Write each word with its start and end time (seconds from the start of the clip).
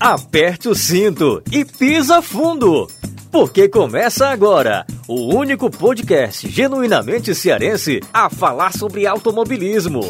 Aperte 0.00 0.68
o 0.68 0.74
cinto 0.74 1.42
e 1.50 1.64
pisa 1.64 2.22
fundo, 2.22 2.86
porque 3.30 3.68
começa 3.68 4.28
agora 4.28 4.86
o 5.08 5.34
único 5.34 5.70
podcast 5.70 6.48
genuinamente 6.48 7.34
cearense 7.34 8.00
a 8.12 8.28
falar 8.28 8.72
sobre 8.72 9.06
automobilismo. 9.06 10.00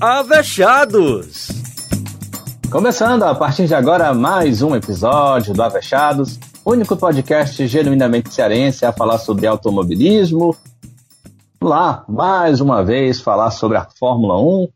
Avechados! 0.00 1.48
Começando 2.70 3.24
a 3.24 3.34
partir 3.34 3.66
de 3.66 3.74
agora 3.74 4.14
mais 4.14 4.62
um 4.62 4.76
episódio 4.76 5.52
do 5.52 5.62
Avechados, 5.62 6.38
único 6.64 6.96
podcast 6.96 7.66
genuinamente 7.66 8.32
cearense 8.32 8.84
a 8.84 8.92
falar 8.92 9.18
sobre 9.18 9.46
automobilismo. 9.46 10.56
Lá, 11.62 12.04
mais 12.08 12.60
uma 12.60 12.82
vez 12.84 13.20
falar 13.20 13.50
sobre 13.50 13.76
a 13.76 13.84
Fórmula 13.84 14.40
1, 14.40 14.68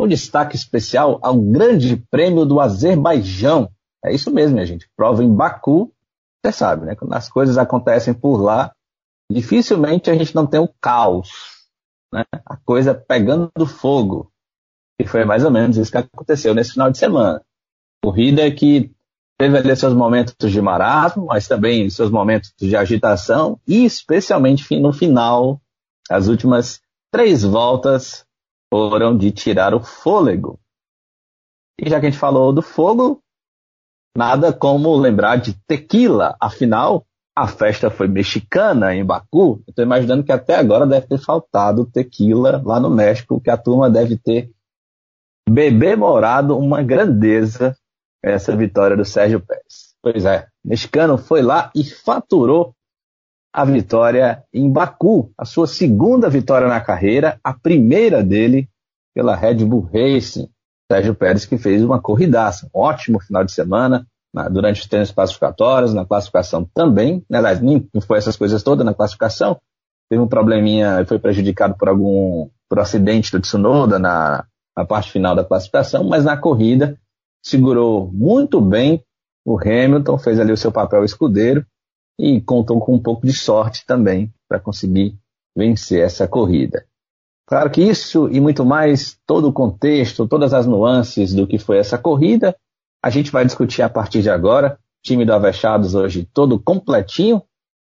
um 0.00 0.08
destaque 0.08 0.56
especial 0.56 1.18
ao 1.22 1.38
Grande 1.38 1.96
Prêmio 2.10 2.44
do 2.44 2.60
Azerbaijão. 2.60 3.70
É 4.04 4.14
isso 4.14 4.30
mesmo, 4.30 4.54
minha 4.54 4.66
gente. 4.66 4.88
Prova 4.96 5.24
em 5.24 5.34
Baku, 5.34 5.92
você 6.44 6.52
sabe, 6.52 6.86
né? 6.86 6.94
Quando 6.94 7.14
as 7.14 7.28
coisas 7.28 7.58
acontecem 7.58 8.12
por 8.12 8.40
lá, 8.40 8.72
dificilmente 9.30 10.10
a 10.10 10.14
gente 10.14 10.34
não 10.34 10.46
tem 10.46 10.60
o 10.60 10.68
caos, 10.80 11.30
né? 12.12 12.24
A 12.44 12.56
coisa 12.56 12.94
pegando 12.94 13.66
fogo. 13.66 14.30
E 15.00 15.06
foi 15.06 15.24
mais 15.24 15.44
ou 15.44 15.50
menos 15.50 15.76
isso 15.76 15.90
que 15.90 15.98
aconteceu 15.98 16.54
nesse 16.54 16.72
final 16.72 16.90
de 16.90 16.98
semana. 16.98 17.42
Corrida 18.02 18.50
que 18.50 18.94
teve 19.38 19.58
ali 19.58 19.76
seus 19.76 19.94
momentos 19.94 20.50
de 20.50 20.60
marasmo, 20.60 21.26
mas 21.26 21.46
também 21.46 21.88
seus 21.90 22.10
momentos 22.10 22.52
de 22.58 22.76
agitação, 22.76 23.60
e 23.66 23.84
especialmente 23.84 24.78
no 24.78 24.92
final, 24.92 25.60
as 26.10 26.28
últimas 26.28 26.80
três 27.10 27.42
voltas 27.42 28.24
foram 28.72 29.16
de 29.16 29.30
tirar 29.30 29.74
o 29.74 29.82
fôlego. 29.82 30.58
E 31.80 31.88
já 31.88 32.00
que 32.00 32.06
a 32.06 32.10
gente 32.10 32.18
falou 32.18 32.52
do 32.52 32.62
fogo, 32.62 33.22
nada 34.16 34.52
como 34.52 34.96
lembrar 34.96 35.36
de 35.36 35.52
tequila. 35.66 36.34
Afinal, 36.40 37.06
a 37.36 37.46
festa 37.46 37.90
foi 37.90 38.08
mexicana 38.08 38.94
em 38.94 39.04
Baku. 39.04 39.62
Estou 39.68 39.84
imaginando 39.84 40.24
que 40.24 40.32
até 40.32 40.56
agora 40.56 40.86
deve 40.86 41.06
ter 41.06 41.18
faltado 41.18 41.84
tequila 41.84 42.62
lá 42.64 42.80
no 42.80 42.88
México, 42.88 43.40
que 43.40 43.50
a 43.50 43.58
turma 43.58 43.90
deve 43.90 44.16
ter 44.16 44.50
bebê 45.48 45.94
morado 45.94 46.58
uma 46.58 46.82
grandeza 46.82 47.76
essa 48.32 48.56
vitória 48.56 48.96
do 48.96 49.04
Sérgio 49.04 49.40
Pérez. 49.40 49.94
Pois 50.02 50.24
é, 50.24 50.46
o 50.64 50.68
mexicano 50.68 51.16
foi 51.16 51.42
lá 51.42 51.70
e 51.74 51.84
faturou 51.84 52.74
a 53.52 53.64
vitória 53.64 54.42
em 54.52 54.70
Baku, 54.70 55.30
a 55.38 55.44
sua 55.44 55.66
segunda 55.66 56.28
vitória 56.28 56.68
na 56.68 56.80
carreira, 56.80 57.40
a 57.42 57.54
primeira 57.54 58.22
dele 58.22 58.68
pela 59.14 59.34
Red 59.34 59.64
Bull 59.64 59.88
Racing. 59.92 60.48
Sérgio 60.90 61.14
Pérez 61.14 61.46
que 61.46 61.56
fez 61.56 61.82
uma 61.82 62.00
corridaça, 62.00 62.66
um 62.66 62.80
ótimo 62.80 63.18
final 63.20 63.44
de 63.44 63.52
semana, 63.52 64.06
na, 64.32 64.48
durante 64.48 64.82
os 64.82 64.86
treinos 64.86 65.10
classificatórios, 65.10 65.94
na 65.94 66.04
classificação 66.04 66.68
também, 66.74 67.24
né, 67.28 67.38
aliás, 67.38 67.60
nem 67.60 67.88
foi 68.06 68.18
essas 68.18 68.36
coisas 68.36 68.62
todas 68.62 68.84
na 68.84 68.94
classificação, 68.94 69.58
teve 70.08 70.22
um 70.22 70.28
probleminha, 70.28 71.04
foi 71.06 71.18
prejudicado 71.18 71.74
por 71.76 71.88
algum, 71.88 72.48
por 72.68 72.78
acidente 72.78 73.32
do 73.32 73.40
Tsunoda 73.40 73.98
na, 73.98 74.44
na 74.76 74.84
parte 74.84 75.10
final 75.10 75.34
da 75.34 75.44
classificação, 75.44 76.04
mas 76.04 76.24
na 76.24 76.36
corrida 76.36 76.96
segurou 77.46 78.10
muito 78.12 78.60
bem 78.60 79.04
o 79.44 79.56
Hamilton, 79.56 80.18
fez 80.18 80.40
ali 80.40 80.50
o 80.50 80.56
seu 80.56 80.72
papel 80.72 81.04
escudeiro 81.04 81.64
e 82.18 82.40
contou 82.40 82.80
com 82.80 82.96
um 82.96 83.00
pouco 83.00 83.24
de 83.24 83.32
sorte 83.32 83.86
também 83.86 84.34
para 84.48 84.58
conseguir 84.58 85.16
vencer 85.56 86.02
essa 86.02 86.26
corrida. 86.26 86.84
Claro 87.46 87.70
que 87.70 87.80
isso 87.80 88.28
e 88.30 88.40
muito 88.40 88.64
mais, 88.64 89.16
todo 89.24 89.48
o 89.48 89.52
contexto, 89.52 90.26
todas 90.26 90.52
as 90.52 90.66
nuances 90.66 91.32
do 91.32 91.46
que 91.46 91.56
foi 91.56 91.78
essa 91.78 91.96
corrida, 91.96 92.56
a 93.00 93.10
gente 93.10 93.30
vai 93.30 93.44
discutir 93.44 93.82
a 93.82 93.88
partir 93.88 94.22
de 94.22 94.30
agora. 94.30 94.76
time 95.04 95.24
do 95.24 95.32
Avechados 95.32 95.94
hoje 95.94 96.28
todo 96.34 96.58
completinho. 96.58 97.40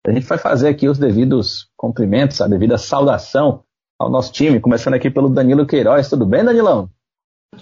A 0.05 0.11
gente 0.11 0.25
vai 0.25 0.37
fazer 0.37 0.67
aqui 0.67 0.89
os 0.89 0.99
devidos 0.99 1.69
cumprimentos, 1.77 2.41
a 2.41 2.47
devida 2.47 2.77
saudação 2.77 3.63
ao 3.97 4.09
nosso 4.09 4.33
time, 4.33 4.59
começando 4.59 4.95
aqui 4.95 5.09
pelo 5.09 5.29
Danilo 5.29 5.65
Queiroz. 5.65 6.09
Tudo 6.09 6.25
bem, 6.25 6.43
Danilão? 6.43 6.89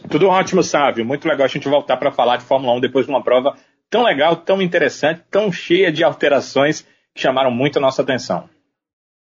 Tudo 0.09 0.27
ótimo, 0.27 0.63
Sávio. 0.63 1.05
Muito 1.05 1.27
legal 1.27 1.45
a 1.45 1.49
gente 1.49 1.67
voltar 1.67 1.97
para 1.97 2.11
falar 2.11 2.37
de 2.37 2.43
Fórmula 2.43 2.73
1 2.75 2.81
depois 2.81 3.05
de 3.05 3.11
uma 3.11 3.23
prova 3.23 3.55
tão 3.89 4.03
legal, 4.03 4.35
tão 4.35 4.61
interessante, 4.61 5.23
tão 5.29 5.51
cheia 5.51 5.91
de 5.91 6.03
alterações 6.03 6.81
que 7.13 7.21
chamaram 7.21 7.51
muito 7.51 7.77
a 7.77 7.81
nossa 7.81 8.01
atenção. 8.01 8.49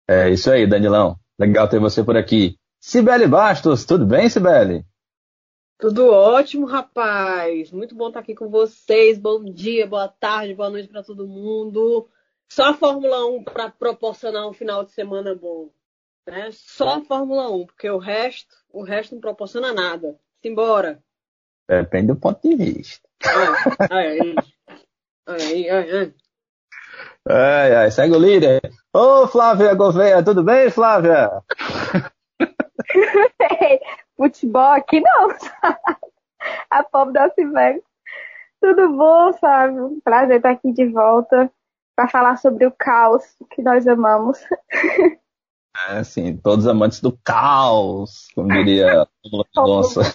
É 0.08 0.30
isso 0.30 0.52
aí, 0.52 0.68
Danilão. 0.68 1.16
Legal 1.40 1.68
ter 1.68 1.80
você 1.80 2.04
por 2.04 2.18
aqui. 2.18 2.56
Sibeli 2.80 3.28
Bastos, 3.28 3.86
tudo 3.86 4.06
bem, 4.06 4.30
Sibeli? 4.30 4.86
Tudo 5.78 6.12
ótimo, 6.12 6.66
rapaz. 6.66 7.72
Muito 7.72 7.96
bom 7.96 8.08
estar 8.08 8.20
aqui 8.20 8.36
com 8.36 8.50
vocês. 8.50 9.18
Bom 9.18 9.44
dia, 9.46 9.88
boa 9.88 10.08
tarde, 10.08 10.54
boa 10.54 10.70
noite 10.70 10.90
para 10.90 11.04
todo 11.04 11.28
mundo. 11.28 12.08
Só 12.52 12.72
a 12.72 12.74
Fórmula 12.74 13.26
1 13.28 13.44
para 13.44 13.70
proporcionar 13.70 14.48
um 14.48 14.54
final 14.54 14.84
de 14.84 14.92
semana 14.92 15.34
bom. 15.36 15.70
Né? 16.28 16.50
Só 16.52 16.96
a 16.96 17.02
Fórmula 17.02 17.50
1, 17.50 17.66
porque 17.66 17.90
o 17.90 17.98
resto, 17.98 18.56
o 18.72 18.84
resto 18.84 19.16
não 19.16 19.22
proporciona 19.22 19.74
nada. 19.74 20.20
Simbora. 20.42 21.00
Depende 21.68 22.08
do 22.08 22.16
ponto 22.16 22.42
de 22.42 22.56
vista. 22.56 23.08
Ai, 23.90 24.36
ai, 25.28 25.70
ai. 25.70 26.14
Ai, 27.28 27.76
ai, 27.76 27.92
segue 27.92 28.16
o 28.16 28.20
líder. 28.20 28.62
Ô, 28.94 29.28
Flávia 29.28 29.76
Gouveia, 29.76 30.24
tudo 30.24 30.44
bem, 30.44 30.72
Flávia? 30.72 31.30
Futebol 34.18 34.72
aqui 34.72 35.00
não. 35.02 35.30
A 36.72 36.84
pobre 36.84 37.14
da 37.14 37.30
Cimex. 37.32 37.82
Tudo 38.62 38.90
bom, 38.94 39.34
Flávio? 39.34 40.02
Prazer 40.04 40.38
estar 40.38 40.52
aqui 40.52 40.72
de 40.74 40.88
volta 40.88 41.52
para 41.96 42.08
falar 42.08 42.38
sobre 42.38 42.66
o 42.66 42.72
caos 42.72 43.24
que 43.52 43.62
nós 43.62 43.88
amamos. 43.88 44.40
É, 45.88 46.00
assim, 46.00 46.36
todos 46.36 46.68
amantes 46.68 47.00
do 47.00 47.18
caos, 47.24 48.28
como 48.36 48.50
diria 48.50 49.08
o 49.32 49.44
Mendonça. 49.56 50.02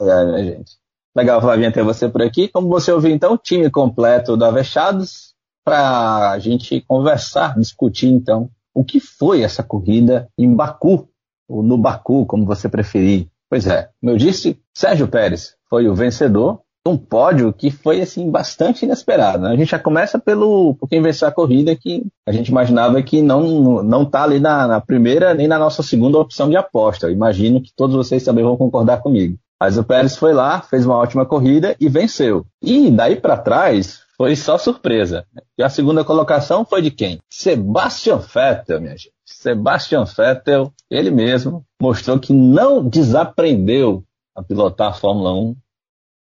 é, 0.00 0.24
minha 0.24 0.44
gente. 0.44 0.72
Legal, 1.14 1.40
Flavinha, 1.40 1.72
ter 1.72 1.82
você 1.82 2.08
por 2.08 2.22
aqui. 2.22 2.48
Como 2.48 2.68
você 2.68 2.92
ouviu, 2.92 3.10
então, 3.10 3.34
o 3.34 3.38
time 3.38 3.70
completo 3.70 4.36
do 4.36 4.44
Avechados 4.44 5.34
para 5.64 6.30
a 6.30 6.38
gente 6.38 6.80
conversar, 6.82 7.58
discutir, 7.58 8.08
então, 8.08 8.50
o 8.74 8.84
que 8.84 9.00
foi 9.00 9.42
essa 9.42 9.62
corrida 9.62 10.28
em 10.38 10.54
Baku, 10.54 11.08
ou 11.48 11.62
no 11.62 11.78
Baku, 11.78 12.26
como 12.26 12.44
você 12.44 12.68
preferir. 12.68 13.28
Pois 13.48 13.66
é, 13.66 13.90
como 14.00 14.12
eu 14.12 14.16
disse, 14.16 14.60
Sérgio 14.74 15.08
Pérez 15.08 15.56
foi 15.68 15.88
o 15.88 15.94
vencedor, 15.94 16.60
um 16.86 16.96
pódio 16.96 17.52
que 17.52 17.70
foi 17.70 18.00
assim 18.00 18.30
bastante 18.30 18.84
inesperado. 18.84 19.44
Né? 19.44 19.50
A 19.50 19.56
gente 19.56 19.70
já 19.70 19.78
começa 19.78 20.18
pelo 20.18 20.74
por 20.74 20.88
quem 20.88 21.02
venceu 21.02 21.28
a 21.28 21.32
corrida 21.32 21.74
que 21.74 22.04
a 22.26 22.32
gente 22.32 22.48
imaginava 22.48 23.02
que 23.02 23.22
não 23.22 23.82
não 23.82 24.02
está 24.02 24.22
ali 24.22 24.38
na, 24.38 24.66
na, 24.66 24.80
primeira 24.80 25.34
nem 25.34 25.48
na 25.48 25.58
nossa 25.58 25.82
segunda 25.82 26.18
opção 26.18 26.48
de 26.48 26.56
aposta. 26.56 27.06
Eu 27.06 27.12
imagino 27.12 27.60
que 27.60 27.72
todos 27.74 27.94
vocês 27.94 28.24
também 28.24 28.44
vão 28.44 28.56
concordar 28.56 29.02
comigo. 29.02 29.36
Mas 29.60 29.78
o 29.78 29.84
Pérez 29.84 30.16
foi 30.16 30.34
lá, 30.34 30.60
fez 30.60 30.84
uma 30.84 30.96
ótima 30.96 31.24
corrida 31.24 31.74
e 31.80 31.88
venceu. 31.88 32.44
E 32.62 32.90
daí 32.90 33.16
para 33.16 33.38
trás 33.38 34.00
foi 34.16 34.34
só 34.36 34.58
surpresa. 34.58 35.24
E 35.58 35.62
a 35.62 35.68
segunda 35.68 36.04
colocação 36.04 36.64
foi 36.64 36.82
de 36.82 36.90
quem? 36.90 37.18
Sebastian 37.30 38.18
Vettel, 38.18 38.80
minha 38.80 38.96
gente. 38.96 39.12
Sebastian 39.24 40.04
Vettel, 40.04 40.72
ele 40.90 41.10
mesmo, 41.10 41.64
mostrou 41.80 42.18
que 42.18 42.32
não 42.32 42.86
desaprendeu 42.86 44.04
a 44.34 44.42
pilotar 44.42 44.88
a 44.88 44.94
Fórmula 44.94 45.32
1 45.34 45.56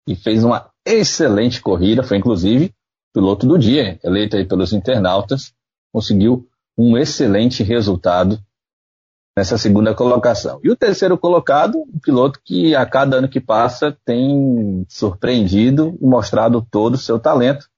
e 0.09 0.17
fez 0.17 0.43
uma 0.43 0.71
excelente 0.87 1.61
corrida, 1.61 2.03
foi 2.03 2.17
inclusive 2.17 2.75
piloto 3.13 3.47
do 3.47 3.59
dia, 3.59 4.01
eleito 4.03 4.37
aí 4.37 4.45
pelos 4.45 4.73
internautas, 4.73 5.53
conseguiu 5.93 6.49
um 6.79 6.97
excelente 6.97 7.63
resultado 7.63 8.41
nessa 9.37 9.59
segunda 9.59 9.95
colocação. 9.95 10.61
E 10.65 10.71
o 10.71 10.77
terceiro 10.77 11.19
colocado, 11.19 11.79
um 11.81 11.99
piloto 12.01 12.41
que 12.43 12.75
a 12.75 12.87
cada 12.87 13.17
ano 13.17 13.29
que 13.29 13.41
passa 13.41 13.97
tem 14.05 14.87
surpreendido 14.89 15.99
e 16.01 16.07
mostrado 16.07 16.67
todo 16.71 16.95
o 16.95 16.99
seu 16.99 17.19
talento, 17.19 17.69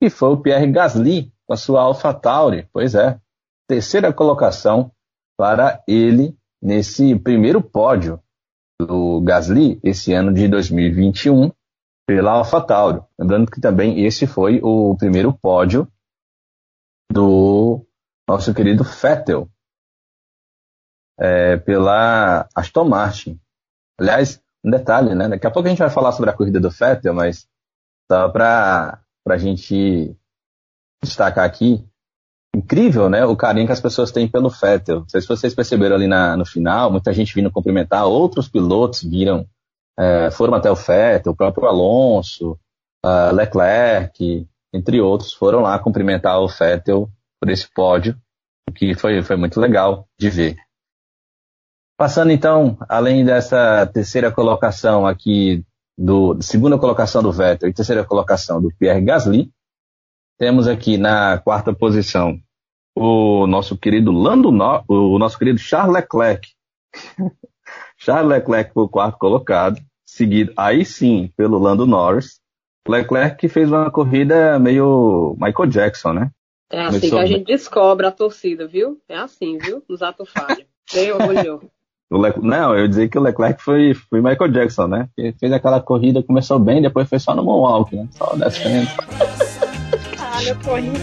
e 0.00 0.08
foi 0.08 0.30
o 0.30 0.36
Pierre 0.36 0.70
Gasly 0.70 1.32
com 1.46 1.54
a 1.54 1.56
sua 1.56 1.82
AlphaTauri. 1.82 2.68
Pois 2.72 2.94
é, 2.94 3.18
terceira 3.66 4.12
colocação 4.12 4.92
para 5.36 5.82
ele 5.88 6.36
nesse 6.62 7.16
primeiro 7.16 7.60
pódio 7.60 8.20
do 8.80 9.20
Gasly 9.22 9.80
esse 9.82 10.12
ano 10.12 10.32
de 10.32 10.46
2021 10.46 11.50
pela 12.10 12.32
AlphaTauri. 12.32 13.02
Lembrando 13.16 13.48
que 13.48 13.60
também 13.60 14.04
esse 14.04 14.26
foi 14.26 14.60
o 14.64 14.96
primeiro 14.96 15.32
pódio 15.32 15.86
do 17.08 17.86
nosso 18.28 18.52
querido 18.52 18.82
Vettel 18.82 19.48
é, 21.16 21.56
pela 21.56 22.48
Aston 22.52 22.88
Martin. 22.88 23.40
Aliás, 23.96 24.42
um 24.64 24.72
detalhe, 24.72 25.14
né? 25.14 25.28
Daqui 25.28 25.46
a 25.46 25.52
pouco 25.52 25.68
a 25.68 25.70
gente 25.70 25.78
vai 25.78 25.88
falar 25.88 26.10
sobre 26.10 26.30
a 26.30 26.32
corrida 26.32 26.58
do 26.58 26.68
Vettel, 26.68 27.14
mas 27.14 27.46
só 28.10 28.28
para 28.28 29.00
a 29.28 29.38
gente 29.38 30.12
destacar 31.00 31.44
aqui, 31.44 31.88
incrível, 32.56 33.08
né? 33.08 33.24
O 33.24 33.36
carinho 33.36 33.66
que 33.66 33.72
as 33.72 33.80
pessoas 33.80 34.10
têm 34.10 34.28
pelo 34.28 34.50
Vettel. 34.50 35.02
Não 35.02 35.08
sei 35.08 35.20
se 35.20 35.28
vocês 35.28 35.54
perceberam 35.54 35.94
ali 35.94 36.08
na, 36.08 36.36
no 36.36 36.44
final, 36.44 36.90
muita 36.90 37.12
gente 37.12 37.32
vindo 37.32 37.52
cumprimentar, 37.52 38.04
outros 38.04 38.48
pilotos 38.48 39.00
viram, 39.00 39.46
é, 40.00 40.30
foram 40.30 40.54
até 40.54 40.70
o 40.70 40.74
Vettel, 40.74 41.32
o 41.32 41.36
próprio 41.36 41.68
Alonso, 41.68 42.58
uh, 43.04 43.34
Leclerc, 43.34 44.48
entre 44.72 45.00
outros, 45.00 45.32
foram 45.32 45.60
lá 45.60 45.78
cumprimentar 45.78 46.40
o 46.40 46.48
Vettel 46.48 47.10
por 47.38 47.50
esse 47.50 47.68
pódio, 47.70 48.16
o 48.68 48.72
que 48.72 48.94
foi, 48.94 49.22
foi 49.22 49.36
muito 49.36 49.60
legal 49.60 50.08
de 50.18 50.30
ver. 50.30 50.56
Passando 51.98 52.30
então, 52.30 52.78
além 52.88 53.26
dessa 53.26 53.86
terceira 53.86 54.32
colocação 54.32 55.06
aqui, 55.06 55.62
do 55.98 56.40
segunda 56.40 56.78
colocação 56.78 57.22
do 57.22 57.30
Vettel 57.30 57.68
e 57.68 57.74
terceira 57.74 58.02
colocação 58.02 58.60
do 58.62 58.74
Pierre 58.78 59.02
Gasly, 59.02 59.52
temos 60.38 60.66
aqui 60.66 60.96
na 60.96 61.36
quarta 61.36 61.74
posição 61.74 62.40
o 62.96 63.46
nosso 63.46 63.76
querido 63.76 64.12
Lando, 64.12 64.50
no 64.50 64.82
o 64.88 65.18
nosso 65.18 65.38
querido 65.38 65.58
Charles 65.58 65.92
Leclerc. 65.94 66.48
Charles 67.98 68.30
Leclerc 68.30 68.72
foi 68.72 68.84
o 68.84 68.88
quarto 68.88 69.18
colocado, 69.18 69.78
seguido 70.20 70.52
aí 70.54 70.84
sim 70.84 71.30
pelo 71.34 71.58
Lando 71.58 71.86
Norris. 71.86 72.38
Leclerc 72.86 73.36
que 73.36 73.48
fez 73.48 73.70
uma 73.70 73.90
corrida 73.90 74.58
meio 74.58 75.34
Michael 75.40 75.68
Jackson, 75.68 76.12
né? 76.12 76.30
É 76.70 76.82
assim 76.82 77.00
Começou... 77.00 77.18
que 77.18 77.24
a 77.24 77.26
gente 77.26 77.46
descobre 77.46 78.06
a 78.06 78.10
torcida, 78.10 78.66
viu? 78.66 78.98
É 79.08 79.16
assim, 79.16 79.56
viu? 79.58 79.82
Nos 79.88 80.02
atos 80.02 80.28
falhos. 80.30 80.64
Le... 82.12 82.32
Não, 82.42 82.76
eu 82.76 82.88
dizer 82.88 83.08
que 83.08 83.18
o 83.18 83.22
Leclerc 83.22 83.62
foi, 83.62 83.94
foi 83.94 84.20
Michael 84.20 84.50
Jackson, 84.50 84.88
né? 84.88 85.08
Ele 85.16 85.32
fez 85.32 85.52
aquela 85.52 85.80
corrida, 85.80 86.22
começou 86.22 86.58
bem, 86.58 86.82
depois 86.82 87.08
foi 87.08 87.18
só 87.18 87.34
no 87.34 87.44
Moonwalk, 87.44 87.94
né? 87.94 88.08
Só 88.10 88.34
descendo. 88.36 88.88
Caralho, 90.16 90.58
corrida. 90.64 90.98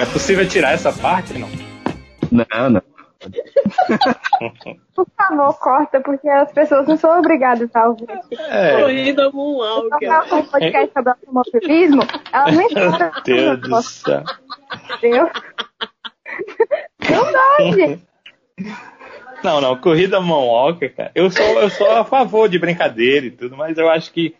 É 0.00 0.04
possível 0.06 0.48
tirar 0.48 0.72
essa 0.72 0.92
parte, 0.92 1.38
não? 1.38 1.48
Não, 2.32 2.70
não. 2.70 2.95
Por 4.94 5.06
favor, 5.16 5.58
corta, 5.58 6.00
porque 6.00 6.28
as 6.28 6.52
pessoas 6.52 6.86
não 6.86 6.96
são 6.96 7.18
obrigadas 7.18 7.74
a 7.74 7.88
ouvir. 7.88 8.06
É. 8.32 8.80
Corrida 8.80 9.30
Moonwalk. 9.30 9.98
Se 9.98 10.04
eu 10.04 10.38
um 10.38 10.42
podcast 10.44 10.92
sobre 10.92 11.10
automobilismo, 11.10 12.02
elas 12.32 12.56
nem 12.56 12.68
Meu 12.74 13.56
Deus 13.56 13.60
do 13.60 13.82
céu. 13.82 14.24
Entendeu? 14.96 15.30
Não 17.10 17.32
dá, 17.32 17.56
gente. 17.60 18.06
Não, 19.42 19.60
não, 19.60 19.76
corrida 19.76 20.20
Moonwalker, 20.20 20.94
cara. 20.94 21.12
Eu 21.14 21.30
sou, 21.30 21.44
eu 21.44 21.70
sou 21.70 21.90
a 21.90 22.04
favor 22.04 22.48
de 22.48 22.58
brincadeira 22.58 23.26
e 23.26 23.30
tudo, 23.30 23.56
mas 23.56 23.76
eu 23.78 23.88
acho 23.88 24.12
que 24.12 24.34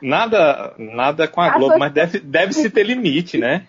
nada, 0.00 0.74
nada 0.78 1.28
com 1.28 1.40
a 1.40 1.50
Globo, 1.50 1.78
mas 1.78 1.92
deve, 1.92 2.18
deve 2.18 2.52
se 2.52 2.70
ter 2.70 2.84
limite, 2.84 3.38
né? 3.38 3.66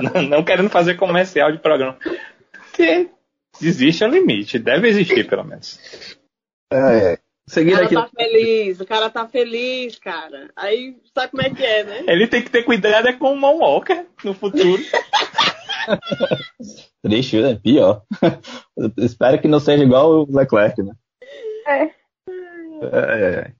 não, 0.00 0.22
não 0.28 0.44
querendo 0.44 0.70
fazer 0.70 0.94
comercial 0.94 1.52
de 1.52 1.58
programa. 1.58 1.96
Porque 2.74 3.08
existe 3.62 4.04
um 4.04 4.08
limite, 4.08 4.58
deve 4.58 4.88
existir 4.88 5.28
pelo 5.28 5.44
menos. 5.44 5.78
É, 6.72 7.12
é. 7.12 7.18
Seguindo 7.46 7.74
o 7.74 7.76
cara 7.76 7.86
aqui... 7.86 7.94
tá 7.94 8.10
feliz, 8.16 8.80
o 8.80 8.86
cara 8.86 9.10
tá 9.10 9.28
feliz, 9.28 9.98
cara. 9.98 10.50
Aí 10.56 10.96
sabe 11.14 11.30
como 11.30 11.42
é 11.42 11.50
que 11.50 11.62
é, 11.62 11.84
né? 11.84 12.04
Ele 12.08 12.26
tem 12.26 12.42
que 12.42 12.50
ter 12.50 12.64
cuidado 12.64 13.06
é 13.06 13.12
com 13.12 13.32
o 13.32 13.36
Moonwalker 13.36 14.06
no 14.24 14.34
futuro. 14.34 14.82
Triste, 17.02 17.40
né? 17.40 17.60
Pior. 17.62 18.02
Espero 18.98 19.40
que 19.40 19.46
não 19.46 19.60
seja 19.60 19.84
igual 19.84 20.10
o 20.10 20.36
Leclerc, 20.36 20.82
né? 20.82 20.92
É. 21.66 21.82
é, 22.82 23.52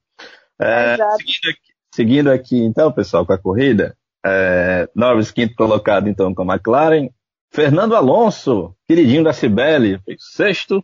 é, 0.59 0.59
é 0.59 0.97
seguindo, 0.97 1.49
aqui, 1.49 1.73
seguindo, 1.93 2.31
aqui, 2.31 2.57
então, 2.57 2.91
pessoal, 2.91 3.25
com 3.25 3.33
a 3.33 3.37
corrida, 3.37 3.95
é, 4.25 4.89
Norris 4.95 5.31
quinto 5.31 5.55
colocado, 5.55 6.09
então, 6.09 6.33
com 6.33 6.49
a 6.49 6.55
McLaren. 6.55 7.09
Fernando 7.53 7.95
Alonso, 7.95 8.74
queridinho 8.87 9.23
da 9.23 9.33
Cibele, 9.33 9.99
sexto. 10.17 10.83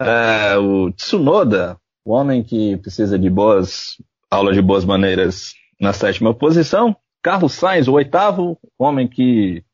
É, 0.00 0.56
o 0.58 0.92
Tsunoda, 0.92 1.78
o 2.04 2.12
homem 2.12 2.42
que 2.42 2.76
precisa 2.76 3.18
de 3.18 3.30
boas 3.30 3.96
aulas 4.30 4.54
de 4.54 4.62
boas 4.62 4.84
maneiras 4.84 5.54
na 5.80 5.92
sétima 5.92 6.34
posição. 6.34 6.96
Carlos 7.22 7.54
Sainz, 7.54 7.88
o 7.88 7.94
oitavo, 7.94 8.58
homem 8.78 9.08
que 9.08 9.64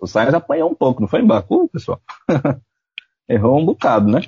o 0.00 0.06
Sainz 0.06 0.34
apanhou 0.34 0.70
um 0.70 0.74
pouco, 0.74 1.00
não 1.00 1.08
foi 1.08 1.20
em 1.20 1.26
Baku, 1.26 1.68
pessoal? 1.68 2.00
Errou 3.28 3.58
um 3.58 3.64
bocado, 3.64 4.10
né? 4.10 4.20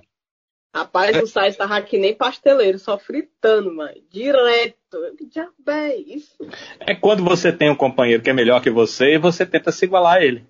Rapaz, 0.75 1.17
o 1.23 1.27
Sainz 1.27 1.57
tava 1.57 1.77
aqui 1.77 1.99
nem 1.99 2.15
pasteleiro, 2.15 2.79
só 2.79 2.99
fritando, 2.99 3.75
mãe. 3.75 4.03
Direto. 4.11 4.77
Que 5.17 5.27
diabo 5.27 5.53
é 5.67 5.97
isso? 5.97 6.37
É 6.81 6.95
quando 6.95 7.25
você 7.25 7.53
tem 7.53 7.71
um 7.71 7.77
companheiro 7.77 8.23
que 8.23 8.31
é 8.31 8.35
melhor 8.35 8.63
que 8.63 8.71
você 8.71 9.15
e 9.15 9.19
você 9.19 9.45
tenta 9.45 9.73
se 9.73 9.85
igualar 9.85 10.17
a 10.17 10.25
ele. 10.25 10.47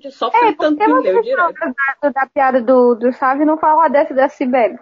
Que 0.00 0.10
só 0.10 0.28
é, 0.28 0.30
fritando 0.30 0.82
é, 0.82 0.86
pneu 0.86 1.22
direto. 1.22 1.54
Da, 2.02 2.10
da 2.10 2.26
piada 2.26 2.60
do, 2.60 2.94
do 2.94 3.12
Chave 3.12 3.44
não 3.44 3.56
falar 3.56 3.88
dessa 3.88 4.14
da 4.14 4.28
Sibeli. 4.28 4.78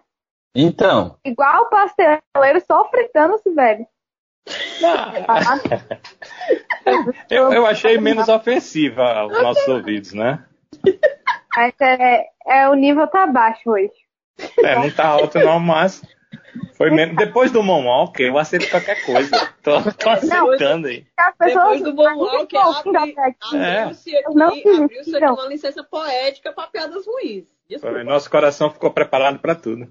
Então. 0.54 1.16
Igual 1.24 1.62
o 1.62 1.70
pasteleiro 1.70 2.60
só 2.66 2.88
fritando 2.88 3.34
o 3.34 3.38
Sibeli. 3.38 3.86
eu, 7.30 7.52
eu 7.52 7.66
achei 7.66 7.96
menos 7.98 8.28
ofensiva 8.28 9.04
aos 9.04 9.40
nossos 9.40 9.68
ouvidos, 9.68 10.12
né? 10.12 10.44
Mas 11.54 11.74
é, 11.80 12.26
é, 12.46 12.68
o 12.68 12.74
nível 12.74 13.06
tá 13.06 13.26
baixo 13.26 13.70
hoje. 13.70 13.92
É, 14.58 14.74
não 14.76 14.90
tá 14.90 15.06
alto 15.06 15.38
não, 15.38 15.60
mas 15.60 16.02
foi 16.74 16.90
menos. 16.90 17.16
Depois 17.16 17.50
do 17.50 17.62
Moonwalker, 17.62 18.26
eu 18.26 18.38
aceito 18.38 18.70
qualquer 18.70 19.04
coisa. 19.04 19.30
Tô, 19.62 19.80
tô 19.92 20.10
aceitando 20.10 20.88
aí. 20.88 21.06
Depois 21.40 21.82
do 21.82 21.94
Moonwalker, 21.94 22.60
abriu-se 22.60 23.56
é. 23.56 23.82
aqui, 23.82 24.16
abriu 24.24 25.00
aqui 25.00 25.24
uma 25.24 25.48
licença 25.48 25.82
poética 25.84 26.52
para 26.52 26.68
piadas 26.68 27.06
ruins. 27.06 27.44
Desculpa. 27.68 28.04
Nosso 28.04 28.30
coração 28.30 28.70
ficou 28.70 28.90
preparado 28.90 29.38
para 29.38 29.54
tudo. 29.54 29.88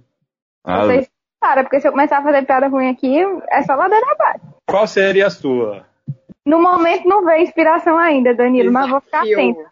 Ah, 0.63 0.86
Vocês 0.86 1.10
para, 1.42 1.63
porque 1.63 1.81
se 1.81 1.88
eu 1.88 1.92
começar 1.92 2.19
a 2.19 2.24
fazer 2.24 2.46
piada 2.46 2.68
ruim 2.68 2.88
aqui, 2.88 3.18
é 3.50 3.64
só 3.64 3.74
ladeira 3.74 4.06
abaixo. 4.12 4.46
Qual 4.69 4.86
seria 4.86 5.25
a 5.25 5.31
sua? 5.31 5.88
No 6.46 6.62
momento 6.62 7.07
não 7.07 7.25
veio 7.25 7.42
inspiração 7.42 7.98
ainda, 7.98 8.36
Danilo, 8.36 8.68
Desafio. 8.68 8.74
mas 8.74 8.90
vou 8.92 9.02
ficar 9.02 9.22
atento. 9.22 9.72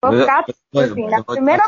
Vou 0.00 0.12
ficar 0.12 0.38
atento, 0.38 0.58
assim, 0.74 1.06
na 1.08 1.24
primeira 1.24 1.64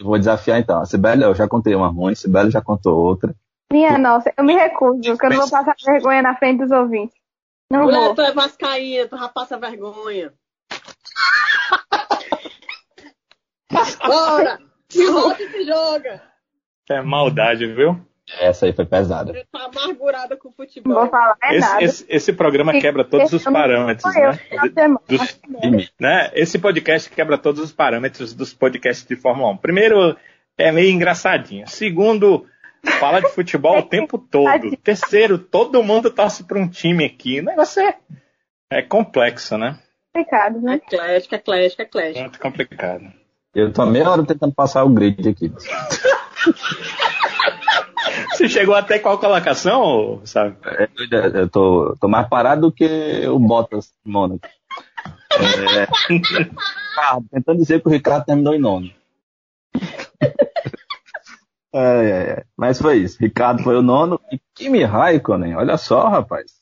Vou 0.00 0.18
desafiar 0.18 0.60
então. 0.60 0.80
A 0.80 0.86
Sibeli, 0.86 1.22
eu 1.22 1.34
já 1.34 1.48
contei 1.48 1.74
uma 1.74 1.88
ruim, 1.88 2.12
a 2.12 2.16
Sibeli 2.16 2.50
já 2.50 2.62
contou 2.62 2.96
outra. 2.96 3.34
Minha 3.72 3.96
nossa, 3.98 4.32
eu 4.36 4.44
me 4.44 4.54
recuso, 4.54 5.00
porque 5.02 5.26
eu 5.26 5.30
não 5.30 5.38
vou 5.38 5.50
passar 5.50 5.76
vergonha 5.84 6.22
na 6.22 6.34
frente 6.36 6.58
dos 6.60 6.70
ouvintes. 6.72 7.16
Não 7.70 7.84
Mulher, 7.84 8.00
vou. 8.00 8.14
tu 8.16 8.22
é 8.22 8.32
vascaína, 8.32 9.06
tu 9.06 9.16
já 9.16 9.28
passa 9.28 9.56
vergonha. 9.56 10.32
Bora! 14.04 14.58
Se 14.88 15.06
volta 15.06 15.42
e 15.42 15.48
se 15.50 15.64
joga! 15.64 16.22
É 16.90 17.00
maldade, 17.00 17.66
viu? 17.72 18.04
Essa 18.38 18.66
aí 18.66 18.72
foi 18.72 18.84
pesada. 18.84 19.32
Você 19.32 19.46
tá 19.50 19.70
amargurada 19.72 20.36
com 20.36 20.48
o 20.48 20.52
futebol. 20.52 20.92
Não 20.92 21.00
vou 21.02 21.10
falar 21.10 21.36
é 21.42 21.56
esse, 21.56 21.60
nada. 21.60 21.84
Esse, 21.84 22.06
esse, 22.08 22.32
programa 22.32 22.72
quebra 22.72 23.04
todos 23.04 23.32
os 23.32 23.44
parâmetros, 23.44 24.12
né? 24.14 24.38
Dos, 25.08 25.92
né? 25.98 26.30
Esse 26.34 26.58
podcast 26.58 27.10
quebra 27.10 27.38
todos 27.38 27.60
os 27.60 27.72
parâmetros 27.72 28.34
dos 28.34 28.52
podcasts 28.52 29.06
de 29.06 29.16
Fórmula 29.16 29.52
1. 29.52 29.56
Primeiro, 29.58 30.16
é 30.58 30.70
meio 30.72 30.90
engraçadinho. 30.90 31.66
Segundo, 31.68 32.46
fala 32.98 33.20
de 33.20 33.28
futebol 33.30 33.78
o 33.78 33.82
tempo 33.82 34.18
todo. 34.18 34.76
Terceiro, 34.78 35.38
todo 35.38 35.82
mundo 35.82 36.10
torce 36.10 36.44
para 36.44 36.58
um 36.58 36.68
time 36.68 37.04
aqui. 37.04 37.40
O 37.40 37.44
negócio 37.44 37.82
é, 37.82 37.96
é 38.70 38.82
complexo, 38.82 39.56
né? 39.58 39.78
Complicado, 40.12 40.60
né? 40.60 40.74
Eclético, 40.74 41.34
eclético, 41.34 41.82
eclético. 41.82 42.20
Muito 42.20 42.40
complicado. 42.40 43.04
Eu 43.54 43.72
tô 43.72 43.84
meia 43.86 44.10
hora 44.10 44.24
tentando 44.24 44.54
passar 44.54 44.84
o 44.84 44.90
grid 44.90 45.28
aqui. 45.28 45.52
Você 48.30 48.48
chegou 48.48 48.74
até 48.74 48.98
qual 48.98 49.18
colocação, 49.18 50.22
sabe? 50.24 50.56
É, 50.64 50.88
eu 51.40 51.48
tô, 51.48 51.94
tô 52.00 52.08
mais 52.08 52.28
parado 52.28 52.62
do 52.62 52.72
que 52.72 53.26
o 53.28 53.38
Bottas, 53.38 53.92
Mônaco. 54.04 54.48
É, 55.38 55.86
ah, 56.98 57.18
tentando 57.30 57.58
dizer 57.58 57.80
que 57.80 57.88
o 57.88 57.90
Ricardo 57.90 58.24
terminou 58.24 58.54
em 58.54 58.58
nono. 58.58 58.90
É, 61.72 61.78
é, 61.78 62.30
é. 62.30 62.44
Mas 62.56 62.80
foi 62.80 62.98
isso. 62.98 63.18
Ricardo 63.20 63.62
foi 63.62 63.76
o 63.76 63.82
nono 63.82 64.20
e 64.32 64.40
Kimi 64.54 64.82
Raikkonen, 64.82 65.54
olha 65.54 65.76
só, 65.76 66.08
rapaz. 66.08 66.52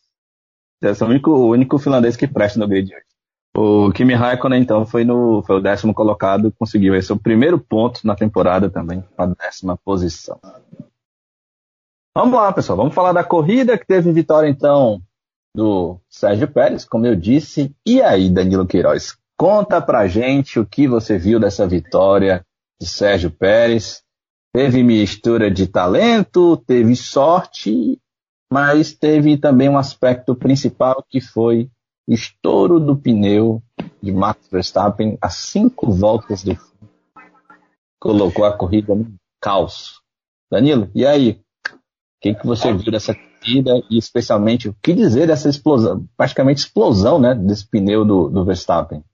Esse 0.82 1.02
é 1.02 1.06
o 1.06 1.08
único, 1.08 1.30
o 1.30 1.48
único 1.50 1.78
finlandês 1.78 2.16
que 2.16 2.26
presta 2.26 2.58
no 2.58 2.68
grid 2.68 2.94
hoje. 2.94 3.04
O 3.56 3.90
Kimi 3.92 4.14
Raikkonen, 4.14 4.62
então, 4.62 4.86
foi, 4.86 5.04
no, 5.04 5.42
foi 5.42 5.56
o 5.56 5.60
décimo 5.60 5.92
colocado, 5.92 6.52
conseguiu 6.56 6.94
esse 6.94 7.12
o 7.12 7.18
primeiro 7.18 7.58
ponto 7.58 8.06
na 8.06 8.14
temporada 8.14 8.70
também, 8.70 9.02
a 9.16 9.26
décima 9.26 9.76
posição. 9.76 10.38
Vamos 12.14 12.34
lá, 12.34 12.52
pessoal, 12.52 12.76
vamos 12.76 12.94
falar 12.94 13.12
da 13.12 13.24
corrida 13.24 13.76
que 13.76 13.86
teve 13.86 14.12
vitória, 14.12 14.48
então, 14.48 15.02
do 15.54 15.98
Sérgio 16.08 16.46
Pérez, 16.46 16.84
como 16.84 17.06
eu 17.06 17.16
disse. 17.16 17.74
E 17.84 18.00
aí, 18.00 18.30
Danilo 18.30 18.66
Queiroz, 18.66 19.16
conta 19.36 19.80
pra 19.80 20.06
gente 20.06 20.60
o 20.60 20.66
que 20.66 20.86
você 20.86 21.18
viu 21.18 21.40
dessa 21.40 21.66
vitória 21.66 22.44
de 22.80 22.86
Sérgio 22.86 23.30
Pérez. 23.30 24.04
Teve 24.58 24.82
mistura 24.82 25.48
de 25.48 25.68
talento, 25.68 26.56
teve 26.56 26.96
sorte 26.96 27.96
mas 28.52 28.92
teve 28.92 29.36
também 29.36 29.68
um 29.68 29.78
aspecto 29.78 30.34
principal 30.34 31.04
que 31.08 31.20
foi 31.20 31.70
estouro 32.08 32.80
do 32.80 32.96
pneu 32.96 33.62
de 34.02 34.10
Max 34.10 34.48
Verstappen 34.50 35.16
a 35.22 35.30
cinco 35.30 35.92
voltas 35.92 36.42
do 36.42 36.56
fim. 36.56 36.88
Colocou 38.00 38.44
a 38.44 38.52
corrida 38.52 38.96
no 38.96 39.14
caos. 39.40 40.00
Danilo, 40.50 40.90
e 40.92 41.06
aí? 41.06 41.40
O 41.70 42.20
que, 42.20 42.34
que 42.34 42.44
você 42.44 42.72
viu 42.72 42.90
dessa 42.90 43.14
corrida 43.14 43.80
e 43.88 43.96
especialmente 43.96 44.68
o 44.68 44.76
que 44.82 44.92
dizer 44.92 45.28
dessa 45.28 45.48
explosão, 45.48 46.04
praticamente 46.16 46.62
explosão, 46.62 47.20
né, 47.20 47.32
desse 47.32 47.64
pneu 47.64 48.04
do, 48.04 48.28
do 48.28 48.44
Verstappen? 48.44 49.04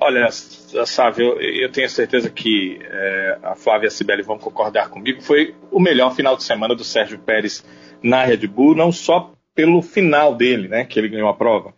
Olha, 0.00 0.28
Sávio, 0.30 1.40
eu, 1.40 1.70
tenho 1.70 1.88
certeza 1.88 2.30
que 2.30 2.78
é, 2.82 3.38
a 3.42 3.54
Flávia 3.54 3.86
e 3.86 3.88
a 3.88 3.90
Sibeli 3.90 4.22
vão 4.22 4.38
concordar 4.38 4.88
comigo. 4.88 5.20
Foi 5.22 5.54
o 5.70 5.80
melhor 5.80 6.14
final 6.14 6.36
de 6.36 6.44
semana 6.44 6.74
do 6.74 6.84
Sérgio 6.84 7.18
Pérez 7.18 7.64
na 8.02 8.24
Red 8.24 8.46
Bull, 8.46 8.74
não 8.74 8.92
só 8.92 9.32
pelo 9.54 9.82
final 9.82 10.34
dele, 10.34 10.68
né, 10.68 10.84
que 10.84 10.98
ele 10.98 11.08
ganhou 11.08 11.28
a 11.28 11.34
prova, 11.34 11.74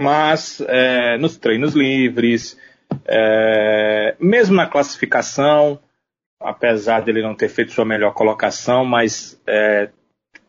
mas 0.00 0.62
é, 0.68 1.18
nos 1.18 1.36
treinos 1.36 1.74
livres, 1.74 2.56
é, 3.06 4.14
mesmo 4.20 4.54
na 4.54 4.68
classificação, 4.68 5.80
apesar 6.40 7.02
dele 7.02 7.22
não 7.22 7.34
ter 7.34 7.48
feito 7.48 7.72
sua 7.72 7.84
melhor 7.84 8.12
colocação, 8.14 8.84
mas 8.84 9.40
é, 9.46 9.90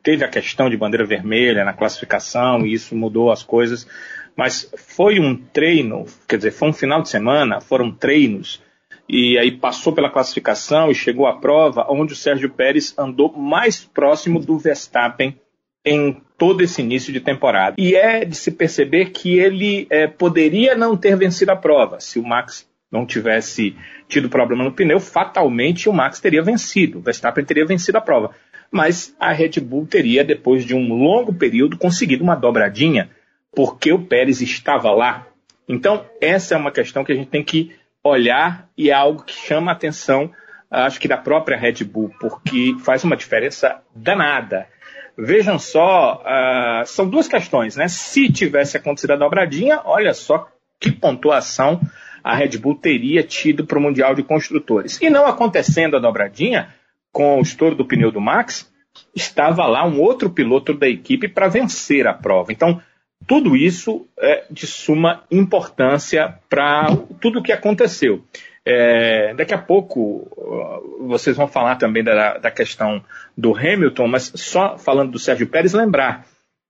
teve 0.04 0.24
a 0.24 0.30
questão 0.30 0.70
de 0.70 0.78
bandeira 0.78 1.06
vermelha 1.06 1.66
na 1.66 1.74
classificação 1.74 2.66
e 2.66 2.74
isso 2.74 2.96
mudou 2.96 3.32
as 3.32 3.42
coisas. 3.42 3.88
Mas 4.36 4.70
foi 4.76 5.20
um 5.20 5.36
treino, 5.36 6.06
quer 6.28 6.38
dizer, 6.38 6.52
foi 6.52 6.70
um 6.70 6.74
final 6.74 7.02
de 7.02 7.10
semana, 7.10 7.62
foram 7.62 7.92
treinos, 7.92 8.62
e 9.08 9.38
aí 9.38 9.52
passou 9.52 9.94
pela 9.94 10.10
classificação 10.10 10.90
e 10.90 10.96
chegou 10.96 11.28
à 11.28 11.38
prova, 11.38 11.86
onde 11.90 12.14
o 12.14 12.16
Sérgio 12.16 12.50
Pérez 12.50 12.94
andou 12.98 13.32
mais 13.32 13.86
próximo 13.86 14.40
do 14.40 14.58
Verstappen 14.58 15.40
em 15.86 16.20
todo 16.38 16.62
esse 16.62 16.82
início 16.82 17.14
de 17.14 17.20
temporada. 17.20 17.76
E 17.78 17.96
é 17.96 18.26
de 18.26 18.36
se 18.36 18.52
perceber 18.52 19.12
que 19.12 19.38
ele 19.38 19.86
é, 19.90 20.08
poderia 20.08 20.76
não 20.76 20.98
ter 20.98 21.16
vencido 21.16 21.52
a 21.52 21.56
prova. 21.56 22.00
Se 22.00 22.18
o 22.18 22.24
Max 22.24 22.68
não 22.92 23.06
tivesse 23.06 23.76
tido 24.08 24.28
problema 24.28 24.64
no 24.64 24.72
pneu, 24.72 25.00
fatalmente 25.00 25.88
o 25.88 25.94
Max 25.94 26.20
teria 26.20 26.42
vencido, 26.42 26.98
o 26.98 27.02
Verstappen 27.02 27.46
teria 27.46 27.66
vencido 27.66 27.98
a 27.98 28.02
prova. 28.02 28.32
Mas 28.72 29.16
a 29.20 29.32
Red 29.32 29.60
Bull 29.62 29.86
teria, 29.86 30.24
depois 30.24 30.66
de 30.66 30.74
um 30.74 30.94
longo 30.94 31.34
período, 31.34 31.78
conseguido 31.78 32.24
uma 32.24 32.36
dobradinha 32.36 33.12
porque 33.56 33.92
o 33.94 34.06
Pérez 34.06 34.42
estava 34.42 34.92
lá. 34.92 35.28
Então, 35.68 36.06
essa 36.22 36.54
é 36.54 36.58
uma 36.58 36.72
questão 36.72 37.04
que 37.04 37.12
a 37.12 37.16
gente 37.16 37.30
tem 37.30 37.44
que 37.44 37.76
olhar 38.04 38.70
e 38.78 38.90
é 38.92 38.94
algo 38.94 39.24
que 39.24 39.34
chama 39.34 39.72
a 39.72 39.74
atenção, 39.74 40.32
acho 40.70 41.00
que 41.00 41.08
da 41.08 41.18
própria 41.18 41.58
Red 41.58 41.84
Bull, 41.84 42.14
porque 42.20 42.76
faz 42.84 43.04
uma 43.04 43.16
diferença 43.16 43.82
danada. 43.96 44.68
Vejam 45.18 45.58
só, 45.58 46.22
uh, 46.22 46.86
são 46.86 47.08
duas 47.10 47.28
questões, 47.28 47.76
né? 47.76 47.88
Se 47.88 48.32
tivesse 48.32 48.76
acontecido 48.76 49.12
a 49.12 49.16
dobradinha, 49.16 49.80
olha 49.86 50.14
só 50.14 50.50
que 50.80 50.92
pontuação 50.92 51.80
a 52.22 52.36
Red 52.36 52.58
Bull 52.58 52.76
teria 52.76 53.24
tido 53.24 53.66
para 53.66 53.80
o 53.80 53.82
Mundial 53.82 54.14
de 54.14 54.24
Construtores. 54.24 55.00
E 55.02 55.10
não 55.10 55.26
acontecendo 55.26 55.96
a 55.96 56.00
dobradinha, 56.00 56.74
com 57.12 57.40
o 57.40 57.42
estouro 57.42 57.76
do 57.76 57.86
pneu 57.86 58.12
do 58.12 58.20
Max, 58.20 58.70
estava 59.16 59.66
lá 59.68 59.86
um 59.86 60.02
outro 60.02 60.30
piloto 60.30 60.74
da 60.74 60.88
equipe 60.88 61.30
para 61.30 61.48
vencer 61.48 62.06
a 62.08 62.14
prova. 62.14 62.52
Então, 62.52 62.82
tudo 63.28 63.56
isso 63.56 64.08
é 64.18 64.46
de 64.50 64.68
suma 64.68 65.24
importância 65.32 66.38
para 66.50 66.96
tudo 67.20 67.40
o 67.40 67.44
que 67.44 67.52
aconteceu. 67.52 68.24
É, 68.68 69.34
daqui 69.36 69.54
a 69.54 69.60
pouco 69.60 70.28
vocês 71.08 71.38
vão 71.38 71.48
falar 71.48 71.76
também 71.76 72.04
da, 72.04 72.38
da, 72.38 72.50
questão 72.50 73.04
do 73.38 73.56
Hamilton, 73.56 74.08
mas 74.08 74.32
só 74.36 74.78
falando 74.78 75.12
do 75.12 75.20
Sérgio 75.20 75.48
Pérez, 75.48 75.74
lembrar 75.74 76.26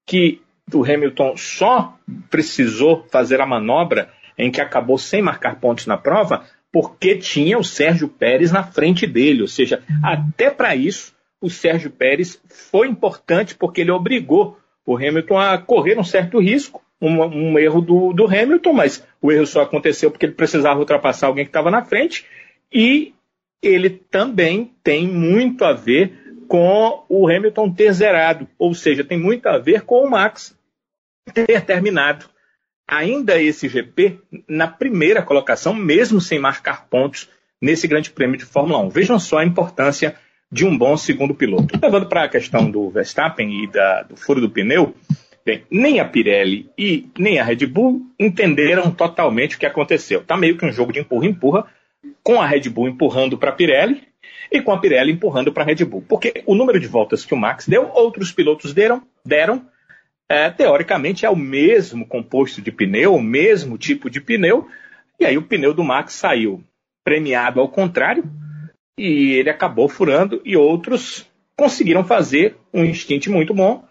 que 0.05 0.41
o 0.73 0.83
Hamilton 0.83 1.37
só 1.37 1.97
precisou 2.29 3.05
fazer 3.09 3.39
a 3.39 3.45
manobra 3.45 4.11
em 4.37 4.51
que 4.51 4.59
acabou 4.59 4.97
sem 4.97 5.21
marcar 5.21 5.59
pontos 5.59 5.85
na 5.85 5.97
prova, 5.97 6.43
porque 6.71 7.15
tinha 7.15 7.57
o 7.57 7.63
Sérgio 7.63 8.09
Pérez 8.09 8.51
na 8.51 8.63
frente 8.63 9.07
dele. 9.07 9.41
Ou 9.41 9.47
seja, 9.47 9.81
até 10.03 10.49
para 10.49 10.75
isso, 10.75 11.13
o 11.41 11.49
Sérgio 11.49 11.89
Pérez 11.89 12.41
foi 12.49 12.87
importante 12.87 13.55
porque 13.55 13.79
ele 13.79 13.91
obrigou 13.91 14.57
o 14.85 14.95
Hamilton 14.95 15.37
a 15.37 15.57
correr 15.57 15.97
um 15.97 16.03
certo 16.03 16.39
risco, 16.39 16.81
um, 17.01 17.21
um 17.23 17.59
erro 17.59 17.81
do, 17.81 18.13
do, 18.13 18.25
Hamilton, 18.25 18.73
mas 18.73 19.05
o 19.21 19.31
erro 19.31 19.45
só 19.45 19.61
aconteceu 19.61 20.11
porque 20.11 20.25
ele 20.25 20.33
precisava 20.33 20.79
ultrapassar 20.79 21.27
alguém 21.27 21.45
que 21.45 21.49
estava 21.49 21.71
na 21.71 21.83
frente, 21.83 22.25
e 22.71 23.13
ele 23.61 23.89
também 23.89 24.71
tem 24.83 25.07
muito 25.07 25.65
a 25.65 25.73
ver 25.73 26.13
com 26.47 27.03
o 27.09 27.27
Hamilton 27.27 27.73
ter 27.73 27.91
zerado, 27.91 28.47
ou 28.57 28.73
seja, 28.73 29.03
tem 29.03 29.17
muito 29.17 29.47
a 29.47 29.57
ver 29.57 29.81
com 29.81 30.03
o 30.03 30.09
Max 30.09 30.55
ter 31.33 31.61
terminado 31.61 32.25
ainda 32.87 33.41
esse 33.41 33.67
GP 33.67 34.19
na 34.47 34.67
primeira 34.67 35.23
colocação, 35.23 35.73
mesmo 35.73 36.21
sem 36.21 36.37
marcar 36.37 36.87
pontos 36.87 37.29
nesse 37.59 37.87
Grande 37.87 38.11
Prêmio 38.11 38.37
de 38.37 38.45
Fórmula 38.45 38.79
1. 38.79 38.89
Vejam 38.89 39.19
só 39.19 39.39
a 39.39 39.45
importância 39.45 40.15
de 40.51 40.65
um 40.65 40.77
bom 40.77 40.95
segundo 40.95 41.33
piloto. 41.33 41.77
Levando 41.81 42.07
para 42.07 42.23
a 42.23 42.29
questão 42.29 42.69
do 42.69 42.89
Verstappen 42.89 43.63
e 43.63 43.67
da, 43.67 44.03
do 44.03 44.15
furo 44.15 44.39
do 44.39 44.49
pneu, 44.49 44.95
bem, 45.45 45.63
nem 45.69 45.99
a 45.99 46.05
Pirelli 46.05 46.69
e 46.77 47.09
nem 47.17 47.39
a 47.39 47.43
Red 47.43 47.65
Bull 47.65 48.01
entenderam 48.19 48.91
totalmente 48.91 49.55
o 49.55 49.59
que 49.59 49.65
aconteceu. 49.65 50.21
Está 50.21 50.37
meio 50.37 50.57
que 50.57 50.65
um 50.65 50.71
jogo 50.71 50.93
de 50.93 50.99
empurra-empurra, 50.99 51.65
com 52.23 52.41
a 52.41 52.47
Red 52.47 52.69
Bull 52.69 52.87
empurrando 52.87 53.37
para 53.37 53.49
a 53.49 53.53
Pirelli 53.53 54.03
e 54.51 54.61
com 54.61 54.71
a 54.71 54.79
Pirelli 54.79 55.11
empurrando 55.11 55.51
para 55.51 55.63
a 55.63 55.65
Red 55.65 55.83
Bull. 55.85 56.03
Porque 56.07 56.43
o 56.45 56.55
número 56.55 56.79
de 56.79 56.87
voltas 56.87 57.25
que 57.25 57.33
o 57.33 57.37
Max 57.37 57.67
deu, 57.67 57.89
outros 57.93 58.31
pilotos 58.31 58.73
deram, 58.73 59.01
deram 59.25 59.65
é, 60.29 60.49
teoricamente 60.49 61.25
é 61.25 61.29
o 61.29 61.35
mesmo 61.35 62.05
composto 62.05 62.61
de 62.61 62.71
pneu, 62.71 63.15
o 63.15 63.21
mesmo 63.21 63.77
tipo 63.77 64.09
de 64.09 64.19
pneu, 64.19 64.67
e 65.19 65.25
aí 65.25 65.37
o 65.37 65.43
pneu 65.43 65.73
do 65.73 65.83
Max 65.83 66.13
saiu 66.13 66.63
premiado 67.03 67.59
ao 67.59 67.69
contrário, 67.69 68.23
e 68.97 69.33
ele 69.33 69.49
acabou 69.49 69.89
furando 69.89 70.41
e 70.45 70.55
outros 70.55 71.29
conseguiram 71.55 72.03
fazer 72.03 72.57
um 72.73 72.83
instint 72.83 73.27
muito 73.27 73.53
bom 73.53 73.83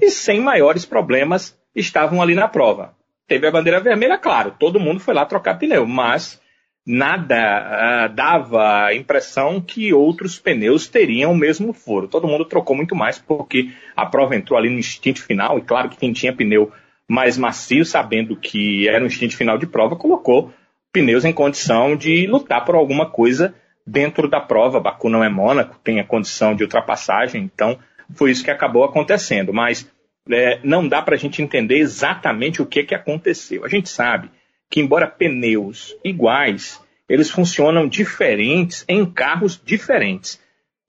e 0.00 0.10
sem 0.10 0.40
maiores 0.40 0.84
problemas 0.84 1.58
estavam 1.74 2.20
ali 2.20 2.34
na 2.34 2.48
prova. 2.48 2.94
Teve 3.26 3.46
a 3.46 3.50
bandeira 3.50 3.80
vermelha, 3.80 4.18
claro, 4.18 4.54
todo 4.58 4.80
mundo 4.80 5.00
foi 5.00 5.14
lá 5.14 5.24
trocar 5.24 5.58
pneu, 5.58 5.86
mas 5.86 6.40
nada 6.86 8.06
uh, 8.08 8.14
dava 8.14 8.84
a 8.84 8.94
impressão 8.94 9.60
que 9.60 9.92
outros 9.92 10.38
pneus 10.38 10.86
teriam 10.86 11.32
o 11.32 11.36
mesmo 11.36 11.72
furo. 11.72 12.06
Todo 12.06 12.28
mundo 12.28 12.44
trocou 12.44 12.76
muito 12.76 12.94
mais 12.94 13.18
porque 13.18 13.70
a 13.96 14.06
prova 14.06 14.36
entrou 14.36 14.58
ali 14.58 14.70
no 14.70 14.78
instante 14.78 15.20
final 15.20 15.58
e 15.58 15.62
claro 15.62 15.88
que 15.88 15.96
quem 15.96 16.12
tinha 16.12 16.32
pneu 16.32 16.70
mais 17.08 17.36
macio, 17.36 17.84
sabendo 17.84 18.36
que 18.36 18.88
era 18.88 19.02
um 19.02 19.08
instante 19.08 19.36
final 19.36 19.58
de 19.58 19.66
prova, 19.66 19.96
colocou 19.96 20.52
pneus 20.92 21.24
em 21.24 21.32
condição 21.32 21.96
de 21.96 22.26
lutar 22.26 22.64
por 22.64 22.74
alguma 22.74 23.06
coisa 23.06 23.54
dentro 23.86 24.28
da 24.28 24.40
prova. 24.40 24.80
Baku 24.80 25.08
não 25.08 25.22
é 25.22 25.28
Mônaco, 25.28 25.78
tem 25.84 26.00
a 26.00 26.04
condição 26.04 26.54
de 26.54 26.64
ultrapassagem, 26.64 27.42
então 27.42 27.78
foi 28.14 28.30
isso 28.30 28.44
que 28.44 28.50
acabou 28.50 28.84
acontecendo. 28.84 29.52
Mas 29.52 29.90
é, 30.30 30.58
não 30.64 30.86
dá 30.86 31.00
para 31.00 31.14
a 31.14 31.18
gente 31.18 31.40
entender 31.40 31.78
exatamente 31.78 32.60
o 32.60 32.66
que, 32.66 32.82
que 32.82 32.94
aconteceu. 32.94 33.64
A 33.64 33.68
gente 33.68 33.88
sabe 33.88 34.30
que, 34.70 34.80
embora 34.80 35.06
pneus 35.06 35.96
iguais, 36.04 36.82
eles 37.08 37.30
funcionam 37.30 37.86
diferentes 37.86 38.84
em 38.88 39.04
carros 39.06 39.60
diferentes. 39.64 40.40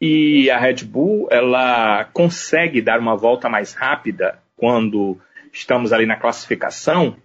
E 0.02 0.50
a 0.50 0.58
Red 0.58 0.84
Bull 0.86 1.28
ela 1.32 2.06
consegue 2.06 2.82
dar 2.82 3.00
uma 3.00 3.16
volta 3.16 3.50
mais 3.50 3.74
rápida 3.74 4.40
quando 4.56 5.18
estamos 5.52 5.92
ali 5.94 6.06
na 6.06 6.16
classificação 6.16 7.16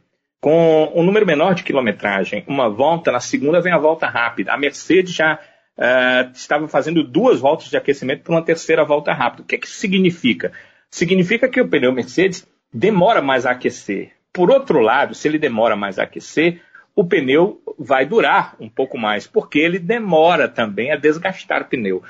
com 0.40 0.90
um 0.94 1.02
número 1.02 1.26
menor 1.26 1.54
de 1.54 1.62
quilometragem. 1.62 2.44
Uma 2.46 2.68
volta, 2.68 3.12
na 3.12 3.20
segunda 3.20 3.60
vem 3.60 3.72
a 3.72 3.78
volta 3.78 4.06
rápida. 4.06 4.52
A 4.52 4.58
Mercedes 4.58 5.14
já 5.14 5.38
uh, 5.78 6.30
estava 6.32 6.68
fazendo 6.68 7.02
duas 7.02 7.40
voltas 7.40 7.68
de 7.68 7.76
aquecimento 7.76 8.22
para 8.22 8.34
uma 8.34 8.44
terceira 8.44 8.84
volta 8.84 9.12
rápida. 9.12 9.42
O 9.42 9.46
que, 9.46 9.58
que 9.58 9.66
isso 9.66 9.76
significa? 9.76 10.52
Significa 10.90 11.48
que 11.48 11.60
o 11.60 11.68
pneu 11.68 11.92
Mercedes 11.92 12.46
demora 12.72 13.22
mais 13.22 13.46
a 13.46 13.52
aquecer. 13.52 14.12
Por 14.32 14.50
outro 14.50 14.80
lado, 14.80 15.14
se 15.14 15.28
ele 15.28 15.38
demora 15.38 15.76
mais 15.76 15.98
a 15.98 16.04
aquecer, 16.04 16.60
o 16.94 17.04
pneu 17.04 17.60
vai 17.78 18.06
durar 18.06 18.56
um 18.60 18.68
pouco 18.68 18.98
mais, 18.98 19.26
porque 19.26 19.58
ele 19.58 19.78
demora 19.78 20.48
também 20.48 20.92
a 20.92 20.96
desgastar 20.96 21.62
o 21.62 21.64
pneu. 21.66 22.02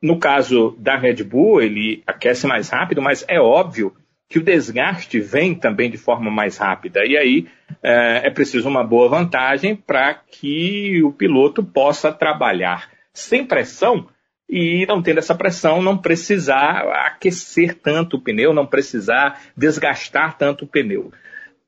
No 0.00 0.18
caso 0.18 0.76
da 0.78 0.96
Red 0.96 1.22
Bull, 1.24 1.62
ele 1.62 2.02
aquece 2.06 2.46
mais 2.46 2.68
rápido, 2.68 3.00
mas 3.00 3.24
é 3.28 3.40
óbvio 3.40 3.94
que 4.28 4.38
o 4.38 4.42
desgaste 4.42 5.20
vem 5.20 5.54
também 5.54 5.90
de 5.90 5.96
forma 5.96 6.30
mais 6.30 6.58
rápida. 6.58 7.04
E 7.04 7.16
aí 7.16 7.46
é, 7.82 8.26
é 8.26 8.30
preciso 8.30 8.68
uma 8.68 8.84
boa 8.84 9.08
vantagem 9.08 9.74
para 9.76 10.14
que 10.14 11.02
o 11.02 11.12
piloto 11.12 11.62
possa 11.62 12.12
trabalhar 12.12 12.90
sem 13.16 13.44
pressão 13.44 14.08
e 14.48 14.86
não 14.86 15.02
tendo 15.02 15.18
essa 15.18 15.34
pressão, 15.34 15.82
não 15.82 15.98
precisar 15.98 16.86
aquecer 17.06 17.74
tanto 17.74 18.16
o 18.16 18.20
pneu, 18.20 18.52
não 18.52 18.66
precisar 18.66 19.40
desgastar 19.56 20.36
tanto 20.38 20.64
o 20.64 20.68
pneu. 20.68 21.10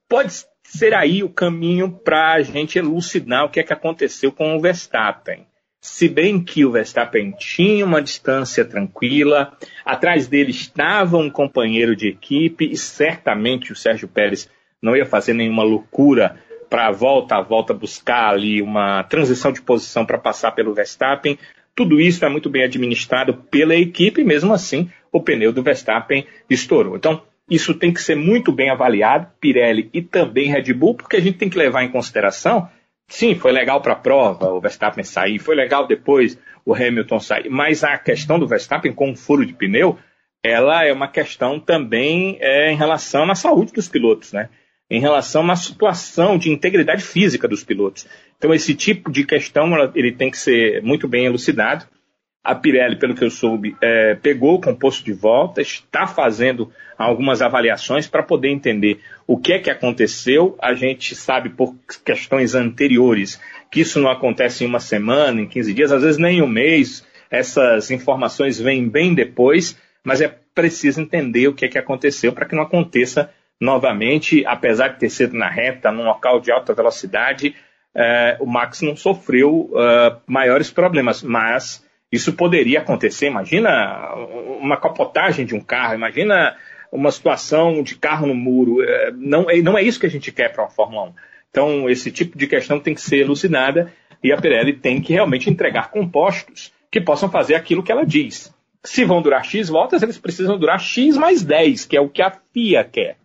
Pode 0.09 0.33
ser 0.63 0.95
aí 0.95 1.23
o 1.25 1.29
caminho 1.29 1.91
para 1.91 2.35
a 2.35 2.43
gente 2.43 2.79
elucidar 2.79 3.45
o 3.45 3.49
que 3.49 3.59
é 3.59 3.63
que 3.63 3.73
aconteceu 3.73 4.31
com 4.31 4.57
o 4.57 4.61
Verstappen. 4.61 5.47
se 5.81 6.09
bem 6.09 6.43
que 6.43 6.65
o 6.65 6.73
Verstappen 6.73 7.33
tinha 7.39 7.85
uma 7.85 8.03
distância 8.03 8.65
tranquila, 8.65 9.57
atrás 9.85 10.27
dele 10.27 10.51
estava 10.51 11.17
um 11.17 11.31
companheiro 11.31 11.97
de 11.97 12.09
equipe 12.09 12.69
e 12.71 12.77
certamente 12.77 13.73
o 13.73 13.77
Sérgio 13.77 14.09
Pérez 14.09 14.51
não 14.83 14.97
ia 14.97 15.07
fazer 15.07 15.35
nenhuma 15.35 15.63
loucura 15.63 16.37
para 16.69 16.91
volta 16.91 17.37
a 17.37 17.43
volta 17.43 17.75
buscar 17.75 18.31
ali 18.31 18.61
uma 18.63 19.03
transição 19.05 19.53
de 19.53 19.63
posição 19.63 20.05
para 20.05 20.19
passar 20.19 20.53
pelo 20.53 20.75
Verstappen. 20.75 21.39
Tudo 21.75 22.01
isso 22.01 22.25
é 22.25 22.29
muito 22.29 22.51
bem 22.51 22.65
administrado 22.65 23.35
pela 23.35 23.75
equipe, 23.75 24.25
mesmo 24.25 24.53
assim 24.53 24.91
o 25.13 25.23
pneu 25.23 25.53
do 25.53 25.63
Verstappen 25.63 26.27
estourou. 26.51 26.97
Então, 26.97 27.23
isso 27.49 27.73
tem 27.73 27.93
que 27.93 28.03
ser 28.03 28.15
muito 28.15 28.53
bem 28.53 28.69
avaliado, 28.69 29.29
Pirelli 29.41 29.89
e 29.93 30.03
também 30.03 30.51
Red 30.51 30.73
Bull, 30.75 30.95
porque 30.95 31.17
a 31.17 31.21
gente 31.21 31.39
tem 31.39 31.49
que 31.49 31.57
levar 31.57 31.83
em 31.83 31.91
consideração 31.91 32.69
Sim, 33.09 33.35
foi 33.35 33.53
legal 33.53 33.81
para 33.81 33.95
a 33.95 33.97
prova 33.97 34.53
o 34.53 34.61
Verstappen 34.61 35.03
sair, 35.03 35.39
foi 35.39 35.57
legal 35.57 35.87
depois 35.87 36.39
o 36.65 36.75
Hamilton 36.75 37.19
sair, 37.19 37.49
mas 37.49 37.83
a 37.83 37.97
questão 37.97 38.39
do 38.39 38.47
Verstappen 38.47 38.93
com 38.93 39.11
um 39.11 39.17
furo 39.17 39.47
de 39.47 39.55
pneu, 39.55 39.99
ela 40.45 40.85
é 40.85 40.93
uma 40.93 41.09
questão 41.09 41.59
também 41.59 42.37
é, 42.39 42.71
em 42.71 42.77
relação 42.77 43.29
à 43.31 43.35
saúde 43.35 43.73
dos 43.73 43.89
pilotos, 43.89 44.35
né? 44.35 44.51
Em 44.91 45.01
relação 45.01 45.51
à 45.51 45.57
situação 45.57 46.39
de 46.39 46.51
integridade 46.51 47.03
física 47.03 47.47
dos 47.47 47.63
pilotos. 47.63 48.07
Então 48.39 48.55
esse 48.55 48.75
tipo 48.75 49.11
de 49.11 49.25
questão 49.25 49.71
ele 49.95 50.13
tem 50.13 50.31
que 50.31 50.39
ser 50.39 50.83
muito 50.83 51.07
bem 51.07 51.27
elucidado. 51.27 51.87
A 52.43 52.55
Pirelli, 52.55 52.97
pelo 52.97 53.15
que 53.15 53.23
eu 53.23 53.31
soube, 53.31 53.77
é, 53.83 54.15
pegou 54.15 54.55
o 54.55 54.61
composto 54.61 55.05
de 55.05 55.13
volta, 55.13 55.61
está 55.61 56.07
fazendo 56.07 56.73
algumas 56.97 57.43
avaliações 57.43 58.07
para 58.07 58.23
poder 58.23 58.49
entender 58.49 59.01
o 59.27 59.37
que 59.37 59.53
é 59.53 59.59
que 59.59 59.69
aconteceu. 59.69 60.57
A 60.63 60.73
gente 60.73 61.15
sabe 61.15 61.51
por 61.51 61.75
questões 62.05 62.55
anteriores 62.55 63.39
que 63.71 63.81
isso 63.81 64.01
não 64.01 64.11
acontece 64.11 64.65
em 64.65 64.67
uma 64.67 64.81
semana, 64.81 65.43
em 65.43 65.47
15 65.47 65.75
dias, 65.75 65.93
às 65.93 66.03
vezes 66.03 66.19
nem 66.19 66.41
um 66.41 66.47
mês. 66.47 67.07
Essas 67.31 67.91
informações 67.91 68.59
vêm 68.59 68.89
bem 68.89 69.15
depois, 69.15 69.77
mas 70.03 70.23
é 70.23 70.35
preciso 70.55 71.01
entender 71.03 71.49
o 71.49 71.55
que 71.55 71.67
é 71.67 71.69
que 71.69 71.79
aconteceu 71.79 72.33
para 72.33 72.47
que 72.47 72.57
não 72.57 72.63
aconteça 72.63 73.31
novamente, 73.61 74.45
apesar 74.47 74.89
de 74.89 74.99
ter 74.99 75.11
sido 75.11 75.37
na 75.37 75.49
reta, 75.49 75.91
num 75.91 76.05
local 76.05 76.41
de 76.41 76.51
alta 76.51 76.73
velocidade, 76.73 77.55
é, 77.95 78.37
o 78.41 78.47
Max 78.47 78.81
não 78.83 78.95
sofreu 78.95 79.71
uh, 79.73 80.21
maiores 80.27 80.71
problemas, 80.71 81.23
mas 81.23 81.85
isso 82.13 82.33
poderia 82.33 82.81
acontecer. 82.81 83.27
Imagina 83.27 84.15
uma 84.61 84.77
capotagem 84.77 85.45
de 85.45 85.55
um 85.55 85.61
carro, 85.61 85.95
imagina 85.95 86.57
uma 86.93 87.11
situação 87.11 87.83
de 87.83 87.97
carro 87.97 88.27
no 88.27 88.35
muro. 88.35 88.83
É, 88.83 89.11
não, 89.13 89.51
é, 89.51 89.61
não 89.61 89.77
é 89.77 89.83
isso 89.83 90.01
que 90.01 90.07
a 90.07 90.11
gente 90.11 90.33
quer 90.33 90.53
para 90.53 90.65
uma 90.65 90.71
Fórmula 90.71 91.09
1. 91.09 91.15
Então, 91.51 91.91
esse 91.91 92.11
tipo 92.11 92.37
de 92.37 92.47
questão 92.47 92.79
tem 92.79 92.95
que 92.95 93.01
ser 93.01 93.19
elucidada 93.19 93.93
e 94.23 94.33
a 94.33 94.41
Pirelli 94.41 94.75
tem 94.75 95.01
que 95.01 95.13
realmente 95.13 95.51
entregar 95.51 95.91
compostos 95.91 96.73
que 96.91 97.01
possam 97.01 97.31
fazer 97.31 97.55
aquilo 97.55 97.83
que 97.83 97.93
ela 97.93 98.05
diz. 98.05 98.55
Se 98.85 99.05
vão 99.05 99.21
durar 99.21 99.45
X 99.45 99.69
voltas, 99.69 100.03
eles 100.03 100.19
precisam 100.19 100.59
durar 100.59 100.79
X 100.79 101.17
mais 101.17 101.43
10, 101.43 101.85
que 101.85 101.97
é 101.97 102.01
o 102.01 102.09
que 102.09 102.23
a 102.23 102.33
FIA 102.53 102.85
quer. 102.85 103.17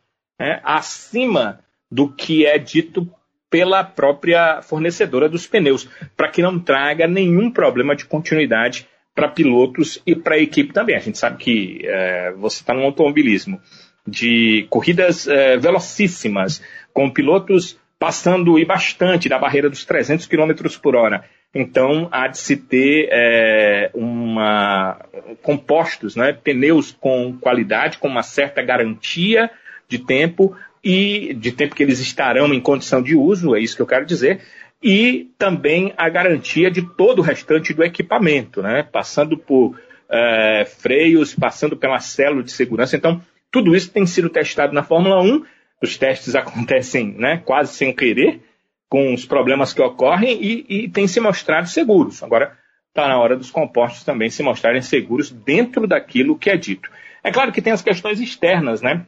Né? 0.43 0.59
Acima 0.61 1.61
do 1.89 2.09
que 2.09 2.45
é 2.45 2.57
dito 2.57 3.09
pela 3.49 3.81
própria 3.81 4.61
fornecedora 4.61 5.29
dos 5.29 5.47
pneus, 5.47 5.87
para 6.17 6.27
que 6.27 6.41
não 6.41 6.59
traga 6.59 7.07
nenhum 7.07 7.49
problema 7.49 7.95
de 7.95 8.03
continuidade 8.03 8.85
para 9.15 9.29
pilotos 9.29 10.01
e 10.05 10.13
para 10.13 10.35
a 10.35 10.39
equipe 10.39 10.73
também. 10.73 10.97
A 10.97 10.99
gente 10.99 11.17
sabe 11.17 11.37
que 11.37 11.81
é, 11.85 12.33
você 12.33 12.59
está 12.59 12.73
no 12.73 12.81
automobilismo 12.81 13.61
de 14.05 14.67
corridas 14.69 15.25
é, 15.29 15.55
velocíssimas, 15.55 16.61
com 16.91 17.09
pilotos 17.09 17.79
passando 17.97 18.59
e 18.59 18.65
bastante 18.65 19.29
da 19.29 19.39
barreira 19.39 19.69
dos 19.69 19.85
300 19.85 20.27
km 20.27 20.51
por 20.81 20.93
hora. 20.93 21.23
Então, 21.55 22.09
há 22.11 22.27
de 22.27 22.37
se 22.37 22.57
ter 22.57 23.07
é, 23.11 23.91
uma, 23.93 24.99
compostos, 25.41 26.17
né, 26.17 26.33
pneus 26.33 26.91
com 26.91 27.37
qualidade, 27.39 27.97
com 27.97 28.09
uma 28.09 28.23
certa 28.23 28.61
garantia 28.61 29.49
de 29.97 29.99
tempo, 29.99 30.55
e 30.83 31.33
de 31.35 31.51
tempo 31.51 31.75
que 31.75 31.83
eles 31.83 31.99
estarão 31.99 32.51
em 32.53 32.59
condição 32.59 33.01
de 33.01 33.15
uso, 33.15 33.55
é 33.55 33.59
isso 33.59 33.75
que 33.75 33.81
eu 33.81 33.87
quero 33.87 34.05
dizer, 34.05 34.41
e 34.81 35.31
também 35.37 35.93
a 35.95 36.09
garantia 36.09 36.69
de 36.69 36.81
todo 36.81 37.19
o 37.19 37.21
restante 37.21 37.73
do 37.73 37.83
equipamento, 37.83 38.61
né? 38.61 38.83
passando 38.83 39.37
por 39.37 39.79
é, 40.09 40.65
freios, 40.65 41.33
passando 41.33 41.77
pela 41.77 41.99
célula 41.99 42.43
de 42.43 42.51
segurança. 42.51 42.97
Então, 42.97 43.21
tudo 43.51 43.75
isso 43.75 43.91
tem 43.91 44.05
sido 44.05 44.29
testado 44.29 44.73
na 44.73 44.83
Fórmula 44.83 45.21
1. 45.21 45.45
Os 45.81 45.97
testes 45.97 46.33
acontecem 46.35 47.13
né, 47.17 47.41
quase 47.45 47.73
sem 47.73 47.93
querer, 47.93 48.41
com 48.89 49.13
os 49.13 49.25
problemas 49.25 49.73
que 49.73 49.81
ocorrem 49.81 50.37
e, 50.41 50.91
e 50.93 51.07
se 51.07 51.19
mostrado 51.19 51.69
seguros. 51.69 52.21
Agora, 52.21 52.57
está 52.89 53.07
na 53.07 53.17
hora 53.17 53.37
dos 53.37 53.51
compostos 53.51 54.03
também 54.03 54.29
se 54.29 54.43
mostrarem 54.43 54.81
seguros 54.81 55.31
dentro 55.31 55.87
daquilo 55.87 56.37
que 56.37 56.49
é 56.49 56.57
dito. 56.57 56.89
É 57.23 57.31
claro 57.31 57.51
que 57.51 57.61
tem 57.61 57.71
as 57.71 57.81
questões 57.81 58.19
externas, 58.19 58.81
né? 58.81 59.05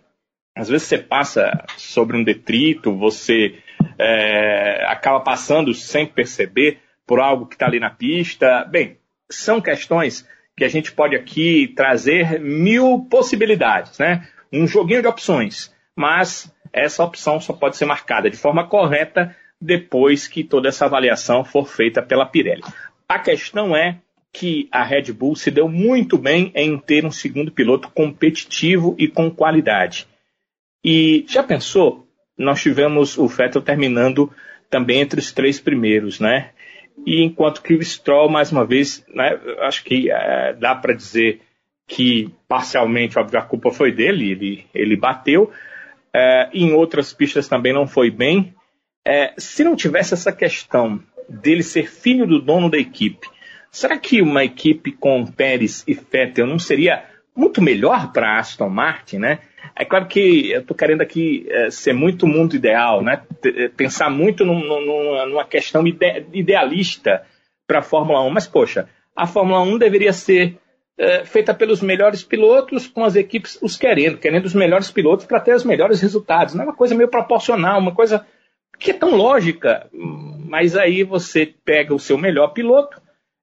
Às 0.56 0.70
vezes 0.70 0.88
você 0.88 0.98
passa 0.98 1.66
sobre 1.78 2.16
um 2.16 2.24
detrito, 2.24 2.96
você 2.96 3.56
é, 4.00 4.86
acaba 4.88 5.20
passando 5.20 5.74
sem 5.74 6.06
perceber 6.06 6.80
por 7.06 7.20
algo 7.20 7.46
que 7.46 7.56
está 7.56 7.66
ali 7.66 7.80
na 7.80 7.90
pista. 7.90 8.64
Bem, 8.66 8.98
são 9.30 9.60
questões 9.60 10.28
que 10.56 10.64
a 10.64 10.70
gente 10.70 10.92
pode 10.92 11.16
aqui 11.16 11.74
trazer 11.76 12.40
mil 12.40 13.06
possibilidades, 13.10 14.00
né? 14.00 14.28
Um 14.52 14.66
joguinho 14.66 15.02
de 15.02 15.08
opções, 15.08 15.74
mas 15.96 16.50
essa 16.72 17.04
opção 17.04 17.40
só 17.42 17.52
pode 17.52 17.76
ser 17.76 17.86
marcada 17.86 18.30
de 18.30 18.38
forma 18.38 18.68
correta 18.68 19.36
depois 19.60 20.28
que 20.28 20.44
toda 20.44 20.70
essa 20.70 20.86
avaliação 20.86 21.44
for 21.44 21.68
feita 21.68 22.02
pela 22.02 22.26
Pirelli. 22.26 22.64
A 23.08 23.20
questão 23.20 23.76
é 23.76 23.98
que 24.32 24.68
a 24.72 24.84
Red 24.84 25.14
Bull 25.14 25.36
se 25.36 25.50
deu 25.50 25.68
muito 25.68 26.18
bem 26.18 26.52
em 26.56 26.78
ter 26.78 27.06
um 27.06 27.12
segundo 27.12 27.52
piloto 27.52 27.90
competitivo 27.90 28.96
e 28.98 29.08
com 29.08 29.32
qualidade. 29.32 30.08
E 30.88 31.26
já 31.28 31.42
pensou? 31.42 32.08
Nós 32.38 32.62
tivemos 32.62 33.18
o 33.18 33.28
Vettel 33.28 33.64
terminando 33.64 34.32
também 34.70 35.02
entre 35.02 35.20
os 35.20 35.32
três 35.32 35.60
primeiros, 35.60 36.20
né? 36.20 36.52
E 37.08 37.24
enquanto 37.24 37.64
que 37.64 37.74
o 37.74 37.82
Stroll, 37.84 38.30
mais 38.30 38.52
uma 38.52 38.64
vez, 38.64 39.04
né, 39.12 39.36
acho 39.62 39.84
que 39.84 40.12
é, 40.12 40.54
dá 40.54 40.76
para 40.76 40.94
dizer 40.94 41.42
que 41.88 42.30
parcialmente, 42.48 43.18
óbvio, 43.18 43.40
a 43.40 43.42
culpa 43.42 43.72
foi 43.72 43.92
dele, 43.92 44.30
ele, 44.30 44.66
ele 44.76 44.96
bateu. 44.96 45.52
É, 46.14 46.50
em 46.54 46.72
outras 46.72 47.12
pistas 47.12 47.48
também 47.48 47.74
não 47.74 47.88
foi 47.88 48.12
bem. 48.12 48.54
É, 49.04 49.34
se 49.40 49.64
não 49.64 49.76
tivesse 49.76 50.14
essa 50.14 50.32
questão 50.32 51.02
dele 51.28 51.64
ser 51.64 51.90
filho 51.90 52.28
do 52.28 52.40
dono 52.40 52.70
da 52.70 52.78
equipe, 52.78 53.28
será 53.72 53.98
que 53.98 54.22
uma 54.22 54.44
equipe 54.44 54.92
com 54.92 55.26
Pérez 55.26 55.84
e 55.88 55.96
Vettel 55.96 56.46
não 56.46 56.60
seria 56.60 57.06
muito 57.36 57.60
melhor 57.60 58.12
para 58.14 58.38
Aston 58.38 58.70
Martin, 58.70 59.18
né? 59.18 59.40
É 59.76 59.86
claro 59.86 60.08
que 60.08 60.52
eu 60.52 60.62
estou 60.62 60.76
querendo 60.76 61.02
aqui 61.02 61.46
é, 61.50 61.70
ser 61.70 61.94
muito 61.94 62.28
mundo 62.28 62.56
ideal, 62.56 63.02
né? 63.02 63.24
É, 63.44 63.70
pensar 63.70 64.10
muito 64.10 64.44
num, 64.46 64.60
num, 64.60 65.26
numa 65.28 65.46
questão 65.46 65.86
ide 65.88 66.26
idealista 66.34 67.24
para 67.68 67.80
a 67.80 67.84
Fórmula 67.84 68.22
1, 68.24 68.30
mas 68.30 68.48
poxa, 68.48 68.88
a 69.16 69.26
Fórmula 69.26 69.62
1 69.62 69.78
deveria 69.78 70.14
ser 70.14 70.58
é, 70.98 71.26
feita 71.26 71.54
pelos 71.54 71.82
melhores 71.82 72.24
pilotos, 72.24 72.88
com 72.88 73.04
as 73.04 73.16
equipes 73.16 73.58
os 73.62 73.76
querendo, 73.76 74.18
querendo 74.18 74.46
os 74.46 74.54
melhores 74.54 74.92
pilotos 74.92 75.26
para 75.26 75.40
ter 75.40 75.56
os 75.56 75.64
melhores 75.64 76.02
resultados. 76.02 76.54
Não 76.54 76.64
é 76.64 76.68
uma 76.68 76.76
coisa 76.76 76.96
meio 76.96 77.10
proporcional, 77.10 77.80
uma 77.80 77.94
coisa 77.94 78.26
que 78.80 78.92
é 78.92 78.94
tão 78.94 79.16
lógica, 79.16 79.88
mas 79.94 80.76
aí 80.76 81.04
você 81.04 81.54
pega 81.64 81.94
o 81.94 82.00
seu 82.00 82.18
melhor 82.18 82.50
piloto 82.50 83.02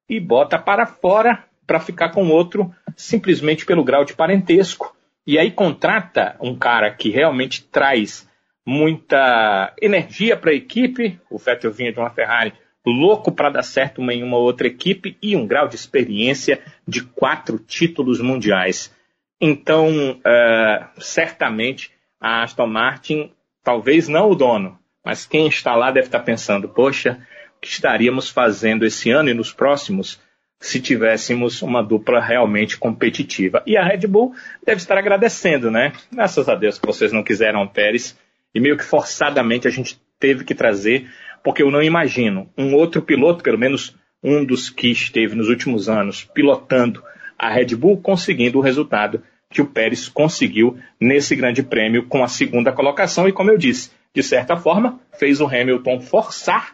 e 0.09 0.21
bota 0.21 0.59
para 0.59 0.87
fora 0.87 1.45
para 1.67 1.81
ficar 1.81 2.11
com 2.11 2.29
outro 2.29 2.71
simplesmente 2.97 3.65
pelo 3.65 3.85
grau 3.85 4.05
de 4.05 4.15
parentesco 4.15 4.95
e 5.27 5.39
aí 5.39 5.51
contrata 5.51 6.37
um 6.41 6.57
cara 6.57 6.91
que 6.91 7.11
realmente 7.11 7.63
traz 7.65 8.29
muita 8.67 9.75
energia 9.81 10.37
para 10.37 10.51
a 10.51 10.55
equipe. 10.55 11.19
O 11.31 11.39
Vettel 11.39 11.73
vinha 11.73 11.93
de 11.93 11.99
uma 11.99 12.11
Ferrari 12.11 12.53
louco 12.85 13.31
para 13.31 13.51
dar 13.51 13.63
certo 13.63 14.03
em 14.11 14.23
uma 14.23 14.37
outra 14.37 14.67
equipe 14.67 15.17
e 15.23 15.37
um 15.37 15.47
grau 15.47 15.69
de 15.69 15.77
experiência 15.77 16.61
de 16.87 17.03
quatro 17.03 17.59
títulos 17.59 18.21
mundiais. 18.21 18.95
Então, 19.41 20.13
uh, 20.13 21.01
certamente, 21.01 21.93
a 22.21 22.43
Aston 22.43 22.67
Martin, 22.67 23.33
talvez 23.63 24.09
não 24.09 24.31
o 24.31 24.35
dono, 24.35 24.79
mas 25.05 25.27
quem 25.27 25.47
está 25.47 25.75
lá 25.75 25.91
deve 25.91 26.07
estar 26.07 26.21
pensando: 26.21 26.69
poxa, 26.69 27.21
o 27.57 27.61
que 27.61 27.69
estaríamos 27.69 28.29
fazendo 28.29 28.85
esse 28.85 29.11
ano 29.11 29.29
e 29.29 29.35
nos 29.35 29.53
próximos 29.53 30.21
se 30.63 30.81
tivéssemos 30.81 31.61
uma 31.61 31.83
dupla 31.83 32.21
realmente 32.21 32.79
competitiva. 32.79 33.65
E 33.67 33.77
a 33.77 33.85
Red 33.85 34.07
Bull 34.07 34.33
deve 34.65 34.81
estar 34.81 34.97
agradecendo, 34.97 35.73
né? 35.73 35.93
Graças 36.11 36.49
a 36.49 36.55
Deus 36.55 36.79
que 36.79 36.87
vocês 36.87 37.13
não 37.13 37.25
quiseram 37.25 37.65
o 37.65 37.69
Pérez 37.69 38.17
e 38.55 38.61
meio 38.61 38.77
que 38.77 38.85
forçadamente 38.85 39.67
a 39.67 39.71
gente 39.73 40.01
teve 40.21 40.45
que 40.45 40.55
trazer, 40.55 41.11
porque 41.43 41.65
eu 41.65 41.71
não 41.71 41.83
imagino 41.83 42.49
um 42.57 42.75
outro 42.77 43.03
piloto, 43.03 43.43
pelo 43.43 43.59
menos 43.59 43.97
um 44.23 44.45
dos 44.45 44.71
que 44.71 44.87
esteve 44.89 45.35
nos 45.35 45.49
últimos 45.49 45.89
anos 45.89 46.25
pilotando 46.33 47.03
a 47.37 47.51
Red 47.51 47.75
Bull, 47.75 48.01
conseguindo 48.01 48.59
o 48.59 48.63
resultado 48.63 49.21
que 49.51 49.61
o 49.61 49.67
Pérez 49.67 50.09
conseguiu 50.09 50.79
nesse 51.01 51.35
grande 51.35 51.65
prêmio 51.65 52.07
com 52.07 52.23
a 52.23 52.29
segunda 52.29 52.71
colocação 52.71 53.29
e, 53.29 53.33
como 53.33 53.51
eu 53.51 53.59
disse, 53.59 53.91
de 54.15 54.23
certa 54.23 54.57
forma, 54.57 55.01
fez 55.19 55.41
o 55.41 55.47
Hamilton 55.47 56.01
forçar, 56.01 56.73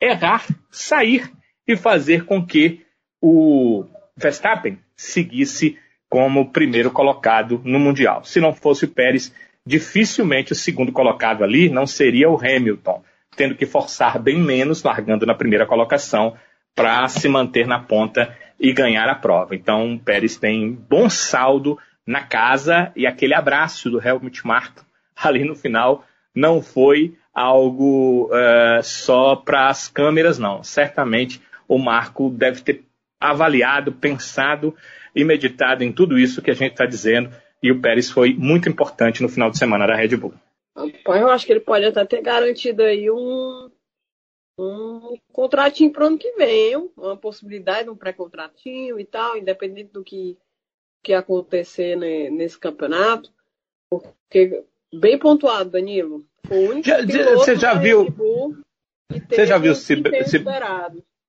errar, 0.00 0.46
sair 0.70 1.28
e 1.66 1.76
fazer 1.76 2.24
com 2.26 2.46
que 2.46 2.83
o 3.26 3.86
Verstappen 4.14 4.78
seguisse 4.94 5.78
como 6.10 6.52
primeiro 6.52 6.90
colocado 6.90 7.58
no 7.64 7.80
Mundial. 7.80 8.22
Se 8.22 8.38
não 8.38 8.52
fosse 8.52 8.84
o 8.84 8.88
Pérez, 8.88 9.34
dificilmente 9.64 10.52
o 10.52 10.54
segundo 10.54 10.92
colocado 10.92 11.42
ali 11.42 11.70
não 11.70 11.86
seria 11.86 12.28
o 12.28 12.36
Hamilton, 12.36 13.02
tendo 13.34 13.54
que 13.54 13.64
forçar 13.64 14.18
bem 14.18 14.38
menos, 14.38 14.82
largando 14.82 15.24
na 15.24 15.34
primeira 15.34 15.64
colocação, 15.64 16.36
para 16.74 17.08
se 17.08 17.26
manter 17.26 17.66
na 17.66 17.78
ponta 17.80 18.36
e 18.60 18.74
ganhar 18.74 19.08
a 19.08 19.14
prova. 19.14 19.54
Então, 19.54 19.94
o 19.94 19.98
Pérez 19.98 20.36
tem 20.36 20.72
bom 20.72 21.08
saldo 21.08 21.78
na 22.06 22.22
casa 22.22 22.92
e 22.94 23.06
aquele 23.06 23.32
abraço 23.32 23.88
do 23.88 24.06
Helmut 24.06 24.46
Marko 24.46 24.84
ali 25.16 25.44
no 25.44 25.54
final 25.54 26.04
não 26.34 26.60
foi 26.60 27.16
algo 27.32 28.26
uh, 28.26 28.82
só 28.82 29.34
para 29.34 29.68
as 29.68 29.88
câmeras, 29.88 30.38
não. 30.38 30.62
Certamente 30.62 31.40
o 31.66 31.78
Marco 31.78 32.28
deve 32.28 32.60
ter 32.60 32.84
avaliado, 33.30 33.92
pensado 33.92 34.74
e 35.14 35.24
meditado 35.24 35.84
em 35.84 35.92
tudo 35.92 36.18
isso 36.18 36.42
que 36.42 36.50
a 36.50 36.54
gente 36.54 36.72
está 36.72 36.86
dizendo 36.86 37.30
e 37.64 37.72
o 37.72 37.80
Pérez 37.80 38.10
foi 38.10 38.34
muito 38.34 38.68
importante 38.68 39.22
no 39.22 39.28
final 39.28 39.50
de 39.50 39.56
semana 39.56 39.86
da 39.86 39.94
Red 39.94 40.18
Bull. 40.18 40.34
Eu 40.76 41.30
acho 41.30 41.46
que 41.46 41.52
ele 41.52 41.60
pode 41.60 41.86
até 41.86 42.04
ter 42.04 42.20
garantido 42.20 42.82
aí 42.82 43.10
um, 43.10 43.70
um 44.58 45.16
contratinho 45.32 45.90
para 45.90 46.04
o 46.04 46.06
ano 46.08 46.18
que 46.18 46.30
vem, 46.32 46.76
uma 46.94 47.16
possibilidade, 47.16 47.88
um 47.88 47.96
pré-contratinho 47.96 49.00
e 49.00 49.04
tal, 49.06 49.38
independente 49.38 49.90
do 49.92 50.04
que, 50.04 50.36
que 51.02 51.14
acontecer 51.14 51.96
né, 51.96 52.28
nesse 52.28 52.58
campeonato. 52.58 53.32
Porque, 53.88 54.62
bem 54.92 55.18
pontuado, 55.18 55.70
Danilo. 55.70 56.22
Já, 56.84 57.00
você 57.34 57.56
já 57.56 57.72
viu? 57.72 58.14
Você 59.30 59.46
já 59.46 59.56
viu 59.56 59.72
o 59.72 59.74
Sibeli? 59.74 60.18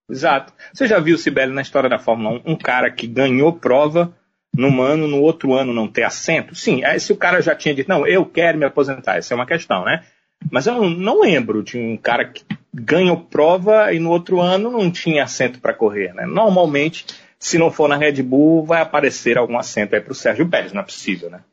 Exato. 0.10 0.54
Você 0.74 0.88
já 0.88 1.00
viu 1.00 1.18
Sibeli 1.18 1.54
na 1.54 1.62
história 1.62 1.90
da 1.90 2.00
Fórmula 2.00 2.42
1? 2.46 2.52
Um 2.52 2.56
cara 2.56 2.92
que 2.92 3.08
ganhou 3.08 3.54
prova 3.54 4.14
num 4.56 4.82
ano, 4.82 5.08
no 5.08 5.22
outro 5.22 5.54
ano 5.54 5.74
não 5.74 5.88
ter 5.88 6.04
assento? 6.04 6.56
Sim, 6.56 6.82
se 7.00 7.12
o 7.12 7.18
cara 7.18 7.42
já 7.42 7.56
tinha 7.56 7.74
dito, 7.74 7.90
não, 7.90 8.06
eu 8.08 8.26
quero 8.26 8.58
me 8.58 8.66
aposentar, 8.66 9.18
essa 9.18 9.34
é 9.34 9.36
uma 9.36 9.46
questão, 9.46 9.84
né? 9.84 10.06
Mas 10.52 10.68
eu 10.68 10.90
não 10.90 11.22
lembro 11.22 11.64
de 11.64 11.78
um 11.78 11.98
cara 11.98 12.26
que 12.26 12.44
ganhou 12.74 13.18
prova 13.18 13.94
e 13.94 14.00
no 14.00 14.12
outro 14.12 14.40
ano 14.40 14.70
não 14.70 14.92
tinha 14.92 15.24
assento 15.24 15.60
para 15.60 15.74
correr, 15.74 16.14
né? 16.14 16.26
Normalmente, 16.26 17.06
se 17.40 17.58
não 17.58 17.72
for 17.72 17.88
na 17.88 17.98
Red 17.98 18.22
Bull, 18.22 18.64
vai 18.64 18.82
aparecer 18.82 19.38
algum 19.38 19.58
assento 19.58 19.96
aí 19.96 20.02
para 20.02 20.12
o 20.12 20.16
Sérgio 20.16 20.50
Pérez, 20.50 20.72
não 20.72 20.82
é 20.82 20.86
possível, 20.86 21.30
né? 21.30 21.44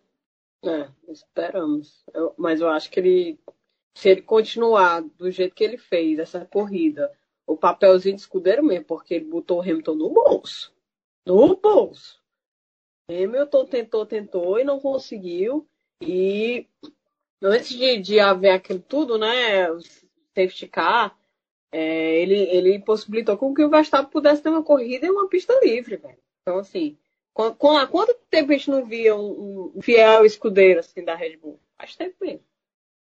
É, 0.65 0.87
esperamos. 1.09 2.05
Eu, 2.15 2.35
mas 2.39 2.61
eu 2.61 2.69
acho 2.69 2.91
que 2.91 3.01
ele, 3.01 3.39
se 3.95 4.09
ele 4.09 4.23
continuar 4.23 5.03
do 5.19 5.31
jeito 5.31 5.55
que 5.55 5.65
ele 5.65 5.79
fez 5.79 6.19
essa 6.19 6.45
corrida, 6.45 7.11
o 7.53 7.57
papelzinho 7.57 8.17
de 8.17 8.23
escudeiro 8.23 8.63
mesmo, 8.63 8.85
porque 8.85 9.15
ele 9.15 9.25
botou 9.27 9.59
o 9.59 9.63
Hamilton 9.63 9.95
no 9.95 10.11
bolso. 10.11 10.73
No 11.27 11.57
bolso. 11.57 12.21
Hamilton 13.09 13.67
tentou, 13.67 14.07
tentou 14.07 14.59
e 14.59 14.65
não 14.65 14.81
conseguiu. 14.81 15.67
E 16.01 16.67
antes 17.43 17.71
de, 17.71 17.99
de 17.99 18.21
haver 18.21 18.51
aquilo 18.51 18.81
tudo, 18.81 19.19
né? 19.19 19.67
Safety 20.35 20.67
car, 20.69 21.17
é, 21.71 22.21
ele, 22.21 22.35
ele 22.35 22.79
possibilitou 22.81 23.37
com 23.37 23.55
que 23.55 23.65
o 23.65 23.71
Verstappen 23.71 24.11
pudesse 24.11 24.43
ter 24.43 24.49
uma 24.49 24.63
corrida 24.63 25.07
em 25.07 25.11
uma 25.11 25.29
pista 25.29 25.59
livre, 25.63 25.97
velho. 25.97 26.19
Então, 26.43 26.59
assim, 26.59 26.97
com, 27.33 27.55
com, 27.55 27.77
há 27.77 27.87
quanto 27.87 28.15
tempo 28.31 28.53
a 28.53 28.57
gente 28.57 28.71
não 28.71 28.85
via 28.85 29.17
um, 29.17 29.73
um 29.75 29.83
fiel 29.83 30.25
escudeiro 30.25 30.81
assim, 30.81 31.05
da 31.05 31.15
Red 31.15 31.37
Bull? 31.37 31.61
Faz 31.77 31.97
tempo 31.97 32.17
mesmo. 32.21 32.45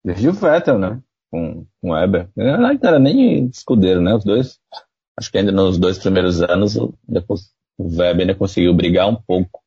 Desde 0.03 0.29
o 0.29 0.33
Vettel, 0.33 0.77
né? 0.77 1.01
Com, 1.35 1.65
com 1.81 1.89
o 1.89 1.93
Weber. 1.93 2.29
Não 2.33 2.69
era 2.69 2.97
nem 2.97 3.47
escudeiro, 3.47 3.99
né? 3.99 4.15
Os 4.15 4.23
dois. 4.23 4.57
Acho 5.19 5.29
que 5.29 5.37
ainda 5.37 5.51
nos 5.51 5.77
dois 5.77 5.97
primeiros 5.97 6.41
anos 6.41 6.77
depois, 7.03 7.53
o 7.77 7.89
Weber 7.89 8.21
ainda 8.21 8.35
conseguiu 8.35 8.73
brigar 8.73 9.09
um 9.09 9.15
pouco. 9.15 9.61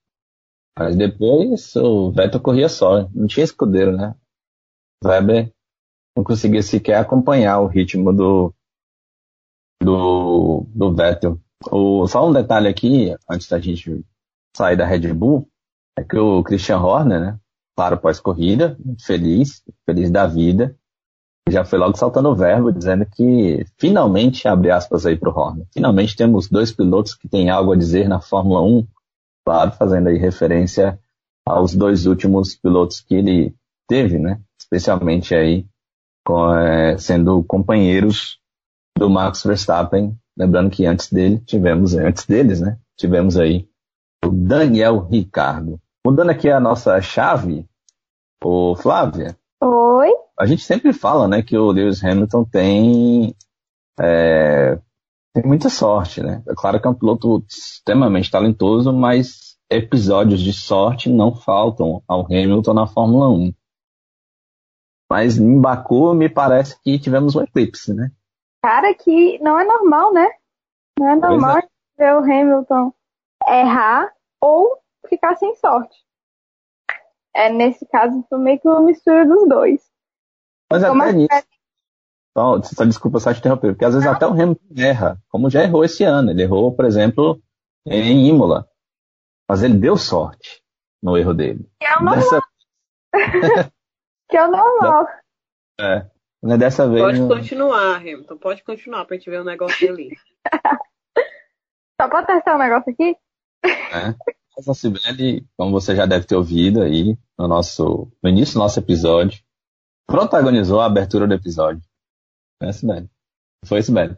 Mas 0.79 0.97
depois 0.97 1.77
o 1.77 2.11
Vettel 2.11 2.41
corria 2.41 2.71
só. 2.71 3.07
Não 3.15 3.27
tinha 3.27 3.45
escudeiro, 3.45 3.95
né? 3.95 4.15
O 5.05 5.09
Weber 5.09 5.53
não 6.17 6.25
conseguia 6.25 6.63
sequer 6.63 6.97
acompanhar 6.97 7.61
o 7.61 7.67
ritmo 7.67 8.15
do, 8.15 8.55
do, 9.83 10.65
do 10.75 10.95
Vettel. 10.95 11.39
O, 11.71 12.07
só 12.07 12.27
um 12.27 12.33
detalhe 12.33 12.69
aqui, 12.69 13.15
antes 13.29 13.47
da 13.47 13.59
gente 13.59 14.03
sair 14.57 14.77
da 14.77 14.87
Red 14.87 15.13
Bull, 15.13 15.47
é 15.99 16.05
que 16.05 16.17
o 16.17 16.43
Christian 16.43 16.79
Horner, 16.79 17.21
né? 17.21 17.41
Claro, 17.77 17.99
pós-corrida, 17.99 18.79
feliz, 19.05 19.63
feliz 19.85 20.11
da 20.11 20.27
vida, 20.27 20.78
já 21.51 21.65
foi 21.65 21.79
logo 21.79 21.97
saltando 21.97 22.29
o 22.29 22.35
verbo, 22.35 22.73
dizendo 22.73 23.07
que 23.07 23.65
finalmente, 23.79 24.47
abre 24.49 24.71
aspas 24.71 25.07
aí 25.07 25.17
para 25.17 25.31
o 25.31 25.37
Horner, 25.37 25.67
finalmente 25.73 26.17
temos 26.17 26.49
dois 26.49 26.73
pilotos 26.73 27.15
que 27.15 27.29
têm 27.29 27.51
algo 27.51 27.73
a 27.73 27.77
dizer 27.77 28.09
na 28.09 28.21
Fórmula 28.21 28.63
1, 28.63 28.87
claro, 29.45 29.73
fazendo 29.73 30.09
aí 30.09 30.19
referência 30.19 30.99
aos 31.47 31.75
dois 31.75 32.07
últimos 32.07 32.55
pilotos 32.55 33.01
que 33.01 33.15
ele 33.15 33.55
teve, 33.89 34.19
né? 34.19 34.41
Especialmente 34.61 35.35
aí 35.35 35.67
com, 36.25 36.55
é, 36.55 36.99
sendo 36.99 37.43
companheiros 37.45 38.39
do 38.99 39.09
Max 39.09 39.43
Verstappen. 39.43 40.15
Lembrando 40.37 40.71
que 40.71 40.85
antes 40.85 41.11
dele 41.11 41.39
tivemos, 41.39 41.95
antes 41.95 42.27
deles, 42.27 42.61
né? 42.61 42.79
Tivemos 42.97 43.39
aí 43.39 43.67
o 44.25 44.31
Daniel 44.31 45.01
Ricardo. 45.01 45.81
Mudando 46.07 46.31
aqui 46.31 46.51
a 46.51 46.61
nossa 46.61 47.01
chave, 47.01 47.67
o 48.45 48.77
Flávia. 48.77 49.37
Oi. 49.63 50.28
A 50.39 50.47
gente 50.47 50.63
sempre 50.63 50.93
fala, 50.93 51.27
né, 51.27 51.43
que 51.43 51.57
o 51.57 51.71
Lewis 51.71 52.03
Hamilton 52.03 52.45
tem 52.45 53.35
é, 54.01 54.79
tem 55.35 55.45
muita 55.45 55.69
sorte, 55.69 56.23
né? 56.23 56.43
É 56.49 56.55
claro 56.55 56.81
que 56.81 56.87
é 56.87 56.91
um 56.91 56.95
piloto 56.95 57.45
extremamente 57.49 58.31
talentoso, 58.31 58.93
mas 58.93 59.57
episódios 59.71 60.41
de 60.41 60.53
sorte 60.53 61.11
não 61.11 61.35
faltam 61.35 62.03
ao 62.09 62.25
Hamilton 62.25 62.73
na 62.73 62.87
Fórmula 62.87 63.29
1. 63.29 63.53
Mas 65.11 65.39
em 65.39 65.61
Baku 65.61 66.15
me 66.15 66.29
parece 66.29 66.81
que 66.83 66.99
tivemos 66.99 67.35
um 67.35 67.43
eclipse, 67.43 67.95
né? 67.95 68.11
Cara, 68.63 68.93
que 68.95 69.39
não 69.41 69.59
é 69.59 69.65
normal, 69.65 70.13
né? 70.13 70.29
Não 70.99 71.09
é 71.09 71.17
normal 71.17 71.59
é. 71.59 71.69
ver 71.97 72.15
o 72.15 72.19
Hamilton 72.19 72.93
errar 73.47 74.13
ou 74.43 74.79
ficar 75.09 75.37
sem 75.37 75.55
sorte. 75.57 75.97
É, 77.35 77.51
nesse 77.53 77.87
caso, 77.87 78.25
foi 78.29 78.39
meio 78.39 78.59
que 78.59 78.69
uma 78.69 78.81
mistura 78.81 79.27
dos 79.27 79.49
dois. 79.49 79.81
Mas 80.71 80.85
Como 80.85 81.03
até 81.03 81.13
nisso. 81.13 81.47
Só, 82.37 82.63
só, 82.63 82.85
desculpa 82.85 83.19
só 83.19 83.33
te 83.33 83.41
interromper, 83.41 83.73
porque 83.73 83.85
às 83.85 83.95
vezes 83.95 84.07
não. 84.07 84.15
até 84.15 84.27
o 84.27 84.33
Hamilton 84.33 84.75
erra, 84.77 85.21
como 85.29 85.51
já 85.51 85.63
errou 85.63 85.85
esse 85.85 86.05
ano. 86.05 86.31
Ele 86.31 86.43
errou, 86.43 86.73
por 86.73 86.85
exemplo, 86.85 87.43
em 87.87 88.29
Imola. 88.29 88.69
Mas 89.49 89.63
ele 89.63 89.79
deu 89.79 89.97
sorte 89.97 90.63
no 91.03 91.17
erro 91.17 91.35
dele. 91.35 91.69
Que 91.81 91.87
é 91.87 91.97
o 91.97 92.03
normal. 92.03 92.15
Dessa... 92.17 92.43
que 94.29 94.37
é 94.37 94.47
o 94.47 94.51
normal. 94.51 95.07
É. 95.81 96.11
Mas 96.43 96.59
dessa 96.59 96.89
vez. 96.89 97.01
Pode 97.01 97.29
continuar, 97.29 97.99
Hamilton. 97.99 98.37
Pode 98.37 98.65
continuar 98.65 99.05
pra 99.05 99.17
gente 99.17 99.31
ver 99.31 99.41
o 99.41 99.45
negócio 99.45 99.89
ali. 99.89 100.11
Só 102.01 102.09
pode 102.09 102.27
testar 102.27 102.55
o 102.55 102.57
um 102.57 102.59
negócio 102.59 102.93
aqui? 102.93 103.17
É. 103.65 104.15
Essa 104.59 104.75
Cibele, 104.75 105.47
como 105.57 105.71
você 105.71 105.95
já 105.95 106.05
deve 106.05 106.27
ter 106.27 106.35
ouvido 106.35 106.83
aí 106.83 107.17
no 107.39 107.47
nosso 107.47 108.11
no 108.21 108.29
início 108.29 108.55
do 108.55 108.59
nosso 108.59 108.81
episódio, 108.81 109.41
protagonizou 110.09 110.81
a 110.81 110.87
abertura 110.87 111.27
do 111.27 111.35
episódio. 111.35 111.83
É 112.63 112.73
Cibele. 112.73 113.09
Foi 113.65 113.83
Cibele. 113.83 114.17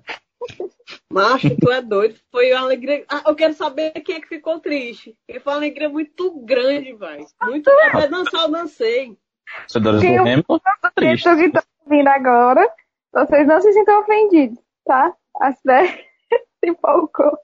Macho, 1.12 1.48
tu 1.61 1.70
é 1.70 1.83
doido. 1.83 2.18
Foi 2.31 2.53
uma 2.53 2.62
alegria. 2.62 3.05
Ah, 3.09 3.24
eu 3.26 3.35
quero 3.35 3.53
saber 3.53 3.90
quem 4.00 4.16
é 4.16 4.20
que 4.20 4.29
ficou 4.29 4.61
triste. 4.61 5.16
Porque 5.26 5.40
foi 5.40 5.53
uma 5.53 5.59
alegria 5.59 5.88
muito 5.88 6.40
grande, 6.40 6.94
velho. 6.94 7.26
Muito 7.42 7.70
grande. 7.70 7.92
Vai 7.92 8.09
dançar, 8.09 8.42
eu 8.42 8.50
dancei. 8.50 9.18
Torcedores 9.62 10.00
do 10.00 10.61
tá 10.61 10.92
triste. 10.94 11.29
que 11.29 11.42
estão 11.42 11.62
ouvindo 11.85 12.09
agora, 12.09 12.72
vocês 13.12 13.46
não 13.48 13.61
se 13.61 13.72
sintam 13.72 14.00
ofendidos, 14.00 14.59
tá? 14.85 15.12
A 15.40 15.53
Cibele 15.53 15.88
se 16.64 16.70
empolgou. 16.70 17.37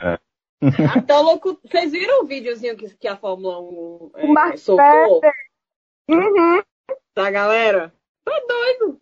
É. 0.00 0.18
Até 0.96 1.14
o 1.14 1.22
louco. 1.22 1.60
Vocês 1.62 1.92
viram 1.92 2.22
o 2.22 2.26
videozinho 2.26 2.76
que, 2.76 2.88
que 2.96 3.06
a 3.06 3.16
Fórmula 3.16 3.60
1 3.60 4.10
é, 4.16 4.54
o 4.54 4.56
soltou? 4.56 5.20
Uhum. 6.08 6.62
Da 7.14 7.30
galera? 7.30 7.94
Tá 8.24 8.32
doido. 8.48 9.00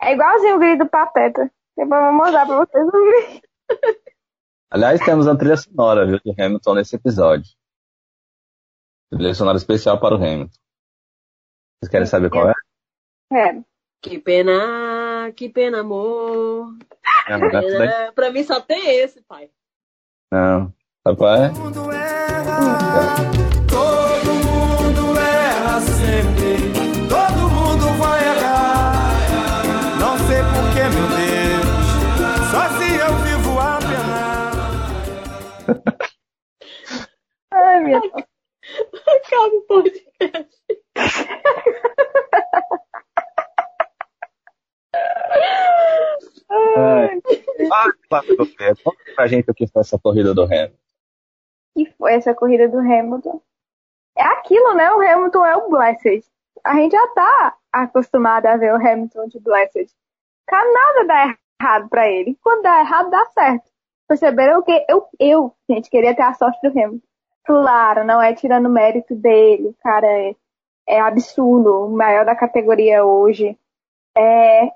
É 0.00 0.12
igualzinho 0.12 0.56
o 0.56 0.58
grito 0.58 0.84
do 0.84 0.90
Pateta. 0.90 1.50
Depois 1.76 2.00
eu 2.00 2.06
vou 2.06 2.12
mandar 2.12 2.46
pra 2.46 2.56
vocês 2.56 2.86
ouvir. 2.92 3.42
Aliás, 4.70 5.04
temos 5.04 5.26
uma 5.26 5.36
trilha 5.36 5.56
sonora 5.56 6.06
viu, 6.06 6.18
de 6.24 6.42
Hamilton 6.42 6.74
nesse 6.74 6.96
episódio. 6.96 7.50
Trilha 9.10 9.34
sonora 9.34 9.58
especial 9.58 10.00
para 10.00 10.14
o 10.14 10.18
Hamilton. 10.18 10.58
Vocês 11.78 11.90
querem 11.90 12.06
saber 12.06 12.30
qual 12.30 12.48
é? 12.48 12.54
É. 13.32 13.62
Que 14.00 14.18
pena, 14.18 15.30
que 15.36 15.48
pena, 15.48 15.80
amor. 15.80 16.74
É, 17.28 17.34
é 17.34 17.38
pena. 17.38 18.12
Pra 18.14 18.30
mim 18.30 18.42
só 18.42 18.60
tem 18.60 18.98
esse, 18.98 19.20
pai. 19.22 19.50
Não. 20.32 20.72
Sabe 21.04 21.18
qual 21.18 21.34
é? 21.34 21.48
Todo 21.50 23.51
cabeça. 38.00 38.28
Acaba 39.06 39.56
o 39.56 39.66
podcast. 39.66 40.62
Conta 48.82 48.98
pra 49.16 49.26
gente 49.26 49.50
o 49.50 49.54
que 49.54 49.66
foi 49.66 49.80
essa 49.80 49.98
corrida 49.98 50.34
do 50.34 50.42
Hamilton. 50.42 50.76
Que 51.74 51.86
foi 51.96 52.14
essa 52.14 52.34
corrida 52.34 52.68
do 52.68 52.78
Hamilton? 52.78 53.40
É 54.16 54.22
aquilo, 54.22 54.74
né? 54.74 54.90
O 54.90 55.00
Hamilton 55.00 55.46
é 55.46 55.56
o 55.56 55.70
Blessed. 55.70 56.24
A 56.64 56.76
gente 56.76 56.92
já 56.92 57.06
tá 57.08 57.56
acostumado 57.72 58.46
a 58.46 58.56
ver 58.56 58.72
o 58.72 58.76
Hamilton 58.76 59.26
de 59.28 59.40
Blessed. 59.40 59.90
Cara, 60.46 60.70
nada 60.70 61.06
dá 61.06 61.38
errado 61.60 61.88
pra 61.88 62.08
ele. 62.08 62.38
Quando 62.42 62.62
dá 62.62 62.80
errado, 62.80 63.10
dá 63.10 63.24
certo. 63.26 63.70
Perceberam 64.06 64.60
o 64.60 64.62
que? 64.62 64.84
Eu, 64.88 65.06
eu, 65.18 65.56
gente, 65.70 65.88
queria 65.88 66.14
ter 66.14 66.22
a 66.22 66.34
sorte 66.34 66.60
do 66.62 66.68
Hamilton. 66.68 67.06
Claro, 67.44 68.04
não 68.04 68.22
é 68.22 68.34
tirando 68.34 68.68
mérito 68.68 69.14
dele. 69.14 69.74
Cara 69.82 70.06
é, 70.06 70.36
é 70.86 71.00
absurdo, 71.00 71.86
o 71.86 71.90
maior 71.90 72.24
da 72.24 72.36
categoria 72.36 73.04
hoje. 73.04 73.58
É, 74.16 74.70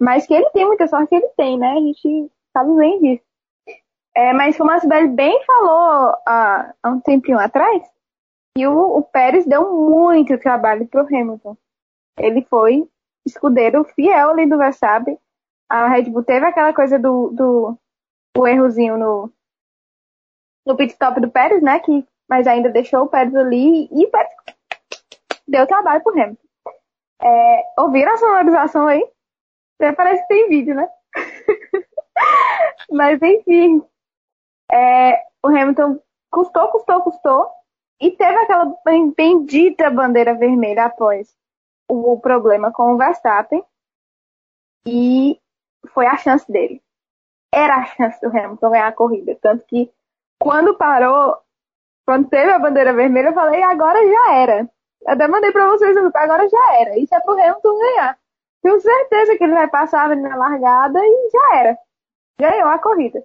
mas 0.00 0.26
que 0.26 0.34
ele 0.34 0.50
tem 0.50 0.66
muita 0.66 0.86
sorte 0.86 1.08
que 1.08 1.14
ele 1.14 1.28
tem, 1.36 1.58
né? 1.58 1.72
A 1.72 1.80
gente 1.80 2.30
sabe 2.52 2.74
bem 2.76 3.00
disso. 3.00 3.24
É, 4.14 4.32
mas 4.32 4.56
como 4.56 4.70
a 4.70 4.78
Sibeli 4.78 5.08
bem 5.08 5.42
falou 5.44 6.14
há, 6.26 6.74
há 6.82 6.90
um 6.90 7.00
tempinho 7.00 7.38
atrás, 7.38 7.82
que 8.54 8.66
o, 8.66 8.98
o 8.98 9.02
Pérez 9.02 9.46
deu 9.46 9.72
muito 9.72 10.38
trabalho 10.38 10.86
pro 10.86 11.06
Hamilton. 11.06 11.56
Ele 12.18 12.42
foi 12.42 12.86
escudeiro 13.26 13.84
fiel 13.84 14.30
ali 14.30 14.46
do 14.46 14.58
Verstappen. 14.58 15.18
A 15.68 15.88
Red 15.88 16.10
Bull 16.10 16.22
teve 16.22 16.44
aquela 16.44 16.74
coisa 16.74 16.98
do, 16.98 17.30
do 17.30 17.78
o 18.36 18.46
errozinho 18.46 18.98
no, 18.98 19.32
no 20.66 20.76
pit 20.76 20.92
stop 20.92 21.20
do 21.20 21.30
Pérez, 21.30 21.62
né? 21.62 21.78
Que, 21.80 22.06
mas 22.28 22.46
ainda 22.46 22.70
deixou 22.70 23.02
o 23.02 23.08
Pérez 23.08 23.34
ali 23.34 23.88
e 23.90 24.06
o 24.06 24.10
Pérez 24.10 24.32
deu 25.46 25.66
trabalho 25.66 26.02
pro 26.02 26.12
Hamilton. 26.12 26.42
É, 27.22 27.64
ouviram 27.78 28.14
a 28.14 28.16
sonorização 28.16 28.86
aí? 28.86 29.06
Até 29.78 29.92
parece 29.92 30.22
que 30.22 30.28
tem 30.28 30.48
vídeo, 30.48 30.74
né? 30.74 30.88
mas 32.90 33.20
enfim, 33.22 33.82
é, 34.72 35.22
o 35.42 35.48
Hamilton 35.48 36.00
custou, 36.30 36.68
custou, 36.68 37.02
custou 37.02 37.50
e 38.00 38.10
teve 38.10 38.36
aquela 38.36 38.74
bendita 39.16 39.90
bandeira 39.90 40.34
vermelha 40.34 40.86
após 40.86 41.36
o, 41.88 42.18
problema 42.18 42.72
com 42.72 42.94
o 42.94 42.96
Verstappen 42.96 43.62
e 44.86 45.38
foi 45.88 46.06
a 46.06 46.16
chance 46.16 46.50
dele. 46.50 46.82
Era 47.52 47.76
a 47.76 47.84
chance 47.86 48.20
do 48.20 48.28
Hamilton 48.28 48.70
ganhar 48.70 48.88
a 48.88 48.92
corrida. 48.92 49.38
Tanto 49.40 49.64
que 49.66 49.92
quando 50.40 50.76
parou, 50.76 51.36
quando 52.04 52.28
teve 52.28 52.50
a 52.50 52.58
bandeira 52.58 52.92
vermelha, 52.92 53.28
eu 53.28 53.34
falei, 53.34 53.62
agora 53.62 53.98
já 54.06 54.34
era. 54.34 54.70
Até 55.06 55.28
mandei 55.28 55.52
pra 55.52 55.68
vocês, 55.68 55.96
agora 55.96 56.48
já 56.48 56.74
era. 56.80 56.98
Isso 56.98 57.14
é 57.14 57.20
pro 57.20 57.32
Hamilton 57.32 57.78
ganhar. 57.78 58.18
Tenho 58.62 58.80
certeza 58.80 59.36
que 59.36 59.44
ele 59.44 59.54
vai 59.54 59.68
passar 59.68 60.14
na 60.16 60.36
largada 60.36 61.00
e 61.02 61.30
já 61.30 61.56
era. 61.58 61.78
Ganhou 62.40 62.68
a 62.68 62.78
corrida. 62.78 63.24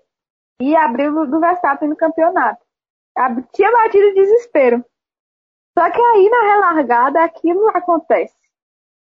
E 0.59 0.75
abriu 0.75 1.27
do 1.27 1.39
Verstappen 1.39 1.89
no 1.89 1.95
campeonato. 1.95 2.63
Tinha 3.53 3.71
batido 3.71 4.13
desespero. 4.15 4.83
Só 5.77 5.91
que 5.91 6.01
aí 6.01 6.29
na 6.29 6.41
relargada 6.41 7.23
aquilo 7.23 7.69
acontece. 7.69 8.35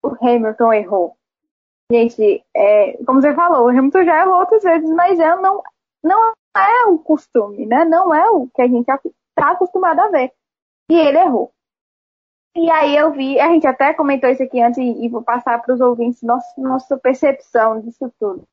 O 0.03 0.09
Hamilton 0.09 0.73
errou. 0.73 1.17
Gente, 1.91 2.45
é, 2.57 2.97
como 3.05 3.21
você 3.21 3.33
falou, 3.35 3.67
o 3.67 3.69
Hamilton 3.69 4.05
já 4.05 4.23
errou 4.23 4.41
outras 4.41 4.63
vezes, 4.63 4.91
mas 4.91 5.21
é, 5.21 5.37
não, 5.37 5.63
não 6.03 6.33
é 6.57 6.87
o 6.87 6.99
costume, 6.99 7.67
né? 7.67 7.85
Não 7.85 8.13
é 8.13 8.29
o 8.31 8.49
que 8.49 8.63
a 8.63 8.67
gente 8.67 8.91
está 9.37 9.53
acostumado 9.53 10.01
a 10.01 10.09
ver. 10.09 10.33
E 10.88 10.97
ele 10.97 11.18
errou. 11.18 11.53
E 12.57 12.70
aí 12.70 12.97
eu 12.97 13.11
vi, 13.11 13.40
a 13.40 13.49
gente 13.49 13.66
até 13.66 13.92
comentou 13.92 14.31
isso 14.31 14.42
aqui 14.42 14.62
antes 14.62 14.79
e, 14.79 15.09
vou 15.09 15.23
passar 15.23 15.61
para 15.61 15.75
os 15.75 15.81
ouvintes 15.81 16.23
nossa, 16.23 16.49
nossa 16.57 16.97
percepção 16.97 17.81
disso 17.81 18.12
tudo. 18.18 18.47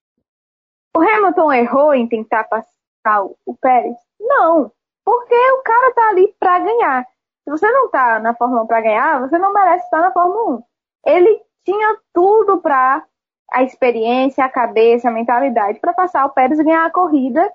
O 0.95 0.99
Hamilton 0.99 1.53
errou 1.53 1.93
em 1.93 2.07
tentar 2.07 2.45
passar 2.45 3.23
o, 3.45 3.55
Pérez? 3.55 3.95
Não, 4.19 4.71
porque 5.05 5.35
o 5.35 5.61
cara 5.61 5.93
tá 5.93 6.09
ali 6.09 6.33
para 6.39 6.59
ganhar. 6.59 7.07
Se 7.43 7.49
você 7.49 7.69
não 7.71 7.89
tá 7.89 8.19
na 8.19 8.33
Fórmula 8.33 8.63
1 8.63 8.67
para 8.67 8.81
ganhar, 8.81 9.21
você 9.21 9.37
não 9.37 9.53
merece 9.53 9.85
estar 9.85 10.01
na 10.01 10.11
Fórmula 10.11 10.57
1. 10.57 10.63
Ele 11.05 11.41
tinha 11.63 11.97
tudo 12.11 12.59
para 12.59 13.05
a 13.51 13.63
experiência, 13.63 14.43
a 14.43 14.49
cabeça, 14.49 15.09
a 15.09 15.11
mentalidade 15.11 15.79
para 15.79 15.93
passar 15.93 16.25
o 16.25 16.31
Pérez 16.31 16.59
ganhar 16.59 16.85
a 16.85 16.91
corrida 16.91 17.51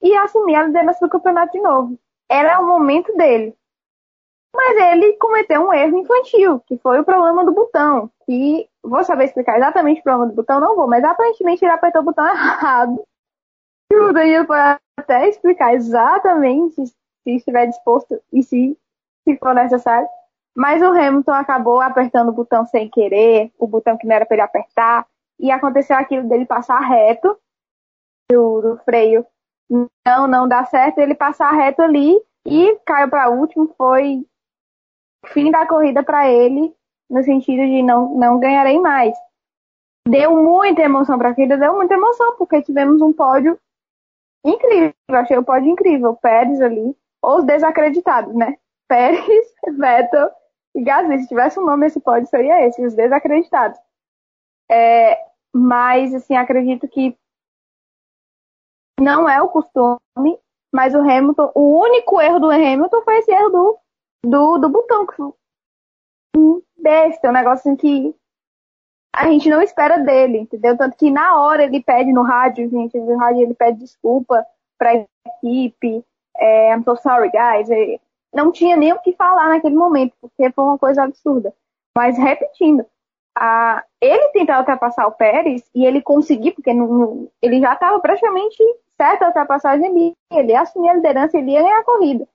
e 0.00 0.14
assumir 0.16 0.54
a 0.54 0.64
liderança 0.64 1.04
do 1.04 1.10
campeonato 1.10 1.52
de 1.52 1.60
novo. 1.60 1.98
Era 2.32 2.60
o 2.60 2.66
momento 2.66 3.14
dele. 3.14 3.54
Mas 4.54 4.76
ele 4.76 5.14
cometeu 5.14 5.62
um 5.62 5.72
erro 5.72 5.98
infantil, 5.98 6.60
que 6.60 6.78
foi 6.78 6.98
o 7.00 7.04
problema 7.04 7.44
do 7.44 7.52
botão. 7.52 8.10
Que 8.24 8.68
vou 8.82 9.04
saber 9.04 9.24
explicar 9.24 9.58
exatamente 9.58 10.00
o 10.00 10.02
problema 10.02 10.30
do 10.30 10.34
botão, 10.34 10.58
não 10.58 10.74
vou, 10.74 10.86
mas 10.86 11.04
aparentemente 11.04 11.62
ele 11.62 11.72
apertou 11.72 12.00
o 12.00 12.04
botão 12.04 12.24
errado. 12.28 13.02
E 13.92 13.96
o 13.96 14.12
Danilo 14.12 14.46
pode 14.46 14.80
até 14.98 15.28
explicar 15.28 15.74
exatamente 15.74 16.86
se 16.86 17.36
estiver 17.36 17.66
disposto 17.66 18.18
e 18.32 18.42
se, 18.42 18.78
se 19.28 19.36
for 19.36 19.54
necessário. 19.54 20.08
Mas 20.56 20.82
o 20.82 20.86
Hamilton 20.86 21.32
acabou 21.32 21.80
apertando 21.80 22.30
o 22.30 22.34
botão 22.34 22.64
sem 22.66 22.88
querer, 22.88 23.52
o 23.58 23.66
botão 23.66 23.96
que 23.96 24.06
não 24.06 24.16
era 24.16 24.24
para 24.24 24.36
ele 24.36 24.42
apertar, 24.42 25.06
e 25.38 25.50
aconteceu 25.50 25.96
aquilo 25.96 26.28
dele 26.28 26.46
passar 26.46 26.78
reto 26.80 27.38
do, 28.30 28.60
do 28.60 28.76
freio. 28.84 29.26
Não, 30.06 30.26
não 30.26 30.46
dá 30.46 30.64
certo 30.66 30.98
ele 30.98 31.14
passar 31.14 31.50
reto 31.52 31.80
ali 31.80 32.20
e 32.46 32.78
caiu 32.84 33.08
para 33.08 33.30
último. 33.30 33.72
Foi 33.76 34.26
fim 35.26 35.50
da 35.50 35.66
corrida 35.66 36.02
para 36.02 36.28
ele, 36.28 36.74
no 37.08 37.22
sentido 37.22 37.64
de 37.66 37.82
não, 37.82 38.14
não 38.14 38.38
ganharei 38.38 38.78
mais. 38.78 39.16
Deu 40.06 40.36
muita 40.42 40.82
emoção 40.82 41.16
para 41.16 41.30
a 41.30 41.34
corrida, 41.34 41.56
deu 41.56 41.74
muita 41.74 41.94
emoção, 41.94 42.36
porque 42.36 42.62
tivemos 42.62 43.00
um 43.00 43.12
pódio 43.12 43.58
incrível. 44.44 44.92
Achei 45.10 45.38
o 45.38 45.44
pódio 45.44 45.70
incrível. 45.70 46.16
Pérez 46.16 46.60
ali, 46.60 46.94
ou 47.22 47.38
os 47.38 47.44
desacreditados, 47.44 48.34
né? 48.34 48.58
Pérez, 48.88 49.46
Vettel 49.78 50.30
e 50.74 50.82
Gasly. 50.82 51.20
Se 51.20 51.28
tivesse 51.28 51.58
um 51.58 51.64
nome 51.64 51.86
esse 51.86 52.00
pódio, 52.00 52.28
seria 52.28 52.66
esse, 52.66 52.84
os 52.84 52.94
desacreditados. 52.94 53.78
É, 54.70 55.18
mas, 55.54 56.14
assim, 56.14 56.34
acredito 56.34 56.88
que 56.88 57.16
não 59.00 59.28
é 59.28 59.40
o 59.42 59.48
costume, 59.48 60.38
mas 60.72 60.94
o 60.94 61.00
Hamilton, 61.00 61.52
o 61.54 61.80
único 61.80 62.20
erro 62.20 62.40
do 62.40 62.50
Hamilton 62.50 63.02
foi 63.02 63.18
esse 63.18 63.30
erro 63.32 63.50
do 63.50 63.78
do, 64.24 64.58
do 64.58 64.68
botão, 64.68 65.06
besta, 66.82 67.28
um 67.28 67.32
negócio 67.32 67.70
assim 67.70 67.76
que 67.76 68.14
a 69.14 69.28
gente 69.28 69.48
não 69.48 69.62
espera 69.62 69.98
dele, 69.98 70.38
entendeu? 70.38 70.76
Tanto 70.76 70.96
que 70.96 71.10
na 71.10 71.40
hora 71.40 71.64
ele 71.64 71.82
pede 71.82 72.12
no 72.12 72.22
rádio, 72.22 72.68
gente, 72.68 72.98
no 72.98 73.16
rádio 73.16 73.42
ele 73.42 73.54
pede 73.54 73.78
desculpa 73.78 74.44
pra 74.78 74.94
equipe, 74.94 76.04
é, 76.36 76.74
I'm 76.74 76.82
so 76.82 76.96
sorry, 76.96 77.30
guys. 77.30 77.68
Não 78.34 78.50
tinha 78.50 78.76
nem 78.76 78.92
o 78.92 78.98
que 79.00 79.12
falar 79.12 79.48
naquele 79.48 79.76
momento, 79.76 80.14
porque 80.20 80.50
foi 80.50 80.64
uma 80.64 80.78
coisa 80.78 81.04
absurda. 81.04 81.54
Mas 81.96 82.16
repetindo, 82.16 82.84
a, 83.36 83.84
ele 84.00 84.28
tentar 84.28 84.58
ultrapassar 84.58 85.06
o 85.06 85.12
Pérez 85.12 85.62
e 85.74 85.84
ele 85.84 86.02
conseguir, 86.02 86.52
porque 86.52 86.72
no, 86.72 87.30
ele 87.40 87.60
já 87.60 87.74
estava 87.74 87.98
praticamente 88.00 88.62
certo 88.96 89.22
a 89.22 89.28
ultrapassagem 89.28 89.86
ali, 89.86 90.12
ele 90.32 90.54
assumir 90.54 90.90
a 90.90 90.94
liderança, 90.94 91.38
ele 91.38 91.52
ia 91.52 91.62
ganhar 91.62 91.80
a 91.80 91.84
corrida. 91.84 92.26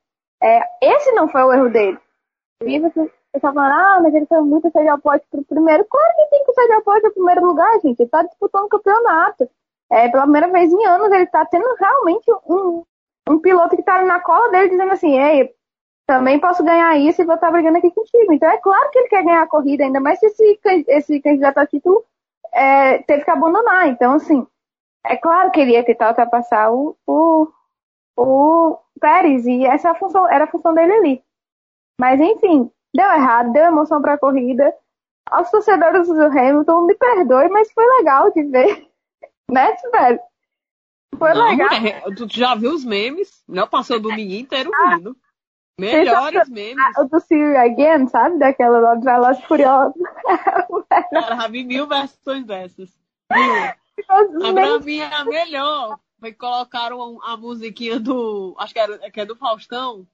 É, 0.41 0.61
esse 0.81 1.11
não 1.13 1.27
foi 1.27 1.43
o 1.43 1.53
erro 1.53 1.69
dele. 1.69 1.99
E 2.63 2.79
você 2.79 3.11
está 3.33 3.53
falando, 3.53 3.71
ah, 3.71 3.99
mas 4.01 4.13
ele 4.13 4.25
foi 4.25 4.41
muito 4.41 4.69
sair 4.71 4.83
de 4.83 4.89
apoio 4.89 5.21
para 5.29 5.39
o 5.39 5.45
primeiro. 5.45 5.85
Claro 5.85 6.13
que 6.15 6.29
tem 6.29 6.45
que 6.45 6.53
sair 6.53 6.67
de 6.67 6.73
apoio 6.73 7.01
para 7.01 7.09
o 7.09 7.13
primeiro 7.13 7.45
lugar, 7.45 7.73
gente. 7.79 7.99
Ele 7.99 8.07
está 8.07 8.23
disputando 8.23 8.65
o 8.65 8.69
campeonato. 8.69 9.49
É, 9.91 10.09
pela 10.09 10.23
primeira 10.23 10.47
vez 10.49 10.71
em 10.71 10.85
anos, 10.85 11.11
ele 11.11 11.23
está 11.23 11.45
tendo 11.45 11.73
realmente 11.75 12.29
um, 12.49 12.83
um 13.29 13.39
piloto 13.39 13.75
que 13.75 13.81
está 13.81 14.03
na 14.03 14.19
cola 14.19 14.49
dele 14.49 14.69
dizendo 14.69 14.91
assim, 14.91 15.17
ei, 15.17 15.53
também 16.07 16.39
posso 16.39 16.63
ganhar 16.63 16.97
isso 16.97 17.21
e 17.21 17.25
vou 17.25 17.35
estar 17.35 17.51
brigando 17.51 17.77
aqui 17.77 17.91
contigo. 17.91 18.31
Então 18.31 18.49
é 18.49 18.57
claro 18.57 18.89
que 18.89 18.99
ele 18.99 19.09
quer 19.09 19.23
ganhar 19.23 19.41
a 19.43 19.47
corrida, 19.47 19.83
ainda 19.83 19.99
mais 19.99 20.17
se 20.19 20.25
esse, 20.27 20.59
esse 20.87 21.19
candidato 21.19 21.57
a 21.57 21.67
título 21.67 22.03
é, 22.53 22.99
teve 22.99 23.25
que 23.25 23.29
abandonar. 23.29 23.89
Então, 23.89 24.13
assim, 24.13 24.47
é 25.05 25.17
claro 25.17 25.51
que 25.51 25.59
ele 25.59 25.73
ia 25.73 25.83
tentar 25.83 26.09
ultrapassar 26.09 26.71
o, 26.71 26.95
o, 27.05 27.47
o 28.15 28.79
Pérez, 28.99 29.45
e 29.45 29.65
essa 29.65 29.89
é 29.89 29.95
função, 29.95 30.27
era 30.29 30.45
a 30.45 30.47
função 30.47 30.73
dele 30.73 30.93
ali. 30.93 31.23
Mas 31.99 32.21
enfim, 32.21 32.71
deu 32.95 33.11
errado, 33.11 33.51
deu 33.51 33.65
emoção 33.65 34.01
para 34.01 34.13
a 34.13 34.17
corrida. 34.17 34.73
Aos 35.29 35.51
torcedores 35.51 36.07
do 36.07 36.23
Hamilton, 36.23 36.85
me 36.85 36.95
perdoe, 36.95 37.49
mas 37.49 37.69
foi 37.73 37.85
legal 37.97 38.31
de 38.31 38.43
ver. 38.43 38.87
né, 39.51 39.75
velho? 39.91 40.19
Foi 41.17 41.33
Não, 41.33 41.49
legal. 41.49 41.69
É, 41.73 42.01
tu 42.15 42.27
já 42.29 42.55
viu 42.55 42.71
os 42.71 42.85
memes? 42.85 43.43
Não 43.45 43.67
passou 43.67 43.97
o 43.97 44.01
domingo 44.01 44.33
inteiro 44.33 44.71
rindo. 44.71 45.17
Melhores 45.79 46.49
memes. 46.49 46.97
O 46.97 47.03
do 47.03 47.19
See 47.19 47.37
You 47.37 47.55
Again, 47.55 48.07
sabe? 48.07 48.39
Daquela 48.39 48.79
lá 48.79 48.95
do 48.95 49.05
Velozes 49.05 49.43
e 49.43 49.47
Furiosos. 49.47 50.01
Cara, 51.11 51.35
já 51.35 51.47
vi 51.47 51.63
mil 51.63 51.85
versões 51.87 52.43
dessas. 52.45 52.89
Mil. 53.31 53.53
A 54.09 54.53
pra 54.53 54.79
mim 54.79 54.97
é 54.97 55.13
a 55.13 55.23
melhor. 55.23 55.99
Foi 56.19 56.33
colocaram 56.33 57.19
a 57.23 57.37
musiquinha 57.37 57.99
do. 57.99 58.55
Acho 58.57 58.73
que, 58.73 58.79
era, 58.79 59.11
que 59.11 59.19
é 59.19 59.25
do 59.25 59.35
Faustão. 59.35 60.07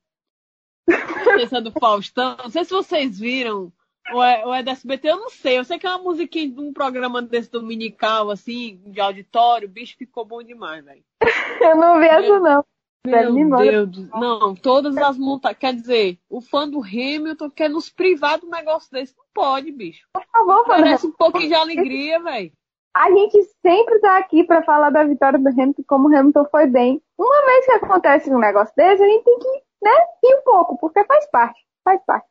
Não 0.86 1.24
sei 1.38 1.48
se 1.48 1.56
é 1.56 1.62
do 1.62 1.72
Faustão. 1.72 2.36
Não 2.44 2.50
sei 2.50 2.66
se 2.66 2.72
vocês 2.72 3.18
viram 3.18 3.72
Ou 4.12 4.22
é, 4.22 4.46
ou 4.46 4.54
é 4.54 4.62
da 4.62 4.74
SBT, 4.74 5.08
eu 5.08 5.18
não 5.18 5.30
sei. 5.30 5.60
Eu 5.60 5.64
sei 5.64 5.80
que 5.80 5.88
é 5.88 5.90
uma 5.90 6.04
musiquinha 6.04 6.50
de 6.50 6.60
um 6.60 6.74
programa 6.74 7.22
desse 7.22 7.50
dominical, 7.50 8.30
assim, 8.30 8.82
de 8.86 9.00
auditório. 9.00 9.70
O 9.70 9.72
bicho 9.72 9.96
ficou 9.98 10.26
bom 10.26 10.44
demais, 10.44 10.84
velho. 10.84 11.04
Eu 11.62 11.78
não 11.78 12.00
vi 12.00 12.08
essa, 12.08 12.40
não. 12.40 12.66
Meu 13.06 13.34
Me 13.34 13.44
manda. 13.44 13.64
Deus. 13.64 13.90
do- 13.90 14.20
Não, 14.20 14.56
todas 14.56 14.96
as 14.98 15.18
montagens. 15.18 15.60
Quer 15.60 15.74
dizer, 15.74 16.20
o 16.30 16.40
fã 16.42 16.68
do 16.70 16.82
Hamilton 16.82 17.50
quer 17.50 17.70
nos 17.70 17.90
privar 17.90 18.40
do 18.40 18.48
negócio 18.50 18.90
desse. 18.92 19.14
Não 19.18 19.26
pode, 19.34 19.72
bicho. 19.72 20.08
Por 20.14 20.24
favor. 20.32 20.68
Merece 20.70 21.08
um 21.08 21.12
pouquinho 21.12 21.50
de 21.50 21.54
alegria, 21.56 22.22
velho. 22.22 22.52
A 22.96 23.10
gente 23.12 23.44
sempre 23.66 24.00
tá 24.00 24.18
aqui 24.18 24.44
pra 24.44 24.64
falar 24.64 24.90
da 24.92 25.04
vitória 25.04 25.38
do 25.40 25.48
Hamilton, 25.50 25.84
como 25.88 26.08
o 26.10 26.16
Hamilton 26.16 26.46
foi 26.46 26.68
bem. 26.68 27.02
Uma 27.18 27.46
vez 27.46 27.66
que 27.66 27.72
acontece 27.72 28.34
um 28.34 28.38
negócio 28.40 28.74
desse, 28.78 29.04
a 29.04 29.08
gente 29.08 29.24
tem 29.24 29.40
que, 29.40 29.64
né, 29.84 29.92
ir 30.24 30.36
um 30.40 30.44
pouco, 30.44 30.78
porque 30.78 31.04
faz 31.04 31.26
parte, 31.32 31.60
faz 31.84 32.00
parte. 32.06 32.28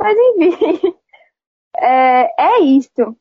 Mas 0.00 0.16
enfim, 0.18 0.52
é, 1.78 2.30
é 2.40 2.60
isso. 2.60 3.16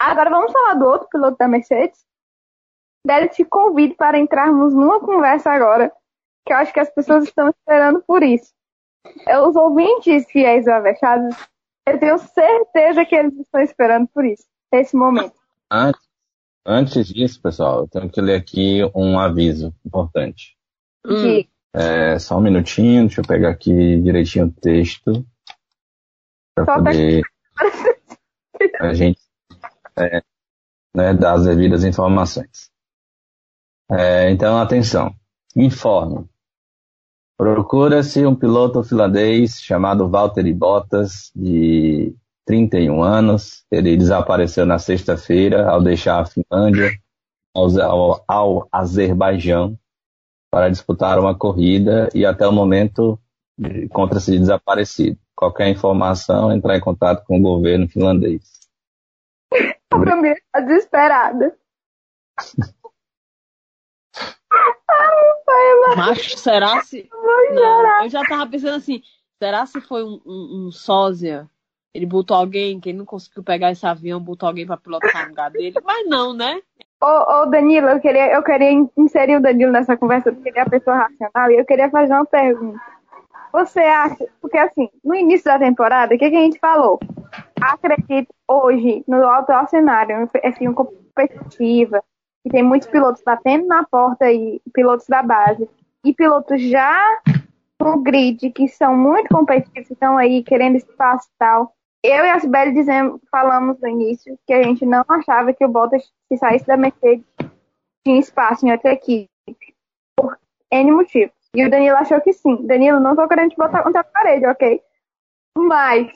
Agora 0.00 0.28
vamos 0.28 0.50
falar 0.52 0.74
do 0.74 0.86
outro 0.86 1.08
piloto 1.08 1.38
da 1.38 1.46
Mercedes. 1.48 2.04
Dele 3.06 3.28
te 3.28 3.44
convido 3.44 3.94
para 3.94 4.18
entrarmos 4.18 4.74
numa 4.74 5.00
conversa 5.00 5.50
agora, 5.52 5.92
que 6.44 6.52
eu 6.52 6.56
acho 6.56 6.72
que 6.72 6.80
as 6.80 6.92
pessoas 6.92 7.24
estão 7.24 7.48
esperando 7.48 8.02
por 8.02 8.22
isso. 8.22 8.52
É, 9.26 9.38
Os 9.40 9.56
ouvintes 9.56 10.30
fiéis 10.30 10.64
do 10.64 10.72
Avechados, 10.72 11.36
eu 11.86 11.98
tenho 11.98 12.18
certeza 12.18 13.04
que 13.04 13.14
eles 13.14 13.34
estão 13.38 13.60
esperando 13.60 14.08
por 14.08 14.24
isso, 14.24 14.44
esse 14.72 14.96
momento. 14.96 15.34
Antes, 15.70 16.00
antes 16.66 17.06
disso, 17.08 17.40
pessoal, 17.40 17.80
eu 17.80 17.88
tenho 17.88 18.10
que 18.10 18.20
ler 18.20 18.36
aqui 18.36 18.80
um 18.94 19.18
aviso 19.18 19.74
importante. 19.84 20.56
Hum. 21.06 21.44
É, 21.74 22.18
só 22.18 22.36
um 22.36 22.42
minutinho, 22.42 23.06
deixa 23.06 23.22
eu 23.22 23.26
pegar 23.26 23.50
aqui 23.50 24.00
direitinho 24.00 24.46
o 24.46 24.52
texto. 24.52 25.26
Para 26.54 26.66
Solta 26.66 26.90
poder 26.90 27.22
a 28.80 28.92
gente 28.92 29.20
é, 29.96 30.22
né, 30.94 31.14
dar 31.14 31.34
as 31.34 31.44
devidas 31.44 31.84
informações. 31.84 32.70
É, 33.90 34.30
então, 34.30 34.58
atenção. 34.58 35.14
Informe. 35.56 36.28
Procura-se 37.36 38.24
um 38.24 38.34
piloto 38.34 38.84
finlandês 38.84 39.60
chamado 39.60 40.08
Valtteri 40.08 40.52
Bottas, 40.52 41.32
de 41.34 42.14
31 42.46 43.02
anos. 43.02 43.64
Ele 43.70 43.96
desapareceu 43.96 44.66
na 44.66 44.78
sexta-feira 44.78 45.68
ao 45.68 45.82
deixar 45.82 46.20
a 46.20 46.26
Finlândia 46.26 46.92
ao, 47.54 47.80
ao, 47.80 48.24
ao 48.28 48.68
Azerbaijão 48.70 49.78
para 50.50 50.68
disputar 50.68 51.18
uma 51.18 51.36
corrida 51.36 52.08
e 52.14 52.26
até 52.26 52.46
o 52.46 52.52
momento 52.52 53.18
encontra-se 53.58 54.38
desaparecido. 54.38 55.18
Qualquer 55.34 55.68
informação, 55.68 56.52
entrar 56.52 56.76
em 56.76 56.80
contato 56.80 57.24
com 57.24 57.38
o 57.38 57.42
governo 57.42 57.88
finlandês. 57.88 58.42
A 59.90 59.98
família 59.98 60.36
tá 60.52 60.60
desesperada. 60.60 61.56
Macho, 65.96 66.38
será 66.38 66.80
se. 66.82 67.08
Não, 67.52 68.04
eu 68.04 68.08
já 68.08 68.22
tava 68.24 68.46
pensando 68.50 68.76
assim, 68.76 69.02
será 69.38 69.66
se 69.66 69.80
foi 69.80 70.02
um, 70.02 70.20
um, 70.24 70.66
um 70.66 70.70
sósia? 70.70 71.48
Ele 71.94 72.06
botou 72.06 72.36
alguém, 72.36 72.80
que 72.80 72.88
ele 72.88 72.98
não 72.98 73.04
conseguiu 73.04 73.42
pegar 73.42 73.70
esse 73.70 73.86
avião, 73.86 74.18
botou 74.18 74.48
alguém 74.48 74.66
pra 74.66 74.78
pilotar 74.78 75.24
no 75.24 75.28
lugar 75.28 75.50
dele. 75.50 75.74
Mas 75.84 76.08
não, 76.08 76.32
né? 76.32 76.60
Ô, 77.02 77.42
ô, 77.42 77.46
Danilo, 77.46 77.88
eu 77.88 78.00
queria, 78.00 78.32
eu 78.32 78.42
queria 78.42 78.70
inserir 78.96 79.36
o 79.36 79.42
Danilo 79.42 79.72
nessa 79.72 79.96
conversa 79.96 80.32
porque 80.32 80.48
ele 80.48 80.58
é 80.58 80.62
a 80.62 80.70
pessoa 80.70 80.96
racional 80.96 81.50
e 81.50 81.58
eu 81.58 81.64
queria 81.66 81.90
fazer 81.90 82.14
uma 82.14 82.24
pergunta. 82.24 82.80
Você 83.52 83.80
acha, 83.80 84.26
porque 84.40 84.56
assim, 84.56 84.88
no 85.04 85.14
início 85.14 85.44
da 85.44 85.58
temporada, 85.58 86.14
o 86.14 86.18
que, 86.18 86.30
que 86.30 86.36
a 86.36 86.40
gente 86.40 86.58
falou? 86.58 86.98
Acredito 87.60 88.32
hoje 88.48 89.04
no 89.06 89.26
atual 89.28 89.66
cenário, 89.66 90.30
assim, 90.42 90.72
competitiva, 90.72 92.02
que 92.42 92.50
tem 92.50 92.62
muitos 92.62 92.88
pilotos 92.88 93.22
batendo 93.24 93.66
na 93.66 93.84
porta 93.84 94.30
e 94.30 94.60
pilotos 94.72 95.06
da 95.06 95.22
base, 95.22 95.68
e 96.04 96.12
pilotos 96.12 96.60
já 96.60 97.20
no 97.80 97.98
grid 97.98 98.50
que 98.50 98.68
são 98.68 98.96
muito 98.96 99.28
competitivos, 99.28 99.90
estão 99.90 100.16
aí 100.16 100.42
querendo 100.42 100.76
espaço 100.76 101.28
e 101.28 101.38
tal. 101.38 101.74
Eu 102.02 102.24
e 102.24 102.30
a 102.30 102.40
Sibeli 102.40 102.72
dizemos, 102.72 103.20
falamos 103.30 103.78
no 103.80 103.88
início 103.88 104.36
que 104.46 104.52
a 104.52 104.62
gente 104.62 104.84
não 104.84 105.04
achava 105.08 105.52
que 105.52 105.64
o 105.64 105.68
Bottas, 105.68 106.02
se 106.28 106.36
saísse 106.36 106.66
da 106.66 106.76
Mercedes, 106.76 107.24
tinha 108.04 108.18
espaço 108.18 108.66
em 108.66 108.72
outra 108.72 108.92
equipe. 108.92 109.30
Por 110.16 110.36
N 110.70 110.90
motivos. 110.90 111.34
E 111.54 111.64
o 111.64 111.70
Danilo 111.70 111.96
achou 111.96 112.20
que 112.20 112.32
sim. 112.32 112.66
Danilo, 112.66 112.98
não 112.98 113.14
tô 113.14 113.28
querendo 113.28 113.50
te 113.50 113.56
botar 113.56 113.82
contra 113.82 114.00
a 114.00 114.04
parede, 114.04 114.46
ok? 114.46 114.82
Mas, 115.56 116.10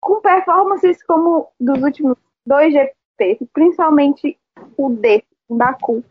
com 0.00 0.20
performances 0.20 1.02
como 1.04 1.52
dos 1.60 1.80
últimos 1.82 2.16
dois 2.44 2.72
GPs, 2.72 3.46
principalmente 3.52 4.38
o 4.76 4.90
desse, 4.90 5.31
o 5.52 5.56
Baku. 5.56 6.04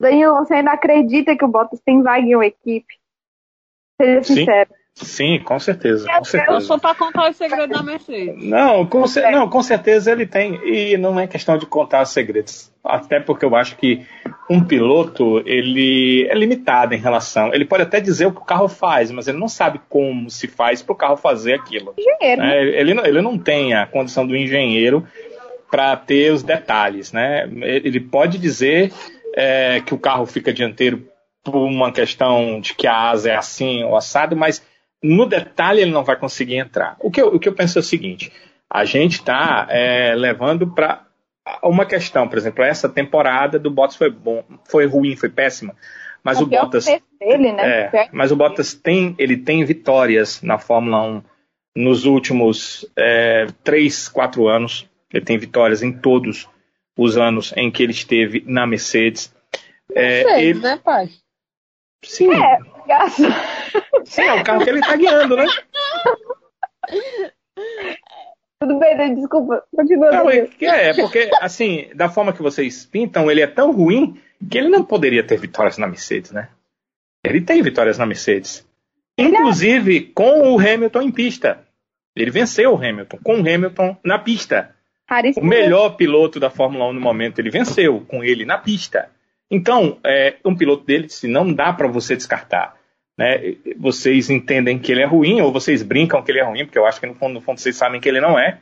Danilo, 0.00 0.34
você 0.36 0.54
ainda 0.54 0.72
acredita 0.72 1.36
que 1.36 1.44
o 1.44 1.48
Bottas 1.48 1.80
tem 1.80 2.02
vaga 2.02 2.26
em 2.26 2.34
uma 2.34 2.46
equipe? 2.46 2.94
Seja 4.00 4.22
Sim. 4.22 4.34
sincero. 4.34 4.70
Sim, 4.94 5.38
com 5.40 5.58
certeza, 5.58 6.06
com 6.08 6.16
Eu 6.16 6.24
certeza. 6.24 6.60
sou 6.60 6.80
pra 6.80 6.94
contar 6.94 7.28
os 7.28 7.36
segredos 7.36 7.76
da 7.76 7.82
Mercedes. 7.82 8.42
Não 8.42 8.86
com, 8.86 9.04
não, 9.30 9.46
com 9.46 9.62
certeza 9.62 10.10
ele 10.10 10.26
tem. 10.26 10.54
E 10.64 10.96
não 10.96 11.20
é 11.20 11.26
questão 11.26 11.58
de 11.58 11.66
contar 11.66 12.02
segredos. 12.06 12.72
Até 12.82 13.20
porque 13.20 13.44
eu 13.44 13.54
acho 13.54 13.76
que 13.76 14.06
um 14.48 14.64
piloto, 14.64 15.42
ele 15.44 16.26
é 16.30 16.34
limitado 16.34 16.94
em 16.94 16.98
relação. 16.98 17.52
Ele 17.52 17.66
pode 17.66 17.82
até 17.82 18.00
dizer 18.00 18.24
o 18.24 18.32
que 18.32 18.40
o 18.40 18.44
carro 18.44 18.68
faz, 18.68 19.10
mas 19.10 19.28
ele 19.28 19.36
não 19.36 19.48
sabe 19.48 19.78
como 19.86 20.30
se 20.30 20.48
faz 20.48 20.80
para 20.80 20.92
o 20.94 20.96
carro 20.96 21.16
fazer 21.18 21.54
aquilo. 21.54 21.92
Engenheiro, 21.98 22.40
né? 22.40 22.48
né? 22.48 22.80
Ele, 22.80 22.98
ele 22.98 23.20
não 23.20 23.36
tem 23.36 23.74
a 23.74 23.86
condição 23.86 24.26
do 24.26 24.34
engenheiro 24.34 25.06
para 25.76 25.94
ter 25.94 26.32
os 26.32 26.42
detalhes. 26.42 27.12
Né? 27.12 27.46
Ele 27.60 28.00
pode 28.00 28.38
dizer 28.38 28.94
é, 29.34 29.82
que 29.82 29.92
o 29.92 29.98
carro 29.98 30.24
fica 30.24 30.50
dianteiro 30.50 31.06
por 31.44 31.54
uma 31.54 31.92
questão 31.92 32.58
de 32.62 32.72
que 32.74 32.86
a 32.86 33.10
asa 33.10 33.32
é 33.32 33.36
assim 33.36 33.84
ou 33.84 33.94
assado, 33.94 34.34
mas 34.34 34.66
no 35.02 35.26
detalhe 35.26 35.82
ele 35.82 35.90
não 35.90 36.02
vai 36.02 36.16
conseguir 36.16 36.56
entrar. 36.56 36.96
O 36.98 37.10
que 37.10 37.20
eu, 37.20 37.28
o 37.28 37.38
que 37.38 37.46
eu 37.46 37.52
penso 37.52 37.78
é 37.78 37.80
o 37.80 37.84
seguinte: 37.84 38.32
a 38.70 38.86
gente 38.86 39.18
está 39.18 39.68
levando 40.16 40.66
para 40.66 41.04
uma 41.62 41.84
questão, 41.84 42.26
por 42.26 42.38
exemplo, 42.38 42.64
essa 42.64 42.88
temporada 42.88 43.58
do 43.58 43.70
Bottas 43.70 43.96
foi 43.96 44.10
bom, 44.10 44.42
foi 44.64 44.86
ruim, 44.86 45.14
foi 45.14 45.28
péssima, 45.28 45.76
mas 46.24 46.40
o 46.40 46.48
pior 46.48 46.64
Bottas 46.64 46.86
dele, 47.20 47.52
né? 47.52 47.90
é, 47.92 48.08
mas 48.12 48.32
o 48.32 48.36
Bottas 48.36 48.72
tem, 48.72 49.14
ele 49.18 49.36
tem 49.36 49.62
vitórias 49.62 50.40
na 50.40 50.56
Fórmula 50.56 51.02
1 51.02 51.22
nos 51.76 52.06
últimos 52.06 52.90
é, 52.96 53.46
3, 53.62 54.08
4 54.08 54.48
anos. 54.48 54.88
Ele 55.16 55.24
tem 55.24 55.38
vitórias 55.38 55.82
em 55.82 55.92
todos 55.92 56.48
os 56.96 57.16
anos 57.16 57.52
em 57.56 57.70
que 57.70 57.82
ele 57.82 57.92
esteve 57.92 58.42
na 58.46 58.66
Mercedes. 58.66 59.34
É, 59.94 60.22
Sei, 60.22 60.48
ele- 60.50 60.60
né, 60.60 60.78
pai? 60.82 61.08
sim, 62.04 62.32
É, 62.34 62.58
graças. 62.86 63.26
sim, 64.04 64.22
é 64.22 64.34
o 64.34 64.44
carro 64.44 64.62
que 64.64 64.70
ele 64.70 64.80
está 64.80 64.96
guiando, 64.96 65.36
né? 65.36 65.46
Tudo 68.60 68.78
bem, 68.78 68.96
Danilo, 68.96 69.16
desculpa. 69.16 69.62
Continua, 69.74 70.10
Não, 70.10 70.30
é, 70.30 70.48
é, 70.60 70.94
porque, 70.94 71.30
assim, 71.40 71.88
da 71.94 72.08
forma 72.08 72.32
que 72.32 72.42
vocês 72.42 72.86
pintam, 72.86 73.30
ele 73.30 73.40
é 73.42 73.46
tão 73.46 73.70
ruim 73.70 74.20
que 74.50 74.56
ele 74.58 74.68
não 74.68 74.84
poderia 74.84 75.22
ter 75.24 75.38
vitórias 75.38 75.76
na 75.78 75.86
Mercedes, 75.86 76.30
né? 76.30 76.48
Ele 77.24 77.40
tem 77.40 77.62
vitórias 77.62 77.98
na 77.98 78.06
Mercedes. 78.06 78.66
Inclusive 79.18 80.12
com 80.14 80.52
o 80.54 80.58
Hamilton 80.60 81.02
em 81.02 81.10
pista. 81.10 81.66
Ele 82.14 82.30
venceu 82.30 82.72
o 82.72 82.76
Hamilton, 82.76 83.18
com 83.22 83.36
o 83.36 83.40
Hamilton 83.40 83.96
na 84.04 84.18
pista. 84.18 84.74
O 85.40 85.44
melhor 85.44 85.90
piloto 85.96 86.40
da 86.40 86.50
Fórmula 86.50 86.86
1 86.88 86.92
no 86.94 87.00
momento, 87.00 87.38
ele 87.38 87.50
venceu 87.50 88.00
com 88.08 88.24
ele 88.24 88.44
na 88.44 88.58
pista. 88.58 89.08
Então, 89.50 89.98
é, 90.04 90.34
um 90.44 90.56
piloto 90.56 90.84
dele, 90.84 91.08
se 91.08 91.28
não 91.28 91.52
dá 91.52 91.72
para 91.72 91.86
você 91.86 92.16
descartar. 92.16 92.74
Né? 93.16 93.54
Vocês 93.78 94.28
entendem 94.28 94.78
que 94.78 94.90
ele 94.92 95.00
é 95.02 95.06
ruim, 95.06 95.40
ou 95.40 95.52
vocês 95.52 95.82
brincam 95.82 96.22
que 96.22 96.30
ele 96.32 96.40
é 96.40 96.44
ruim, 96.44 96.64
porque 96.66 96.78
eu 96.78 96.84
acho 96.84 97.00
que 97.00 97.06
no 97.06 97.14
fundo, 97.14 97.34
no 97.34 97.40
fundo 97.40 97.60
vocês 97.60 97.76
sabem 97.76 98.00
que 98.00 98.08
ele 98.08 98.20
não 98.20 98.38
é. 98.38 98.58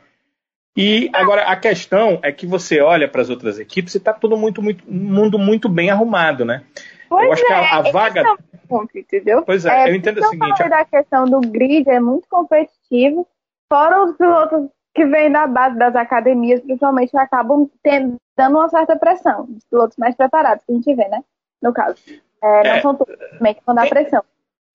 E 0.77 1.09
agora 1.13 1.43
a 1.43 1.55
questão 1.55 2.19
é 2.21 2.31
que 2.31 2.45
você 2.45 2.81
olha 2.81 3.07
para 3.07 3.21
as 3.21 3.29
outras 3.29 3.57
equipes 3.59 3.95
e 3.95 3.97
está 3.97 4.13
todo 4.13 4.37
muito, 4.37 4.61
muito, 4.61 4.83
mundo 4.89 5.39
muito 5.39 5.67
bem 5.69 5.89
arrumado, 5.89 6.43
né? 6.45 6.63
Pois 7.09 7.25
eu 7.25 7.33
acho 7.33 7.45
que 7.45 7.53
a- 7.53 7.77
a 7.77 7.81
esse 7.81 7.91
vaga- 7.91 8.21
é 8.53 8.57
ponto, 8.67 8.97
entendeu? 8.97 9.41
Pois 9.43 9.65
é, 9.65 9.89
eu 9.89 9.95
entendo 9.95 10.17
o 10.17 10.19
isso 10.21 10.29
seguinte, 10.31 10.57
falei 10.57 10.69
da 10.69 10.85
questão 10.85 11.25
do 11.25 11.39
grid, 11.41 11.89
é 11.89 11.99
muito 11.99 12.27
competitivo. 12.29 13.25
Fora 13.71 14.03
os 14.03 14.17
pilotos 14.17 14.69
que 14.95 15.05
vêm 15.05 15.29
da 15.31 15.45
base 15.45 15.77
das 15.77 15.95
academias, 15.95 16.61
principalmente, 16.61 17.15
acabam 17.17 17.69
tendo, 17.83 18.15
dando 18.37 18.57
uma 18.57 18.69
certa 18.69 18.95
pressão. 18.97 19.47
Os 19.55 19.63
pilotos 19.69 19.97
mais 19.97 20.15
preparados 20.15 20.63
que 20.65 20.71
a 20.71 20.75
gente 20.75 20.95
vê, 20.95 21.07
né? 21.09 21.21
No 21.61 21.73
caso. 21.73 21.97
É, 22.41 22.63
não 22.63 22.71
É. 22.75 22.81
são 22.81 22.95
todos 22.95 23.15
também 23.37 23.53
que 23.53 23.61
vão 23.65 23.75
dar 23.75 23.81
Tem- 23.83 23.89
pressão. 23.91 24.23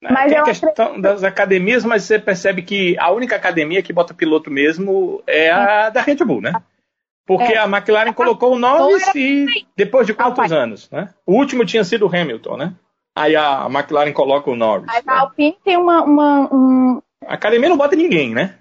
Né? 0.03 0.11
Mas 0.13 0.31
Tem 0.33 0.41
a 0.41 0.45
questão 0.45 1.01
das 1.01 1.25
academias, 1.25 1.85
mas 1.85 2.05
você 2.05 2.19
percebe 2.19 2.63
que 2.63 2.97
a 2.99 3.11
única 3.11 3.37
academia 3.37 3.83
que 3.83 3.93
bota 3.93 4.15
piloto 4.15 4.51
mesmo 4.51 5.23
é 5.27 5.51
a 5.51 5.89
da 5.91 6.01
Red 6.03 6.17
Bull, 6.17 6.41
né? 6.41 6.53
Porque 7.27 7.53
É. 7.53 7.59
a 7.59 7.65
McLaren 7.65 8.13
colocou 8.13 8.55
o 8.55 8.59
Norris 8.59 9.15
e 9.15 9.47
depois 9.77 10.07
de 10.07 10.13
quantos 10.15 10.51
anos, 10.53 10.91
né? 10.91 11.13
O 11.27 11.35
último 11.35 11.65
tinha 11.65 11.85
sido 11.85 12.07
o 12.07 12.09
Hamilton, 12.15 12.57
né? 12.57 12.75
Aí 13.17 13.37
a 13.37 13.67
McLaren 13.71 14.13
coloca 14.13 14.51
o 14.51 14.57
Norris. 14.57 14.87
Mas 14.87 15.05
né? 15.05 15.13
a 15.13 15.21
Alpine 15.21 15.57
tem 15.65 15.77
uma, 15.77 16.03
uma, 16.03 16.49
um, 16.55 17.03
A 17.27 17.35
academia 17.35 17.69
não 17.69 17.77
bota 17.77 17.95
ninguém, 17.95 18.35
né? 18.35 18.59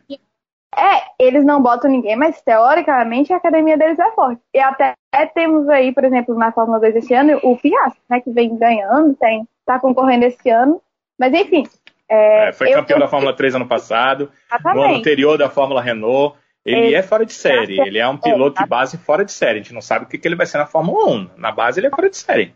É, 0.75 1.01
eles 1.19 1.43
não 1.43 1.61
botam 1.61 1.89
ninguém, 1.89 2.15
mas 2.15 2.41
teoricamente 2.41 3.33
a 3.33 3.37
academia 3.37 3.77
deles 3.77 3.97
é 3.97 4.11
forte. 4.11 4.41
E 4.53 4.59
até 4.59 4.95
temos 5.33 5.67
aí, 5.67 5.91
por 5.91 6.03
exemplo, 6.03 6.35
na 6.35 6.51
Fórmula 6.51 6.79
2 6.79 6.97
esse 6.97 7.13
ano, 7.13 7.39
o 7.43 7.57
Piastri, 7.57 8.01
né, 8.09 8.21
que 8.21 8.31
vem 8.31 8.55
ganhando, 8.57 9.15
tem, 9.15 9.47
tá 9.65 9.79
concorrendo 9.79 10.25
esse 10.25 10.49
ano. 10.49 10.81
Mas 11.19 11.33
enfim. 11.33 11.63
É, 12.07 12.49
é, 12.49 12.51
foi 12.53 12.71
campeão 12.71 12.97
eu, 12.97 13.01
da 13.01 13.07
Fórmula 13.07 13.35
3 13.35 13.55
ano 13.55 13.67
passado, 13.67 14.31
exatamente. 14.47 14.77
no 14.77 14.83
ano 14.83 14.95
anterior 14.95 15.37
da 15.37 15.49
Fórmula 15.49 15.81
Renault. 15.81 16.37
Ele 16.65 16.93
é, 16.93 16.99
é 16.99 17.03
fora 17.03 17.25
de 17.25 17.33
série, 17.33 17.79
ele 17.79 17.97
é 17.97 18.07
um 18.07 18.17
piloto 18.17 18.61
de 18.61 18.67
base 18.67 18.97
fora 18.97 19.25
de 19.25 19.31
série. 19.31 19.59
A 19.59 19.63
gente 19.63 19.73
não 19.73 19.81
sabe 19.81 20.05
o 20.05 20.07
que, 20.07 20.17
que 20.17 20.27
ele 20.27 20.35
vai 20.35 20.45
ser 20.45 20.59
na 20.59 20.65
Fórmula 20.67 21.09
1. 21.09 21.29
Na 21.37 21.51
base 21.51 21.79
ele 21.79 21.87
é 21.87 21.89
fora 21.89 22.09
de 22.09 22.17
série. 22.17 22.53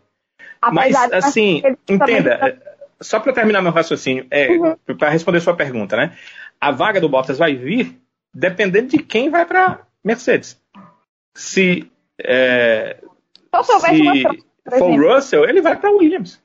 Mas, 0.72 0.96
assim, 1.12 1.62
entenda, 1.90 2.38
tá... 2.38 2.72
só 3.02 3.20
para 3.20 3.34
terminar 3.34 3.62
meu 3.62 3.72
raciocínio, 3.72 4.26
é, 4.30 4.50
uhum. 4.50 4.76
para 4.98 5.10
responder 5.10 5.42
sua 5.42 5.56
pergunta, 5.56 5.98
né? 5.98 6.16
A 6.60 6.72
vaga 6.72 7.02
do 7.02 7.10
Bottas 7.10 7.38
vai 7.38 7.56
vir 7.56 8.00
dependendo 8.34 8.88
de 8.90 8.98
quem 8.98 9.30
vai 9.30 9.46
para 9.46 9.82
Mercedes. 10.04 10.60
Se, 11.36 11.90
é, 12.20 12.98
se 13.64 14.78
for 14.78 14.90
o 14.90 15.14
Russell, 15.14 15.48
ele 15.48 15.62
vai 15.62 15.76
para 15.76 15.92
Williams. 15.92 16.42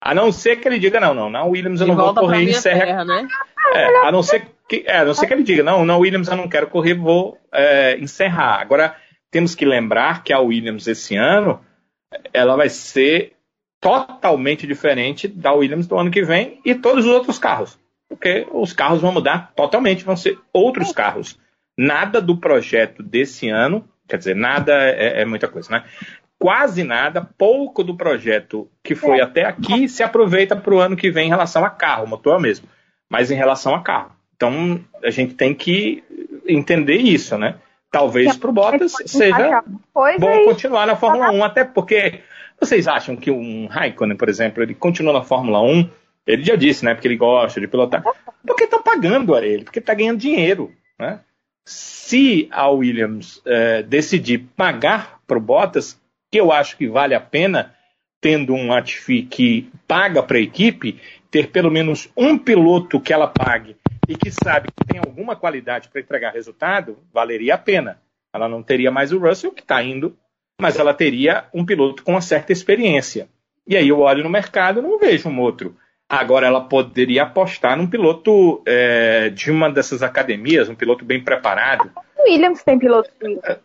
A 0.00 0.14
não 0.14 0.30
ser 0.30 0.56
que 0.56 0.68
ele 0.68 0.78
diga, 0.78 1.00
não, 1.00 1.14
não, 1.14 1.30
na 1.30 1.44
Williams 1.44 1.80
eu 1.80 1.86
não 1.86 1.96
vou 1.96 2.14
correr 2.14 2.42
em 2.42 2.52
Serra. 2.52 3.04
Né? 3.04 3.26
É, 3.74 4.06
a 4.06 4.12
não 4.12 4.22
ser 4.22 4.46
que, 4.68 4.84
é, 4.86 4.98
a 4.98 5.04
não 5.04 5.14
ser 5.14 5.26
que 5.26 5.32
ele 5.32 5.42
diga, 5.42 5.62
não, 5.62 5.84
na 5.84 5.96
Williams 5.96 6.28
eu 6.28 6.36
não 6.36 6.48
quero 6.48 6.68
correr, 6.68 6.94
vou 6.94 7.38
é, 7.52 7.96
encerrar. 7.98 8.60
Agora, 8.60 8.96
temos 9.30 9.54
que 9.54 9.64
lembrar 9.64 10.22
que 10.22 10.32
a 10.32 10.38
Williams 10.38 10.86
esse 10.86 11.16
ano, 11.16 11.60
ela 12.32 12.56
vai 12.56 12.68
ser 12.68 13.32
totalmente 13.80 14.66
diferente 14.66 15.28
da 15.28 15.52
Williams 15.52 15.86
do 15.86 15.96
ano 15.96 16.10
que 16.10 16.22
vem 16.22 16.60
e 16.64 16.74
todos 16.74 17.04
os 17.04 17.10
outros 17.10 17.38
carros. 17.38 17.78
Porque 18.08 18.46
os 18.52 18.72
carros 18.72 19.00
vão 19.00 19.12
mudar 19.12 19.52
totalmente, 19.54 20.04
vão 20.04 20.16
ser 20.16 20.38
outros 20.52 20.92
carros. 20.92 21.38
Nada 21.76 22.20
do 22.20 22.36
projeto 22.36 23.02
desse 23.02 23.48
ano, 23.48 23.86
quer 24.08 24.16
dizer, 24.16 24.34
nada 24.34 24.72
é, 24.72 25.22
é 25.22 25.24
muita 25.24 25.48
coisa, 25.48 25.70
né? 25.70 25.84
Quase 26.38 26.84
nada, 26.84 27.28
pouco 27.36 27.82
do 27.82 27.96
projeto 27.96 28.68
que 28.82 28.94
foi 28.94 29.20
até 29.20 29.44
aqui 29.44 29.88
se 29.88 30.02
aproveita 30.02 30.54
para 30.54 30.74
o 30.74 30.78
ano 30.78 30.96
que 30.96 31.10
vem 31.10 31.26
em 31.26 31.30
relação 31.30 31.64
a 31.64 31.70
carro, 31.70 32.06
motor 32.06 32.38
mesmo, 32.40 32.68
mas 33.08 33.30
em 33.30 33.34
relação 33.34 33.74
a 33.74 33.82
carro. 33.82 34.12
Então 34.36 34.80
a 35.02 35.10
gente 35.10 35.34
tem 35.34 35.54
que 35.54 36.04
entender 36.46 36.96
isso, 36.96 37.36
né? 37.38 37.56
Talvez 37.90 38.36
para 38.36 38.50
o 38.50 38.52
Bottas 38.52 38.94
seja 39.06 39.62
bom 40.18 40.44
continuar 40.44 40.86
na 40.86 40.96
Fórmula 40.96 41.30
1, 41.30 41.44
até 41.44 41.64
porque 41.64 42.20
vocês 42.60 42.86
acham 42.86 43.16
que 43.16 43.30
um 43.30 43.66
Raikkonen, 43.66 44.16
por 44.16 44.28
exemplo, 44.28 44.62
ele 44.62 44.74
continua 44.74 45.12
na 45.12 45.22
Fórmula 45.22 45.62
1, 45.62 45.88
ele 46.26 46.42
já 46.42 46.56
disse, 46.56 46.84
né, 46.84 46.94
porque 46.94 47.06
ele 47.06 47.16
gosta 47.16 47.60
de 47.60 47.68
pilotar, 47.68 48.02
porque 48.46 48.64
estão 48.64 48.82
pagando 48.82 49.34
a 49.34 49.44
ele, 49.44 49.64
porque 49.64 49.78
está 49.78 49.94
ganhando 49.94 50.18
dinheiro, 50.18 50.72
né? 50.98 51.20
Se 51.64 52.48
a 52.52 52.68
Williams 52.70 53.42
é, 53.44 53.82
decidir 53.82 54.46
pagar 54.56 55.20
para 55.26 55.38
o 55.38 55.40
Bottas, 55.40 56.00
que 56.30 56.38
eu 56.38 56.52
acho 56.52 56.76
que 56.76 56.86
vale 56.86 57.14
a 57.14 57.20
pena, 57.20 57.74
tendo 58.20 58.54
um 58.54 58.68
Latifi 58.68 59.22
que 59.22 59.68
paga 59.86 60.22
para 60.22 60.38
a 60.38 60.40
equipe, 60.40 61.00
ter 61.30 61.48
pelo 61.48 61.70
menos 61.70 62.08
um 62.16 62.38
piloto 62.38 63.00
que 63.00 63.12
ela 63.12 63.26
pague 63.26 63.76
e 64.08 64.14
que 64.14 64.30
sabe 64.30 64.68
que 64.68 64.86
tem 64.86 65.00
alguma 65.00 65.34
qualidade 65.34 65.88
para 65.88 66.00
entregar 66.00 66.32
resultado, 66.32 66.98
valeria 67.12 67.54
a 67.54 67.58
pena. 67.58 68.00
Ela 68.32 68.48
não 68.48 68.62
teria 68.62 68.90
mais 68.90 69.12
o 69.12 69.18
Russell, 69.18 69.52
que 69.52 69.62
está 69.62 69.82
indo, 69.82 70.16
mas 70.60 70.78
ela 70.78 70.94
teria 70.94 71.46
um 71.52 71.64
piloto 71.64 72.04
com 72.04 72.12
uma 72.12 72.20
certa 72.20 72.52
experiência. 72.52 73.28
E 73.66 73.76
aí 73.76 73.88
eu 73.88 74.00
olho 74.00 74.22
no 74.22 74.30
mercado 74.30 74.78
e 74.78 74.82
não 74.82 74.98
vejo 74.98 75.28
um 75.28 75.40
outro. 75.40 75.76
Agora 76.08 76.46
ela 76.46 76.60
poderia 76.60 77.24
apostar 77.24 77.76
num 77.76 77.88
piloto 77.88 78.62
é, 78.64 79.28
de 79.30 79.50
uma 79.50 79.68
dessas 79.68 80.02
academias, 80.02 80.68
um 80.68 80.74
piloto 80.74 81.04
bem 81.04 81.22
preparado. 81.22 81.90
O 82.16 82.22
Williams 82.22 82.62
tem 82.62 82.78
piloto. 82.78 83.10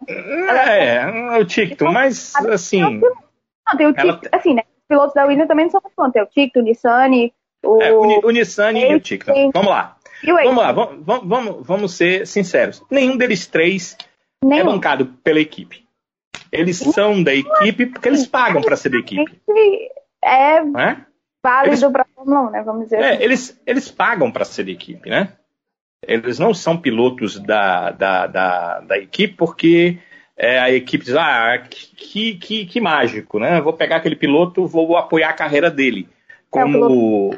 É, 0.07 0.95
é 0.95 1.37
o 1.39 1.45
Ticton, 1.45 1.91
mas 1.91 2.35
assim. 2.35 2.81
Não, 2.99 3.77
tem 3.77 3.87
o 3.87 3.93
Ticton, 3.93 4.07
ela... 4.07 4.21
assim, 4.31 4.53
né? 4.55 4.63
Os 4.81 4.87
pilotos 4.87 5.13
da 5.13 5.25
Williams 5.25 5.47
também 5.47 5.65
não 5.65 5.71
são 5.71 5.81
muito 5.97 6.13
Tem 6.13 6.23
o 6.23 6.25
Ticton, 6.25 6.59
o 6.59 6.63
Nissani, 6.63 7.33
o. 7.63 7.81
É, 7.81 7.93
o, 7.93 8.25
o 8.25 8.31
Nissani 8.31 8.91
e 8.91 8.95
o 8.95 8.99
Ticton. 8.99 9.51
Vamos 9.53 9.69
lá. 9.69 9.97
Vamos 10.23 10.57
lá, 10.57 10.71
vamos, 10.71 11.05
vamos, 11.23 11.67
vamos 11.67 11.93
ser 11.93 12.25
sinceros. 12.27 12.83
Nenhum 12.89 13.17
deles 13.17 13.45
três 13.47 13.97
é 14.43 14.47
Nenhum. 14.47 14.61
é 14.61 14.63
bancado 14.65 15.05
pela 15.23 15.39
equipe. 15.39 15.85
Eles 16.51 16.77
são 16.77 17.23
da 17.23 17.33
equipe 17.33 17.85
porque 17.85 18.09
eles 18.09 18.27
pagam 18.27 18.61
para 18.61 18.75
ser 18.75 18.89
da 18.89 18.97
equipe. 18.97 19.41
É, 20.23 20.57
é? 20.57 20.97
Válido 21.43 21.91
para 21.91 22.03
a 22.03 22.05
Fórmula 22.15 22.47
1, 22.47 22.51
né? 22.51 22.63
Vamos 22.63 22.83
dizer 22.83 22.97
é, 22.97 23.13
assim. 23.13 23.23
eles, 23.23 23.61
eles 23.65 23.91
pagam 23.91 24.31
para 24.31 24.45
ser 24.45 24.67
equipe, 24.69 25.09
né? 25.09 25.33
Eles 26.07 26.39
não 26.39 26.53
são 26.53 26.77
pilotos 26.77 27.39
da, 27.39 27.91
da, 27.91 28.27
da, 28.27 28.79
da 28.79 28.97
equipe 28.97 29.35
porque 29.35 29.99
é, 30.35 30.59
a 30.59 30.71
equipe 30.71 31.05
diz, 31.05 31.15
ah, 31.15 31.63
que, 31.69 32.35
que, 32.35 32.65
que 32.65 32.81
mágico, 32.81 33.37
né? 33.37 33.61
Vou 33.61 33.73
pegar 33.73 33.97
aquele 33.97 34.15
piloto, 34.15 34.65
vou 34.65 34.97
apoiar 34.97 35.29
a 35.29 35.33
carreira 35.33 35.69
dele. 35.69 36.09
Como 36.49 37.31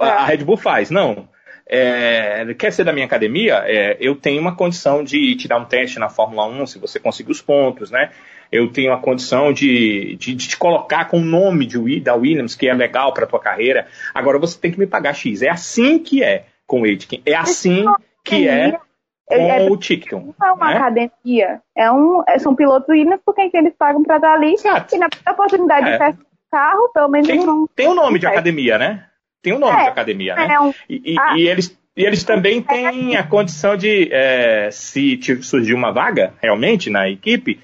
é, 0.00 0.04
a 0.04 0.24
Red 0.24 0.38
Bull 0.38 0.56
faz. 0.56 0.90
Não. 0.90 1.28
É, 1.66 2.54
quer 2.58 2.72
ser 2.72 2.84
da 2.84 2.92
minha 2.92 3.06
academia? 3.06 3.62
É, 3.66 3.96
eu 4.00 4.14
tenho 4.14 4.40
uma 4.40 4.54
condição 4.54 5.02
de 5.02 5.34
te 5.36 5.48
dar 5.48 5.58
um 5.58 5.64
teste 5.64 5.98
na 5.98 6.08
Fórmula 6.08 6.46
1 6.46 6.66
se 6.66 6.78
você 6.78 7.00
conseguir 7.00 7.32
os 7.32 7.40
pontos, 7.40 7.90
né? 7.90 8.10
Eu 8.52 8.70
tenho 8.70 8.92
a 8.92 8.98
condição 8.98 9.52
de, 9.52 10.16
de, 10.16 10.34
de 10.34 10.48
te 10.48 10.56
colocar 10.56 11.06
com 11.06 11.18
o 11.18 11.24
nome 11.24 11.66
de, 11.66 12.00
da 12.00 12.14
Williams, 12.14 12.54
que 12.54 12.68
é 12.68 12.74
legal 12.74 13.12
para 13.12 13.26
tua 13.26 13.40
carreira. 13.40 13.86
Agora 14.14 14.38
você 14.38 14.58
tem 14.58 14.70
que 14.70 14.78
me 14.78 14.86
pagar 14.86 15.14
X. 15.14 15.42
É 15.42 15.48
assim 15.48 15.98
que 15.98 16.22
é 16.22 16.44
com 16.66 16.82
o 16.82 16.84
Aitken. 16.84 17.22
É 17.24 17.34
assim 17.34 17.84
que 18.22 18.46
é 18.46 18.78
com 19.26 19.34
é, 19.34 19.68
o 19.68 19.76
Ticton. 19.76 20.34
Não 20.38 20.48
é 20.48 20.52
uma 20.52 20.70
né? 20.70 20.76
academia. 20.76 21.60
É 21.76 21.90
um, 21.90 22.22
é, 22.28 22.38
são 22.38 22.54
pilotos 22.54 22.88
Williams 22.90 23.20
porque 23.24 23.50
eles 23.54 23.74
pagam 23.76 24.02
para 24.02 24.18
dar 24.18 24.34
ali. 24.34 24.52
Exato. 24.52 24.94
E 24.94 24.98
na 24.98 25.08
oportunidade 25.32 25.88
é. 25.88 25.92
de 25.92 25.98
testar 25.98 26.34
carro, 26.54 26.88
pelo 26.94 27.08
menos 27.08 27.26
tem, 27.26 27.44
não. 27.44 27.66
Tem 27.74 27.88
o 27.88 27.90
um 27.90 27.94
nome 27.94 28.20
de 28.20 28.26
academia, 28.28 28.78
né? 28.78 29.06
Tem 29.44 29.52
um 29.52 29.58
nome 29.58 29.78
é, 29.78 29.82
de 29.82 29.88
academia, 29.90 30.34
né? 30.34 30.54
É 30.54 30.60
um, 30.60 30.72
e, 30.88 31.14
ah, 31.20 31.36
e, 31.36 31.46
eles, 31.46 31.78
e 31.94 32.02
eles 32.02 32.24
também 32.24 32.62
têm 32.62 33.14
a 33.14 33.22
condição 33.22 33.76
de, 33.76 34.08
é, 34.10 34.70
se 34.72 35.20
surgir 35.42 35.74
uma 35.74 35.92
vaga 35.92 36.32
realmente 36.40 36.88
na 36.88 37.10
equipe, 37.10 37.60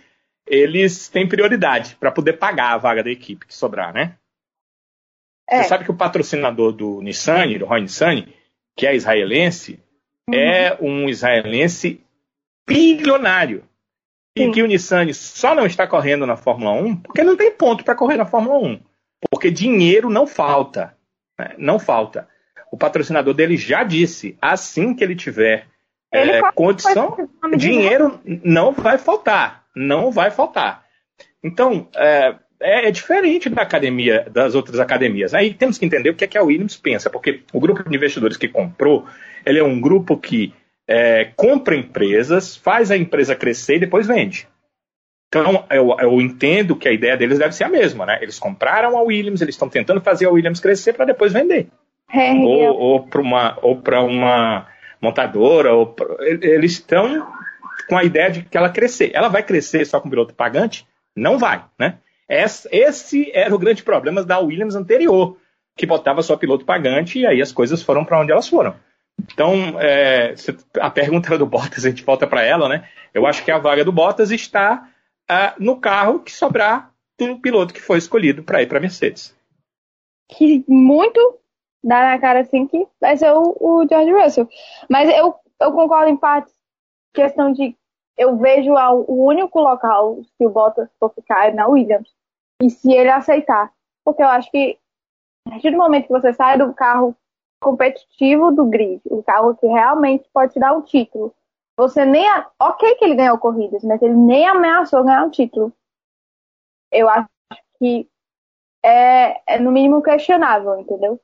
eles 0.46 1.08
têm 1.08 1.26
prioridade 1.26 1.96
para 1.98 2.12
poder 2.12 2.34
pagar 2.34 2.74
a 2.74 2.78
vaga 2.78 3.02
da 3.02 3.10
equipe 3.10 3.46
que 3.46 3.54
sobrar, 3.54 3.94
né? 3.94 4.16
É. 5.48 5.62
Você 5.62 5.68
sabe 5.70 5.84
que 5.84 5.90
o 5.90 5.96
patrocinador 5.96 6.72
do 6.72 7.00
Nissan, 7.00 7.58
do 7.58 7.64
Roy 7.64 7.80
Nissan, 7.80 8.26
que 8.76 8.86
é 8.86 8.94
israelense, 8.94 9.80
uhum. 10.28 10.34
é 10.34 10.76
um 10.80 11.08
israelense 11.08 12.04
bilionário. 12.68 13.64
Sim. 14.36 14.50
E 14.50 14.52
que 14.52 14.62
o 14.62 14.66
Nissan 14.66 15.10
só 15.14 15.54
não 15.54 15.64
está 15.64 15.86
correndo 15.86 16.26
na 16.26 16.36
Fórmula 16.36 16.72
1 16.72 16.96
porque 16.96 17.24
não 17.24 17.36
tem 17.36 17.50
ponto 17.50 17.82
para 17.82 17.96
correr 17.96 18.18
na 18.18 18.26
Fórmula 18.26 18.58
1. 18.58 18.80
Porque 19.30 19.50
dinheiro 19.50 20.10
não 20.10 20.26
falta. 20.26 20.96
Né? 21.40 21.54
Não 21.58 21.78
falta. 21.78 22.28
O 22.70 22.76
patrocinador 22.76 23.34
dele 23.34 23.56
já 23.56 23.82
disse, 23.82 24.36
assim 24.40 24.94
que 24.94 25.02
ele 25.02 25.16
tiver 25.16 25.66
ele 26.12 26.32
é, 26.32 26.52
condição, 26.52 27.28
dinheiro 27.56 28.20
não 28.24 28.72
vai 28.72 28.98
faltar. 28.98 29.64
Não 29.74 30.10
vai 30.10 30.30
faltar. 30.30 30.84
Então, 31.42 31.88
é, 31.96 32.34
é, 32.60 32.88
é, 32.88 32.90
diferente 32.90 33.48
da 33.48 33.62
academia, 33.62 34.26
das 34.30 34.54
outras 34.54 34.80
academias. 34.80 35.32
Aí 35.32 35.54
temos 35.54 35.78
que 35.78 35.86
entender 35.86 36.10
o 36.10 36.14
que 36.14 36.24
é 36.24 36.28
que 36.28 36.36
a 36.36 36.42
Williams 36.42 36.76
pensa, 36.76 37.08
porque 37.08 37.42
o 37.52 37.60
grupo 37.60 37.88
de 37.88 37.96
investidores 37.96 38.36
que 38.36 38.48
comprou, 38.48 39.06
ele 39.46 39.58
é 39.58 39.64
um 39.64 39.80
grupo 39.80 40.16
que 40.18 40.52
é, 40.86 41.30
compra 41.36 41.76
empresas, 41.76 42.56
faz 42.56 42.90
a 42.90 42.96
empresa 42.96 43.36
crescer 43.36 43.76
e 43.76 43.80
depois 43.80 44.06
vende. 44.06 44.48
Então, 45.30 45.64
eu, 45.70 45.96
eu, 46.00 46.20
entendo 46.20 46.74
que 46.74 46.88
a 46.88 46.92
ideia 46.92 47.16
deles 47.16 47.38
deve 47.38 47.54
ser 47.54 47.62
a 47.62 47.68
mesma, 47.68 48.04
né? 48.04 48.18
Eles 48.20 48.36
compraram 48.36 48.98
a 48.98 49.02
Williams, 49.02 49.40
eles 49.40 49.54
estão 49.54 49.68
tentando 49.68 50.00
fazer 50.00 50.26
a 50.26 50.30
Williams 50.30 50.58
crescer 50.58 50.92
para 50.92 51.04
depois 51.04 51.32
vender. 51.32 51.68
É, 52.12 52.32
ou 52.32 52.76
ou 52.76 53.06
para 53.06 53.20
uma, 53.20 53.56
ou 53.62 53.80
uma 54.08 54.66
montadora, 55.00 55.72
ou 55.72 55.86
pra, 55.86 56.16
eles 56.20 56.72
estão 56.72 57.28
com 57.88 57.96
a 57.96 58.02
ideia 58.02 58.28
de 58.28 58.42
que 58.42 58.58
ela 58.58 58.68
crescer. 58.70 59.12
Ela 59.14 59.28
vai 59.28 59.44
crescer 59.44 59.84
só 59.84 60.00
com 60.00 60.10
piloto 60.10 60.34
pagante? 60.34 60.84
Não 61.14 61.38
vai, 61.38 61.64
né? 61.78 61.98
Esse, 62.28 62.68
esse 62.72 63.30
era 63.32 63.54
o 63.54 63.58
grande 63.58 63.84
problema 63.84 64.24
da 64.24 64.40
Williams 64.40 64.74
anterior, 64.74 65.36
que 65.76 65.86
botava 65.86 66.22
só 66.22 66.36
piloto 66.36 66.64
pagante 66.64 67.20
e 67.20 67.26
aí 67.26 67.40
as 67.40 67.52
coisas 67.52 67.82
foram 67.84 68.04
para 68.04 68.20
onde 68.20 68.32
elas 68.32 68.48
foram. 68.48 68.74
Então, 69.32 69.76
é, 69.78 70.34
a 70.80 70.90
pergunta 70.90 71.38
do 71.38 71.46
Bottas, 71.46 71.84
a 71.84 71.90
gente 71.90 72.02
volta 72.02 72.26
para 72.26 72.42
ela, 72.42 72.68
né? 72.68 72.88
Eu 73.14 73.26
acho 73.26 73.44
que 73.44 73.50
a 73.52 73.58
vaga 73.58 73.84
do 73.84 73.92
Bottas 73.92 74.32
está 74.32 74.88
uh, 75.30 75.62
no 75.62 75.80
carro 75.80 76.20
que 76.20 76.32
sobrar 76.32 76.92
do 77.18 77.38
piloto 77.38 77.72
que 77.72 77.80
foi 77.80 77.98
escolhido 77.98 78.42
para 78.42 78.62
ir 78.62 78.66
para 78.66 78.80
Mercedes. 78.80 79.36
Que 80.28 80.64
muito 80.66 81.38
dá 81.82 82.10
na 82.10 82.18
cara 82.18 82.40
assim 82.40 82.66
que 82.66 82.86
vai 83.00 83.16
ser 83.16 83.32
o, 83.32 83.56
o 83.60 83.86
George 83.88 84.12
Russell. 84.12 84.48
Mas 84.88 85.08
eu, 85.10 85.34
eu 85.60 85.72
concordo 85.72 86.10
em 86.10 86.16
parte 86.16 86.52
questão 87.14 87.52
de 87.52 87.76
eu 88.16 88.36
vejo 88.36 88.74
o 88.74 89.24
único 89.24 89.60
local 89.60 90.18
que 90.36 90.46
o 90.46 90.50
Bottas 90.50 90.90
for 90.98 91.12
ficar 91.14 91.48
é 91.48 91.52
na 91.52 91.66
Williams. 91.66 92.08
E 92.62 92.68
se 92.68 92.92
ele 92.92 93.08
aceitar. 93.08 93.72
Porque 94.04 94.22
eu 94.22 94.28
acho 94.28 94.50
que 94.50 94.78
a 95.46 95.52
partir 95.52 95.70
do 95.70 95.78
momento 95.78 96.06
que 96.06 96.12
você 96.12 96.32
sai 96.34 96.58
do 96.58 96.74
carro 96.74 97.16
competitivo 97.62 98.50
do 98.50 98.66
grid, 98.66 99.00
o 99.06 99.22
carro 99.22 99.54
que 99.56 99.66
realmente 99.66 100.28
pode 100.32 100.52
te 100.52 100.60
dar 100.60 100.72
um 100.74 100.82
título, 100.82 101.34
você 101.80 102.04
nem. 102.04 102.26
Ok, 102.60 102.94
que 102.96 103.04
ele 103.04 103.14
ganhou 103.14 103.38
corridas, 103.38 103.82
mas 103.82 104.00
ele 104.02 104.14
nem 104.14 104.46
ameaçou 104.46 105.02
ganhar 105.02 105.26
o 105.26 105.30
título. 105.30 105.72
Eu 106.92 107.08
acho 107.08 107.28
que 107.78 108.06
é, 108.84 109.54
é 109.54 109.58
no 109.58 109.72
mínimo 109.72 110.02
questionável, 110.02 110.78
entendeu? 110.78 111.18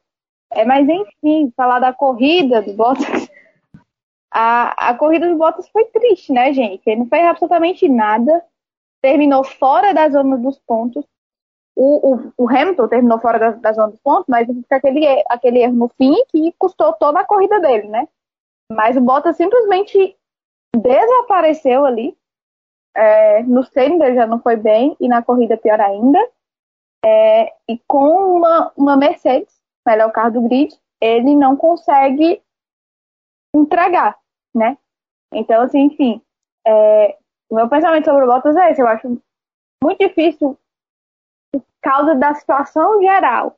É, 0.53 0.65
mas 0.65 0.89
enfim, 0.89 1.53
falar 1.57 1.79
da 1.81 1.93
corrida 1.93 2.63
do 2.63 2.73
Bottas. 2.73 3.07
A, 4.39 4.91
a 4.91 4.95
corrida 4.95 5.27
do 5.31 5.37
Bottas 5.37 5.67
foi 5.71 5.87
triste, 5.87 6.31
né, 6.31 6.53
gente? 6.53 6.83
Ele 6.85 7.01
não 7.01 7.07
fez 7.07 7.25
absolutamente 7.25 7.89
nada. 7.89 8.45
Terminou 9.01 9.43
fora 9.43 9.95
da 9.95 10.11
zona 10.11 10.37
dos 10.37 10.59
pontos. 10.59 11.07
O, 11.75 12.15
o, 12.15 12.33
o 12.37 12.49
Hamilton 12.49 12.89
terminou 12.89 13.19
fora 13.19 13.39
da, 13.39 13.51
da, 13.53 13.73
zona 13.73 13.93
dos 13.93 14.01
pontos, 14.01 14.27
mas 14.29 14.47
fica 14.47 14.77
aquele, 14.77 15.07
aquele 15.31 15.61
erro 15.61 15.75
no 15.75 15.89
fim 15.89 16.15
que 16.29 16.53
custou 16.59 16.93
toda 16.95 17.21
a 17.21 17.25
corrida 17.25 17.59
dele, 17.61 17.89
né? 17.89 18.07
Mas 18.71 18.97
o 18.97 19.01
Bottas 19.01 19.37
simplesmente 19.37 20.16
desapareceu 20.77 21.85
ali. 21.85 22.17
É, 22.95 23.43
no 23.43 23.63
ele 23.77 24.15
já 24.15 24.27
não 24.27 24.41
foi 24.41 24.57
bem 24.57 24.97
e 24.99 25.09
na 25.09 25.23
corrida 25.23 25.57
pior 25.57 25.81
ainda. 25.81 26.19
É, 27.05 27.53
e 27.69 27.79
com 27.87 28.37
uma, 28.37 28.73
uma 28.77 28.97
Mercedes, 28.97 29.55
melhor 29.87 30.11
carro 30.11 30.33
do 30.33 30.43
grid, 30.43 30.75
ele 31.01 31.37
não 31.37 31.57
consegue 31.57 32.43
entregar, 33.55 34.19
né? 34.55 34.77
Então, 35.33 35.63
assim, 35.63 35.81
enfim, 35.81 36.21
é, 36.67 37.17
o 37.51 37.55
meu 37.55 37.69
pensamento 37.69 38.05
sobre 38.05 38.25
o 38.25 38.27
Bottas 38.27 38.57
é 38.57 38.71
esse. 38.71 38.81
Eu 38.81 38.89
acho 38.89 39.21
muito 39.83 39.99
difícil 39.99 40.59
por 41.53 41.63
causa 41.83 42.15
da 42.15 42.35
situação 42.35 43.01
geral. 43.01 43.57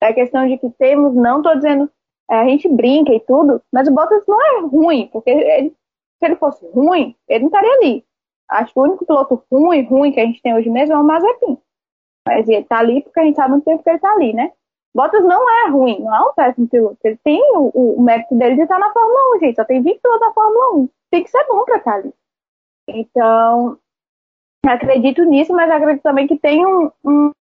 Da 0.00 0.12
questão 0.12 0.46
de 0.46 0.58
que 0.58 0.70
temos, 0.70 1.14
não 1.14 1.38
estou 1.38 1.54
dizendo, 1.54 1.90
é, 2.30 2.40
a 2.40 2.44
gente 2.44 2.68
brinca 2.68 3.12
e 3.12 3.20
tudo, 3.20 3.62
mas 3.72 3.88
o 3.88 3.92
Bottas 3.92 4.24
não 4.26 4.40
é 4.40 4.60
ruim, 4.60 5.08
porque 5.12 5.30
ele, 5.30 5.76
se 6.20 6.26
ele 6.26 6.36
fosse 6.36 6.64
ruim, 6.68 7.16
ele 7.26 7.40
não 7.40 7.48
estaria 7.48 7.72
ali. 7.76 8.04
Acho 8.48 8.72
que 8.72 8.78
o 8.78 8.82
único 8.82 9.06
piloto 9.06 9.42
ruim, 9.50 9.82
ruim 9.84 10.12
que 10.12 10.20
a 10.20 10.26
gente 10.26 10.42
tem 10.42 10.54
hoje 10.54 10.68
mesmo 10.68 10.94
é 10.94 10.98
o 10.98 11.04
Mazepin. 11.04 11.58
Mas 12.26 12.48
ele 12.48 12.64
tá 12.64 12.78
ali 12.78 13.02
porque 13.02 13.18
a 13.18 13.24
gente 13.24 13.36
sabe 13.36 13.52
muito 13.52 13.64
tempo 13.64 13.82
que 13.82 13.90
ele 13.90 13.98
tá 13.98 14.12
ali, 14.12 14.32
né? 14.34 14.52
Bottas 14.94 15.24
não 15.24 15.48
é 15.48 15.68
ruim, 15.68 16.00
não 16.00 16.14
é 16.14 16.20
um 16.20 16.34
péssimo 16.34 16.68
piloto. 16.68 16.98
Ele 17.04 17.18
tem 17.24 17.40
o, 17.56 17.70
o, 17.72 17.94
o 17.98 18.02
mérito 18.02 18.34
dele 18.34 18.56
de 18.56 18.62
estar 18.62 18.78
na 18.78 18.92
Fórmula 18.92 19.36
1, 19.36 19.40
gente. 19.40 19.56
Só 19.56 19.64
tem 19.64 19.82
20 19.82 20.00
pilotos 20.00 20.26
na 20.26 20.34
Fórmula 20.34 20.74
1. 20.74 20.88
Tem 21.10 21.24
que 21.24 21.30
ser 21.30 21.46
bom 21.46 21.64
pra 21.64 21.76
estar 21.76 21.94
ali. 21.94 22.12
Então, 22.88 23.78
acredito 24.66 25.24
nisso, 25.24 25.52
mas 25.52 25.70
acredito 25.70 26.02
também 26.02 26.26
que 26.26 26.36
tem 26.36 26.66
um, 26.66 26.90
um, 27.04 27.32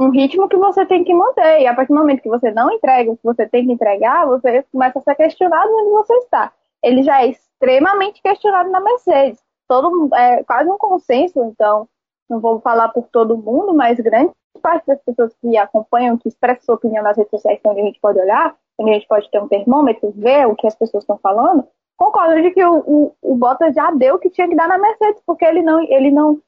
um 0.00 0.10
ritmo 0.10 0.48
que 0.48 0.56
você 0.56 0.86
tem 0.86 1.02
que 1.02 1.12
manter. 1.12 1.60
E 1.60 1.66
a 1.66 1.74
partir 1.74 1.92
do 1.92 1.98
momento 1.98 2.22
que 2.22 2.28
você 2.28 2.52
não 2.52 2.70
entrega 2.70 3.10
o 3.10 3.16
que 3.16 3.24
você 3.24 3.46
tem 3.48 3.66
que 3.66 3.72
entregar, 3.72 4.26
você 4.26 4.62
começa 4.70 5.00
a 5.00 5.02
ser 5.02 5.16
questionado 5.16 5.68
onde 5.72 5.90
você 5.90 6.14
está. 6.18 6.52
Ele 6.82 7.02
já 7.02 7.24
é 7.24 7.30
extremamente 7.56 8.22
questionado 8.22 8.70
na 8.70 8.80
Mercedes. 8.80 9.42
Todo, 9.68 10.14
é 10.14 10.44
quase 10.44 10.70
um 10.70 10.78
consenso, 10.78 11.42
então, 11.44 11.88
não 12.28 12.40
vou 12.40 12.60
falar 12.60 12.88
por 12.90 13.08
todo 13.08 13.36
mundo, 13.36 13.74
mas 13.74 13.98
grande 13.98 14.32
parte 14.62 14.86
das 14.86 15.00
pessoas 15.02 15.34
que 15.40 15.56
acompanham, 15.56 16.16
que 16.16 16.28
expressam 16.28 16.64
sua 16.64 16.74
opinião 16.76 17.02
nas 17.02 17.16
redes 17.16 17.30
sociais, 17.30 17.60
onde 17.64 17.80
a 17.80 17.84
gente 17.84 18.00
pode 18.00 18.18
olhar, 18.18 18.56
onde 18.78 18.90
a 18.90 18.94
gente 18.94 19.08
pode 19.08 19.30
ter 19.30 19.40
um 19.40 19.48
termômetro, 19.48 20.12
ver 20.16 20.46
o 20.46 20.54
que 20.54 20.66
as 20.66 20.74
pessoas 20.74 21.02
estão 21.02 21.18
falando, 21.18 21.66
concordam 21.96 22.42
de 22.42 22.50
que 22.50 22.64
o, 22.64 22.78
o, 22.78 23.16
o 23.22 23.36
Bottas 23.36 23.74
já 23.74 23.90
deu 23.90 24.16
o 24.16 24.18
que 24.18 24.30
tinha 24.30 24.48
que 24.48 24.54
dar 24.54 24.68
na 24.68 24.78
Mercedes, 24.78 25.22
porque 25.26 25.44
ele 25.44 25.62
não, 25.62 25.82
ele 25.82 26.10
não 26.10 26.40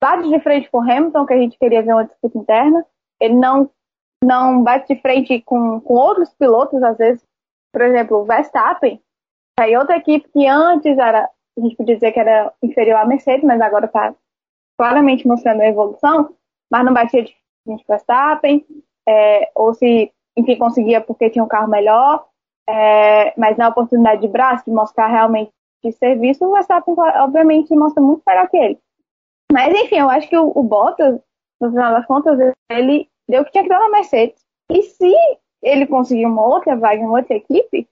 bate 0.00 0.28
de 0.28 0.40
frente 0.40 0.70
com 0.70 0.78
o 0.78 0.82
Hamilton, 0.82 1.26
que 1.26 1.34
a 1.34 1.38
gente 1.38 1.58
queria 1.58 1.82
ver 1.82 1.92
uma 1.92 2.04
disputa 2.04 2.38
interna, 2.38 2.84
ele 3.20 3.34
não, 3.34 3.70
não 4.22 4.62
bate 4.62 4.94
de 4.94 5.00
frente 5.00 5.40
com, 5.42 5.80
com 5.80 5.94
outros 5.94 6.32
pilotos, 6.34 6.82
às 6.82 6.96
vezes, 6.98 7.24
por 7.72 7.82
exemplo, 7.82 8.18
o 8.18 8.24
Verstappen, 8.24 9.00
aí 9.58 9.76
outra 9.76 9.96
equipe 9.96 10.28
que 10.28 10.46
antes 10.46 10.98
era, 10.98 11.28
a 11.58 11.60
gente 11.60 11.76
podia 11.76 11.94
dizer 11.94 12.12
que 12.12 12.20
era 12.20 12.52
inferior 12.62 12.98
à 12.98 13.04
Mercedes, 13.04 13.44
mas 13.44 13.60
agora 13.60 13.86
está 13.86 14.14
claramente 14.78 15.26
mostrando 15.26 15.62
a 15.62 15.68
evolução, 15.68 16.34
mas 16.70 16.84
não 16.84 16.92
batia 16.92 17.22
de 17.22 17.36
frente 17.64 17.84
com 17.84 17.92
Verstappen, 17.92 18.64
é, 19.08 19.50
ou 19.54 19.72
se, 19.74 20.12
enfim, 20.36 20.56
conseguia 20.56 21.00
porque 21.00 21.30
tinha 21.30 21.44
um 21.44 21.48
carro 21.48 21.68
melhor, 21.68 22.26
é, 22.68 23.32
mas 23.38 23.56
na 23.56 23.68
oportunidade 23.68 24.20
de 24.20 24.28
braço, 24.28 24.64
de 24.64 24.70
mostrar 24.70 25.06
realmente 25.06 25.50
de 25.84 25.92
serviço, 25.92 26.44
o 26.44 26.52
Verstappen, 26.52 26.94
obviamente, 26.96 27.74
mostra 27.74 28.02
muito 28.02 28.22
melhor 28.26 28.48
que 28.48 28.56
ele. 28.56 28.78
Mas, 29.52 29.74
enfim, 29.74 29.96
eu 29.96 30.10
acho 30.10 30.28
que 30.28 30.36
o, 30.36 30.52
o 30.54 30.62
Bottas, 30.62 31.20
no 31.60 31.70
final 31.70 31.92
das 31.92 32.06
contas, 32.06 32.38
ele 32.70 33.08
deu 33.28 33.42
o 33.42 33.44
que 33.44 33.52
tinha 33.52 33.62
que 33.62 33.70
dar 33.70 33.78
na 33.78 33.88
Mercedes. 33.88 34.44
E 34.70 34.82
se 34.82 35.14
ele 35.62 35.86
conseguir 35.86 36.26
uma 36.26 36.44
outra 36.44 36.76
vaga 36.76 37.00
em 37.00 37.08
outra 37.08 37.34
equipe, 37.34 37.88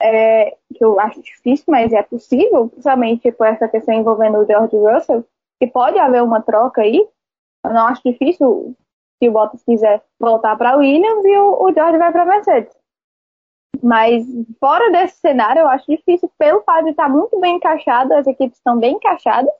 é, 0.00 0.56
que 0.74 0.84
eu 0.84 0.98
acho 1.00 1.22
difícil, 1.22 1.64
mas 1.68 1.92
é 1.92 2.02
possível, 2.02 2.68
principalmente 2.68 3.32
por 3.32 3.46
essa 3.46 3.68
questão 3.68 3.94
envolvendo 3.94 4.38
o 4.38 4.46
George 4.46 4.76
Russell, 4.76 5.24
que 5.60 5.66
pode 5.66 5.98
haver 5.98 6.22
uma 6.22 6.40
troca 6.40 6.82
aí. 6.82 7.06
Eu 7.64 7.72
não 7.72 7.86
acho 7.86 8.02
difícil 8.04 8.74
se 9.18 9.28
o 9.28 9.32
Bottas 9.32 9.62
quiser 9.64 10.02
voltar 10.18 10.56
para 10.56 10.76
o 10.76 10.80
Williams 10.80 11.24
e 11.24 11.36
o, 11.36 11.62
o 11.62 11.72
George 11.72 11.98
vai 11.98 12.12
para 12.12 12.22
a 12.22 12.26
Mercedes. 12.26 12.76
Mas 13.82 14.24
fora 14.58 14.90
desse 14.90 15.16
cenário, 15.20 15.60
eu 15.60 15.68
acho 15.68 15.90
difícil 15.90 16.30
pelo 16.38 16.62
fato 16.62 16.84
de 16.84 16.90
estar 16.90 17.08
muito 17.08 17.38
bem 17.40 17.56
encaixado, 17.56 18.14
as 18.14 18.26
equipes 18.26 18.58
estão 18.58 18.78
bem 18.78 18.94
encaixadas, 18.94 19.52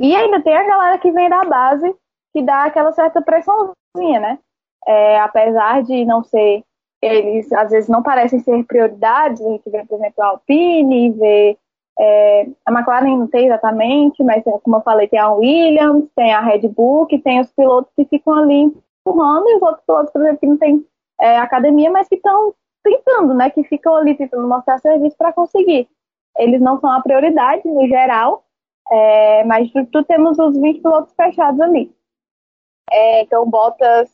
e 0.00 0.14
ainda 0.14 0.40
tem 0.40 0.56
a 0.56 0.66
galera 0.66 0.98
que 0.98 1.10
vem 1.10 1.28
da 1.28 1.44
base 1.44 1.94
que 2.32 2.42
dá 2.42 2.64
aquela 2.64 2.92
certa 2.92 3.20
pressãozinha, 3.20 4.20
né? 4.20 4.38
É, 4.86 5.18
apesar 5.20 5.82
de 5.82 6.04
não 6.04 6.22
ser, 6.22 6.62
eles 7.00 7.52
às 7.52 7.70
vezes 7.70 7.88
não 7.88 8.02
parecem 8.02 8.40
ser 8.40 8.64
prioridades, 8.64 9.40
a 9.40 9.50
gente 9.50 9.70
vê, 9.70 9.84
por 9.84 9.96
exemplo, 9.96 10.22
a 10.22 10.26
Alpine, 10.26 11.12
vê 11.12 11.58
é, 12.00 12.46
a 12.64 12.72
McLaren 12.72 13.16
não 13.16 13.26
tem 13.26 13.46
exatamente, 13.46 14.22
mas 14.22 14.44
como 14.62 14.76
eu 14.76 14.80
falei, 14.82 15.08
tem 15.08 15.18
a 15.18 15.32
Williams, 15.32 16.08
tem 16.14 16.32
a 16.32 16.40
Red 16.40 16.68
Bull, 16.68 17.06
que 17.06 17.18
tem 17.18 17.40
os 17.40 17.50
pilotos 17.52 17.92
que 17.96 18.04
ficam 18.04 18.34
ali 18.34 18.72
empurrando, 19.04 19.48
e 19.48 19.56
os 19.56 19.62
outros 19.62 19.84
pilotos, 19.84 20.12
por 20.12 20.22
exemplo, 20.22 20.38
que 20.38 20.46
não 20.46 20.56
tem 20.56 20.86
é, 21.20 21.38
academia, 21.38 21.90
mas 21.90 22.08
que 22.08 22.14
estão 22.14 22.54
tentando, 22.84 23.34
né? 23.34 23.50
Que 23.50 23.64
ficam 23.64 23.96
ali 23.96 24.14
tentando 24.14 24.46
mostrar 24.46 24.78
serviço 24.78 25.16
para 25.16 25.32
conseguir. 25.32 25.88
Eles 26.36 26.60
não 26.60 26.78
são 26.78 26.90
a 26.90 27.02
prioridade 27.02 27.66
no 27.66 27.86
geral, 27.88 28.44
é, 28.90 29.44
mas 29.44 29.68
tu, 29.72 29.84
tu, 29.86 30.04
temos 30.04 30.38
os 30.38 30.56
20 30.56 30.80
pilotos 30.80 31.12
fechados 31.14 31.60
ali. 31.60 31.92
É, 32.90 33.22
então, 33.22 33.44
Bottas 33.48 34.08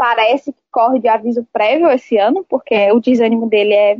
parece 0.00 0.50
que 0.50 0.62
corre 0.72 0.98
de 0.98 1.08
aviso 1.08 1.46
prévio 1.52 1.90
esse 1.90 2.16
ano, 2.16 2.42
porque 2.48 2.90
o 2.90 3.00
desânimo 3.00 3.46
dele 3.50 3.74
é 3.74 3.98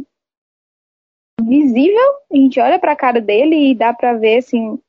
visível. 1.42 2.14
A 2.32 2.36
gente 2.36 2.58
olha 2.58 2.78
para 2.78 2.92
a 2.92 2.96
cara 2.96 3.20
dele 3.20 3.70
e 3.70 3.74
dá 3.74 3.92
para 3.92 4.14
ver 4.14 4.38
assim 4.38 4.80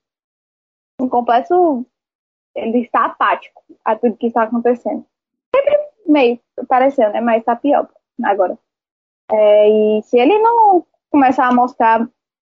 um 1.01 1.09
completo. 1.09 1.85
Ele 2.55 2.79
está 2.79 3.07
apático 3.07 3.61
a 3.83 3.93
tudo 3.93 4.15
que 4.15 4.27
está 4.27 4.43
acontecendo. 4.43 5.05
Sempre 5.53 5.77
meio 6.07 6.39
parecendo, 6.65 7.11
né? 7.11 7.19
Mas 7.19 7.39
está 7.39 7.57
pior 7.57 7.89
agora. 8.23 8.57
É, 9.29 9.69
e 9.69 10.01
se 10.03 10.17
ele 10.17 10.39
não 10.39 10.85
começar 11.09 11.45
a 11.45 11.53
mostrar 11.53 12.07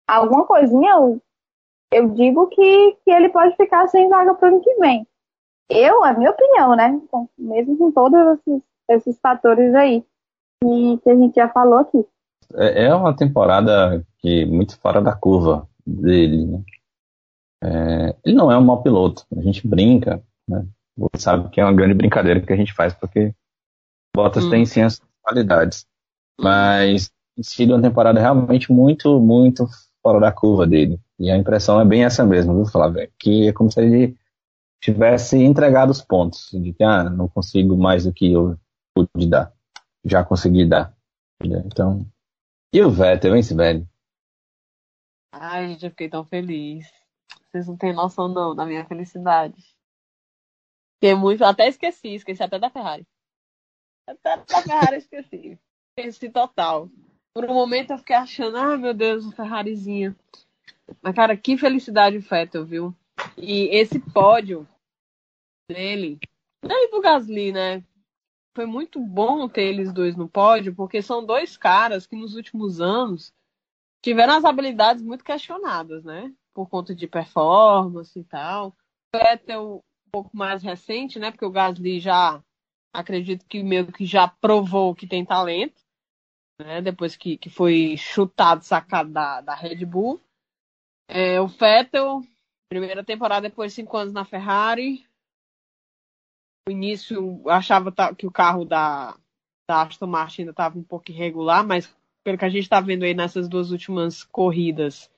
alguma 0.07 0.47
coisinha, 0.47 0.93
eu, 0.93 1.21
eu 1.91 2.09
digo 2.11 2.47
que, 2.47 2.93
que 3.05 3.11
ele 3.11 3.31
pode 3.31 3.57
ficar 3.57 3.89
sem 3.89 4.09
vaga 4.09 4.33
para 4.33 4.49
o 4.49 4.53
ano 4.55 4.63
que 4.63 4.75
vem. 4.77 5.05
Eu, 5.69 6.05
a 6.05 6.13
minha 6.13 6.31
opinião, 6.31 6.77
né? 6.77 7.01
Mesmo 7.39 7.77
com 7.79 7.91
todos 7.91 8.39
esses, 8.39 8.63
esses 8.91 9.21
fatores 9.21 9.75
aí 9.75 10.05
que, 10.63 10.99
que 11.03 11.11
a 11.11 11.15
gente 11.15 11.35
já 11.35 11.49
falou 11.49 11.79
aqui. 11.79 12.05
É, 12.55 12.87
é 12.87 12.95
uma 12.95 13.15
temporada 13.15 14.05
que 14.19 14.45
muito 14.45 14.79
fora 14.79 15.01
da 15.01 15.15
curva 15.15 15.69
dele. 15.87 16.47
Né? 16.47 16.63
É, 17.63 18.17
ele 18.25 18.35
não 18.35 18.51
é 18.51 18.59
um 18.59 18.65
mau 18.65 18.83
piloto. 18.83 19.25
A 19.37 19.41
gente 19.41 19.67
brinca, 19.67 20.23
né? 20.49 20.67
Você 20.97 21.23
sabe 21.23 21.49
que 21.51 21.61
é 21.61 21.65
uma 21.65 21.73
grande 21.73 21.95
brincadeira 21.95 22.41
que 22.41 22.53
a 22.53 22.57
gente 22.57 22.73
faz 22.73 22.95
porque 22.95 23.35
Bottas 24.15 24.45
hum. 24.45 24.51
tem 24.51 24.65
sim 24.65 24.83
as 24.83 25.01
qualidades. 25.23 25.87
Mas 26.41 27.11
tem 27.35 27.43
sido 27.43 27.75
uma 27.75 27.83
temporada 27.83 28.21
realmente 28.21 28.73
muito, 28.73 29.21
muito 29.21 29.67
fora 30.03 30.21
da 30.21 30.31
curva 30.31 30.67
dele. 30.67 31.01
E 31.19 31.31
a 31.31 31.37
impressão 31.37 31.81
é 31.81 31.85
bem 31.85 32.05
essa 32.05 32.25
mesmo, 32.25 32.55
viu, 32.55 32.67
Flávio? 32.67 33.09
Que 33.19 33.49
é 33.49 33.53
como 33.53 33.71
se 33.71 33.81
ele 33.81 34.17
tivesse 34.85 35.39
entregado 35.39 35.91
os 35.91 36.03
pontos. 36.03 36.51
De 36.53 36.75
que, 36.75 36.85
ah, 36.85 37.05
não 37.05 37.27
consigo 37.27 37.77
mais 37.77 38.05
do 38.05 38.13
que 38.13 38.31
eu 38.31 38.59
pude 38.95 39.27
dar. 39.27 39.53
Já 40.05 40.23
consegui 40.23 40.69
dar. 40.69 40.95
Então. 41.43 42.07
E 42.73 42.83
o 42.83 42.91
Vettel, 42.91 43.35
hein, 43.35 43.43
Sibeli? 43.43 43.89
Ai, 45.33 45.69
gente, 45.69 45.85
eu 45.87 45.91
fiquei 45.91 46.09
tão 46.09 46.25
feliz. 46.25 46.87
Vocês 47.51 47.67
não 47.67 47.77
têm 47.77 47.95
noção, 47.95 48.29
não, 48.29 48.55
da 48.55 48.67
minha 48.67 48.85
felicidade. 48.85 49.57
Fiquei 50.97 51.15
muito. 51.15 51.43
Até 51.45 51.67
esqueci, 51.67 52.15
esqueci 52.15 52.43
até 52.43 52.59
da 52.59 52.69
Ferrari. 52.69 53.07
Até 54.07 54.37
da 54.37 54.63
Ferrari 54.63 54.97
esqueci. 54.99 55.59
Esqueci 55.97 56.29
total. 56.29 56.91
Por 57.33 57.47
um 57.47 57.55
momento 57.55 57.93
eu 57.93 57.99
fiquei 57.99 58.17
achando, 58.17 58.59
ah, 58.59 58.77
meu 58.77 58.93
Deus, 58.93 59.25
um 59.25 59.33
Ferrarizinha. 59.33 60.15
Mas, 61.01 61.15
cara, 61.15 61.37
que 61.37 61.57
felicidade 61.57 62.19
o 62.19 62.21
Vettel, 62.21 62.67
viu? 62.67 62.95
E 63.37 63.69
esse 63.75 63.99
pódio 63.99 64.69
dele, 65.69 66.19
nem 66.63 66.91
do 66.91 67.01
Gasly, 67.01 67.53
né? 67.53 67.85
Foi 68.55 68.67
muito 68.67 69.01
bom 69.01 69.49
ter 69.49 69.63
eles 69.63 69.93
dois 69.93 70.17
no 70.17 70.29
pódio, 70.29 70.75
porque 70.75 71.03
são 71.03 71.25
dois 71.25 71.57
caras 71.57 72.07
que 72.07 72.15
nos 72.15 72.35
últimos 72.35 72.81
anos 72.81 73.33
tiveram 74.03 74.35
as 74.35 74.45
habilidades 74.45 75.03
muito 75.03 75.25
questionadas, 75.25 76.05
né? 76.05 76.33
Por 76.53 76.69
conta 76.69 76.95
de 76.95 77.09
performance 77.09 78.17
e 78.19 78.25
tal. 78.25 78.77
Vettel 79.15 79.83
um 80.07 80.11
pouco 80.11 80.37
mais 80.37 80.63
recente, 80.63 81.19
né? 81.19 81.31
Porque 81.31 81.45
o 81.45 81.51
Gasly 81.51 81.99
já 81.99 82.43
acredito 82.93 83.45
que 83.47 83.63
meio 83.63 83.91
que 83.91 84.07
já 84.07 84.29
provou 84.29 84.95
que 84.95 85.07
tem 85.07 85.25
talento, 85.25 85.83
né? 86.61 86.81
Depois 86.81 87.17
que, 87.17 87.37
que 87.37 87.51
foi 87.51 87.97
chutado, 87.97 88.63
sacado 88.63 89.11
da, 89.11 89.41
da 89.41 89.55
Red 89.55 89.85
Bull. 89.85 90.21
É, 91.09 91.41
o 91.41 91.49
Vettel, 91.49 92.23
primeira 92.69 93.05
temporada 93.05 93.49
depois 93.49 93.73
de 93.73 93.77
cinco 93.77 93.97
anos 93.97 94.15
na 94.15 94.25
Ferrari. 94.25 95.05
No 96.67 96.73
início 96.73 97.43
achava 97.49 97.93
que 98.17 98.27
o 98.27 98.31
carro 98.31 98.65
da, 98.65 99.15
da 99.69 99.83
Aston 99.83 100.07
Martin 100.07 100.43
ainda 100.43 100.53
estava 100.53 100.79
um 100.79 100.83
pouco 100.83 101.11
irregular, 101.11 101.67
mas 101.67 101.95
pelo 102.25 102.39
que 102.39 102.45
a 102.45 102.49
gente 102.49 102.63
está 102.63 102.81
vendo 102.81 103.03
aí 103.03 103.13
nessas 103.13 103.49
duas 103.49 103.71
últimas 103.71 104.25
corridas, 104.25 105.11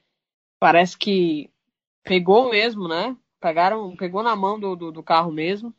parece 0.59 0.99
que 0.99 1.49
pegou 2.03 2.51
mesmo, 2.51 2.89
né? 2.89 3.17
Pegaram, 3.41 3.95
pegou 3.97 4.25
na 4.25 4.35
mão 4.35 4.59
do, 4.59 4.75
do, 4.75 4.91
do 4.91 5.03
carro 5.05 5.31
mesmo. 5.31 5.73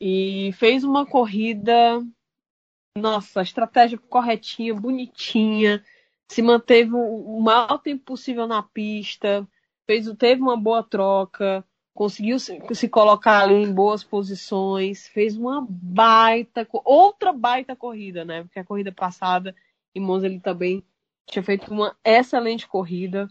E 0.00 0.52
fez 0.54 0.82
uma 0.82 1.06
corrida, 1.06 2.04
nossa, 2.96 3.42
estratégia 3.42 3.98
corretinha, 3.98 4.74
bonitinha, 4.74 5.84
se 6.28 6.42
manteve 6.42 6.90
o 6.92 7.40
maior 7.40 7.78
tempo 7.78 8.04
possível 8.04 8.48
na 8.48 8.64
pista, 8.64 9.46
fez, 9.86 10.12
teve 10.16 10.42
uma 10.42 10.56
boa 10.56 10.82
troca, 10.82 11.64
conseguiu 11.98 12.38
se, 12.38 12.62
se, 12.76 12.88
colocar 12.88 13.42
ali 13.42 13.54
em 13.54 13.74
boas 13.74 14.04
posições, 14.04 15.08
fez 15.08 15.36
uma 15.36 15.66
baita, 15.68 16.64
outra 16.84 17.32
baita 17.32 17.74
corrida, 17.74 18.24
né? 18.24 18.44
Porque 18.44 18.60
a 18.60 18.64
corrida 18.64 18.92
passada 18.92 19.52
em 19.92 19.98
Monza 19.98 20.26
ele 20.26 20.38
também 20.38 20.84
tinha 21.26 21.42
feito 21.42 21.72
uma 21.72 21.96
excelente 22.04 22.68
corrida. 22.68 23.28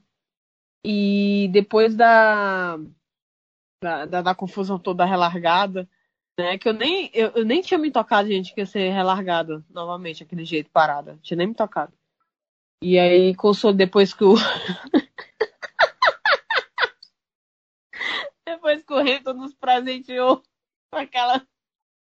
E 0.84 1.49
depois 1.53 1.95
da, 1.95 2.78
da, 3.82 4.05
da, 4.05 4.22
da 4.22 4.36
confusão 4.36 4.78
toda 4.78 5.05
relargada, 5.05 5.88
né? 6.38 6.57
Que 6.57 6.68
eu 6.68 6.74
nem, 6.74 7.09
eu, 7.13 7.30
eu, 7.36 7.45
nem 7.45 7.61
tinha 7.61 7.78
me 7.78 7.89
tocado, 7.89 8.28
gente, 8.28 8.53
que 8.53 8.59
ia 8.59 8.65
ser 8.65 8.89
relargada 8.91 9.63
novamente, 9.70 10.24
aquele 10.24 10.43
jeito 10.43 10.70
parada. 10.72 11.18
Tinha 11.22 11.38
nem 11.38 11.47
me 11.47 11.55
tocado. 11.55 11.93
E 12.84 12.99
aí, 12.99 13.34
depois 13.78 14.13
que 14.13 14.26
o. 14.26 14.36
depois 18.57 18.83
que 18.83 18.93
o 18.93 18.97
Hamilton 18.97 19.33
nos 19.33 19.53
presenteou 19.53 20.41
com 20.91 20.97
aquela 20.97 21.45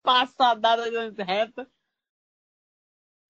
passadada 0.02 0.84
reta. 1.24 1.70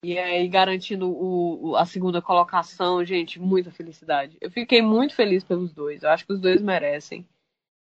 E 0.02 0.18
aí, 0.18 0.48
garantindo 0.48 1.10
o, 1.10 1.70
o, 1.70 1.76
a 1.76 1.84
segunda 1.84 2.22
colocação, 2.22 3.04
gente, 3.04 3.38
muita 3.38 3.70
felicidade. 3.70 4.38
Eu 4.40 4.50
fiquei 4.50 4.80
muito 4.80 5.14
feliz 5.14 5.44
pelos 5.44 5.74
dois. 5.74 6.02
Eu 6.02 6.08
acho 6.08 6.24
que 6.24 6.32
os 6.32 6.40
dois 6.40 6.62
merecem. 6.62 7.28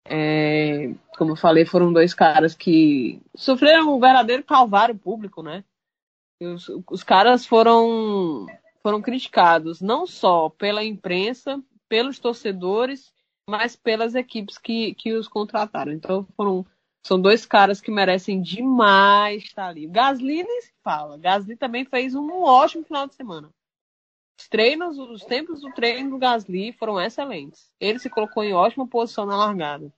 É, 0.06 0.94
como 1.18 1.32
eu 1.32 1.36
falei, 1.38 1.66
foram 1.66 1.94
dois 1.94 2.14
caras 2.14 2.54
que 2.54 3.22
sofreram 3.34 3.96
um 3.96 4.00
verdadeiro 4.00 4.44
calvário 4.44 4.98
público, 4.98 5.42
né? 5.42 5.64
Os, 6.42 6.68
os 6.90 7.04
caras 7.04 7.46
foram, 7.46 8.46
foram 8.82 9.02
criticados 9.02 9.80
não 9.80 10.06
só 10.06 10.50
pela 10.50 10.84
imprensa, 10.84 11.64
pelos 11.88 12.20
torcedores, 12.20 13.14
mas 13.50 13.76
pelas 13.76 14.16
equipes 14.16 14.58
que, 14.58 14.94
que 14.96 15.14
os 15.14 15.28
contrataram. 15.28 15.92
Então 15.92 16.26
foram 16.36 16.66
são 17.04 17.20
dois 17.20 17.46
caras 17.46 17.82
que 17.82 17.90
merecem 17.90 18.42
demais 18.42 19.44
estar 19.44 19.68
ali. 19.68 19.88
Gasly 19.88 20.44
nem 20.44 20.62
se 20.62 20.72
fala. 20.84 21.18
Gasly 21.18 21.56
também 21.56 21.84
fez 21.84 22.14
um 22.14 22.44
ótimo 22.44 22.84
final 22.84 23.08
de 23.08 23.16
semana. 23.16 23.50
Os 24.40 24.48
treinos, 24.48 24.98
os 24.98 25.24
tempos 25.24 25.62
do 25.62 25.72
treino 25.72 26.12
do 26.12 26.18
Gasly 26.18 26.72
foram 26.74 27.00
excelentes. 27.02 27.72
Ele 27.80 28.00
se 28.00 28.10
colocou 28.10 28.44
em 28.44 28.54
ótima 28.54 28.88
posição 28.88 29.26
na 29.26 29.36
largada. 29.36 29.92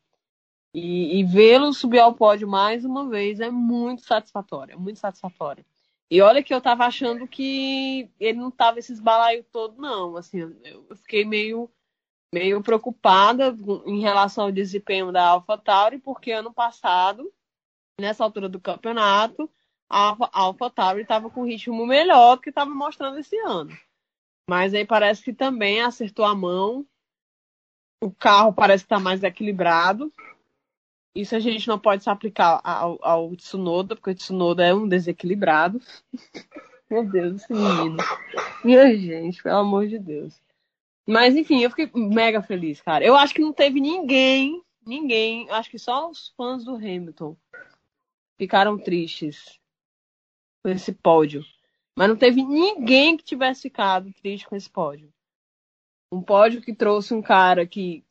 E, 0.73 1.19
e 1.19 1.23
vê-lo 1.23 1.71
subir 1.73 1.99
ao 1.99 2.15
pódio 2.15 2.47
mais 2.47 2.83
uma 2.83 3.07
vez 3.07 3.39
é 3.39 3.51
muito 3.51 4.03
satisfatório, 4.03 4.73
é 4.73 4.75
muito 4.75 4.99
satisfatório. 4.99 5.63
E 6.09 6.21
olha 6.21 6.43
que 6.43 6.53
eu 6.53 6.61
tava 6.61 6.85
achando 6.85 7.27
que 7.27 8.09
ele 8.19 8.39
não 8.39 8.49
tava 8.49 8.79
esse 8.79 8.99
balaio 9.01 9.43
todo, 9.51 9.79
não. 9.79 10.15
Assim, 10.17 10.39
eu 10.63 10.95
fiquei 10.97 11.25
meio 11.25 11.69
meio 12.33 12.63
preocupada 12.63 13.55
em 13.85 14.01
relação 14.01 14.45
ao 14.45 14.51
desempenho 14.51 15.11
da 15.11 15.23
AlphaTauri, 15.27 15.99
porque 15.99 16.31
ano 16.31 16.51
passado, 16.51 17.31
nessa 18.01 18.23
altura 18.23 18.49
do 18.49 18.59
campeonato, 18.59 19.47
a 19.87 20.17
AlphaTauri 20.33 21.03
estava 21.03 21.29
com 21.29 21.41
um 21.41 21.45
ritmo 21.45 21.85
melhor 21.85 22.35
do 22.35 22.41
que 22.41 22.49
estava 22.49 22.71
mostrando 22.71 23.19
esse 23.19 23.37
ano. 23.37 23.71
Mas 24.49 24.73
aí 24.73 24.83
parece 24.83 25.23
que 25.23 25.31
também 25.31 25.81
acertou 25.81 26.25
a 26.25 26.33
mão. 26.33 26.83
O 28.03 28.11
carro 28.11 28.51
parece 28.51 28.83
estar 28.83 28.97
tá 28.97 29.01
mais 29.01 29.21
equilibrado. 29.21 30.11
Isso 31.15 31.35
a 31.35 31.39
gente 31.39 31.67
não 31.67 31.77
pode 31.77 32.03
se 32.03 32.09
aplicar 32.09 32.59
ao, 32.63 32.97
ao 33.05 33.35
Tsunoda, 33.35 33.95
porque 33.95 34.09
o 34.09 34.15
Tsunoda 34.15 34.65
é 34.65 34.73
um 34.73 34.87
desequilibrado. 34.87 35.79
Meu 36.89 37.07
Deus, 37.07 37.43
esse 37.43 37.53
menino. 37.53 37.97
Minha 38.65 38.97
gente, 38.97 39.41
pelo 39.43 39.59
amor 39.59 39.87
de 39.87 39.99
Deus. 39.99 40.41
Mas 41.07 41.35
enfim, 41.35 41.61
eu 41.61 41.69
fiquei 41.69 41.89
mega 41.93 42.41
feliz, 42.41 42.81
cara. 42.81 43.03
Eu 43.03 43.15
acho 43.15 43.33
que 43.33 43.41
não 43.41 43.51
teve 43.51 43.79
ninguém, 43.79 44.63
ninguém, 44.85 45.49
acho 45.49 45.69
que 45.69 45.77
só 45.77 46.09
os 46.09 46.33
fãs 46.37 46.63
do 46.63 46.75
Hamilton 46.75 47.35
ficaram 48.37 48.77
tristes 48.77 49.59
com 50.61 50.69
esse 50.69 50.93
pódio. 50.93 51.43
Mas 51.95 52.09
não 52.09 52.15
teve 52.15 52.41
ninguém 52.41 53.17
que 53.17 53.23
tivesse 53.23 53.63
ficado 53.63 54.11
triste 54.13 54.47
com 54.47 54.55
esse 54.55 54.69
pódio. 54.69 55.13
Um 56.11 56.21
pódio 56.21 56.61
que 56.61 56.73
trouxe 56.73 57.13
um 57.13 57.21
cara 57.21 57.67
que, 57.67 58.03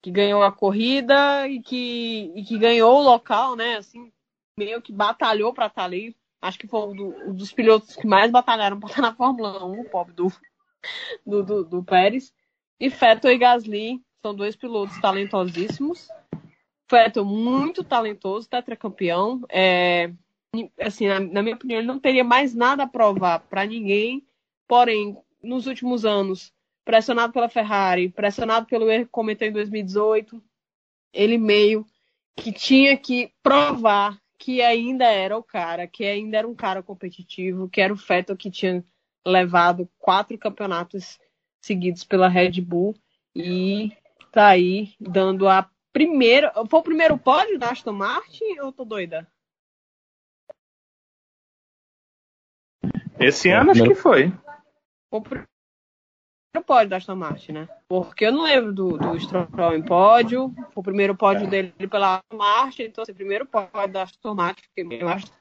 que 0.00 0.10
ganhou 0.10 0.42
a 0.42 0.52
corrida 0.52 1.48
e 1.48 1.60
que, 1.60 2.32
e 2.34 2.44
que 2.44 2.58
ganhou 2.58 2.98
o 2.98 3.02
local, 3.02 3.56
né? 3.56 3.76
Assim, 3.76 4.12
meio 4.56 4.80
que 4.80 4.92
batalhou 4.92 5.52
para 5.52 5.66
estar 5.66 5.84
ali. 5.84 6.16
Acho 6.40 6.58
que 6.58 6.68
foi 6.68 6.80
um, 6.80 6.94
do, 6.94 7.28
um 7.28 7.34
dos 7.34 7.52
pilotos 7.52 7.96
que 7.96 8.06
mais 8.06 8.30
batalharam 8.30 8.78
para 8.78 8.88
estar 8.88 9.02
na 9.02 9.14
Fórmula 9.14 9.64
1, 9.64 9.80
o 9.80 9.90
pobre 9.90 10.14
do, 10.14 10.32
do, 11.26 11.42
do, 11.42 11.64
do 11.64 11.84
Pérez. 11.84 12.32
E 12.80 12.88
Vettel 12.88 13.32
e 13.32 13.38
Gasly 13.38 14.02
são 14.22 14.34
dois 14.34 14.56
pilotos 14.56 15.00
talentosíssimos. 15.00 16.08
Vettel 16.90 17.24
muito 17.24 17.84
talentoso, 17.84 18.48
tetracampeão. 18.48 19.42
É, 19.48 20.12
assim, 20.80 21.06
na, 21.06 21.20
na 21.20 21.42
minha 21.42 21.54
opinião, 21.54 21.78
ele 21.78 21.86
não 21.86 21.98
teria 21.98 22.24
mais 22.24 22.54
nada 22.54 22.84
a 22.84 22.88
provar 22.88 23.40
para 23.40 23.66
ninguém. 23.66 24.26
Porém, 24.66 25.16
nos 25.42 25.66
últimos 25.66 26.04
anos, 26.04 26.52
pressionado 26.84 27.32
pela 27.32 27.48
Ferrari, 27.48 28.08
pressionado 28.08 28.66
pelo 28.66 28.90
erro 28.90 29.06
que 29.06 29.10
cometeu 29.10 29.48
em 29.48 29.52
2018, 29.52 30.42
ele 31.12 31.38
meio 31.38 31.86
que 32.36 32.52
tinha 32.52 32.96
que 32.96 33.32
provar 33.42 34.18
que 34.38 34.62
ainda 34.62 35.04
era 35.04 35.36
o 35.36 35.42
cara, 35.42 35.86
que 35.86 36.04
ainda 36.04 36.38
era 36.38 36.46
um 36.46 36.54
cara 36.54 36.82
competitivo, 36.82 37.68
que 37.68 37.80
era 37.80 37.92
o 37.92 37.96
Vettel 37.96 38.36
que 38.36 38.50
tinha 38.50 38.84
levado 39.28 39.88
quatro 39.98 40.36
campeonatos 40.38 41.18
seguidos 41.60 42.04
pela 42.04 42.28
Red 42.28 42.60
Bull 42.60 42.94
e 43.34 43.92
tá 44.32 44.48
aí 44.48 44.94
dando 44.98 45.48
a 45.48 45.70
primeira. 45.92 46.52
Foi 46.68 46.80
o 46.80 46.82
primeiro 46.82 47.18
pódio 47.18 47.58
da 47.58 47.70
Aston 47.70 47.92
Martin 47.92 48.58
ou 48.60 48.72
tô 48.72 48.84
doida? 48.84 49.26
Esse 53.20 53.50
ano 53.50 53.72
acho 53.72 53.84
que 53.84 53.94
foi. 53.94 54.32
O 55.10 55.20
primeiro 55.20 55.46
pódio 56.64 56.88
da 56.88 56.96
Aston 56.96 57.16
Martin, 57.16 57.52
né? 57.52 57.68
Porque 57.88 58.26
eu 58.26 58.32
não 58.32 58.44
lembro 58.44 58.72
do, 58.72 58.96
do 58.96 59.18
Stroll 59.18 59.74
em 59.74 59.84
pódio. 59.84 60.54
Foi 60.72 60.80
o 60.80 60.82
primeiro 60.82 61.16
pódio 61.16 61.48
dele 61.48 61.72
pela 61.90 62.16
Aston 62.16 62.36
Martin, 62.36 62.82
então 62.82 63.02
assim, 63.02 63.12
o 63.12 63.16
primeiro 63.16 63.46
pódio 63.46 63.92
da 63.92 64.02
Aston 64.02 64.34
Martin, 64.34 64.62
eu 64.76 65.08
acho 65.08 65.26
que 65.26 65.32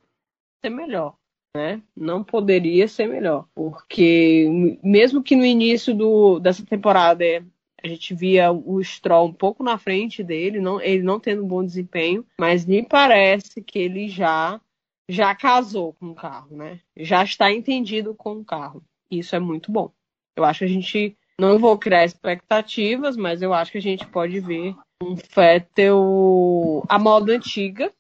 ser 0.64 0.70
melhor 0.70 1.16
né? 1.58 1.82
Não 1.96 2.24
poderia 2.24 2.88
ser 2.88 3.08
melhor, 3.08 3.48
porque 3.56 4.78
mesmo 4.84 5.24
que 5.24 5.36
no 5.36 5.44
início 5.44 5.92
do, 5.96 6.40
dessa 6.40 6.64
temporada 6.64 7.26
é, 7.26 7.42
a 7.84 7.88
gente 7.88 8.14
via 8.14 8.52
o 8.52 8.82
Stroll 8.84 9.30
um 9.30 9.34
pouco 9.34 9.64
na 9.64 9.76
frente 9.80 10.24
dele, 10.24 10.60
não, 10.60 10.80
ele 10.80 11.02
não 11.02 11.20
tendo 11.20 11.44
um 11.44 11.48
bom 11.48 11.66
desempenho, 11.66 12.24
mas 12.40 12.64
me 12.64 12.84
parece 12.84 13.64
que 13.64 13.80
ele 13.80 14.08
já 14.08 14.62
já 15.10 15.34
casou 15.34 15.94
com 15.94 16.12
o 16.12 16.16
carro, 16.16 16.56
né? 16.56 16.80
Já 16.96 17.24
está 17.24 17.52
entendido 17.52 18.14
com 18.14 18.34
o 18.34 18.46
carro. 18.46 18.84
Isso 19.10 19.36
é 19.36 19.40
muito 19.40 19.72
bom. 19.72 19.90
Eu 20.36 20.44
acho 20.44 20.60
que 20.60 20.66
a 20.66 20.70
gente 20.70 21.18
não 21.40 21.58
vou 21.58 21.78
criar 21.78 22.04
expectativas, 22.04 23.18
mas 23.18 23.42
eu 23.42 23.54
acho 23.54 23.72
que 23.72 23.78
a 23.78 23.82
gente 23.82 24.06
pode 24.06 24.40
ver 24.42 24.76
um 25.02 25.16
Fettel 25.16 26.84
a 26.90 27.00
moda 27.00 27.34
antiga, 27.34 27.92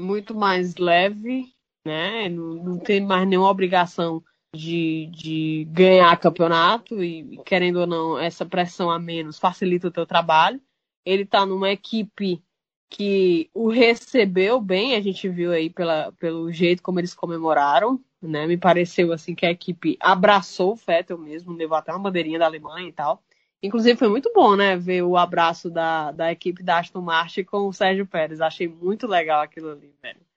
muito 0.00 0.34
mais 0.34 0.76
leve, 0.76 1.52
né? 1.88 2.28
Não, 2.28 2.54
não 2.54 2.78
tem 2.78 3.00
mais 3.00 3.26
nenhuma 3.26 3.48
obrigação 3.48 4.22
de, 4.54 5.06
de 5.12 5.66
ganhar 5.70 6.16
campeonato 6.18 7.02
e, 7.02 7.38
querendo 7.44 7.80
ou 7.80 7.86
não, 7.86 8.18
essa 8.18 8.44
pressão 8.46 8.90
a 8.90 8.98
menos 8.98 9.38
facilita 9.38 9.88
o 9.88 9.90
teu 9.90 10.06
trabalho. 10.06 10.60
Ele 11.04 11.22
está 11.22 11.46
numa 11.46 11.70
equipe 11.70 12.42
que 12.90 13.50
o 13.54 13.68
recebeu 13.68 14.60
bem, 14.60 14.94
a 14.94 15.00
gente 15.00 15.28
viu 15.28 15.52
aí 15.52 15.70
pela, 15.70 16.12
pelo 16.12 16.50
jeito 16.52 16.82
como 16.82 17.00
eles 17.00 17.14
comemoraram, 17.14 18.02
né? 18.20 18.46
Me 18.46 18.56
pareceu 18.56 19.12
assim 19.12 19.34
que 19.34 19.46
a 19.46 19.50
equipe 19.50 19.96
abraçou 20.00 20.72
o 20.72 20.76
Vettel 20.76 21.18
mesmo, 21.18 21.52
levou 21.52 21.76
até 21.76 21.92
uma 21.92 21.98
bandeirinha 21.98 22.38
da 22.38 22.46
Alemanha 22.46 22.88
e 22.88 22.92
tal. 22.92 23.22
Inclusive 23.62 23.98
foi 23.98 24.08
muito 24.08 24.32
bom, 24.32 24.54
né, 24.54 24.76
ver 24.76 25.02
o 25.02 25.16
abraço 25.16 25.68
da, 25.68 26.12
da 26.12 26.30
equipe 26.30 26.62
da 26.62 26.78
Aston 26.78 27.00
Martin 27.00 27.42
com 27.42 27.66
o 27.66 27.72
Sérgio 27.72 28.06
Pérez. 28.06 28.40
Achei 28.40 28.68
muito 28.68 29.06
legal 29.06 29.42
aquilo 29.42 29.70
ali, 29.70 29.92
velho. 30.00 30.27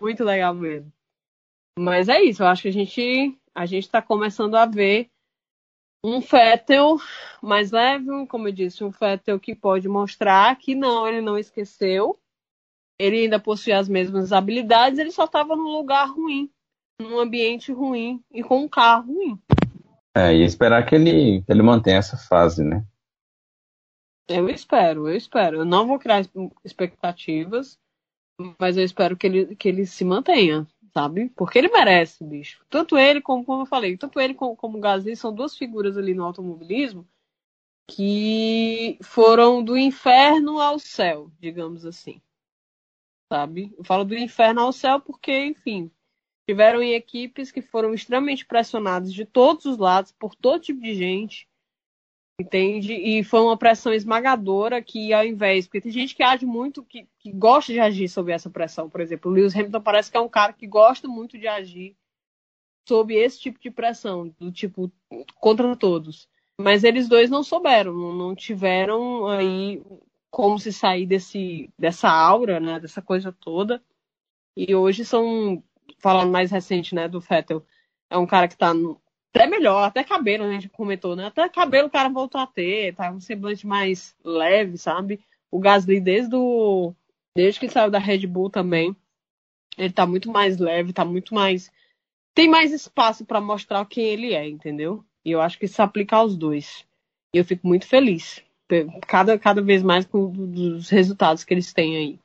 Muito 0.00 0.24
legal 0.24 0.54
mesmo. 0.54 0.92
Mas 1.78 2.08
é 2.08 2.22
isso, 2.22 2.42
eu 2.42 2.46
acho 2.46 2.62
que 2.62 2.68
a 2.68 2.72
gente 2.72 3.38
a 3.54 3.66
gente 3.66 3.84
está 3.84 4.00
começando 4.00 4.54
a 4.54 4.64
ver 4.64 5.10
um 6.04 6.20
Fettel 6.20 6.96
mais 7.40 7.70
leve, 7.70 8.26
como 8.26 8.48
eu 8.48 8.52
disse, 8.52 8.82
um 8.82 8.90
Fettel 8.90 9.38
que 9.38 9.54
pode 9.54 9.88
mostrar 9.88 10.56
que 10.56 10.74
não, 10.74 11.06
ele 11.06 11.20
não 11.20 11.38
esqueceu, 11.38 12.18
ele 12.98 13.20
ainda 13.20 13.38
possui 13.38 13.72
as 13.72 13.88
mesmas 13.88 14.32
habilidades, 14.32 14.98
ele 14.98 15.12
só 15.12 15.24
estava 15.24 15.54
num 15.54 15.70
lugar 15.76 16.08
ruim, 16.08 16.50
num 17.00 17.18
ambiente 17.18 17.72
ruim 17.72 18.22
e 18.32 18.42
com 18.42 18.60
um 18.60 18.68
carro 18.68 19.12
ruim. 19.12 19.40
É, 20.14 20.34
e 20.34 20.44
esperar 20.44 20.84
que 20.84 20.94
ele, 20.94 21.42
que 21.42 21.52
ele 21.52 21.62
mantenha 21.62 21.98
essa 21.98 22.16
fase, 22.16 22.62
né? 22.62 22.84
Eu 24.28 24.48
espero, 24.48 25.08
eu 25.08 25.16
espero. 25.16 25.58
Eu 25.58 25.64
não 25.64 25.86
vou 25.86 25.98
criar 25.98 26.22
expectativas, 26.64 27.78
mas 28.58 28.76
eu 28.76 28.84
espero 28.84 29.16
que 29.16 29.26
ele, 29.26 29.56
que 29.56 29.68
ele 29.68 29.86
se 29.86 30.04
mantenha 30.04 30.66
sabe? 30.92 31.30
Porque 31.30 31.58
ele 31.58 31.68
merece, 31.68 32.22
bicho. 32.22 32.64
Tanto 32.68 32.98
ele 32.98 33.20
como, 33.20 33.44
como 33.44 33.62
eu 33.62 33.66
falei, 33.66 33.96
tanto 33.96 34.20
ele 34.20 34.34
como, 34.34 34.54
como 34.54 34.78
o 34.78 34.80
Gasly 34.80 35.16
são 35.16 35.34
duas 35.34 35.56
figuras 35.56 35.96
ali 35.96 36.14
no 36.14 36.24
automobilismo 36.24 37.08
que 37.88 38.98
foram 39.02 39.62
do 39.62 39.76
inferno 39.76 40.60
ao 40.60 40.78
céu, 40.78 41.30
digamos 41.38 41.84
assim. 41.84 42.20
Sabe? 43.30 43.74
Eu 43.76 43.84
falo 43.84 44.04
do 44.04 44.16
inferno 44.16 44.60
ao 44.60 44.72
céu 44.72 45.00
porque, 45.00 45.46
enfim, 45.46 45.90
tiveram 46.46 46.82
em 46.82 46.94
equipes 46.94 47.50
que 47.50 47.62
foram 47.62 47.94
extremamente 47.94 48.46
pressionadas 48.46 49.12
de 49.12 49.24
todos 49.24 49.64
os 49.64 49.78
lados, 49.78 50.12
por 50.12 50.34
todo 50.34 50.62
tipo 50.62 50.80
de 50.80 50.94
gente, 50.94 51.48
Entende? 52.42 52.94
E 52.94 53.22
foi 53.22 53.40
uma 53.40 53.56
pressão 53.56 53.92
esmagadora 53.92 54.82
que, 54.82 55.12
ao 55.12 55.24
invés. 55.24 55.66
Porque 55.66 55.80
tem 55.80 55.92
gente 55.92 56.14
que 56.14 56.24
age 56.24 56.44
muito, 56.44 56.82
que, 56.82 57.06
que 57.20 57.30
gosta 57.30 57.72
de 57.72 57.78
agir 57.78 58.08
sob 58.08 58.32
essa 58.32 58.50
pressão. 58.50 58.90
Por 58.90 59.00
exemplo, 59.00 59.30
o 59.30 59.34
Lewis 59.34 59.54
Hamilton 59.54 59.80
parece 59.80 60.10
que 60.10 60.16
é 60.16 60.20
um 60.20 60.28
cara 60.28 60.52
que 60.52 60.66
gosta 60.66 61.06
muito 61.06 61.38
de 61.38 61.46
agir 61.46 61.96
sob 62.86 63.14
esse 63.14 63.38
tipo 63.38 63.60
de 63.60 63.70
pressão, 63.70 64.34
do 64.40 64.50
tipo 64.50 64.90
contra 65.36 65.76
todos. 65.76 66.28
Mas 66.60 66.82
eles 66.82 67.08
dois 67.08 67.30
não 67.30 67.44
souberam, 67.44 67.92
não 68.12 68.34
tiveram 68.34 69.28
aí 69.28 69.80
como 70.28 70.58
se 70.58 70.72
sair 70.72 71.06
desse, 71.06 71.70
dessa 71.78 72.10
aura, 72.10 72.58
né, 72.58 72.80
dessa 72.80 73.00
coisa 73.00 73.30
toda. 73.32 73.80
E 74.56 74.74
hoje 74.74 75.04
são, 75.04 75.62
falando 75.98 76.32
mais 76.32 76.50
recente, 76.50 76.92
né, 76.92 77.08
do 77.08 77.20
Vettel, 77.20 77.64
é 78.10 78.18
um 78.18 78.26
cara 78.26 78.48
que 78.48 78.54
está 78.54 78.74
até 79.34 79.46
melhor, 79.46 79.84
até 79.84 80.04
cabelo, 80.04 80.44
né, 80.44 80.50
a 80.50 80.60
gente 80.60 80.68
comentou, 80.68 81.16
né? 81.16 81.26
Até 81.26 81.48
cabelo 81.48 81.88
o 81.88 81.90
cara 81.90 82.10
voltou 82.10 82.40
a 82.40 82.46
ter, 82.46 82.94
tá 82.94 83.10
um 83.10 83.20
semblante 83.20 83.66
mais 83.66 84.14
leve, 84.22 84.76
sabe? 84.76 85.20
O 85.50 85.58
Gasly 85.58 86.00
desde 86.00 86.36
o 86.36 86.94
desde 87.34 87.58
que 87.58 87.68
saiu 87.68 87.90
da 87.90 87.98
Red 87.98 88.26
Bull 88.26 88.50
também, 88.50 88.94
ele 89.78 89.92
tá 89.92 90.06
muito 90.06 90.30
mais 90.30 90.58
leve, 90.58 90.92
tá 90.92 91.04
muito 91.04 91.34
mais 91.34 91.72
tem 92.34 92.48
mais 92.48 92.72
espaço 92.72 93.24
para 93.24 93.40
mostrar 93.40 93.84
quem 93.86 94.04
ele 94.04 94.34
é, 94.34 94.46
entendeu? 94.46 95.02
E 95.24 95.30
eu 95.30 95.40
acho 95.40 95.58
que 95.58 95.64
isso 95.64 95.80
aplica 95.80 96.16
aos 96.16 96.36
dois. 96.36 96.84
E 97.34 97.38
eu 97.38 97.44
fico 97.44 97.66
muito 97.66 97.86
feliz, 97.86 98.42
cada, 99.06 99.38
cada 99.38 99.62
vez 99.62 99.82
mais 99.82 100.04
com 100.04 100.30
os 100.30 100.90
resultados 100.90 101.44
que 101.44 101.54
eles 101.54 101.72
têm 101.72 101.96
aí. 101.96 102.18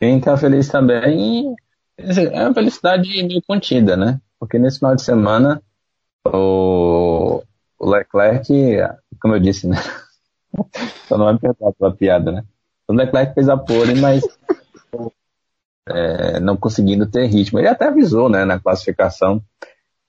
Quem 0.00 0.20
tá 0.20 0.36
feliz 0.36 0.68
também 0.68 1.54
é 1.96 2.42
uma 2.44 2.54
felicidade 2.54 3.08
meio 3.22 3.42
contida, 3.42 3.96
né? 3.96 4.20
Porque 4.42 4.58
nesse 4.58 4.80
final 4.80 4.96
de 4.96 5.04
semana, 5.04 5.62
o, 6.26 7.44
o 7.78 7.88
Leclerc, 7.88 8.52
como 9.20 9.36
eu 9.36 9.38
disse, 9.38 9.68
né? 9.68 9.76
Só 11.06 11.16
não 11.16 11.26
vai 11.26 11.34
me 11.34 11.38
perdoar 11.38 11.72
pela 11.74 11.94
piada, 11.94 12.32
né? 12.32 12.44
O 12.88 12.92
Leclerc 12.92 13.34
fez 13.34 13.48
a 13.48 13.56
pole, 13.56 13.94
mas 13.94 14.24
é, 15.88 16.40
não 16.40 16.56
conseguindo 16.56 17.08
ter 17.08 17.26
ritmo. 17.26 17.60
Ele 17.60 17.68
até 17.68 17.86
avisou, 17.86 18.28
né, 18.28 18.44
na 18.44 18.58
classificação 18.58 19.40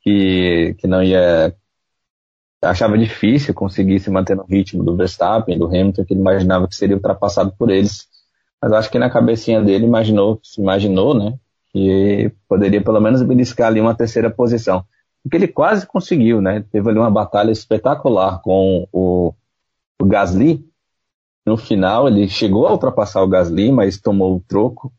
que, 0.01 0.75
que 0.79 0.88
não 0.88 1.03
ia. 1.03 1.55
Achava 2.63 2.97
difícil 2.97 3.53
conseguir 3.53 3.99
se 3.99 4.09
manter 4.09 4.36
no 4.36 4.45
ritmo 4.45 4.84
do 4.84 4.97
Verstappen, 4.97 5.59
do 5.59 5.67
Hamilton, 5.67 6.05
que 6.05 6.13
ele 6.15 6.21
imaginava 6.21 6.67
que 6.67 6.75
seria 6.75 6.95
ultrapassado 6.95 7.53
por 7.55 7.69
eles. 7.69 8.07
Mas 8.59 8.71
acho 8.71 8.89
que 8.89 8.97
na 8.97 9.11
cabecinha 9.11 9.61
dele 9.61 9.86
imaginou, 9.86 10.39
se 10.41 10.59
imaginou, 10.59 11.13
né, 11.13 11.38
que 11.74 12.32
poderia 12.47 12.82
pelo 12.84 13.01
menos 13.01 13.24
beliscar 13.24 13.67
ali 13.67 13.82
uma 13.82 13.95
terceira 13.95 14.30
posição. 14.30 14.86
Porque 15.24 15.38
ele 15.38 15.47
quase 15.47 15.88
conseguiu, 15.88 16.39
né? 16.39 16.63
Teve 16.71 16.89
ali 16.89 16.99
uma 16.99 17.09
batalha 17.09 17.51
espetacular 17.51 18.41
com 18.41 18.88
o, 18.91 19.34
o 19.99 20.05
Gasly. 20.05 20.63
No 21.45 21.57
final, 21.57 22.07
ele 22.07 22.30
chegou 22.30 22.67
a 22.67 22.71
ultrapassar 22.71 23.24
o 23.24 23.28
Gasly, 23.28 23.71
mas 23.71 23.99
tomou 23.99 24.36
o 24.36 24.39
troco. 24.41 24.93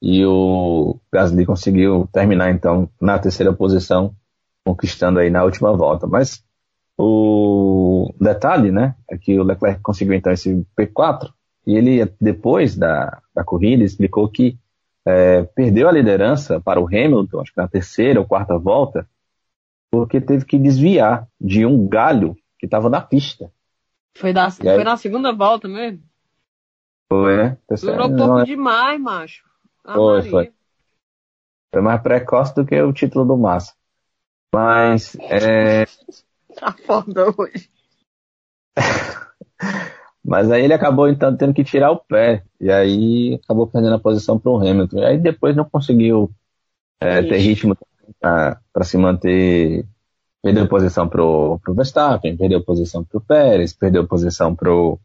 E 0.00 0.24
o 0.24 0.98
Gasly 1.12 1.44
conseguiu 1.44 2.08
terminar, 2.12 2.50
então, 2.50 2.88
na 3.00 3.18
terceira 3.18 3.52
posição, 3.52 4.14
conquistando 4.64 5.18
aí 5.18 5.30
na 5.30 5.44
última 5.44 5.76
volta. 5.76 6.06
Mas 6.06 6.42
o 6.96 8.14
detalhe, 8.20 8.70
né, 8.70 8.94
é 9.10 9.18
que 9.18 9.38
o 9.38 9.42
Leclerc 9.42 9.82
conseguiu, 9.82 10.14
então, 10.14 10.32
esse 10.32 10.64
P4. 10.78 11.30
E 11.66 11.74
ele, 11.74 12.10
depois 12.20 12.76
da, 12.76 13.20
da 13.34 13.44
corrida, 13.44 13.82
explicou 13.82 14.28
que 14.28 14.56
é, 15.06 15.44
perdeu 15.44 15.88
a 15.88 15.92
liderança 15.92 16.60
para 16.60 16.80
o 16.80 16.86
Hamilton, 16.86 17.40
acho 17.40 17.52
que 17.52 17.60
na 17.60 17.68
terceira 17.68 18.18
ou 18.18 18.26
quarta 18.26 18.58
volta, 18.58 19.08
porque 19.88 20.20
teve 20.20 20.44
que 20.44 20.58
desviar 20.58 21.28
de 21.40 21.64
um 21.64 21.86
galho 21.86 22.36
que 22.58 22.66
estava 22.66 22.90
na 22.90 23.00
pista. 23.00 23.52
Foi, 24.16 24.32
da, 24.32 24.50
foi 24.50 24.68
aí, 24.68 24.84
na 24.84 24.96
segunda 24.96 25.32
volta 25.32 25.68
mesmo? 25.68 26.02
Foi, 27.08 27.36
né? 27.36 27.56
Durou 27.80 28.16
pouco 28.16 28.40
é... 28.40 28.44
demais, 28.44 29.00
macho. 29.00 29.44
A 29.84 29.94
foi, 29.94 30.16
Maria. 30.16 30.30
foi. 30.30 30.52
Foi 31.72 31.82
mais 31.82 32.02
precoce 32.02 32.54
do 32.54 32.66
que 32.66 32.80
o 32.80 32.92
título 32.92 33.24
do 33.24 33.36
Massa. 33.36 33.74
Mas. 34.52 35.16
É... 35.20 35.84
tá 36.58 36.72
foda 36.84 37.26
hoje. 37.36 37.70
Mas 40.26 40.50
aí 40.50 40.64
ele 40.64 40.74
acabou 40.74 41.08
então 41.08 41.36
tendo 41.36 41.54
que 41.54 41.62
tirar 41.62 41.92
o 41.92 41.98
pé. 41.98 42.42
E 42.60 42.68
aí 42.68 43.38
acabou 43.44 43.66
perdendo 43.68 43.94
a 43.94 43.98
posição 43.98 44.36
para 44.36 44.50
o 44.50 44.56
Hamilton. 44.56 44.98
E 44.98 45.04
aí 45.04 45.18
depois 45.18 45.54
não 45.54 45.64
conseguiu 45.64 46.30
é, 47.00 47.22
ter 47.22 47.38
ritmo 47.38 47.76
para 48.20 48.84
se 48.84 48.98
manter. 48.98 49.86
Perdeu 50.42 50.68
posição 50.68 51.08
para 51.08 51.22
o 51.22 51.60
Verstappen, 51.68 52.36
perdeu 52.36 52.62
posição 52.62 53.04
para 53.04 53.18
o 53.18 53.20
Pérez, 53.20 53.72
perdeu 53.72 54.06
posição 54.06 54.54
para 54.54 54.72
o 54.72 54.98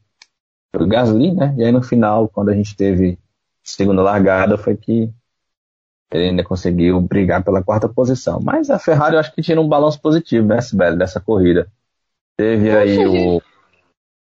Gasly, 0.88 1.32
né? 1.32 1.53
E 1.57 1.63
aí 1.63 1.72
no 1.72 1.82
final, 1.82 2.28
quando 2.28 2.49
a 2.49 2.55
gente 2.55 2.76
teve 2.76 3.17
segunda 3.63 4.01
largada, 4.01 4.57
foi 4.57 4.76
que 4.76 5.11
ele 6.11 6.30
ainda 6.30 6.43
conseguiu 6.43 6.99
brigar 6.99 7.43
pela 7.43 7.63
quarta 7.63 7.88
posição. 7.88 8.39
Mas 8.41 8.69
a 8.69 8.78
Ferrari 8.78 9.15
eu 9.15 9.19
acho 9.19 9.34
que 9.34 9.41
tinha 9.41 9.59
um 9.59 9.67
balanço 9.67 9.99
positivo, 10.01 10.47
né, 10.47 10.61
Sibeli, 10.61 10.97
dessa 10.97 11.19
corrida. 11.19 11.67
Teve 12.38 12.72
aí 12.72 13.05
o 13.05 13.41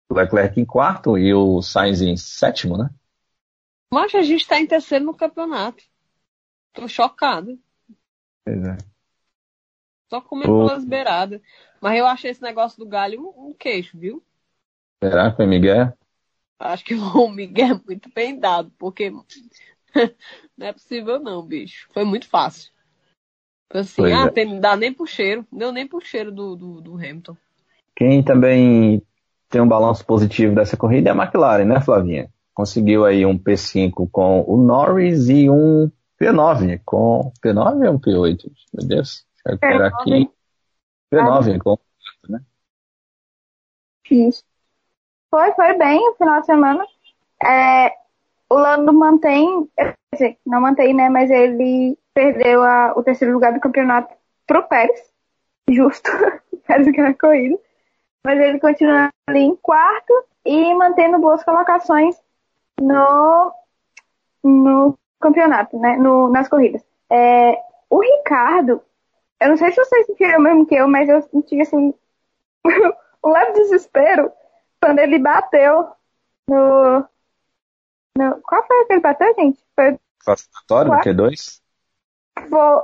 o 0.09 0.13
Leclerc 0.13 0.59
em 0.59 0.65
quarto 0.65 1.17
e 1.17 1.33
o 1.33 1.61
Sainz 1.61 2.01
em 2.01 2.15
sétimo, 2.15 2.77
né? 2.77 2.89
Mas 3.91 4.13
a 4.13 4.21
gente 4.21 4.41
está 4.41 4.59
em 4.59 4.67
terceiro 4.67 5.05
no 5.05 5.15
campeonato. 5.15 5.83
Tô 6.73 6.87
chocado. 6.87 7.59
Pois 8.43 8.63
é. 8.63 8.77
Só 10.09 10.21
comendo 10.21 10.53
o... 10.53 10.67
pelas 10.67 10.85
beiradas. 10.85 11.41
Mas 11.81 11.97
eu 11.97 12.05
achei 12.05 12.31
esse 12.31 12.41
negócio 12.41 12.77
do 12.77 12.87
galho 12.87 13.21
um, 13.21 13.49
um 13.49 13.53
queixo, 13.53 13.97
viu? 13.97 14.23
Será 15.03 15.31
que 15.31 15.37
foi 15.37 15.45
Miguel? 15.45 15.93
Acho 16.59 16.83
que 16.83 16.95
o 16.95 17.29
Miguel 17.29 17.75
é 17.75 17.81
muito 17.85 18.09
bem 18.13 18.39
dado, 18.39 18.71
porque 18.77 19.09
não 20.57 20.67
é 20.67 20.73
possível 20.73 21.19
não, 21.19 21.45
bicho. 21.45 21.87
Foi 21.93 22.03
muito 22.03 22.27
fácil. 22.27 22.71
Foi 23.71 23.81
assim, 23.81 24.01
pois 24.01 24.13
ah, 24.13 24.25
é. 24.25 24.31
tem, 24.31 24.45
não 24.45 24.59
dá 24.59 24.75
nem 24.75 24.93
pro 24.93 25.07
cheiro. 25.07 25.45
Não 25.51 25.59
deu 25.59 25.71
nem 25.71 25.87
pro 25.87 26.01
cheiro 26.01 26.31
do, 26.31 26.55
do, 26.55 26.81
do 26.81 26.93
Hamilton. 26.95 27.35
Quem 27.95 28.23
também 28.23 29.01
tem 29.49 29.61
um 29.61 29.67
balanço 29.67 30.05
positivo 30.05 30.55
dessa 30.55 30.75
corrida 30.75 31.09
é 31.09 31.13
a 31.13 31.15
McLaren, 31.15 31.65
né, 31.65 31.81
Flavinha? 31.81 32.29
Conseguiu 32.53 33.05
aí 33.05 33.25
um 33.25 33.37
P5 33.37 34.09
com 34.11 34.43
o 34.47 34.57
Norris 34.57 35.27
e 35.29 35.49
um 35.49 35.91
P9 36.19 36.81
com. 36.85 37.31
P9 37.43 37.87
ou 37.87 37.95
um 37.95 37.99
P8? 37.99 38.51
Meu 38.73 38.87
Deus. 38.87 39.25
Deixa 39.45 39.55
eu 39.55 39.59
pegar 39.59 39.87
aqui. 39.87 40.29
P9 41.13 41.59
com. 41.59 41.77
Né? 42.29 42.39
Isso. 44.09 44.43
Foi, 45.29 45.51
foi 45.51 45.77
bem 45.77 45.99
o 46.09 46.15
final 46.15 46.39
de 46.39 46.45
semana. 46.45 46.85
É, 47.43 47.89
o 48.49 48.55
Lando 48.55 48.93
mantém, 48.93 49.69
quer 49.75 49.95
dizer, 50.13 50.37
não 50.45 50.61
mantém, 50.61 50.93
né? 50.93 51.09
Mas 51.09 51.29
ele 51.29 51.97
perdeu 52.13 52.63
a, 52.63 52.93
o 52.95 53.03
terceiro 53.03 53.33
lugar 53.33 53.53
do 53.53 53.59
campeonato 53.59 54.15
pro 54.47 54.63
Pérez. 54.63 54.99
Justo. 55.69 56.09
Pérez 56.65 56.87
ganhou 56.87 57.11
a 57.11 57.13
corrida 57.13 57.64
mas 58.25 58.39
ele 58.39 58.59
continua 58.59 59.11
ali 59.27 59.41
em 59.41 59.55
quarto 59.55 60.11
e 60.43 60.73
mantendo 60.73 61.19
boas 61.19 61.43
colocações 61.43 62.19
no, 62.81 63.53
no 64.43 64.97
campeonato, 65.21 65.77
né? 65.77 65.95
No, 65.97 66.27
nas 66.31 66.49
corridas. 66.49 66.83
É, 67.07 67.55
o 67.87 67.99
Ricardo, 68.01 68.81
eu 69.39 69.49
não 69.49 69.57
sei 69.57 69.69
se 69.71 69.77
vocês 69.77 70.07
sentiram 70.07 70.39
o 70.39 70.41
mesmo 70.41 70.65
que 70.65 70.73
eu, 70.73 70.87
mas 70.87 71.07
eu 71.07 71.21
senti 71.21 71.61
assim 71.61 71.93
um 73.23 73.31
leve 73.31 73.53
desespero 73.53 74.31
quando 74.81 74.97
ele 74.99 75.19
bateu 75.19 75.91
no. 76.47 77.05
no 78.17 78.41
qual 78.41 78.65
foi 78.65 78.85
que 78.85 78.93
ele 78.93 79.01
bateu, 79.01 79.35
gente? 79.35 79.63
Foi, 79.75 79.99
Classificatório 80.17 80.91
no 80.91 80.97
Ué? 80.97 81.03
Q2? 81.03 81.61
foi, 82.49 82.81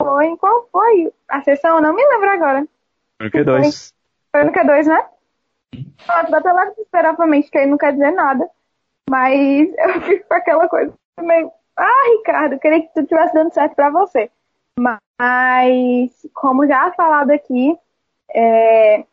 foi 0.00 0.26
em 0.26 0.36
qual 0.36 0.68
foi 0.70 1.12
a 1.28 1.42
sessão? 1.42 1.78
Eu 1.78 1.82
não 1.82 1.92
me 1.92 2.06
lembro 2.06 2.30
agora. 2.30 2.64
No 3.20 3.28
Q2. 3.28 3.92
Foi 4.34 4.42
no 4.42 4.50
Q2, 4.50 4.86
né? 4.86 5.06
Pronto, 6.04 6.30
bateu 6.32 6.52
lá 6.52 6.64
desesperadamente, 6.64 7.48
que 7.48 7.56
aí 7.56 7.66
não 7.66 7.78
quer 7.78 7.92
dizer 7.92 8.10
nada. 8.10 8.50
Mas 9.08 9.72
eu 9.78 10.00
fico 10.00 10.26
com 10.26 10.34
aquela 10.34 10.68
coisa 10.68 10.92
meio. 11.20 11.52
Ah, 11.76 12.16
Ricardo, 12.18 12.58
queria 12.58 12.80
que 12.80 12.88
tudo 12.88 13.04
estivesse 13.04 13.32
dando 13.32 13.54
certo 13.54 13.76
pra 13.76 13.90
você. 13.90 14.28
Mas, 14.76 16.10
como 16.34 16.66
já 16.66 16.92
falado 16.94 17.30
aqui, 17.30 17.78
é, 18.34 19.04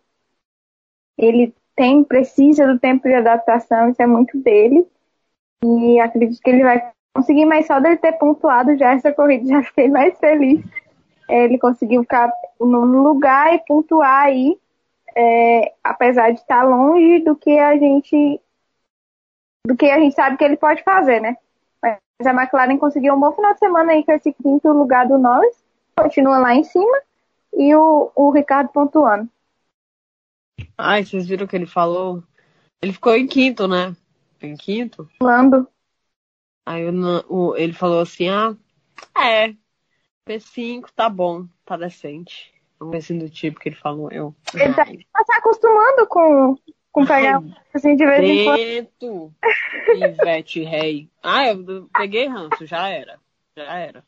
ele 1.15 1.53
tem, 1.75 2.03
precisa 2.03 2.65
do 2.65 2.79
tempo 2.79 3.07
de 3.07 3.13
adaptação, 3.13 3.89
isso 3.89 4.01
é 4.01 4.07
muito 4.07 4.39
dele. 4.39 4.87
E 5.63 5.99
acredito 5.99 6.41
que 6.41 6.49
ele 6.49 6.63
vai 6.63 6.91
conseguir, 7.15 7.45
mas 7.45 7.67
só 7.67 7.79
dele 7.79 7.97
ter 7.97 8.13
pontuado 8.13 8.75
já 8.75 8.93
essa 8.93 9.13
corrida, 9.13 9.45
já 9.53 9.61
fiquei 9.61 9.87
mais 9.87 10.17
feliz. 10.17 10.65
É, 11.29 11.43
Ele 11.43 11.59
conseguiu 11.59 12.01
ficar 12.01 12.33
no 12.59 13.03
lugar 13.03 13.53
e 13.53 13.59
pontuar 13.67 14.23
aí 14.23 14.59
é, 15.15 15.73
apesar 15.83 16.31
de 16.31 16.39
estar 16.39 16.63
longe 16.63 17.19
do 17.19 17.35
que 17.35 17.57
a 17.57 17.77
gente 17.77 18.39
do 19.65 19.75
que 19.75 19.85
a 19.85 19.99
gente 19.99 20.15
sabe 20.15 20.37
que 20.37 20.43
ele 20.43 20.57
pode 20.57 20.83
fazer, 20.83 21.19
né? 21.21 21.37
Mas 21.81 21.99
a 22.25 22.31
McLaren 22.33 22.77
conseguiu 22.77 23.13
um 23.13 23.19
bom 23.19 23.31
final 23.31 23.53
de 23.53 23.59
semana 23.59 23.91
aí 23.93 24.03
com 24.03 24.11
esse 24.11 24.33
quinto 24.33 24.69
lugar 24.71 25.07
do 25.07 25.17
Norris, 25.17 25.63
continua 25.95 26.37
lá 26.37 26.53
em 26.53 26.63
cima 26.63 27.01
e 27.53 27.73
o, 27.75 28.11
o 28.15 28.31
Ricardo 28.31 28.69
pontuando. 28.69 29.29
Ai, 30.77 31.03
vocês 31.03 31.27
viram 31.27 31.45
o 31.45 31.47
que 31.47 31.55
ele 31.55 31.65
falou? 31.65 32.23
Ele 32.81 32.93
ficou 32.93 33.15
em 33.15 33.27
quinto, 33.27 33.67
né? 33.67 33.95
Em 34.41 34.55
quinto. 34.55 35.07
Lando, 35.21 35.67
Aí 36.65 36.87
o 36.87 36.93
o- 37.27 37.55
ele 37.57 37.73
falou 37.73 38.01
assim: 38.01 38.29
ah, 38.29 38.55
é, 39.17 39.53
P5 40.25 40.91
tá 40.95 41.09
bom, 41.09 41.47
tá 41.65 41.75
decente. 41.77 42.53
Ver 42.89 42.97
assim 42.97 43.17
do 43.17 43.29
tipo 43.29 43.59
que 43.59 43.69
ele 43.69 43.75
falou. 43.75 44.09
Eu. 44.11 44.33
ele 44.53 44.73
tá, 44.73 44.85
tá 44.85 45.23
se 45.25 45.33
acostumando 45.37 46.07
com, 46.07 46.57
com 46.91 47.05
pegar 47.05 47.37
Ai, 47.37 47.53
assim 47.73 47.95
de 47.95 48.05
vez 48.05 48.23
em 48.23 48.43
quando. 48.43 48.57
Preto, 48.57 49.33
Ivete 49.95 50.63
Rei. 50.63 51.09
Ah, 51.21 51.47
eu 51.47 51.87
peguei 51.93 52.27
ranço, 52.27 52.65
já 52.65 52.89
era. 52.89 53.19
Já 53.55 53.77
era. 53.77 54.03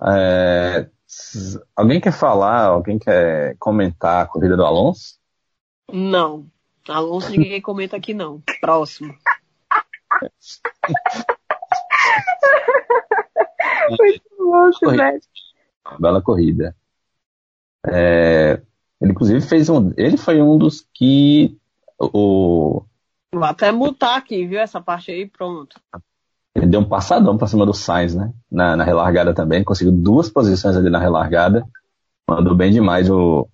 É, 0.00 0.88
s- 1.06 1.60
alguém 1.74 2.00
quer 2.00 2.12
falar, 2.12 2.66
alguém 2.66 2.98
quer 2.98 3.56
comentar 3.58 4.22
a 4.22 4.26
corrida 4.26 4.56
do 4.56 4.64
Alonso? 4.64 5.18
Não. 5.90 6.46
Alonso, 6.88 7.30
ninguém 7.30 7.60
comenta 7.60 7.96
aqui, 7.96 8.14
não. 8.14 8.42
Próximo. 8.60 9.14
Louco, 14.38 14.78
Corrida. 14.80 15.20
Uma 15.90 15.98
bela 15.98 16.22
corrida. 16.22 16.76
É, 17.86 18.60
ele 19.00 19.12
inclusive 19.12 19.40
fez 19.40 19.68
um. 19.68 19.92
Ele 19.96 20.16
foi 20.16 20.42
um 20.42 20.58
dos 20.58 20.86
que 20.92 21.56
o, 21.98 22.82
Vou 23.32 23.44
até 23.44 23.70
mutar 23.70 24.16
aqui, 24.16 24.46
viu? 24.46 24.58
Essa 24.58 24.80
parte 24.80 25.10
aí, 25.10 25.26
pronto. 25.26 25.78
ele 26.54 26.66
deu 26.66 26.80
um 26.80 26.88
passadão 26.88 27.36
pra 27.36 27.46
cima 27.46 27.66
do 27.66 27.74
Sainz, 27.74 28.14
né? 28.14 28.32
Na, 28.50 28.76
na 28.76 28.84
relargada 28.84 29.34
também. 29.34 29.62
Conseguiu 29.62 29.92
duas 29.92 30.30
posições 30.30 30.76
ali 30.76 30.88
na 30.88 30.98
relargada. 30.98 31.66
Mandou 32.28 32.54
bem 32.54 32.72
demais 32.72 33.10
o, 33.10 33.46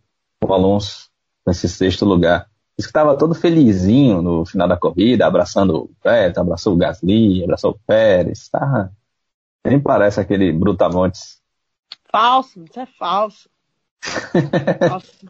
o 0.42 0.52
Alonso 0.52 1.08
nesse 1.46 1.68
sexto 1.68 2.04
lugar. 2.04 2.48
Diz 2.78 2.86
que 2.86 2.90
estava 2.90 3.16
todo 3.16 3.34
felizinho 3.34 4.22
no 4.22 4.44
final 4.44 4.66
da 4.66 4.76
corrida, 4.76 5.26
abraçando 5.26 5.76
o 5.76 5.90
Pérez, 6.02 6.36
abraçou 6.36 6.74
o 6.74 6.76
Gasly, 6.76 7.44
abraçou 7.44 7.72
o 7.72 7.78
Pérez. 7.86 8.48
Tá? 8.48 8.90
Nem 9.64 9.80
parece 9.80 10.20
aquele 10.20 10.52
Brutamontes. 10.52 11.40
Falso, 12.10 12.62
isso 12.62 12.78
é 12.80 12.86
falso. 12.98 13.48
falso. 14.88 15.26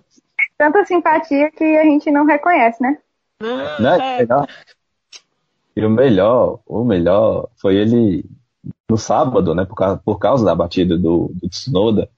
Tanta 0.59 0.85
simpatia 0.85 1.51
que 1.51 1.65
a 1.77 1.85
gente 1.85 2.11
não 2.11 2.25
reconhece, 2.27 2.83
né? 2.83 2.99
Não, 3.41 3.81
Né? 3.81 3.99
é- 3.99 4.19
Melhor. 4.21 4.49
E 5.77 5.85
o 5.85 5.91
melhor, 5.91 6.61
o 6.67 6.85
melhor 6.85 7.49
foi 7.57 7.75
ele 7.77 8.25
no 8.89 8.97
sábado, 8.97 9.55
né? 9.55 9.65
Por 9.65 9.75
causa, 9.75 10.01
por 10.05 10.19
causa 10.19 10.45
da 10.45 10.55
batida 10.55 10.97
do, 10.97 11.33
do 11.35 11.49
Tsunoda, 11.49 12.09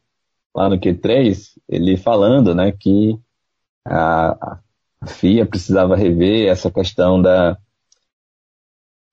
lá 0.55 0.69
no 0.69 0.79
Q3, 0.79 1.55
ele 1.69 1.97
falando, 1.97 2.55
né, 2.55 2.73
que 2.73 3.19
a, 3.85 4.59
a 5.03 5.07
FIA 5.07 5.47
precisava 5.47 5.97
rever 5.97 6.49
essa 6.51 6.71
questão 6.71 7.21
da 7.21 7.57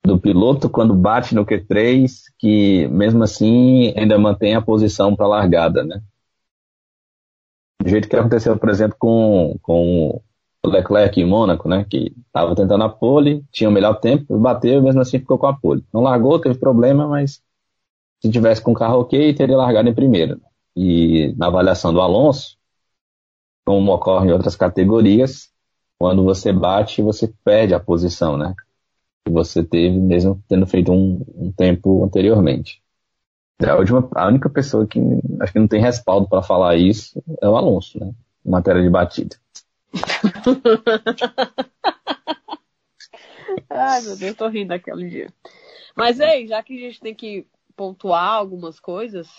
do 0.05 0.19
piloto 0.19 0.69
quando 0.69 0.93
bate 0.93 1.33
no 1.33 1.45
Q3, 1.45 2.11
que 2.37 2.87
mesmo 2.89 3.23
assim 3.23 3.93
ainda 3.97 4.17
mantém 4.19 4.53
a 4.53 4.61
posição 4.61 5.15
para 5.15 5.27
largada, 5.27 5.83
né? 5.83 6.01
Do 7.81 7.89
jeito 7.89 8.07
que 8.09 8.15
aconteceu, 8.15 8.57
por 8.57 8.69
exemplo, 8.69 8.97
com, 8.99 9.57
com 9.61 10.21
o 10.65 10.69
Leclerc 10.69 11.19
em 11.19 11.25
Mônaco, 11.25 11.69
né? 11.69 11.85
Que 11.89 12.13
estava 12.27 12.55
tentando 12.55 12.83
a 12.83 12.89
pole, 12.89 13.43
tinha 13.51 13.69
o 13.69 13.73
melhor 13.73 13.99
tempo, 13.99 14.37
bateu 14.37 14.79
e 14.79 14.81
mesmo 14.81 15.01
assim 15.01 15.19
ficou 15.19 15.37
com 15.37 15.47
a 15.47 15.57
pole. 15.57 15.85
Não 15.93 16.01
largou, 16.01 16.39
teve 16.39 16.57
problema, 16.59 17.07
mas 17.07 17.41
se 18.21 18.29
tivesse 18.29 18.61
com 18.61 18.71
o 18.71 18.75
carro 18.75 18.99
ok, 19.01 19.33
teria 19.33 19.57
largado 19.57 19.89
em 19.89 19.93
primeiro. 19.93 20.39
E 20.75 21.33
na 21.37 21.47
avaliação 21.47 21.93
do 21.93 22.01
Alonso, 22.01 22.57
como 23.65 23.93
ocorre 23.93 24.29
em 24.29 24.33
outras 24.33 24.55
categorias, 24.55 25.49
quando 25.97 26.23
você 26.23 26.51
bate, 26.51 27.01
você 27.01 27.33
perde 27.43 27.73
a 27.73 27.79
posição, 27.79 28.37
né? 28.37 28.53
Que 29.25 29.31
você 29.31 29.63
teve 29.63 29.97
mesmo 29.97 30.43
tendo 30.47 30.67
feito 30.67 30.91
um, 30.91 31.23
um 31.35 31.51
tempo 31.51 32.03
anteriormente. 32.03 32.81
A, 33.61 33.75
última, 33.75 34.09
a 34.15 34.27
única 34.27 34.49
pessoa 34.49 34.85
que 34.85 34.99
acho 35.39 35.53
que 35.53 35.59
não 35.59 35.67
tem 35.67 35.79
respaldo 35.81 36.27
para 36.27 36.41
falar 36.41 36.75
isso 36.75 37.23
é 37.41 37.47
o 37.47 37.55
Alonso, 37.55 37.99
né? 37.99 38.11
Em 38.45 38.49
matéria 38.49 38.81
de 38.81 38.89
batida. 38.89 39.37
Ai, 43.69 44.01
meu 44.01 44.17
Deus, 44.17 44.35
tô 44.35 44.47
rindo 44.47 44.69
daquele 44.69 45.09
dia. 45.09 45.33
Mas, 45.95 46.19
ei, 46.19 46.47
já 46.47 46.63
que 46.63 46.75
a 46.75 46.79
gente 46.79 46.99
tem 46.99 47.13
que 47.13 47.45
pontuar 47.75 48.33
algumas 48.33 48.79
coisas, 48.79 49.29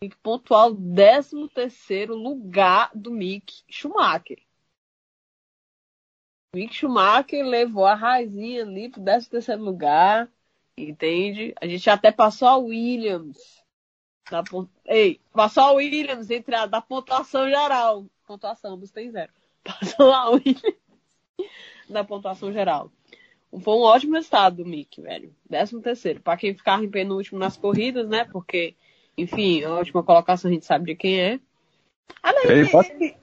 tem 0.00 0.08
que 0.08 0.16
pontuar 0.16 0.68
o 0.68 0.74
13 0.74 1.48
terceiro 1.54 2.14
lugar 2.14 2.90
do 2.94 3.10
Mick 3.10 3.62
Schumacher. 3.68 4.38
Mick 6.54 6.74
Schumacher 6.74 7.44
levou 7.44 7.84
a 7.84 7.94
raizinha 7.94 8.62
ali 8.62 8.88
pro 8.88 9.02
13 9.02 9.28
terceiro 9.28 9.62
lugar, 9.62 10.28
entende? 10.76 11.54
A 11.60 11.66
gente 11.66 11.88
até 11.90 12.10
passou 12.10 12.48
a 12.48 12.56
Williams. 12.56 13.36
Da 14.30 14.42
pon... 14.42 14.66
Ei, 14.86 15.20
passou 15.32 15.62
a 15.64 15.72
Williams 15.72 16.30
entre 16.30 16.54
a 16.54 16.66
da 16.66 16.80
pontuação 16.80 17.48
geral. 17.48 18.06
Pontuação, 18.26 18.74
ambos 18.74 18.90
tem 18.90 19.10
zero. 19.10 19.32
Passou 19.64 20.12
a 20.12 20.30
Williams 20.30 20.62
da 21.88 22.04
pontuação 22.04 22.52
geral. 22.52 22.90
Foi 23.60 23.74
um 23.74 23.80
ótimo 23.80 24.14
resultado 24.14 24.56
do 24.56 24.66
Mick, 24.66 25.00
velho. 25.00 25.34
13 25.48 25.80
terceiro. 25.80 26.20
Pra 26.20 26.36
quem 26.36 26.54
ficava 26.54 26.84
em 26.84 26.90
penúltimo 26.90 27.38
nas 27.38 27.56
corridas, 27.56 28.06
né? 28.08 28.24
Porque, 28.26 28.74
enfim, 29.16 29.64
a 29.64 29.74
última 29.74 30.02
colocação 30.02 30.50
a 30.50 30.54
gente 30.54 30.66
sabe 30.66 30.86
de 30.86 30.94
quem 30.94 31.20
é. 31.20 31.40
Além 32.22 32.46
Ele 32.50 32.64
de- 32.64 32.70
pode- 32.70 33.16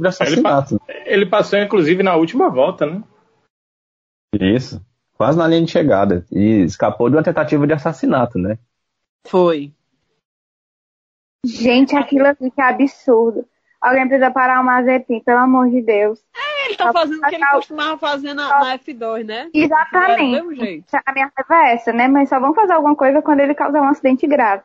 de 0.00 0.08
assassinato. 0.08 0.80
Ele 1.04 1.26
passou, 1.26 1.58
inclusive, 1.58 2.02
na 2.02 2.14
última 2.14 2.48
volta, 2.48 2.86
né? 2.86 3.02
Isso. 4.32 4.80
Quase 5.16 5.36
na 5.36 5.46
linha 5.46 5.64
de 5.64 5.70
chegada. 5.70 6.24
E 6.30 6.62
escapou 6.62 7.10
de 7.10 7.16
uma 7.16 7.22
tentativa 7.22 7.66
de 7.66 7.72
assassinato, 7.72 8.38
né? 8.38 8.58
Foi. 9.26 9.72
Gente, 11.44 11.96
aquilo 11.96 12.26
aqui 12.26 12.50
que 12.50 12.60
é 12.60 12.64
absurdo. 12.64 13.46
Alguém 13.80 14.06
precisa 14.06 14.30
parar 14.30 14.60
o 14.60 14.64
Mazepin, 14.64 15.20
pelo 15.20 15.38
amor 15.38 15.70
de 15.70 15.80
Deus. 15.80 16.22
Ele 16.66 16.76
tá 16.76 16.92
fazendo 16.92 17.18
o 17.18 17.26
que 17.26 17.34
ele 17.34 17.46
costumava 17.46 17.98
fazer 17.98 18.34
na, 18.34 18.48
na 18.48 18.78
F2, 18.78 19.24
né? 19.24 19.44
Do 19.44 19.58
Exatamente. 19.58 20.84
A 21.06 21.12
minha 21.12 21.32
raiva 21.34 21.66
é 21.66 21.74
essa, 21.74 21.92
né? 21.92 22.06
Mas 22.06 22.28
só 22.28 22.38
vão 22.38 22.54
fazer 22.54 22.74
alguma 22.74 22.94
coisa 22.94 23.22
quando 23.22 23.40
ele 23.40 23.54
causar 23.54 23.80
um 23.80 23.88
acidente 23.88 24.26
grave. 24.26 24.62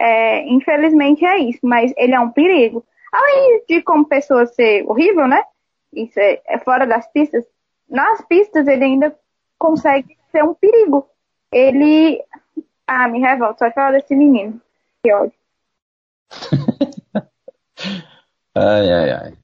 É, 0.00 0.48
infelizmente 0.48 1.24
é 1.24 1.38
isso, 1.38 1.60
mas 1.62 1.92
ele 1.96 2.14
é 2.14 2.20
um 2.20 2.30
perigo. 2.30 2.84
Além 3.12 3.62
de 3.68 3.82
como 3.82 4.08
pessoa 4.08 4.46
ser 4.46 4.84
horrível, 4.88 5.28
né? 5.28 5.44
Isso 5.92 6.18
é, 6.18 6.40
é 6.46 6.58
fora 6.58 6.86
das 6.86 7.06
pistas. 7.12 7.44
Nas 7.88 8.22
pistas 8.26 8.66
ele 8.66 8.84
ainda 8.84 9.14
consegue 9.58 10.16
ser 10.30 10.42
um 10.42 10.54
perigo. 10.54 11.06
Ele. 11.52 12.24
Ah, 12.86 13.06
me 13.08 13.20
revolta 13.20 13.58
só 13.58 13.68
de 13.68 13.74
falar 13.74 13.92
desse 13.92 14.16
menino. 14.16 14.60
Que 15.02 15.12
ódio. 15.12 15.32
Ai, 18.54 18.92
ai, 18.92 19.10
ai. 19.10 19.38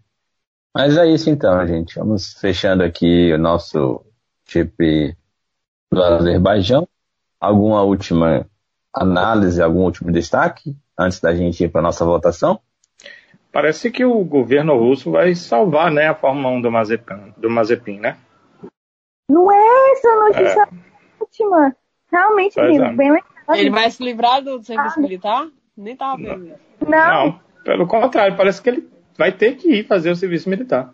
Mas 0.74 0.96
é 0.98 1.06
isso 1.06 1.30
então, 1.30 1.66
gente. 1.66 1.98
Vamos 1.98 2.34
fechando 2.34 2.82
aqui 2.82 3.32
o 3.32 3.38
nosso 3.38 4.04
GP 4.46 5.16
do 5.90 6.02
Azerbaijão. 6.02 6.86
Alguma 7.40 7.82
última 7.82 8.46
análise, 8.92 9.62
algum 9.62 9.84
último 9.84 10.12
destaque 10.12 10.76
antes 10.98 11.20
da 11.20 11.34
gente 11.34 11.64
ir 11.64 11.70
para 11.70 11.80
nossa 11.80 12.04
votação? 12.04 12.60
Parece 13.50 13.90
que 13.90 14.04
o 14.04 14.22
governo 14.24 14.76
russo 14.76 15.10
vai 15.10 15.34
salvar 15.34 15.90
né, 15.90 16.08
a 16.08 16.14
Fórmula 16.14 16.48
1 16.56 16.60
do 16.60 16.70
Mazepin, 16.70 17.34
do 17.36 17.48
Mazepin 17.48 17.98
né? 17.98 18.18
Não 19.30 19.50
é 19.50 19.92
essa 19.92 20.14
notícia 20.14 20.62
é. 20.62 20.68
última. 21.20 21.76
Realmente, 22.10 22.58
é. 22.58 22.92
bem 22.92 23.12
legal. 23.12 23.28
Ele 23.54 23.70
vai 23.70 23.90
se 23.90 24.02
livrar 24.02 24.42
do 24.42 24.62
serviço 24.62 24.98
ah, 24.98 25.02
militar? 25.02 25.48
Nem 25.76 25.96
tava 25.96 26.16
vendo 26.16 26.54
Não. 26.86 27.26
Não, 27.26 27.40
pelo 27.64 27.86
contrário, 27.86 28.36
parece 28.36 28.60
que 28.60 28.68
ele 28.68 28.90
vai 29.16 29.32
ter 29.32 29.56
que 29.56 29.68
ir 29.68 29.86
fazer 29.86 30.10
o 30.10 30.16
serviço 30.16 30.48
militar. 30.48 30.92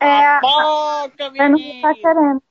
É, 0.00 0.26
a 0.26 0.40
boca, 0.40 1.48
não 1.48 1.58
tá 1.82 1.94
querendo. 1.94 2.42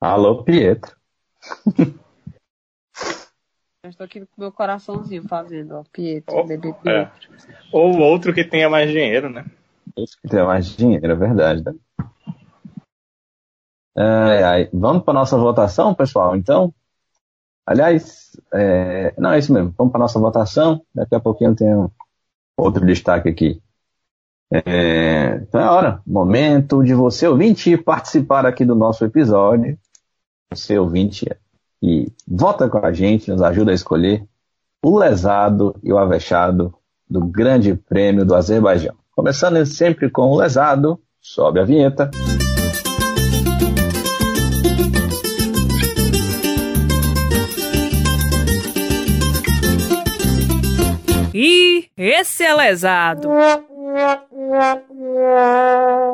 Alô, 0.00 0.42
Pietro. 0.44 0.96
Eu 3.88 3.90
estou 3.90 4.04
aqui 4.04 4.20
com 4.20 4.42
meu 4.42 4.52
coraçãozinho 4.52 5.26
fazendo, 5.26 5.76
ó, 5.76 5.84
Pietro, 5.90 6.36
ou, 6.36 6.46
bebê 6.46 6.74
Pietro. 6.74 6.90
É. 6.90 7.10
Ou 7.72 7.98
outro 7.98 8.34
que 8.34 8.44
tenha 8.44 8.68
mais 8.68 8.90
dinheiro, 8.90 9.30
né? 9.30 9.46
Outro 9.96 10.14
que 10.20 10.28
tenha 10.28 10.44
mais 10.44 10.66
dinheiro, 10.66 11.10
é 11.10 11.14
verdade. 11.14 11.64
Né? 11.64 11.74
É, 13.96 14.68
vamos 14.74 15.04
para 15.04 15.14
nossa 15.14 15.38
votação, 15.38 15.94
pessoal, 15.94 16.36
então? 16.36 16.74
Aliás, 17.64 18.38
é, 18.52 19.14
não, 19.16 19.32
é 19.32 19.38
isso 19.38 19.54
mesmo. 19.54 19.74
Vamos 19.78 19.90
para 19.90 20.00
nossa 20.00 20.20
votação. 20.20 20.84
Daqui 20.94 21.14
a 21.14 21.20
pouquinho 21.20 21.56
tem 21.56 21.74
um 21.74 21.90
outro 22.58 22.84
destaque 22.84 23.30
aqui. 23.30 23.62
É, 24.52 25.36
então 25.36 25.62
é 25.62 25.70
hora, 25.70 26.02
momento 26.06 26.84
de 26.84 26.92
você 26.92 27.26
ouvinte 27.26 27.74
participar 27.78 28.44
aqui 28.44 28.66
do 28.66 28.74
nosso 28.74 29.02
episódio. 29.02 29.78
Você 30.50 30.78
ouvinte 30.78 31.26
e 31.82 32.10
vota 32.26 32.68
com 32.68 32.84
a 32.84 32.92
gente, 32.92 33.30
nos 33.30 33.42
ajuda 33.42 33.70
a 33.70 33.74
escolher 33.74 34.24
o 34.82 34.98
lesado 34.98 35.74
e 35.82 35.92
o 35.92 35.98
avexado 35.98 36.74
do 37.08 37.20
Grande 37.20 37.74
Prêmio 37.74 38.24
do 38.24 38.34
Azerbaijão. 38.34 38.94
Começando 39.14 39.64
sempre 39.66 40.10
com 40.10 40.22
o 40.30 40.36
lesado, 40.36 41.00
sobe 41.20 41.60
a 41.60 41.64
vinheta. 41.64 42.10
E 51.34 51.88
esse 51.96 52.44
é 52.44 52.54
lesado. 52.54 53.28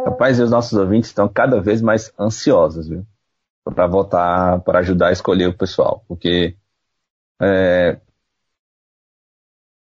Rapaz, 0.05 0.39
e 0.39 0.43
os 0.43 0.51
nossos 0.51 0.79
ouvintes 0.79 1.11
estão 1.11 1.29
cada 1.29 1.61
vez 1.61 1.81
mais 1.81 2.13
ansiosos, 2.19 2.89
viu? 2.89 3.05
Para 3.65 3.87
votar, 3.87 4.61
para 4.61 4.81
ajudar 4.81 5.09
a 5.09 5.13
escolher 5.13 5.49
o 5.49 5.57
pessoal. 5.57 6.05
Porque 6.07 6.57
é, 7.41 7.99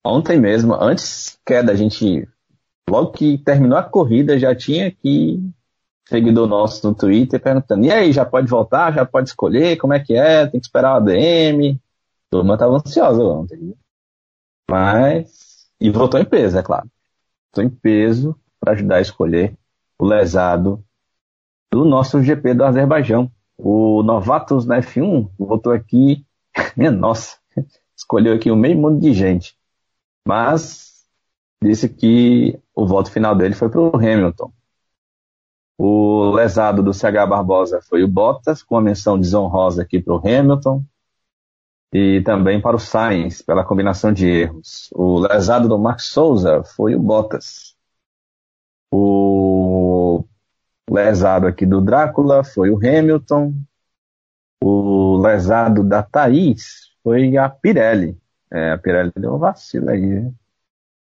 ontem 0.05 0.41
mesmo, 0.41 0.75
antes 0.75 1.39
que 1.45 1.63
da 1.63 1.75
gente, 1.75 2.29
logo 2.89 3.13
que 3.13 3.39
terminou 3.39 3.79
a 3.79 3.83
corrida, 3.83 4.39
já 4.39 4.55
tinha 4.55 4.89
aqui 4.89 5.41
seguidor 6.09 6.47
nosso 6.47 6.87
no 6.87 6.95
Twitter 6.95 7.41
perguntando: 7.41 7.85
e 7.85 7.91
aí, 7.91 8.13
já 8.13 8.25
pode 8.25 8.49
voltar? 8.49 8.93
Já 8.93 9.05
pode 9.05 9.31
escolher? 9.31 9.77
Como 9.77 9.95
é 9.95 10.01
que 10.01 10.15
é? 10.15 10.47
Tem 10.47 10.61
que 10.61 10.67
esperar 10.67 10.93
o 10.93 10.97
ADM? 10.97 11.79
Turma 12.31 12.55
estava 12.55 12.77
ansiosa 12.77 13.23
ontem. 13.23 13.75
Mas. 14.71 15.69
E 15.81 15.91
votou 15.91 16.21
em 16.21 16.25
peso, 16.25 16.59
é 16.59 16.63
claro. 16.63 16.89
Votou 17.51 17.65
em 17.65 17.71
peso 17.71 18.39
para 18.61 18.73
ajudar 18.73 18.97
a 18.97 19.01
escolher 19.01 19.57
o 19.99 20.07
lesado 20.07 20.85
do 21.71 21.85
nosso 21.85 22.23
GP 22.23 22.55
do 22.55 22.65
Azerbaijão. 22.65 23.31
O 23.65 24.03
Novatos 24.03 24.67
na 24.67 24.81
F1 24.81 25.31
votou 25.39 25.73
aqui. 25.73 26.27
Nossa, 26.99 27.37
escolheu 27.97 28.35
aqui 28.35 28.51
um 28.51 28.57
meio 28.57 28.77
mundo 28.77 29.01
de 29.01 29.15
gente. 29.15 29.57
Mas 30.27 31.07
disse 31.63 31.89
que 31.89 32.59
o 32.75 32.85
voto 32.85 33.09
final 33.13 33.37
dele 33.37 33.55
foi 33.55 33.69
para 33.69 33.81
o 33.81 33.95
Hamilton. 33.95 34.53
O 35.79 36.33
lesado 36.33 36.83
do 36.83 36.93
CH 36.93 37.27
Barbosa 37.29 37.81
foi 37.81 38.03
o 38.03 38.09
Bottas, 38.09 38.65
com 38.65 38.77
a 38.77 38.83
menção 38.83 39.19
desonrosa 39.19 39.83
aqui 39.83 40.01
para 40.01 40.15
o 40.15 40.19
Hamilton 40.19 40.85
e 41.93 42.21
também 42.23 42.61
para 42.61 42.75
o 42.75 42.81
Sainz, 42.81 43.43
pela 43.43 43.65
combinação 43.65 44.13
de 44.13 44.27
erros. 44.27 44.91
O 44.93 45.21
lesado 45.21 45.69
do 45.69 45.79
Max 45.79 46.07
Souza 46.07 46.65
foi 46.65 46.97
o 46.97 47.01
Bottas. 47.01 47.77
O 48.91 49.42
lesado 50.93 51.47
aqui 51.47 51.65
do 51.65 51.81
Drácula 51.81 52.45
foi 52.45 52.71
o 52.71 52.77
Hamilton. 52.77 53.55
O 54.63 55.17
lesado 55.17 55.83
da 55.83 56.03
Thaís 56.03 56.91
foi 57.03 57.37
a 57.37 57.49
Pirelli. 57.49 58.17
É, 58.51 58.73
a 58.73 58.79
Pirelli 58.79 59.13
deu 59.17 59.35
um 59.35 59.39
vacilo 59.39 59.91
aí. 59.91 60.31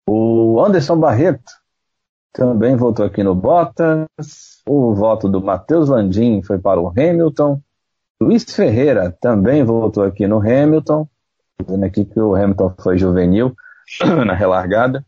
O 0.07 0.63
Anderson 0.63 0.97
Barreto 0.97 1.51
também 2.33 2.75
votou 2.75 3.05
aqui 3.05 3.23
no 3.23 3.33
Bottas. 3.33 4.61
O 4.67 4.93
voto 4.93 5.27
do 5.27 5.41
Matheus 5.41 5.89
Landim 5.89 6.41
foi 6.41 6.59
para 6.59 6.79
o 6.79 6.89
Hamilton. 6.89 7.61
Luiz 8.21 8.43
Ferreira 8.43 9.15
também 9.21 9.63
voltou 9.63 10.03
aqui 10.03 10.27
no 10.27 10.39
Hamilton, 10.39 11.07
dizendo 11.59 11.85
aqui 11.85 12.03
que 12.05 12.19
o 12.19 12.35
Hamilton 12.35 12.73
foi 12.79 12.97
juvenil 12.97 13.55
na 14.25 14.33
relargada. 14.33 15.05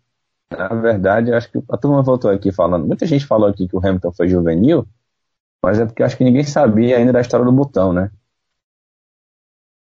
Na 0.51 0.67
verdade, 0.69 1.31
acho 1.33 1.51
que 1.51 1.61
a 1.69 1.77
turma 1.77 2.01
voltou 2.01 2.31
aqui 2.31 2.51
falando. 2.51 2.87
Muita 2.87 3.05
gente 3.05 3.25
falou 3.25 3.47
aqui 3.47 3.67
que 3.67 3.75
o 3.75 3.79
Hamilton 3.79 4.11
foi 4.11 4.27
juvenil, 4.27 4.87
mas 5.63 5.79
é 5.79 5.85
porque 5.85 6.03
acho 6.03 6.17
que 6.17 6.23
ninguém 6.23 6.43
sabia 6.43 6.97
ainda 6.97 7.13
da 7.13 7.21
história 7.21 7.45
do 7.45 7.51
botão, 7.51 7.93
né? 7.93 8.11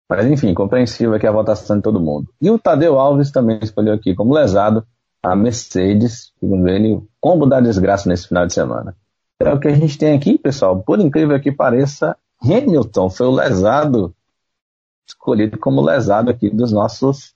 Mas 0.09 0.27
enfim, 0.27 0.55
compreensível 0.55 1.15
aqui 1.15 1.27
a 1.27 1.33
votação 1.33 1.77
de 1.77 1.83
todo 1.83 2.01
mundo. 2.01 2.33
E 2.41 2.51
o 2.51 2.59
Tadeu 2.59 2.99
Alves 2.99 3.31
também 3.31 3.59
escolheu 3.63 3.95
aqui 3.95 4.15
como 4.15 4.35
lesado 4.35 4.87
a 5.23 5.35
Mercedes, 5.35 6.33
segundo 6.39 6.69
ele, 6.69 6.95
o 6.95 7.09
combo 7.21 7.47
da 7.47 7.61
desgraça 7.61 8.09
nesse 8.09 8.29
final 8.29 8.47
de 8.47 8.53
semana. 8.53 8.95
É 9.41 9.53
o 9.53 9.59
que 9.59 9.69
a 9.69 9.75
gente 9.75 9.99
tem 9.99 10.15
aqui, 10.15 10.39
pessoal. 10.39 10.83
Por 10.83 11.01
incrível 11.01 11.41
que 11.41 11.51
pareça, 11.51 12.17
Hamilton 12.43 13.11
foi 13.11 13.27
o 13.27 13.31
lesado, 13.31 14.15
escolhido 15.09 15.59
como 15.59 15.83
lesado 15.83 16.31
aqui 16.31 16.51
dos 16.51 16.71
nossos 16.73 17.35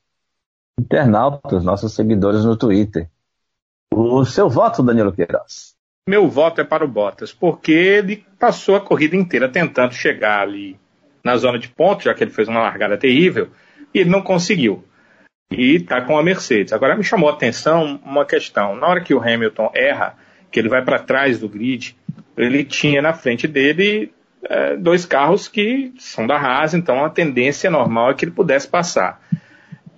internautas, 0.79 1.65
nossos 1.65 1.93
seguidores 1.95 2.45
no 2.45 2.57
Twitter. 2.57 3.11
O 4.01 4.25
seu 4.25 4.49
voto, 4.49 4.81
Danilo 4.81 5.13
Queiroz? 5.13 5.75
Meu 6.09 6.29
voto 6.29 6.61
é 6.61 6.65
para 6.65 6.85
o 6.85 6.89
Bottas, 6.89 7.33
porque 7.33 7.73
ele 7.73 8.25
passou 8.39 8.77
a 8.77 8.81
corrida 8.81 9.17
inteira 9.17 9.49
tentando 9.49 9.93
chegar 9.93 10.41
ali 10.41 10.79
na 11.25 11.37
zona 11.37 11.59
de 11.59 11.69
pontos, 11.69 12.05
já 12.05 12.15
que 12.15 12.23
ele 12.23 12.31
fez 12.31 12.47
uma 12.47 12.61
largada 12.61 12.97
terrível, 12.97 13.49
e 13.93 13.99
ele 13.99 14.09
não 14.09 14.23
conseguiu. 14.23 14.85
E 15.51 15.75
está 15.75 16.01
com 16.01 16.17
a 16.17 16.23
Mercedes. 16.23 16.73
Agora 16.73 16.95
me 16.95 17.03
chamou 17.03 17.29
a 17.29 17.33
atenção 17.33 18.01
uma 18.05 18.25
questão. 18.25 18.77
Na 18.77 18.87
hora 18.87 19.01
que 19.01 19.13
o 19.13 19.21
Hamilton 19.21 19.73
erra, 19.75 20.15
que 20.49 20.61
ele 20.61 20.69
vai 20.69 20.85
para 20.85 21.01
trás 21.01 21.41
do 21.41 21.49
grid, 21.49 21.97
ele 22.37 22.65
tinha 22.65 23.03
na 23.03 23.13
frente 23.13 23.49
dele 23.49 24.13
é, 24.45 24.77
dois 24.77 25.05
carros 25.05 25.49
que 25.49 25.93
são 25.99 26.25
da 26.25 26.37
Haas, 26.37 26.73
então 26.73 27.05
a 27.05 27.11
tendência 27.11 27.69
normal 27.69 28.13
é 28.13 28.15
que 28.15 28.25
ele 28.25 28.31
pudesse 28.31 28.69
passar. 28.69 29.21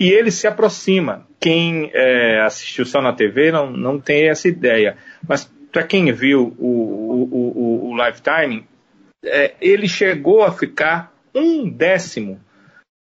E 0.00 0.10
ele 0.10 0.30
se 0.30 0.46
aproxima. 0.46 1.26
Quem 1.38 1.90
é, 1.92 2.40
assistiu 2.40 2.86
só 2.86 3.02
na 3.02 3.12
TV 3.12 3.52
não, 3.52 3.70
não 3.70 4.00
tem 4.00 4.30
essa 4.30 4.48
ideia. 4.48 4.96
Mas 5.28 5.44
para 5.70 5.82
quem 5.82 6.10
viu 6.10 6.56
o, 6.58 6.66
o, 6.66 7.28
o, 7.30 7.90
o 7.90 7.96
Lifetime, 7.96 8.66
é, 9.22 9.54
ele 9.60 9.86
chegou 9.86 10.42
a 10.42 10.52
ficar 10.52 11.12
um 11.34 11.68
décimo 11.68 12.40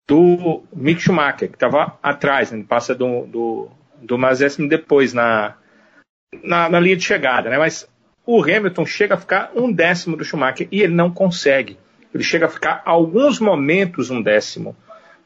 do 0.05 0.63
Mick 0.75 1.01
Schumacher, 1.01 1.47
que 1.49 1.55
estava 1.55 1.97
atrás, 2.03 2.51
né? 2.51 2.65
passa 2.67 2.93
do, 2.93 3.25
do, 3.27 3.69
do 4.01 4.17
depois 4.67 5.13
na, 5.13 5.55
na, 6.43 6.67
na, 6.67 6.79
linha 6.79 6.97
de 6.97 7.03
chegada, 7.03 7.49
né? 7.49 7.57
Mas 7.57 7.87
o 8.25 8.43
Hamilton 8.43 8.85
chega 8.85 9.13
a 9.13 9.17
ficar 9.17 9.51
um 9.55 9.71
décimo 9.71 10.17
do 10.17 10.25
Schumacher 10.25 10.67
e 10.69 10.81
ele 10.81 10.93
não 10.93 11.11
consegue. 11.11 11.77
Ele 12.13 12.23
chega 12.23 12.47
a 12.47 12.49
ficar 12.49 12.81
alguns 12.85 13.39
momentos 13.39 14.09
um 14.09 14.21
décimo 14.21 14.75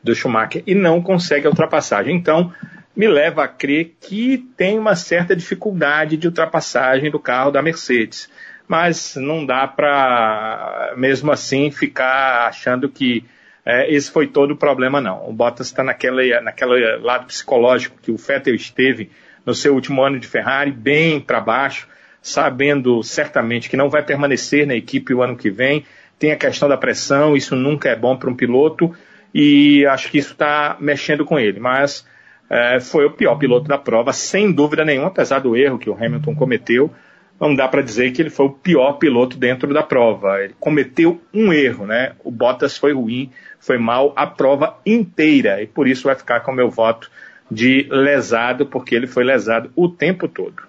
do 0.03 0.13
Schumacher 0.13 0.63
e 0.67 0.75
não 0.75 1.01
consegue 1.01 1.47
a 1.47 1.49
ultrapassagem. 1.49 2.15
Então, 2.15 2.51
me 2.95 3.07
leva 3.07 3.43
a 3.43 3.47
crer 3.47 3.95
que 4.01 4.37
tem 4.57 4.77
uma 4.77 4.95
certa 4.95 5.35
dificuldade 5.35 6.17
de 6.17 6.27
ultrapassagem 6.27 7.09
do 7.09 7.19
carro 7.19 7.51
da 7.51 7.61
Mercedes. 7.61 8.29
Mas 8.67 9.15
não 9.15 9.45
dá 9.45 9.67
para, 9.67 10.93
mesmo 10.97 11.31
assim, 11.31 11.71
ficar 11.71 12.47
achando 12.47 12.89
que 12.89 13.25
é, 13.65 13.93
esse 13.93 14.11
foi 14.11 14.27
todo 14.27 14.51
o 14.51 14.57
problema, 14.57 14.99
não. 14.99 15.27
O 15.27 15.33
Bottas 15.33 15.67
está 15.67 15.83
naquele, 15.83 16.39
naquele 16.41 16.97
lado 16.97 17.25
psicológico 17.25 17.97
que 18.01 18.11
o 18.11 18.17
Vettel 18.17 18.55
esteve 18.55 19.09
no 19.45 19.53
seu 19.53 19.73
último 19.73 20.01
ano 20.03 20.19
de 20.19 20.27
Ferrari, 20.27 20.71
bem 20.71 21.19
para 21.19 21.39
baixo 21.39 21.87
sabendo 22.23 23.03
certamente 23.03 23.69
que 23.69 23.75
não 23.75 23.89
vai 23.89 24.01
permanecer 24.01 24.65
na 24.65 24.73
equipe 24.73 25.13
o 25.13 25.21
ano 25.21 25.35
que 25.35 25.51
vem. 25.51 25.85
Tem 26.17 26.31
a 26.31 26.37
questão 26.37 26.69
da 26.69 26.77
pressão, 26.77 27.35
isso 27.35 27.53
nunca 27.53 27.89
é 27.89 27.95
bom 27.97 28.15
para 28.15 28.29
um 28.29 28.35
piloto 28.35 28.95
e 29.33 29.85
acho 29.87 30.11
que 30.11 30.17
isso 30.17 30.33
está 30.33 30.77
mexendo 30.79 31.25
com 31.25 31.39
ele. 31.39 31.59
Mas 31.59 32.07
é, 32.49 32.79
foi 32.79 33.05
o 33.05 33.11
pior 33.11 33.35
piloto 33.35 33.67
da 33.67 33.77
prova, 33.77 34.13
sem 34.13 34.51
dúvida 34.51 34.85
nenhuma, 34.85 35.07
apesar 35.07 35.39
do 35.39 35.55
erro 35.55 35.79
que 35.79 35.89
o 35.89 35.95
Hamilton 35.95 36.35
cometeu. 36.35 36.91
Não 37.39 37.55
dá 37.55 37.67
para 37.67 37.81
dizer 37.81 38.11
que 38.11 38.21
ele 38.21 38.29
foi 38.29 38.45
o 38.45 38.51
pior 38.51 38.93
piloto 38.93 39.37
dentro 39.37 39.73
da 39.73 39.81
prova. 39.81 40.41
Ele 40.41 40.55
cometeu 40.59 41.19
um 41.33 41.51
erro, 41.51 41.85
né? 41.85 42.13
O 42.23 42.29
Bottas 42.29 42.77
foi 42.77 42.93
ruim, 42.93 43.31
foi 43.59 43.77
mal 43.77 44.13
a 44.15 44.27
prova 44.27 44.77
inteira 44.85 45.61
e 45.61 45.67
por 45.67 45.87
isso 45.87 46.03
vai 46.03 46.15
ficar 46.15 46.41
com 46.41 46.51
o 46.51 46.55
meu 46.55 46.69
voto 46.69 47.09
de 47.49 47.87
lesado, 47.89 48.65
porque 48.65 48.95
ele 48.95 49.07
foi 49.07 49.23
lesado 49.23 49.71
o 49.75 49.89
tempo 49.89 50.27
todo. 50.27 50.63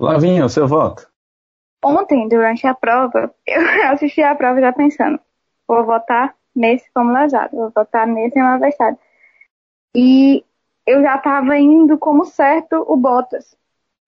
Lavinha, 0.00 0.44
o 0.44 0.48
seu 0.48 0.66
voto? 0.66 1.06
Ontem, 1.84 2.28
durante 2.28 2.66
a 2.66 2.74
prova, 2.74 3.34
eu 3.46 3.90
assisti 3.90 4.22
a 4.22 4.34
prova 4.34 4.60
já 4.60 4.72
pensando, 4.72 5.18
vou 5.68 5.84
votar 5.84 6.34
nesse 6.60 6.90
como 6.92 7.12
lesado, 7.12 7.56
vou 7.56 7.70
votar 7.70 8.06
nesse 8.06 8.38
adversário. 8.38 8.98
E 9.94 10.44
eu 10.86 11.02
já 11.02 11.16
estava 11.16 11.58
indo 11.58 11.98
como 11.98 12.24
certo 12.24 12.84
o 12.86 12.96
Bottas, 12.96 13.56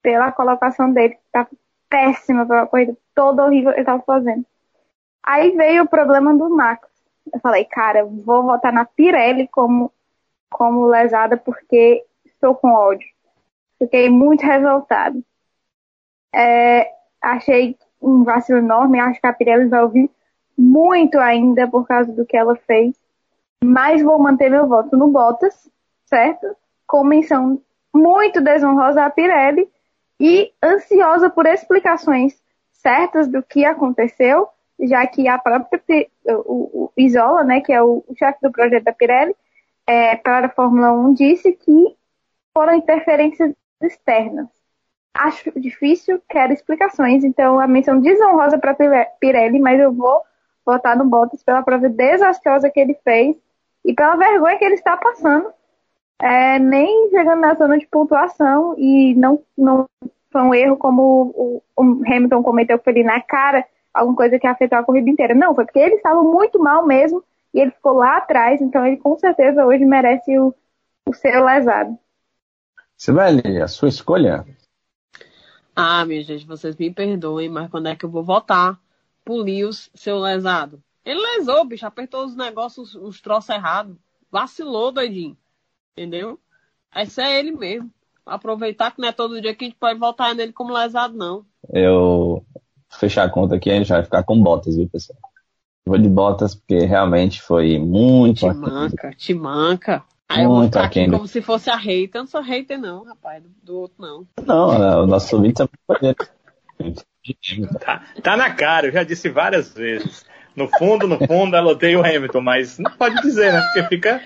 pela 0.03 0.31
colocação 0.33 0.93
dele, 0.93 1.15
que 1.15 1.21
estava 1.27 1.49
péssima 1.89 2.47
pela 2.47 2.67
corrida, 2.67 2.97
toda 3.15 3.45
horrível 3.45 3.73
ele 3.73 3.81
estava 3.81 4.03
fazendo. 4.03 4.45
Aí 5.23 5.51
veio 5.57 5.85
o 5.85 5.89
problema 5.89 6.35
do 6.35 6.51
Max. 6.51 6.89
Eu 7.33 7.41
falei, 7.41 7.65
cara, 7.65 8.05
vou 8.05 8.43
votar 8.43 8.73
na 8.73 8.85
Pirelli 8.85 9.47
como, 9.49 9.93
como 10.51 10.87
lesada 10.87 11.37
porque 11.37 12.05
estou 12.25 12.55
com 12.55 12.73
ódio. 12.73 13.07
Fiquei 13.79 14.09
muito 14.09 14.45
revoltado. 14.45 15.23
É, 16.35 16.91
achei 17.21 17.77
um 18.01 18.25
vacilo 18.25 18.59
enorme, 18.59 18.99
acho 18.99 19.21
que 19.21 19.27
a 19.27 19.33
Pirelli 19.33 19.69
vai 19.69 19.83
ouvir 19.83 20.11
muito 20.63 21.19
ainda 21.19 21.67
por 21.69 21.87
causa 21.87 22.13
do 22.13 22.25
que 22.25 22.37
ela 22.37 22.55
fez. 22.55 22.95
Mas 23.65 24.03
vou 24.03 24.19
manter 24.19 24.51
meu 24.51 24.67
voto 24.67 24.97
no 24.97 25.09
Bottas, 25.09 25.71
certo? 26.07 26.57
com 26.93 27.05
menção 27.05 27.59
muito 27.95 28.43
desonrosa 28.43 29.07
à 29.07 29.09
Pirelli 29.09 29.67
e 30.21 30.53
ansiosa 30.63 31.31
por 31.31 31.47
explicações 31.47 32.39
certas 32.71 33.27
do 33.27 33.43
que 33.43 33.65
aconteceu, 33.65 34.47
já 34.79 35.07
que 35.07 35.27
a 35.27 35.39
própria 35.39 35.81
o, 36.45 36.85
o 36.85 36.93
Isola, 36.97 37.45
né, 37.45 37.63
que 37.63 37.73
é 37.73 37.83
o, 37.83 38.05
o 38.07 38.15
chefe 38.15 38.39
do 38.43 38.53
projeto 38.53 38.85
da 38.85 38.93
Pirelli, 38.93 39.35
é, 39.87 40.17
para 40.17 40.49
a 40.49 40.51
Fórmula 40.51 40.93
1, 40.93 41.15
disse 41.15 41.53
que 41.53 41.97
foram 42.53 42.75
interferências 42.75 43.55
externas. 43.81 44.49
Acho 45.15 45.51
difícil, 45.59 46.21
quero 46.29 46.53
explicações, 46.53 47.25
então 47.25 47.59
a 47.59 47.67
menção 47.67 48.01
desonrosa 48.01 48.59
para 48.59 48.77
Pirelli, 49.19 49.59
mas 49.59 49.81
eu 49.81 49.93
vou 49.93 50.23
votar 50.65 50.97
no 50.97 51.05
Bottas 51.05 51.43
pela 51.43 51.63
prova 51.63 51.89
desastrosa 51.89 52.71
que 52.71 52.81
ele 52.81 52.95
fez 53.05 53.37
e 53.85 53.95
pela 53.95 54.17
vergonha 54.17 54.59
que 54.59 54.65
ele 54.65 54.75
está 54.75 54.97
passando 54.97 55.53
é, 56.23 56.57
nem 56.59 57.11
chegando 57.11 57.41
na 57.41 57.55
zona 57.55 57.77
de 57.77 57.87
pontuação 57.89 58.77
e 58.79 59.13
não, 59.17 59.43
não 59.59 59.89
foi 60.31 60.41
um 60.41 60.55
erro 60.55 60.77
como 60.77 61.33
o, 61.35 61.63
o 61.77 61.83
Hamilton 62.07 62.43
cometeu 62.45 62.79
que 62.79 62.85
foi 62.85 62.93
ali 62.93 63.03
na 63.03 63.21
cara, 63.21 63.67
alguma 63.93 64.17
coisa 64.17 64.39
que 64.39 64.47
afetou 64.47 64.79
a 64.79 64.85
corrida 64.85 65.11
inteira. 65.11 65.35
Não, 65.35 65.53
foi 65.53 65.65
porque 65.65 65.81
ele 65.81 65.97
estava 65.97 66.23
muito 66.23 66.61
mal 66.61 66.87
mesmo 66.87 67.25
e 67.53 67.61
ele 67.61 67.73
ficou 67.73 67.95
lá 67.95 68.19
atrás, 68.19 68.61
então 68.61 68.87
ele 68.87 68.99
com 68.99 69.19
certeza 69.19 69.67
hoje 69.67 69.85
merece 69.85 70.39
o, 70.39 70.55
o 71.07 71.13
ser 71.13 71.41
lesado. 71.41 71.99
Sibeli, 72.97 73.61
a 73.61 73.67
sua 73.67 73.89
escolha? 73.89 74.47
Ah, 75.75 76.05
minha 76.07 76.23
gente, 76.23 76.47
vocês 76.47 76.77
me 76.77 76.89
perdoem, 76.93 77.49
mas 77.49 77.69
quando 77.69 77.89
é 77.89 77.97
que 77.97 78.05
eu 78.05 78.11
vou 78.11 78.23
votar 78.23 78.79
pro 79.25 79.37
Lewis, 79.37 79.91
seu 79.95 80.19
lesado? 80.19 80.83
Ele 81.05 81.21
lesou, 81.21 81.65
bicho, 81.65 81.87
apertou 81.87 82.25
os 82.25 82.37
negócios, 82.37 82.95
os 82.95 83.21
troços 83.21 83.51
errados. 83.51 83.97
Vacilou, 84.31 84.93
doidinho. 84.93 85.37
Entendeu? 85.97 86.39
Esse 86.95 87.21
é 87.21 87.39
ele 87.39 87.53
mesmo. 87.53 87.91
Aproveitar 88.25 88.93
que 88.93 89.01
não 89.01 89.09
é 89.09 89.13
todo 89.13 89.41
dia 89.41 89.55
que 89.55 89.65
a 89.65 89.69
gente 89.69 89.79
pode 89.79 89.99
voltar 89.99 90.35
nele 90.35 90.53
como 90.53 90.73
lesado, 90.73 91.17
não. 91.17 91.45
Eu 91.73 92.45
fechar 92.89 93.25
a 93.25 93.31
conta 93.31 93.57
aqui, 93.57 93.71
a 93.71 93.75
gente 93.75 93.89
vai 93.89 94.03
ficar 94.03 94.23
com 94.23 94.41
botas, 94.41 94.77
viu, 94.77 94.89
pessoal? 94.89 95.19
Vou 95.85 95.99
de 95.99 96.09
botas 96.09 96.55
porque 96.55 96.79
realmente 96.85 97.43
foi 97.43 97.79
muito. 97.79 98.41
Te 98.41 98.55
manca, 98.55 99.11
te 99.11 99.35
manca. 99.35 100.05
Aí 100.29 100.47
muito 100.47 100.49
eu 100.49 100.55
vou 100.55 100.65
ficar 100.67 100.85
aqui 100.85 101.11
como 101.11 101.27
se 101.27 101.43
fosse 101.43 101.69
a 101.69 101.77
hater. 101.77 102.11
Eu 102.15 102.21
não 102.21 102.27
sou 102.29 102.41
hater, 102.41 102.79
não, 102.79 103.05
rapaz, 103.05 103.43
do, 103.43 103.51
do 103.63 103.79
outro, 103.81 103.97
não. 103.99 104.27
Não, 104.47 105.03
o 105.03 105.07
nosso 105.07 105.35
ouvinte 105.35 105.61
é 105.61 105.67
tá, 107.81 108.03
tá 108.23 108.37
na 108.37 108.51
cara, 108.51 108.87
eu 108.87 108.93
já 108.93 109.03
disse 109.03 109.29
várias 109.29 109.73
vezes. 109.73 110.25
No 110.55 110.69
fundo, 110.69 111.09
no 111.09 111.19
fundo, 111.27 111.57
ela 111.57 111.71
odeia 111.71 111.99
o 111.99 112.05
Hamilton, 112.05 112.41
mas 112.41 112.79
não 112.79 112.91
pode 112.93 113.21
dizer, 113.23 113.53
né? 113.53 113.61
Porque 113.63 113.89
fica 113.89 114.23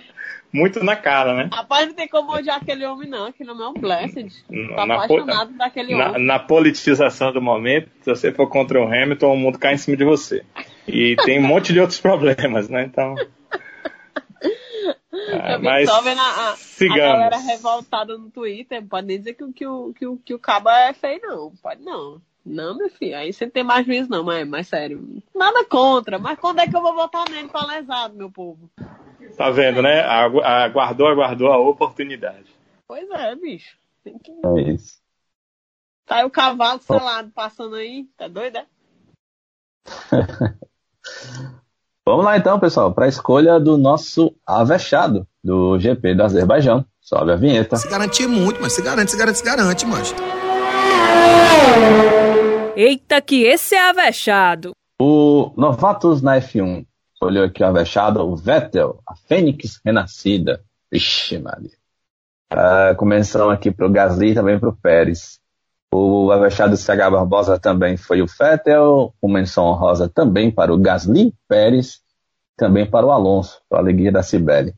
muito 0.53 0.83
na 0.83 0.97
cara, 0.97 1.35
né? 1.35 1.51
Rapaz, 1.53 1.87
não 1.87 1.95
tem 1.95 2.09
como 2.09 2.33
odiar 2.33 2.57
aquele 2.57 2.85
homem, 2.85 3.09
não. 3.09 3.27
Aquele 3.27 3.51
homem 3.51 3.65
é 3.65 3.69
um 3.69 3.75
blessed. 3.75 4.45
Tá 4.75 4.87
na 4.87 4.95
apaixonado 4.95 5.53
po... 5.53 5.59
daquele 5.59 5.95
na, 5.95 6.09
homem. 6.09 6.27
Na 6.27 6.39
politização 6.39 7.33
do 7.33 7.43
momento, 7.43 7.91
se 8.01 8.11
você 8.11 8.33
for 8.33 8.49
contra 8.49 8.81
o 8.81 8.87
Hamilton, 8.87 9.33
o 9.33 9.37
mundo 9.37 9.59
cai 9.59 9.75
em 9.75 9.79
cima 9.79 9.97
de 9.97 10.05
você. 10.05 10.45
E 10.89 11.17
tem 11.25 11.39
um 11.39 11.47
monte 11.47 11.73
de 11.73 11.81
outros 11.81 12.01
problemas, 12.01 12.69
né? 12.69 12.85
Então. 12.85 13.15
Ah, 15.33 15.59
mas 15.59 15.89
só 15.89 16.03
vendo 16.03 16.21
a, 16.21 16.53
a, 16.55 16.97
galera 16.97 17.39
revoltada 17.39 18.17
no 18.17 18.31
Twitter. 18.31 18.85
Pode 18.87 19.07
nem 19.07 19.19
dizer 19.19 19.35
que, 19.35 19.53
que, 19.53 19.67
o, 19.67 19.93
que, 19.93 20.07
o, 20.07 20.17
que 20.19 20.35
o 20.35 20.39
cabo 20.39 20.71
é 20.71 20.93
feio, 20.93 21.21
não. 21.23 21.53
Pode 21.63 21.83
não. 21.83 22.21
Não, 22.47 22.77
meu 22.77 22.89
filho, 22.89 23.17
aí 23.17 23.33
você 23.33 23.45
não 23.45 23.51
tem 23.51 23.65
mais 23.65 23.85
juízo, 23.85 24.09
não, 24.09 24.23
mas, 24.23 24.47
mas 24.47 24.69
sério. 24.69 25.21
Nada 25.35 25.65
contra, 25.65 26.17
mas 26.17 26.39
quando 26.39 26.61
é 26.61 26.69
que 26.69 26.77
eu 26.77 26.81
vou 26.81 26.95
votar 26.95 27.29
nele 27.29 27.49
pra 27.49 27.67
lesado, 27.67 28.15
meu 28.15 28.31
povo? 28.31 28.71
Tá 29.37 29.51
vendo, 29.51 29.83
né? 29.83 30.03
Aguardou, 30.03 31.09
aguardou 31.09 31.53
a 31.53 31.59
oportunidade. 31.59 32.47
Pois 32.87 33.11
é, 33.11 33.35
bicho. 33.35 33.77
Tem 34.05 34.17
que... 34.17 34.31
É 34.31 34.61
isso. 34.73 35.01
Tá 36.07 36.19
aí 36.19 36.25
o 36.25 36.31
cavalo 36.31 36.81
selado 36.81 37.33
passando 37.35 37.75
aí. 37.75 38.07
Tá 38.17 38.29
doido, 38.29 38.59
é? 38.59 38.67
Vamos 42.07 42.25
lá 42.25 42.37
então, 42.37 42.61
pessoal, 42.61 42.95
para 42.95 43.07
a 43.07 43.09
escolha 43.09 43.59
do 43.59 43.77
nosso 43.77 44.33
avexado 44.47 45.27
do 45.43 45.77
GP 45.81 46.15
do 46.15 46.23
Azerbaijão. 46.23 46.87
Sobe 47.01 47.33
a 47.33 47.37
vinheta. 47.37 47.75
Se 47.75 47.89
garantir 47.89 48.29
muito, 48.29 48.63
mas 48.63 48.73
se 48.73 48.83
garante, 48.83 49.11
se 49.11 49.17
garante, 49.17 49.39
se 49.39 49.45
garante, 49.45 49.85
mas. 49.85 50.15
Eita, 52.77 53.23
que 53.23 53.43
esse 53.43 53.75
é 53.75 53.89
avexado. 53.89 54.73
O 55.01 55.51
Novatos 55.57 56.21
na 56.21 56.39
F1 56.39 56.85
Olhou 57.23 57.47
aqui 57.47 57.63
o 57.63 57.67
avexado, 57.67 58.21
o 58.21 58.37
Vettel, 58.37 59.01
a 59.09 59.17
Fênix 59.17 59.81
renascida. 59.83 60.63
Ixi, 60.93 61.39
Maria. 61.39 61.71
Uh, 62.53 62.95
começando 62.97 63.51
aqui 63.51 63.71
para 63.71 63.87
o 63.87 63.91
Gasly 63.91 64.33
e 64.33 64.35
também 64.35 64.59
para 64.59 64.69
o 64.69 64.77
Pérez. 64.77 65.41
O 65.91 66.31
avexado 66.31 66.77
CH 66.77 67.11
Barbosa 67.11 67.59
também 67.59 67.97
foi 67.97 68.21
o 68.21 68.27
Vettel, 68.27 69.15
com 69.19 69.29
menção 69.29 69.65
honrosa 69.65 70.11
também 70.11 70.51
para 70.51 70.71
o 70.71 70.77
Gasly, 70.77 71.33
Pérez, 71.49 72.03
também 72.59 72.85
para 72.85 73.07
o 73.07 73.11
Alonso, 73.11 73.63
para 73.71 73.79
a 73.79 73.83
alegria 73.83 74.13
da 74.13 74.23
Cibele. 74.23 74.75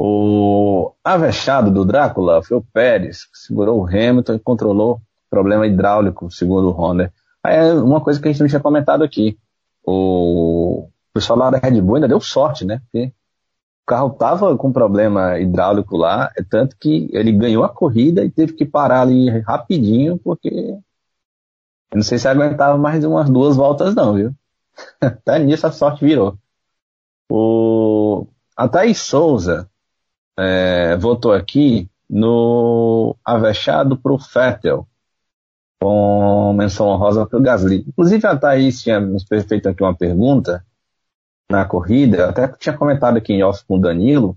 O 0.00 0.92
avexado 1.04 1.70
do 1.70 1.84
Drácula 1.84 2.42
foi 2.42 2.56
o 2.56 2.64
Pérez, 2.72 3.24
que 3.24 3.36
segurou 3.38 3.82
o 3.82 3.86
Hamilton 3.86 4.34
e 4.36 4.38
controlou 4.38 5.02
problema 5.28 5.66
hidráulico, 5.66 6.30
segundo 6.30 6.70
o 6.70 6.72
Honda. 6.72 7.12
É 7.48 7.72
uma 7.74 8.00
coisa 8.00 8.20
que 8.20 8.28
a 8.28 8.32
gente 8.32 8.40
não 8.40 8.48
tinha 8.48 8.60
comentado 8.60 9.02
aqui. 9.02 9.38
O 9.84 10.88
pessoal 11.12 11.38
lá 11.38 11.50
da 11.50 11.58
Red 11.58 11.80
Bull 11.80 11.96
ainda 11.96 12.08
deu 12.08 12.20
sorte, 12.20 12.64
né? 12.64 12.80
Porque 12.84 13.12
o 13.82 13.86
carro 13.86 14.10
tava 14.10 14.56
com 14.56 14.72
problema 14.72 15.38
hidráulico 15.38 15.96
lá, 15.96 16.30
é 16.36 16.42
tanto 16.42 16.76
que 16.76 17.08
ele 17.12 17.32
ganhou 17.32 17.64
a 17.64 17.68
corrida 17.68 18.24
e 18.24 18.30
teve 18.30 18.52
que 18.52 18.64
parar 18.64 19.02
ali 19.02 19.28
rapidinho, 19.40 20.18
porque 20.18 20.48
eu 20.48 21.96
não 21.96 22.02
sei 22.02 22.18
se 22.18 22.28
aguentava 22.28 22.76
mais 22.76 23.04
umas 23.04 23.30
duas 23.30 23.56
voltas 23.56 23.94
não, 23.94 24.14
viu? 24.14 24.34
Até 25.00 25.38
nisso 25.38 25.66
a 25.66 25.72
sorte 25.72 26.04
virou. 26.04 26.36
O... 27.30 28.26
A 28.56 28.68
Thaís 28.68 28.98
Souza 28.98 29.70
é, 30.38 30.96
votou 30.96 31.32
aqui 31.32 31.88
no 32.08 33.16
Avechado 33.24 33.96
pro 33.96 34.18
Fettel, 34.18 34.86
com 35.80 36.52
menção 36.52 36.88
honrosa 36.88 37.26
para 37.26 37.38
o 37.38 37.42
Gasly. 37.42 37.84
Inclusive 37.86 38.26
a 38.26 38.36
Thaís 38.36 38.82
tinha 38.82 38.98
nos 38.98 39.24
feito 39.24 39.68
aqui 39.68 39.82
uma 39.82 39.94
pergunta 39.94 40.64
na 41.50 41.64
corrida, 41.64 42.28
até 42.28 42.48
tinha 42.48 42.76
comentado 42.76 43.16
aqui 43.16 43.32
em 43.32 43.42
off 43.42 43.64
com 43.66 43.76
o 43.76 43.80
Danilo, 43.80 44.36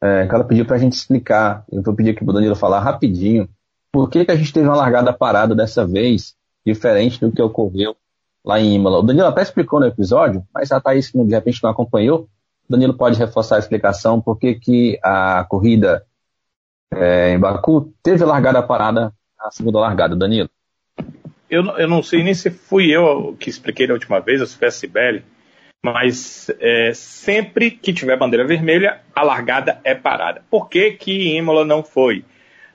é, 0.00 0.26
que 0.26 0.34
ela 0.34 0.44
pediu 0.44 0.66
para 0.66 0.76
a 0.76 0.78
gente 0.78 0.94
explicar, 0.94 1.64
eu 1.70 1.82
vou 1.82 1.94
pedir 1.94 2.10
aqui 2.10 2.24
para 2.24 2.30
o 2.30 2.34
Danilo 2.34 2.56
falar 2.56 2.80
rapidinho, 2.80 3.48
por 3.92 4.10
que, 4.10 4.24
que 4.24 4.32
a 4.32 4.36
gente 4.36 4.52
teve 4.52 4.66
uma 4.66 4.76
largada 4.76 5.12
parada 5.12 5.54
dessa 5.54 5.86
vez, 5.86 6.34
diferente 6.66 7.20
do 7.20 7.30
que 7.30 7.40
ocorreu 7.40 7.96
lá 8.44 8.58
em 8.58 8.74
Imola. 8.74 8.98
O 8.98 9.02
Danilo 9.02 9.28
até 9.28 9.42
explicou 9.42 9.78
no 9.78 9.86
episódio, 9.86 10.44
mas 10.52 10.72
a 10.72 10.80
Thaís, 10.80 11.12
de 11.12 11.34
repente 11.34 11.62
não 11.62 11.70
acompanhou, 11.70 12.28
o 12.68 12.72
Danilo 12.72 12.94
pode 12.94 13.18
reforçar 13.18 13.56
a 13.56 13.58
explicação 13.58 14.20
por 14.20 14.38
que, 14.38 14.54
que 14.54 14.98
a 15.02 15.44
corrida 15.44 16.04
é, 16.92 17.34
em 17.34 17.38
Baku 17.38 17.92
teve 18.02 18.24
largada 18.24 18.62
parada 18.62 19.12
a 19.38 19.50
segunda 19.50 19.78
largada, 19.78 20.16
Danilo. 20.16 20.48
Eu, 21.54 21.64
eu 21.78 21.86
não 21.86 22.02
sei 22.02 22.24
nem 22.24 22.34
se 22.34 22.50
fui 22.50 22.90
eu 22.90 23.36
que 23.38 23.48
expliquei 23.48 23.86
da 23.86 23.94
última 23.94 24.18
vez, 24.18 24.40
ou 24.40 24.46
se 24.46 24.58
foi 24.58 24.66
a 24.66 24.70
Sibeli, 24.72 25.22
mas 25.80 26.50
é, 26.58 26.92
sempre 26.92 27.70
que 27.70 27.92
tiver 27.92 28.18
bandeira 28.18 28.44
vermelha, 28.44 29.02
a 29.14 29.22
largada 29.22 29.80
é 29.84 29.94
parada. 29.94 30.42
Por 30.50 30.68
que, 30.68 30.90
que 30.90 31.36
Imola 31.36 31.64
não 31.64 31.84
foi? 31.84 32.24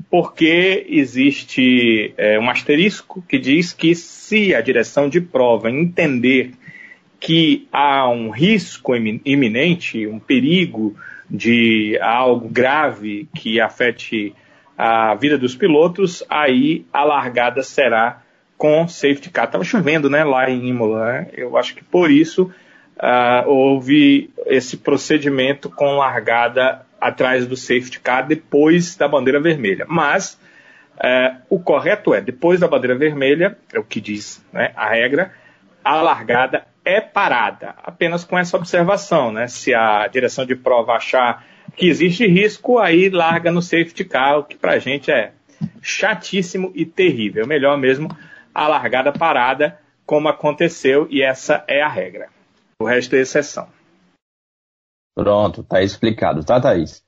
Porque 0.09 0.85
existe 0.87 2.13
é, 2.15 2.39
um 2.39 2.49
asterisco 2.49 3.21
que 3.27 3.37
diz 3.37 3.73
que 3.73 3.93
se 3.93 4.55
a 4.55 4.61
direção 4.61 5.09
de 5.09 5.19
prova 5.19 5.69
entender 5.69 6.51
que 7.19 7.67
há 7.73 8.07
um 8.07 8.29
risco 8.29 8.95
iminente, 8.95 10.07
um 10.07 10.19
perigo 10.19 10.95
de 11.29 11.99
algo 12.01 12.47
grave 12.47 13.27
que 13.35 13.59
afete 13.59 14.33
a 14.77 15.13
vida 15.15 15.37
dos 15.37 15.53
pilotos, 15.53 16.23
aí 16.29 16.85
a 16.93 17.03
largada 17.03 17.61
será 17.61 18.23
com 18.59 18.89
safety 18.89 19.29
car. 19.29 19.45
Estava 19.45 19.63
chovendo 19.63 20.09
né, 20.09 20.21
lá 20.25 20.49
em 20.49 20.67
Imola, 20.67 21.13
né? 21.13 21.27
eu 21.31 21.57
acho 21.57 21.73
que 21.73 21.83
por 21.83 22.11
isso 22.11 22.51
uh, 22.97 23.49
houve 23.49 24.29
esse 24.45 24.75
procedimento 24.75 25.69
com 25.69 25.95
largada 25.95 26.85
atrás 26.99 27.47
do 27.47 27.55
safety 27.55 28.01
car 28.01 28.27
depois 28.27 28.97
da 28.97 29.07
bandeira 29.07 29.39
vermelha. 29.39 29.85
Mas 29.87 30.37
uh, 30.95 31.41
o 31.49 31.57
correto 31.57 32.13
é, 32.13 32.19
depois 32.19 32.59
da 32.59 32.67
bandeira 32.67 32.97
vermelha, 32.97 33.57
é 33.73 33.79
o 33.79 33.83
que 33.83 34.01
diz 34.01 34.45
né, 34.51 34.73
a 34.75 34.89
regra, 34.89 35.31
a 35.81 36.01
largada 36.01 36.65
é 36.83 36.99
parada, 36.99 37.75
apenas 37.81 38.25
com 38.25 38.37
essa 38.37 38.57
observação, 38.57 39.31
né? 39.31 39.47
Se 39.47 39.73
a 39.73 40.05
direção 40.07 40.45
de 40.45 40.55
prova 40.55 40.93
achar 40.93 41.45
que 41.77 41.87
existe 41.87 42.27
risco, 42.27 42.77
aí 42.77 43.09
larga 43.09 43.51
no 43.51 43.61
safety 43.61 44.03
car, 44.03 44.39
o 44.39 44.43
que 44.43 44.57
para 44.57 44.79
gente 44.79 45.11
é 45.11 45.31
chatíssimo 45.81 46.71
e 46.75 46.85
terrível. 46.85 47.47
Melhor 47.47 47.77
mesmo 47.77 48.09
a 48.53 48.67
largada 48.67 49.11
parada, 49.11 49.79
como 50.05 50.27
aconteceu, 50.27 51.07
e 51.09 51.21
essa 51.21 51.63
é 51.67 51.81
a 51.81 51.87
regra. 51.87 52.29
O 52.79 52.85
resto 52.85 53.15
é 53.15 53.19
exceção. 53.19 53.67
Pronto, 55.15 55.63
tá 55.63 55.81
explicado, 55.81 56.43
tá, 56.43 56.61
Thaís? 56.61 57.03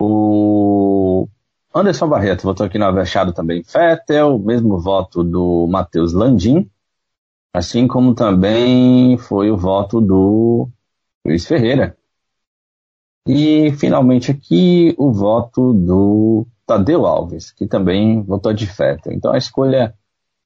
O 0.00 1.28
Anderson 1.74 2.08
Barreto 2.08 2.42
votou 2.42 2.66
aqui 2.66 2.78
no 2.78 2.84
Avechado 2.84 3.32
também. 3.32 3.64
Fettel, 3.64 4.38
mesmo 4.38 4.78
voto 4.78 5.24
do 5.24 5.66
Matheus 5.66 6.12
Landim, 6.12 6.70
assim 7.54 7.86
como 7.86 8.14
também 8.14 9.16
foi 9.16 9.50
o 9.50 9.56
voto 9.56 10.00
do 10.00 10.68
Luiz 11.24 11.46
Ferreira. 11.46 11.96
E 13.26 13.72
finalmente 13.72 14.30
aqui 14.30 14.94
o 14.98 15.10
voto 15.12 15.72
do 15.72 16.46
Tadeu 16.66 17.06
Alves, 17.06 17.50
que 17.52 17.66
também 17.66 18.20
votou 18.22 18.52
de 18.52 18.66
Fettel. 18.66 19.12
Então 19.12 19.32
a 19.32 19.38
escolha 19.38 19.94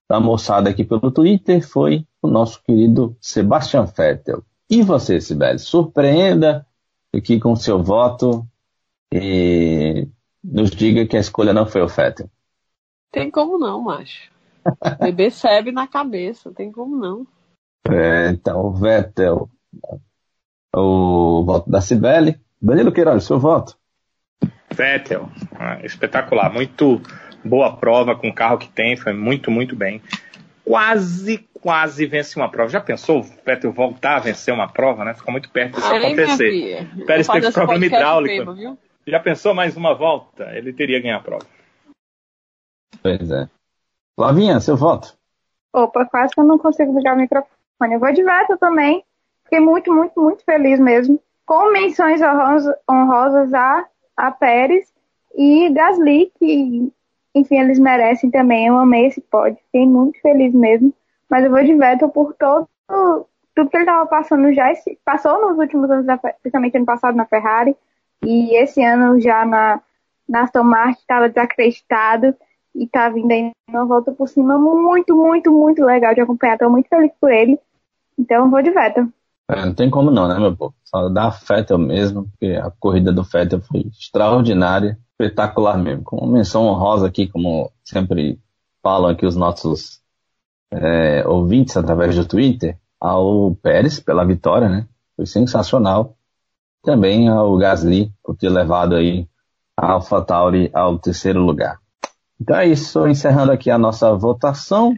da 0.09 0.21
moçada 0.21 0.71
aqui 0.71 0.85
pelo 0.85 1.11
Twitter 1.11 1.67
foi 1.67 2.07
o 2.23 2.29
nosso 2.29 2.63
querido 2.63 3.17
Sebastian 3.21 3.85
Vettel. 3.85 4.43
E 4.71 4.83
você, 4.83 5.21
Sibeli, 5.21 5.59
surpreenda 5.59 6.67
aqui 7.15 7.39
com 7.39 7.55
seu 7.57 7.83
voto 7.83 8.47
e 9.13 10.09
nos 10.43 10.71
diga 10.71 11.07
que 11.07 11.17
a 11.17 11.21
escolha 11.21 11.53
não 11.53 11.67
foi 11.67 11.83
o 11.83 11.89
Vettel. 11.89 12.31
Tem 13.11 13.31
como 13.31 13.59
não, 13.59 13.81
macho. 13.81 14.31
Bebê 15.01 15.31
sebe 15.31 15.73
na 15.73 15.87
cabeça, 15.87 16.53
tem 16.53 16.71
como 16.71 16.97
não. 16.97 17.27
É, 17.89 18.31
então, 18.31 18.73
Vettel, 18.73 19.49
o 20.75 21.45
voto 21.45 21.71
da 21.71 21.81
Sibeli. 21.81 22.41
Danilo 22.61 22.93
Queiroz, 22.93 23.25
seu 23.25 23.39
voto. 23.39 23.77
Vettel, 24.73 25.31
ah, 25.55 25.81
espetacular, 25.85 26.53
muito 26.53 27.01
boa 27.47 27.77
prova 27.77 28.17
com 28.17 28.29
o 28.29 28.35
carro 28.35 28.59
que 28.59 28.69
tem, 28.69 28.97
foi 28.97 29.13
muito, 29.13 29.51
muito 29.51 29.77
bem. 29.77 30.03
Quase, 30.65 31.39
quase 31.61 32.07
vence 32.07 32.37
uma 32.37 32.51
prova. 32.51 32.69
Já 32.69 32.81
pensou 32.81 33.21
o 33.21 33.23
Vettel 33.23 33.73
voltar 33.73 34.17
a 34.17 34.21
vencer 34.21 34.53
uma 34.53 34.69
prova, 34.69 35.05
né? 35.05 35.15
Fica 35.15 35.31
muito 35.31 35.51
perto 35.51 35.77
disso 35.77 35.87
Ai, 35.87 35.99
acontecer. 35.99 36.89
Pérez 37.07 37.29
teve 37.29 37.53
problema 37.53 37.87
hidráulico. 37.87 38.53
Mesmo, 38.53 38.79
Já 39.07 39.21
pensou 39.21 39.55
mais 39.55 39.77
uma 39.77 39.95
volta? 39.95 40.45
Ele 40.57 40.73
teria 40.73 41.01
ganhar 41.01 41.17
a 41.17 41.21
prova. 41.21 41.47
Pois 43.03 43.31
é. 43.31 43.49
Lavinha, 44.19 44.59
seu 44.61 44.77
voto. 44.77 45.17
Opa, 45.73 46.05
quase 46.07 46.35
que 46.35 46.41
eu 46.41 46.45
não 46.45 46.59
consigo 46.59 46.97
ligar 46.97 47.15
o 47.15 47.19
microfone. 47.19 47.51
Eu 47.93 48.01
vou 48.01 48.13
de 48.13 48.25
Vettel 48.25 48.59
também. 48.59 49.05
Fiquei 49.45 49.61
muito, 49.61 49.93
muito, 49.93 50.21
muito 50.21 50.45
feliz 50.45 50.81
mesmo. 50.81 51.23
Com 51.45 51.71
menções 51.71 52.21
honrosas 52.91 53.55
a, 53.55 53.87
a 54.17 54.31
Pérez 54.33 54.93
e 55.37 55.69
Gasly, 55.71 56.33
que 56.39 56.93
enfim, 57.39 57.59
eles 57.59 57.79
merecem 57.79 58.31
também. 58.31 58.67
Eu 58.67 58.79
amei 58.79 59.07
esse 59.07 59.21
pódio, 59.21 59.59
fiquei 59.67 59.87
muito 59.87 60.21
feliz 60.21 60.53
mesmo. 60.55 60.93
Mas 61.31 61.45
eu 61.45 61.51
vou 61.51 61.63
de 61.63 61.75
Vettel 61.75 62.09
por 62.09 62.35
todo 62.35 62.69
tudo 63.57 63.71
que 63.71 63.77
ele 63.77 63.85
estava 63.85 64.07
passando 64.07 64.53
já, 64.53 64.71
passou 65.03 65.49
nos 65.49 65.59
últimos 65.59 65.91
anos, 65.91 66.07
principalmente 66.43 66.77
ano 66.77 66.85
passado 66.85 67.17
na 67.17 67.25
Ferrari, 67.25 67.75
e 68.23 68.55
esse 68.55 68.85
ano 68.85 69.19
já 69.19 69.47
na, 69.47 69.81
na 70.29 70.43
Aston 70.43 70.63
Martin 70.63 71.01
estava 71.01 71.29
desacreditado 71.29 72.35
e 72.75 72.85
está 72.85 73.09
vindo 73.09 73.33
aí 73.33 73.51
uma 73.69 73.87
volta 73.87 74.13
por 74.13 74.29
cima 74.29 74.59
muito, 74.59 75.17
muito, 75.17 75.51
muito 75.51 75.83
legal 75.83 76.15
de 76.15 76.21
acompanhar. 76.21 76.55
Estou 76.55 76.71
muito 76.71 76.89
feliz 76.89 77.11
por 77.19 77.33
ele. 77.33 77.59
Então 78.19 78.51
vou 78.51 78.63
de 78.63 78.71
Vettel. 78.71 79.09
É, 79.49 79.65
não 79.65 79.75
tem 79.75 79.89
como 79.89 80.11
não, 80.11 80.29
né, 80.29 80.39
meu 80.39 80.55
povo? 80.55 80.75
Só 80.85 81.09
dá 81.09 81.31
Vettel 81.31 81.79
mesmo, 81.79 82.27
porque 82.29 82.55
a 82.57 82.71
corrida 82.79 83.11
do 83.11 83.23
Vettel 83.23 83.63
foi 83.63 83.87
extraordinária 83.91 84.99
espetacular 85.19 85.79
mesmo. 85.79 86.05
Com 86.05 86.19
uma 86.19 86.33
menção 86.33 86.67
honrosa 86.67 87.07
aqui, 87.07 87.27
como 87.27 87.73
sempre 87.83 88.39
falam 88.83 89.11
aqui 89.11 89.27
os 89.27 89.35
nossos 89.35 90.01
é, 90.71 91.27
ouvintes 91.27 91.77
através 91.77 92.15
do 92.15 92.25
Twitter, 92.25 92.79
ao 93.01 93.55
Pérez 93.57 93.99
pela 93.99 94.25
vitória, 94.25 94.69
né? 94.69 94.87
Foi 95.17 95.27
sensacional. 95.27 96.17
Também 96.83 97.29
ao 97.29 97.57
Gasly 97.57 98.13
por 98.23 98.37
ter 98.37 98.49
levado 98.49 98.95
aí 98.95 99.27
a 99.77 99.93
AlphaTauri 99.93 100.71
ao 100.73 100.99
terceiro 100.99 101.41
lugar. 101.41 101.81
Então 102.41 102.57
é 102.57 102.67
isso, 102.67 103.07
encerrando 103.09 103.51
aqui 103.51 103.71
a 103.71 103.79
nossa 103.79 104.15
votação. 104.15 104.95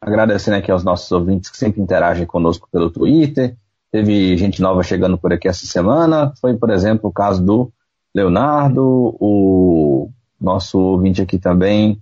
Agradecendo 0.00 0.56
aqui 0.56 0.70
aos 0.70 0.82
nossos 0.82 1.10
ouvintes 1.12 1.50
que 1.50 1.58
sempre 1.58 1.82
interagem 1.82 2.24
conosco 2.24 2.68
pelo 2.72 2.90
Twitter. 2.90 3.56
Teve 3.92 4.36
gente 4.36 4.62
nova 4.62 4.82
chegando 4.82 5.18
por 5.18 5.32
aqui 5.32 5.46
essa 5.46 5.66
semana. 5.66 6.32
Foi, 6.40 6.56
por 6.56 6.70
exemplo, 6.70 7.10
o 7.10 7.12
caso 7.12 7.44
do 7.44 7.72
Leonardo, 8.14 9.16
o 9.20 10.10
nosso 10.40 10.78
ouvinte 10.78 11.22
aqui 11.22 11.38
também, 11.38 12.00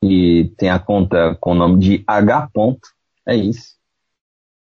que 0.00 0.52
tem 0.56 0.70
a 0.70 0.78
conta 0.78 1.36
com 1.38 1.52
o 1.52 1.54
nome 1.54 1.78
de 1.78 2.04
H. 2.06 2.48
é 3.26 3.36
isso. 3.36 3.76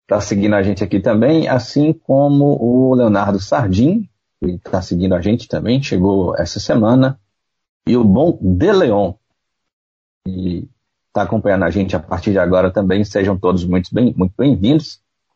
Está 0.04 0.20
seguindo 0.20 0.56
a 0.56 0.64
gente 0.64 0.84
aqui 0.84 1.00
também, 1.00 1.48
assim 1.48 1.94
como 1.94 2.58
o 2.62 2.94
Leonardo 2.94 3.40
Sardim, 3.40 4.10
que 4.40 4.52
está 4.52 4.82
seguindo 4.82 5.16
a 5.16 5.22
gente 5.22 5.48
também, 5.48 5.82
chegou 5.82 6.36
essa 6.36 6.60
semana, 6.60 7.18
e 7.88 7.96
o 7.96 8.04
Bom 8.04 8.38
De 8.42 8.72
Leon, 8.72 9.14
que 10.26 10.68
está 11.08 11.24
acompanhando 11.24 11.64
a 11.64 11.70
gente 11.70 11.96
a 11.96 12.00
partir 12.00 12.32
de 12.32 12.40
agora 12.40 12.72
também. 12.72 13.04
Sejam 13.04 13.38
todos 13.38 13.64
muito 13.66 13.90
bem-vindos. 13.94 14.18
Muito 14.18 14.34
bem 14.38 14.60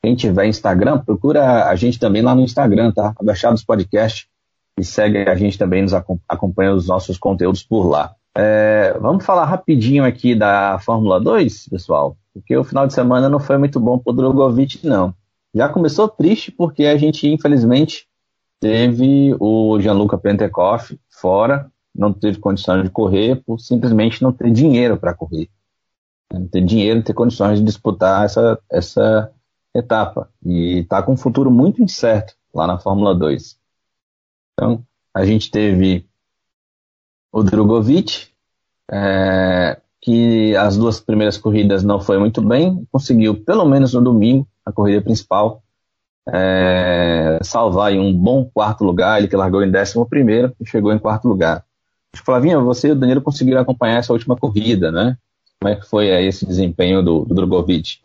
Quem 0.01 0.15
tiver 0.15 0.47
Instagram, 0.47 0.99
procura 0.99 1.65
a 1.67 1.75
gente 1.75 1.97
também 1.97 2.21
lá 2.21 2.35
no 2.35 2.41
Instagram, 2.41 2.91
tá? 2.91 3.13
Abaixados 3.17 3.63
Podcast 3.63 4.29
e 4.77 4.83
segue 4.83 5.19
a 5.29 5.35
gente 5.35 5.57
também, 5.57 5.81
nos 5.81 5.93
acompanha 5.93 6.73
os 6.73 6.87
nossos 6.87 7.17
conteúdos 7.17 7.63
por 7.63 7.87
lá. 7.87 8.15
É, 8.37 8.97
vamos 8.99 9.25
falar 9.25 9.45
rapidinho 9.45 10.03
aqui 10.03 10.35
da 10.35 10.77
Fórmula 10.79 11.21
2, 11.21 11.69
pessoal, 11.69 12.17
porque 12.33 12.55
o 12.57 12.63
final 12.63 12.85
de 12.85 12.93
semana 12.93 13.29
não 13.29 13.39
foi 13.39 13.57
muito 13.57 13.79
bom 13.79 13.97
para 13.97 14.11
o 14.11 14.15
Drogovic, 14.15 14.85
não. 14.85 15.15
Já 15.53 15.69
começou 15.69 16.09
triste 16.09 16.51
porque 16.51 16.85
a 16.85 16.97
gente, 16.97 17.27
infelizmente, 17.29 18.07
teve 18.59 19.33
o 19.39 19.79
Gianluca 19.79 20.17
Pentecoff 20.17 20.99
fora, 21.09 21.71
não 21.95 22.11
teve 22.11 22.39
condições 22.39 22.83
de 22.83 22.89
correr 22.89 23.41
por 23.45 23.57
simplesmente 23.59 24.21
não 24.21 24.33
ter 24.33 24.51
dinheiro 24.51 24.97
para 24.97 25.13
correr. 25.13 25.49
Não 26.33 26.45
ter 26.45 26.61
dinheiro, 26.61 27.01
ter 27.01 27.13
condições 27.13 27.59
de 27.59 27.65
disputar 27.65 28.25
essa, 28.25 28.59
essa 28.69 29.31
etapa. 29.73 30.29
E 30.45 30.79
está 30.79 31.01
com 31.01 31.13
um 31.13 31.17
futuro 31.17 31.49
muito 31.49 31.81
incerto 31.81 32.33
lá 32.53 32.67
na 32.67 32.77
Fórmula 32.77 33.15
2. 33.15 33.57
Então, 34.55 34.83
a 35.13 35.25
gente 35.25 35.51
teve 35.51 36.05
o 37.31 37.43
Drogovic, 37.43 38.29
é, 38.89 39.77
que 40.01 40.55
as 40.55 40.77
duas 40.77 40.99
primeiras 40.99 41.37
corridas 41.37 41.83
não 41.83 41.99
foi 41.99 42.17
muito 42.17 42.41
bem, 42.41 42.87
conseguiu, 42.89 43.35
pelo 43.35 43.65
menos 43.65 43.93
no 43.93 44.01
domingo, 44.01 44.47
a 44.65 44.71
corrida 44.71 45.01
principal, 45.01 45.61
é, 46.33 47.37
salvar 47.41 47.91
em 47.91 47.99
um 47.99 48.13
bom 48.13 48.45
quarto 48.45 48.83
lugar, 48.85 49.19
ele 49.19 49.27
que 49.27 49.35
largou 49.35 49.61
em 49.61 49.69
décimo 49.69 50.07
primeiro 50.07 50.55
e 50.59 50.65
chegou 50.65 50.93
em 50.93 50.99
quarto 50.99 51.27
lugar. 51.27 51.63
Flavinha, 52.15 52.57
você 52.59 52.87
e 52.87 52.91
o 52.91 52.95
Danilo 52.95 53.21
conseguiram 53.21 53.59
acompanhar 53.59 53.97
essa 53.97 54.13
última 54.13 54.37
corrida, 54.37 54.89
né? 54.89 55.17
Como 55.59 55.73
é 55.73 55.75
que 55.75 55.85
foi 55.85 56.07
esse 56.25 56.45
desempenho 56.45 57.03
do, 57.03 57.25
do 57.25 57.35
Drogovic? 57.35 57.99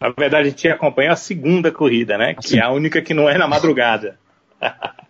Na 0.00 0.10
verdade, 0.10 0.48
a 0.48 0.50
gente 0.50 0.68
acompanhou 0.68 1.12
a 1.12 1.16
segunda 1.16 1.70
corrida, 1.70 2.18
né? 2.18 2.34
Que 2.34 2.58
é 2.58 2.62
a 2.62 2.70
única 2.70 3.00
que 3.00 3.14
não 3.14 3.28
é 3.28 3.38
na 3.38 3.46
madrugada. 3.46 4.18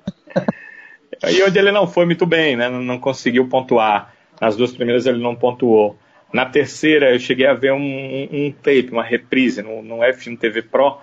e 1.31 1.43
onde 1.43 1.59
ele 1.59 1.71
não 1.71 1.87
foi 1.87 2.05
muito 2.05 2.27
bem, 2.27 2.57
né? 2.57 2.69
Não 2.69 2.99
conseguiu 2.99 3.49
pontuar. 3.49 4.15
Nas 4.41 4.57
duas 4.57 4.73
primeiras 4.73 5.07
ele 5.07 5.23
não 5.23 5.37
pontuou. 5.37 5.97
Na 6.33 6.47
terceira 6.47 7.13
eu 7.13 7.19
cheguei 7.19 7.47
a 7.47 7.55
ver 7.55 7.73
um, 7.73 8.29
um, 8.33 8.53
tape, 8.53 8.89
uma 8.91 9.05
reprise 9.05 9.63
no, 9.63 9.83
no 9.83 9.99
F1 9.99 10.39
TV 10.39 10.63
Pro 10.63 10.99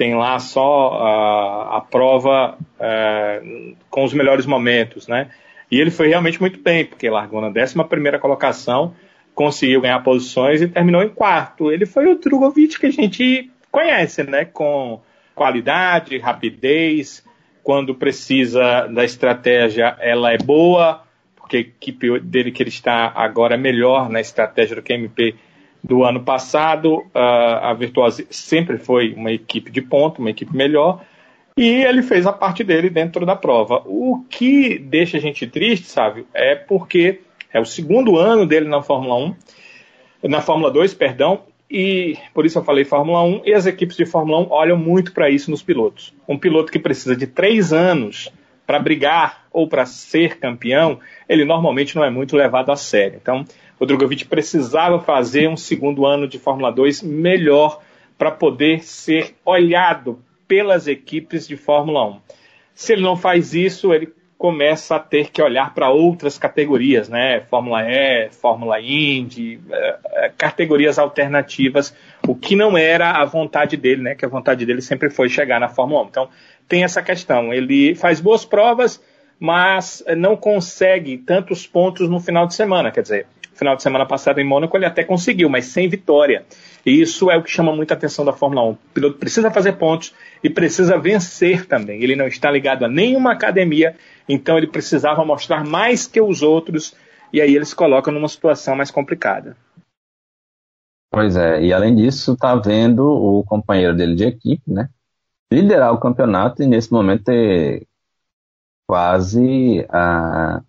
tem 0.00 0.14
lá 0.14 0.38
só 0.38 0.94
a, 0.94 1.76
a 1.76 1.80
prova 1.82 2.56
é, 2.80 3.42
com 3.90 4.02
os 4.02 4.14
melhores 4.14 4.46
momentos, 4.46 5.06
né? 5.06 5.28
E 5.70 5.78
ele 5.78 5.90
foi 5.90 6.08
realmente 6.08 6.40
muito 6.40 6.58
bem, 6.58 6.86
porque 6.86 7.10
largou 7.10 7.38
na 7.38 7.48
11 7.48 7.74
colocação, 8.18 8.94
conseguiu 9.34 9.82
ganhar 9.82 10.00
posições 10.00 10.62
e 10.62 10.68
terminou 10.68 11.02
em 11.02 11.10
quarto. 11.10 11.70
Ele 11.70 11.84
foi 11.84 12.06
o 12.06 12.18
Drogovic 12.18 12.78
que 12.78 12.86
a 12.86 12.90
gente 12.90 13.50
conhece, 13.70 14.22
né? 14.22 14.46
Com 14.46 15.02
qualidade, 15.34 16.16
rapidez, 16.16 17.22
quando 17.62 17.94
precisa 17.94 18.86
da 18.86 19.04
estratégia, 19.04 19.96
ela 20.00 20.32
é 20.32 20.38
boa, 20.38 21.02
porque 21.36 21.56
a 21.56 21.60
equipe 21.60 22.20
dele 22.20 22.50
que 22.50 22.62
ele 22.62 22.70
está 22.70 23.12
agora 23.14 23.54
é 23.54 23.58
melhor 23.58 24.08
na 24.08 24.20
estratégia 24.20 24.76
do 24.76 24.82
que 24.82 24.92
a 24.92 24.96
MP 24.96 25.34
do 25.82 26.04
ano 26.04 26.20
passado. 26.20 26.98
Uh, 27.14 27.18
a 27.62 27.74
Virtuosa 27.74 28.24
sempre 28.30 28.78
foi 28.78 29.14
uma 29.14 29.32
equipe 29.32 29.70
de 29.70 29.82
ponto, 29.82 30.20
uma 30.20 30.30
equipe 30.30 30.54
melhor, 30.54 31.02
e 31.56 31.68
ele 31.68 32.02
fez 32.02 32.26
a 32.26 32.32
parte 32.32 32.62
dele 32.62 32.88
dentro 32.88 33.26
da 33.26 33.36
prova. 33.36 33.82
O 33.84 34.24
que 34.28 34.78
deixa 34.78 35.16
a 35.16 35.20
gente 35.20 35.46
triste, 35.46 35.86
sabe, 35.86 36.26
é 36.32 36.54
porque 36.54 37.20
é 37.52 37.60
o 37.60 37.64
segundo 37.64 38.16
ano 38.16 38.46
dele 38.46 38.68
na 38.68 38.82
Fórmula 38.82 39.16
1, 40.22 40.28
na 40.28 40.40
Fórmula 40.40 40.70
2, 40.70 40.94
perdão, 40.94 41.42
e 41.70 42.16
por 42.34 42.44
isso 42.44 42.58
eu 42.58 42.64
falei 42.64 42.84
Fórmula 42.84 43.22
1, 43.22 43.42
e 43.44 43.54
as 43.54 43.64
equipes 43.64 43.96
de 43.96 44.04
Fórmula 44.04 44.40
1 44.40 44.50
olham 44.50 44.76
muito 44.76 45.12
para 45.12 45.30
isso 45.30 45.50
nos 45.50 45.62
pilotos. 45.62 46.12
Um 46.28 46.36
piloto 46.36 46.72
que 46.72 46.78
precisa 46.78 47.14
de 47.14 47.26
três 47.26 47.72
anos 47.72 48.30
para 48.66 48.78
brigar 48.78 49.46
ou 49.52 49.68
para 49.68 49.86
ser 49.86 50.38
campeão, 50.38 50.98
ele 51.28 51.44
normalmente 51.44 51.94
não 51.94 52.04
é 52.04 52.10
muito 52.10 52.36
levado 52.36 52.70
a 52.70 52.76
sério. 52.76 53.18
Então, 53.20 53.44
o 53.78 53.86
Drogovic 53.86 54.26
precisava 54.26 55.00
fazer 55.00 55.48
um 55.48 55.56
segundo 55.56 56.04
ano 56.04 56.28
de 56.28 56.38
Fórmula 56.38 56.70
2 56.70 57.02
melhor 57.02 57.80
para 58.18 58.30
poder 58.30 58.84
ser 58.84 59.34
olhado 59.44 60.18
pelas 60.46 60.86
equipes 60.86 61.46
de 61.46 61.56
Fórmula 61.56 62.04
1. 62.06 62.20
Se 62.74 62.92
ele 62.92 63.02
não 63.02 63.16
faz 63.16 63.54
isso, 63.54 63.94
ele 63.94 64.12
começa 64.40 64.96
a 64.96 64.98
ter 64.98 65.28
que 65.30 65.42
olhar 65.42 65.74
para 65.74 65.90
outras 65.90 66.38
categorias, 66.38 67.10
né? 67.10 67.42
Fórmula 67.50 67.82
E, 67.82 68.30
Fórmula 68.30 68.80
Indy, 68.80 69.60
eh, 69.70 69.98
eh, 70.12 70.32
categorias 70.34 70.98
alternativas, 70.98 71.94
o 72.26 72.34
que 72.34 72.56
não 72.56 72.78
era 72.78 73.10
a 73.20 73.24
vontade 73.26 73.76
dele, 73.76 74.00
né? 74.00 74.14
Que 74.14 74.24
a 74.24 74.28
vontade 74.30 74.64
dele 74.64 74.80
sempre 74.80 75.10
foi 75.10 75.28
chegar 75.28 75.60
na 75.60 75.68
Fórmula 75.68 76.04
1. 76.04 76.06
Então, 76.06 76.28
tem 76.66 76.84
essa 76.84 77.02
questão. 77.02 77.52
Ele 77.52 77.94
faz 77.94 78.18
boas 78.18 78.42
provas, 78.42 78.98
mas 79.38 80.02
não 80.16 80.34
consegue 80.38 81.18
tantos 81.18 81.66
pontos 81.66 82.08
no 82.08 82.18
final 82.18 82.46
de 82.46 82.54
semana. 82.54 82.90
Quer 82.90 83.02
dizer, 83.02 83.26
final 83.60 83.76
de 83.76 83.82
semana 83.82 84.06
passado 84.06 84.40
em 84.40 84.44
Mônaco 84.44 84.74
ele 84.74 84.86
até 84.86 85.04
conseguiu, 85.04 85.50
mas 85.50 85.66
sem 85.66 85.86
vitória. 85.86 86.46
E 86.84 86.98
isso 86.98 87.30
é 87.30 87.36
o 87.36 87.42
que 87.42 87.50
chama 87.50 87.76
muita 87.76 87.92
atenção 87.92 88.24
da 88.24 88.32
Fórmula 88.32 88.62
1. 88.62 88.70
O 88.70 88.78
piloto 88.94 89.18
precisa 89.18 89.50
fazer 89.50 89.74
pontos 89.74 90.14
e 90.42 90.48
precisa 90.48 90.98
vencer 90.98 91.66
também. 91.66 92.02
Ele 92.02 92.16
não 92.16 92.26
está 92.26 92.50
ligado 92.50 92.86
a 92.86 92.88
nenhuma 92.88 93.32
academia, 93.32 93.94
então 94.26 94.56
ele 94.56 94.66
precisava 94.66 95.24
mostrar 95.26 95.62
mais 95.62 96.06
que 96.06 96.20
os 96.22 96.42
outros, 96.42 96.96
e 97.30 97.40
aí 97.40 97.54
ele 97.54 97.66
se 97.66 97.76
coloca 97.76 98.10
numa 98.10 98.28
situação 98.28 98.74
mais 98.74 98.90
complicada. 98.90 99.54
Pois 101.12 101.36
é, 101.36 101.62
e 101.62 101.72
além 101.72 101.94
disso, 101.94 102.32
está 102.32 102.54
vendo 102.54 103.04
o 103.04 103.44
companheiro 103.44 103.94
dele 103.94 104.14
de 104.14 104.24
equipe, 104.24 104.62
né? 104.66 104.88
Liderar 105.52 105.92
o 105.92 106.00
campeonato 106.00 106.62
e 106.62 106.66
nesse 106.66 106.90
momento 106.90 107.24
ter 107.24 107.86
quase 108.88 109.84
a 109.90 110.62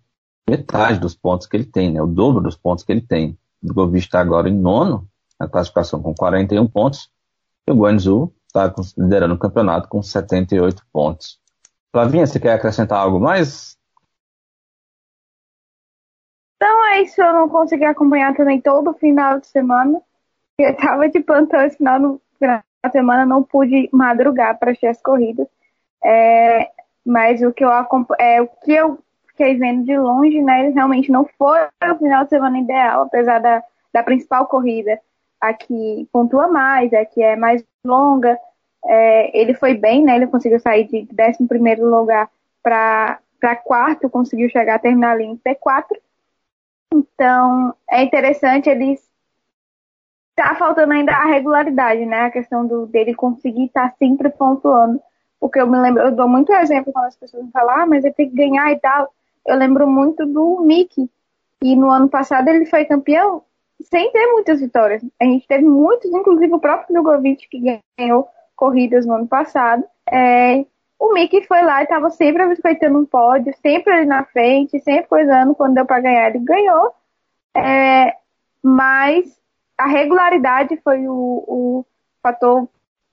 metade 0.48 0.98
dos 0.98 1.14
pontos 1.14 1.46
que 1.46 1.56
ele 1.56 1.64
tem, 1.64 1.92
né? 1.92 2.02
O 2.02 2.06
dobro 2.06 2.42
dos 2.42 2.56
pontos 2.56 2.84
que 2.84 2.92
ele 2.92 3.02
tem. 3.02 3.38
O 3.62 3.66
Drogovic 3.66 4.04
está 4.04 4.20
agora 4.20 4.48
em 4.48 4.56
nono, 4.56 5.08
na 5.38 5.48
classificação 5.48 6.02
com 6.02 6.14
41 6.14 6.66
pontos, 6.68 7.10
e 7.66 7.72
o 7.72 7.76
Guanzu 7.76 8.32
está 8.46 8.72
liderando 8.96 9.34
o 9.34 9.38
campeonato 9.38 9.88
com 9.88 10.02
78 10.02 10.84
pontos. 10.92 11.40
Flavinha, 11.90 12.26
você 12.26 12.40
quer 12.40 12.54
acrescentar 12.54 12.98
algo 12.98 13.20
mais? 13.20 13.76
Então 16.56 16.86
é 16.86 17.02
isso, 17.02 17.20
eu 17.20 17.32
não 17.32 17.48
consegui 17.48 17.84
acompanhar 17.84 18.34
também 18.36 18.60
todo 18.60 18.90
o 18.90 18.94
final 18.94 19.40
de 19.40 19.46
semana. 19.46 20.00
Eu 20.58 20.70
estava 20.70 21.08
de 21.08 21.20
plantão 21.20 21.60
esse 21.62 21.76
final, 21.76 22.20
final 22.38 22.62
de 22.84 22.92
semana, 22.92 23.26
não 23.26 23.42
pude 23.42 23.88
madrugar 23.92 24.58
para 24.58 24.70
assistir 24.70 24.86
as 24.86 25.02
corridas. 25.02 25.46
É, 26.04 26.70
mas 27.04 27.42
o 27.42 27.52
que 27.52 27.64
eu 27.64 27.70
é, 28.18 28.40
o 28.40 28.46
que 28.46 28.72
eu 28.72 29.01
fiquei 29.32 29.56
vendo 29.56 29.84
de 29.84 29.98
longe, 29.98 30.40
né, 30.40 30.64
ele 30.64 30.74
realmente 30.74 31.10
não 31.10 31.26
foi 31.38 31.58
o 31.62 31.98
final 31.98 32.24
de 32.24 32.30
semana 32.30 32.58
ideal, 32.58 33.02
apesar 33.02 33.38
da, 33.40 33.62
da 33.92 34.02
principal 34.02 34.46
corrida 34.46 34.98
a 35.42 35.52
que 35.52 36.08
pontua 36.12 36.46
mais, 36.46 36.92
a 36.94 37.04
que 37.04 37.20
é 37.20 37.34
mais 37.34 37.64
longa. 37.84 38.38
É, 38.84 39.36
ele 39.36 39.54
foi 39.54 39.74
bem, 39.74 40.04
né? 40.04 40.14
Ele 40.14 40.28
conseguiu 40.28 40.60
sair 40.60 40.84
de 40.86 41.08
11 41.10 41.82
lugar 41.82 42.30
para 42.62 43.18
quarto, 43.64 44.08
conseguiu 44.08 44.48
chegar 44.48 44.76
a 44.76 44.78
terminar 44.78 45.10
ali 45.10 45.24
em 45.24 45.36
P4. 45.36 45.98
Então, 46.94 47.74
é 47.90 48.02
interessante 48.04 48.70
eles. 48.70 49.02
Tá 50.36 50.54
faltando 50.54 50.92
ainda 50.92 51.12
a 51.12 51.26
regularidade, 51.26 52.06
né? 52.06 52.22
A 52.22 52.30
questão 52.30 52.64
do, 52.64 52.86
dele 52.86 53.12
conseguir 53.12 53.64
estar 53.64 53.90
tá 53.90 53.96
sempre 53.98 54.30
pontuando. 54.30 55.02
Porque 55.40 55.60
eu 55.60 55.66
me 55.66 55.76
lembro, 55.76 56.04
eu 56.04 56.12
dou 56.12 56.28
muito 56.28 56.52
exemplo 56.52 56.92
quando 56.92 57.06
as 57.06 57.16
pessoas 57.16 57.50
falam, 57.50 57.80
ah, 57.80 57.86
mas 57.86 58.04
ele 58.04 58.14
tem 58.14 58.30
que 58.30 58.36
ganhar 58.36 58.70
e 58.70 58.78
tal. 58.78 59.12
Eu 59.46 59.56
lembro 59.56 59.86
muito 59.86 60.26
do 60.26 60.60
Mickey. 60.60 61.10
E 61.62 61.76
no 61.76 61.90
ano 61.90 62.08
passado 62.08 62.48
ele 62.48 62.66
foi 62.66 62.84
campeão 62.84 63.42
sem 63.82 64.10
ter 64.12 64.26
muitas 64.32 64.60
vitórias. 64.60 65.02
A 65.20 65.24
gente 65.24 65.46
teve 65.46 65.64
muitos, 65.64 66.10
inclusive 66.10 66.52
o 66.54 66.60
próprio 66.60 66.92
Drogovic, 66.92 67.48
que 67.48 67.80
ganhou 67.98 68.28
corridas 68.56 69.06
no 69.06 69.14
ano 69.14 69.26
passado. 69.26 69.84
É, 70.10 70.64
o 70.98 71.12
Mickey 71.12 71.42
foi 71.42 71.62
lá 71.62 71.80
e 71.80 71.84
estava 71.84 72.10
sempre 72.10 72.46
respeitando 72.46 72.98
um 72.98 73.04
pódio, 73.04 73.52
sempre 73.60 73.92
ali 73.92 74.06
na 74.06 74.24
frente, 74.24 74.78
sempre 74.80 75.08
coisando. 75.08 75.54
Quando 75.54 75.74
deu 75.74 75.84
para 75.84 76.00
ganhar, 76.00 76.28
ele 76.28 76.44
ganhou. 76.44 76.94
É, 77.56 78.14
mas 78.62 79.36
a 79.76 79.86
regularidade 79.86 80.80
foi 80.84 81.08
o, 81.08 81.44
o 81.46 81.86
fator 82.22 82.68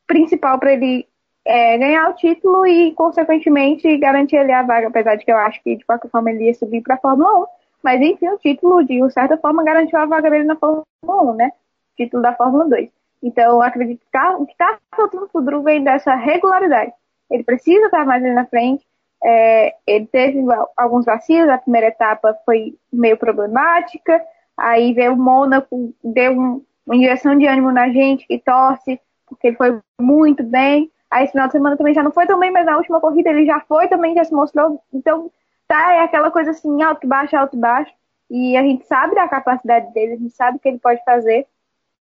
principal 0.06 0.60
para 0.60 0.74
ele 0.74 1.08
é, 1.45 1.78
ganhar 1.78 2.10
o 2.10 2.16
título 2.16 2.66
e, 2.66 2.94
consequentemente, 2.94 3.98
garantir 3.98 4.38
ali 4.38 4.52
a 4.52 4.64
vaga, 4.64 4.88
apesar 4.88 5.16
de 5.16 5.26
que 5.26 5.32
eu 5.32 5.38
acho 5.38 5.61
que, 5.64 5.78
de 5.78 5.86
qualquer 5.86 6.10
forma, 6.10 6.32
ele 6.32 6.45
ia 6.45 6.53
subir 6.53 6.82
para 6.82 6.95
a 6.95 6.99
Fórmula 6.99 7.41
1. 7.41 7.45
Mas, 7.84 8.02
enfim, 8.02 8.28
o 8.28 8.38
título, 8.38 8.84
de 8.84 9.11
certa 9.11 9.38
forma, 9.38 9.64
garantiu 9.64 9.99
a 9.99 10.06
vaga 10.06 10.30
dele 10.30 10.44
na 10.44 10.56
Fórmula 10.56 10.84
1, 11.03 11.34
né? 11.34 11.52
Título 11.95 12.22
da 12.22 12.34
Fórmula 12.34 12.68
2. 12.68 12.90
Então, 13.22 13.61
acredito 13.61 13.99
que 13.99 14.11
tá, 14.11 14.38
o 14.38 14.45
que 14.45 14.52
está 14.52 14.78
faltando 14.95 15.28
para 15.28 15.41
o 15.41 15.44
Drew 15.44 15.61
vem 15.61 15.84
dessa 15.84 16.16
regularidade. 16.16 16.91
Ele 17.30 17.44
precisa 17.44 17.86
estar 17.86 18.06
mais 18.06 18.24
ali 18.24 18.34
na 18.34 18.45
frente. 18.45 18.86
É, 19.24 19.76
ele 19.86 20.07
teve 20.07 20.40
alguns 20.78 21.06
vacilos, 21.06 21.49
a 21.49 21.57
primeira 21.57 21.88
etapa 21.88 22.38
foi 22.45 22.76
meio 22.91 23.18
problemática. 23.18 24.22
Aí 24.57 24.94
veio 24.94 25.14
o 25.14 25.18
Mônaco, 25.18 25.94
deu 26.03 26.34
um, 26.34 26.64
uma 26.86 26.95
injeção 26.95 27.38
de 27.38 27.45
ânimo 27.45 27.72
na 27.72 27.90
gente 27.90 28.26
que 28.26 28.40
torce, 28.40 28.99
porque 29.28 29.48
ele 29.48 29.57
foi 29.57 29.80
muito 29.99 30.44
bem. 30.44 30.90
Aí 31.11 31.23
esse 31.23 31.31
final 31.31 31.48
de 31.48 31.53
semana 31.53 31.77
também 31.77 31.94
já 31.94 32.03
não 32.03 32.11
foi 32.11 32.27
tão 32.27 32.40
bem, 32.40 32.52
mas 32.52 32.65
na 32.65 32.77
última 32.77 32.99
corrida 32.99 33.30
ele 33.30 33.45
já 33.45 33.60
foi 33.61 33.88
também, 33.88 34.14
já 34.14 34.23
se 34.23 34.34
mostrou. 34.34 34.81
Então, 34.94 35.31
tá, 35.68 35.94
é 35.94 36.02
aquela 36.02 36.30
coisa 36.30 36.52
assim, 36.52 36.81
alto, 36.84 37.07
baixo, 37.07 37.36
alto, 37.36 37.57
baixo. 37.57 37.91
E 38.30 38.56
a 38.56 38.61
gente 38.61 38.86
sabe 38.86 39.15
da 39.15 39.27
capacidade 39.27 39.91
dele, 39.91 40.14
a 40.14 40.18
gente 40.18 40.36
sabe 40.36 40.57
o 40.57 40.60
que 40.60 40.68
ele 40.68 40.80
pode 40.80 41.03
fazer. 41.03 41.48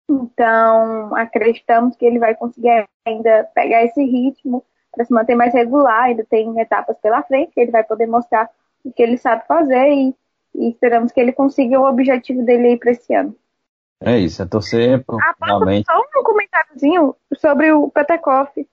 Então, 0.09 1.15
acreditamos 1.17 1.97
que 1.97 2.05
ele 2.05 2.19
vai 2.19 2.35
conseguir 2.35 2.87
ainda 3.07 3.45
pegar 3.55 3.85
esse 3.85 4.03
ritmo 4.03 4.65
para 4.93 5.05
se 5.05 5.13
manter 5.13 5.35
mais 5.35 5.55
regular. 5.55 6.05
Ainda 6.05 6.25
tem 6.25 6.59
etapas 6.61 6.97
pela 6.99 7.23
frente 7.23 7.53
que 7.53 7.61
ele 7.61 7.71
vai 7.71 7.85
poder 7.85 8.07
mostrar 8.07 8.51
o 8.85 8.93
que 8.93 9.03
ele 9.03 9.17
sabe 9.17 9.47
fazer 9.47 9.91
e, 9.91 10.15
e 10.55 10.69
esperamos 10.71 11.13
que 11.13 11.21
ele 11.21 11.33
consiga 11.33 11.81
o 11.81 11.89
objetivo 11.89 12.43
dele 12.43 12.69
aí 12.69 12.77
para 12.77 12.93
esse 12.93 13.15
ano. 13.15 13.35
É 14.01 14.17
isso, 14.17 14.43
é 14.43 14.47
torcer 14.47 15.05
por 15.05 15.21
ah, 15.21 15.35
realmente. 15.43 15.87
Só 15.91 15.99
um 15.99 16.23
comentáriozinho 16.23 17.17
sobre 17.37 17.73
o 17.73 17.91
Petekoff, 17.91 18.67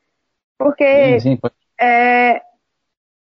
porque 0.58 1.20
sim, 1.20 1.36
sim, 1.36 1.40
é, 1.80 2.42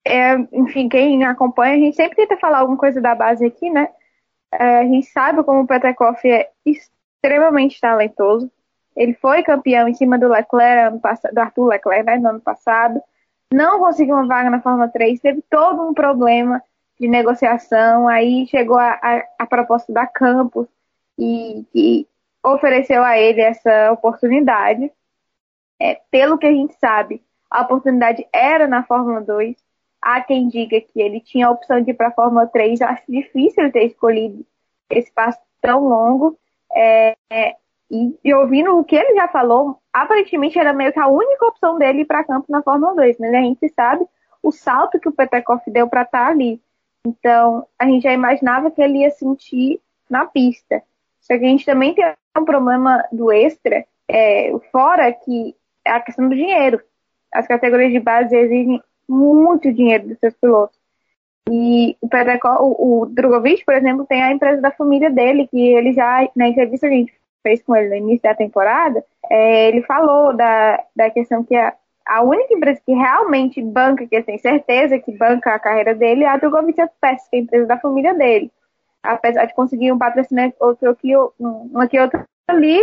é, 0.06 0.36
enfim, 0.54 0.88
quem 0.90 1.24
acompanha, 1.24 1.76
a 1.76 1.78
gente 1.78 1.96
sempre 1.96 2.16
tenta 2.16 2.38
falar 2.38 2.60
alguma 2.60 2.78
coisa 2.78 3.02
da 3.02 3.14
base 3.14 3.46
aqui, 3.46 3.70
né? 3.70 3.90
É, 4.52 4.80
a 4.80 4.84
gente 4.84 5.08
sabe 5.08 5.44
como 5.44 5.62
o 5.62 5.68
Petekoff 5.68 6.28
é 6.28 6.50
extremamente 6.66 7.80
talentoso. 7.80 8.52
Ele 8.96 9.14
foi 9.14 9.44
campeão 9.44 9.88
em 9.88 9.94
cima 9.94 10.18
do 10.18 10.28
Leclerc, 10.28 10.88
ano 10.88 11.00
passado, 11.00 11.34
do 11.34 11.40
Arthur 11.40 11.68
Leclerc, 11.68 12.06
né, 12.06 12.18
no 12.18 12.30
ano 12.30 12.42
passado. 12.42 13.02
Não 13.54 13.80
conseguiu 13.80 14.16
uma 14.16 14.28
vaga 14.28 14.50
na 14.50 14.62
Fórmula 14.62 14.88
3, 14.88 15.20
teve 15.20 15.44
todo 15.50 15.88
um 15.88 15.94
problema 15.94 16.62
de 17.00 17.08
negociação. 17.08 18.08
Aí 18.08 18.48
chegou 18.48 18.78
a, 18.78 19.00
a, 19.02 19.24
a 19.40 19.46
proposta 19.46 19.94
da 19.94 20.06
Campos 20.06 20.68
e, 21.18 21.66
e, 21.74 22.08
ofereceu 22.44 23.04
a 23.04 23.18
ele 23.18 23.42
essa 23.42 23.92
oportunidade. 23.92 24.92
É, 25.82 26.00
pelo 26.12 26.38
que 26.38 26.46
a 26.46 26.52
gente 26.52 26.74
sabe, 26.76 27.22
a 27.50 27.62
oportunidade 27.62 28.28
era 28.34 28.68
na 28.68 28.84
Fórmula 28.84 29.22
2. 29.22 29.56
Há 30.02 30.22
quem 30.22 30.48
diga 30.48 30.80
que 30.80 31.02
ele 31.02 31.20
tinha 31.20 31.48
a 31.48 31.52
opção 31.52 31.82
de 31.82 31.92
ir 31.92 31.94
para 31.94 32.10
a 32.10 32.14
Fórmula 32.14 32.48
3. 32.48 32.82
Eu 32.82 32.88
acho 32.88 33.04
difícil 33.08 33.64
ele 33.64 33.72
ter 33.72 33.86
escolhido 33.86 34.46
esse 34.90 35.12
passo 35.12 35.40
tão 35.62 35.88
longo. 35.88 36.38
É, 36.74 37.16
E, 37.92 38.16
e, 38.24 38.34
ouvindo 38.36 38.78
o 38.78 38.84
que 38.84 38.96
ele 38.96 39.16
já 39.16 39.28
falou, 39.28 39.80
aparentemente 39.92 40.60
era 40.60 40.74
meio 40.74 40.94
que 40.94 41.00
a 41.00 41.08
única 41.08 41.46
opção 41.48 41.78
dele 41.80 42.06
para 42.06 42.24
campo 42.24 42.46
na 42.48 42.62
Fórmula 42.62 42.94
2, 42.94 43.18
mas 43.20 43.34
a 43.34 43.42
gente 43.42 43.68
sabe 43.70 44.06
o 44.44 44.52
salto 44.52 45.00
que 45.00 45.10
o 45.10 45.12
Petekoff 45.12 45.70
deu 45.72 45.88
para 45.90 46.04
estar 46.04 46.26
tá 46.26 46.28
ali. 46.28 46.62
Então, 47.06 47.66
a 47.80 47.86
gente 47.86 48.04
já 48.04 48.14
imaginava 48.14 48.70
que 48.70 48.82
ele 48.82 49.00
ia 49.00 49.10
sentir 49.10 49.82
na 50.10 50.26
pista. 50.26 50.84
Só 51.20 51.38
que 51.38 51.46
a 51.46 51.48
gente 51.48 51.66
também 51.66 51.96
tem 51.96 52.06
um 52.38 52.46
problema 52.46 53.04
do 53.12 53.32
extra, 53.32 53.86
é, 54.08 54.52
fora 54.72 55.12
que 55.12 55.56
é 55.90 55.94
a 55.94 56.00
questão 56.00 56.30
do 56.30 56.36
dinheiro. 56.36 56.82
As 57.34 57.48
categorias 57.48 57.92
de 57.92 58.00
base 58.00 58.36
exigem 58.36 58.82
muito 59.08 59.74
dinheiro 59.74 60.08
dos 60.08 60.20
seus 60.20 60.36
pilotos. 60.36 60.78
E 61.50 61.98
o, 62.00 62.08
Petekoff, 62.08 62.62
o, 62.62 63.02
o 63.02 63.06
Drogovic, 63.08 63.66
por 63.66 63.74
exemplo, 63.74 64.06
tem 64.06 64.22
a 64.22 64.32
empresa 64.32 64.62
da 64.62 64.72
família 64.72 65.10
dele, 65.10 65.48
que 65.48 65.60
ele 65.60 65.94
já, 65.94 66.28
na 66.36 66.48
entrevista 66.48 66.88
que 66.88 66.94
a 66.94 66.98
gente 66.98 67.14
fez 67.42 67.64
com 67.64 67.76
ele 67.76 67.90
no 67.90 67.96
início 67.96 68.24
da 68.24 68.36
temporada, 68.36 69.04
é, 69.30 69.70
ele 69.70 69.82
falou 69.82 70.36
da, 70.36 70.84
da 70.96 71.10
questão 71.10 71.44
que 71.44 71.56
a, 71.56 71.74
a 72.06 72.22
única 72.22 72.54
empresa 72.54 72.82
que 72.86 72.94
realmente 72.94 73.62
banca, 73.62 74.06
que 74.06 74.22
tem 74.22 74.38
certeza 74.38 75.00
que 75.00 75.12
banca 75.12 75.56
a 75.56 75.60
carreira 75.60 75.96
dele, 75.96 76.24
é 76.24 76.28
a 76.28 76.38
Drogovic 76.38 76.80
Express, 76.80 77.28
que 77.30 77.38
é 77.38 77.40
a 77.40 77.42
empresa 77.42 77.66
da 77.66 77.80
família 77.80 78.14
dele. 78.14 78.52
Apesar 79.02 79.46
de 79.46 79.56
conseguir 79.56 79.92
um 79.92 79.98
patrocínio 79.98 80.54
outro 80.60 80.90
aqui, 80.90 81.16
um 81.18 81.80
aqui 81.80 82.00
outro 82.00 82.24
ali, 82.48 82.80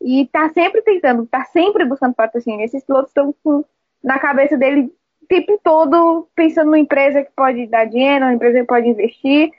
e 0.00 0.26
tá 0.32 0.48
sempre 0.50 0.82
tentando, 0.82 1.26
tá 1.26 1.44
sempre 1.44 1.84
buscando 1.84 2.14
patrocínio. 2.14 2.64
Esses 2.64 2.84
pilotos 2.84 3.10
estão 3.10 3.64
na 4.02 4.18
cabeça 4.18 4.56
dele 4.56 4.92
o 5.22 5.26
tempo 5.26 5.60
todo 5.62 6.28
pensando 6.34 6.66
numa 6.66 6.78
empresa 6.78 7.22
que 7.22 7.30
pode 7.36 7.66
dar 7.66 7.84
dinheiro, 7.84 8.24
uma 8.24 8.34
empresa 8.34 8.60
que 8.60 8.66
pode 8.66 8.88
investir, 8.88 9.50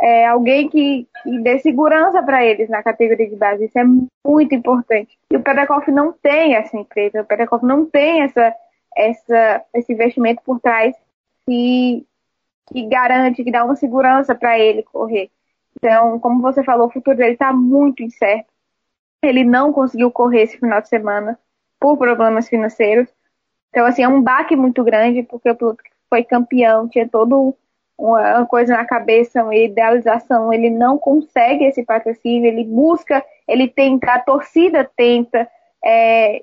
é, 0.00 0.26
alguém 0.26 0.68
que, 0.68 1.06
que 1.22 1.38
dê 1.40 1.58
segurança 1.58 2.22
para 2.22 2.44
eles 2.44 2.70
na 2.70 2.82
categoria 2.82 3.28
de 3.28 3.36
base. 3.36 3.66
Isso 3.66 3.78
é 3.78 3.84
muito 4.26 4.54
importante. 4.54 5.18
E 5.30 5.36
o 5.36 5.42
Pedacoff 5.42 5.90
não 5.90 6.12
tem 6.12 6.54
essa 6.54 6.76
empresa, 6.76 7.20
o 7.20 7.26
Pedacoff 7.26 7.64
não 7.64 7.84
tem 7.84 8.22
essa, 8.22 8.54
essa, 8.96 9.64
esse 9.74 9.92
investimento 9.92 10.42
por 10.42 10.58
trás 10.60 10.94
que, 11.46 12.06
que 12.72 12.86
garante, 12.86 13.44
que 13.44 13.52
dá 13.52 13.64
uma 13.64 13.76
segurança 13.76 14.34
para 14.34 14.58
ele 14.58 14.82
correr. 14.82 15.30
Então, 15.76 16.18
como 16.18 16.40
você 16.40 16.64
falou, 16.64 16.88
o 16.88 16.90
futuro 16.90 17.16
dele 17.16 17.32
está 17.32 17.52
muito 17.52 18.02
incerto. 18.02 18.49
Ele 19.22 19.44
não 19.44 19.72
conseguiu 19.72 20.10
correr 20.10 20.42
esse 20.42 20.58
final 20.58 20.80
de 20.80 20.88
semana 20.88 21.38
por 21.78 21.96
problemas 21.96 22.48
financeiros. 22.48 23.08
Então, 23.70 23.86
assim, 23.86 24.02
é 24.02 24.08
um 24.08 24.22
baque 24.22 24.56
muito 24.56 24.82
grande, 24.82 25.22
porque 25.22 25.50
o 25.50 25.54
piloto 25.54 25.82
foi 26.08 26.24
campeão, 26.24 26.88
tinha 26.88 27.08
todo 27.08 27.56
uma 28.00 28.46
coisa 28.46 28.74
na 28.74 28.84
cabeça, 28.84 29.44
uma 29.44 29.54
idealização, 29.54 30.52
ele 30.52 30.70
não 30.70 30.96
consegue 30.96 31.64
esse 31.64 31.84
patrocínio, 31.84 32.48
ele 32.48 32.64
busca, 32.64 33.22
ele 33.46 33.68
tenta, 33.68 34.12
a 34.12 34.18
torcida 34.18 34.90
tenta, 34.96 35.46
é, 35.84 36.40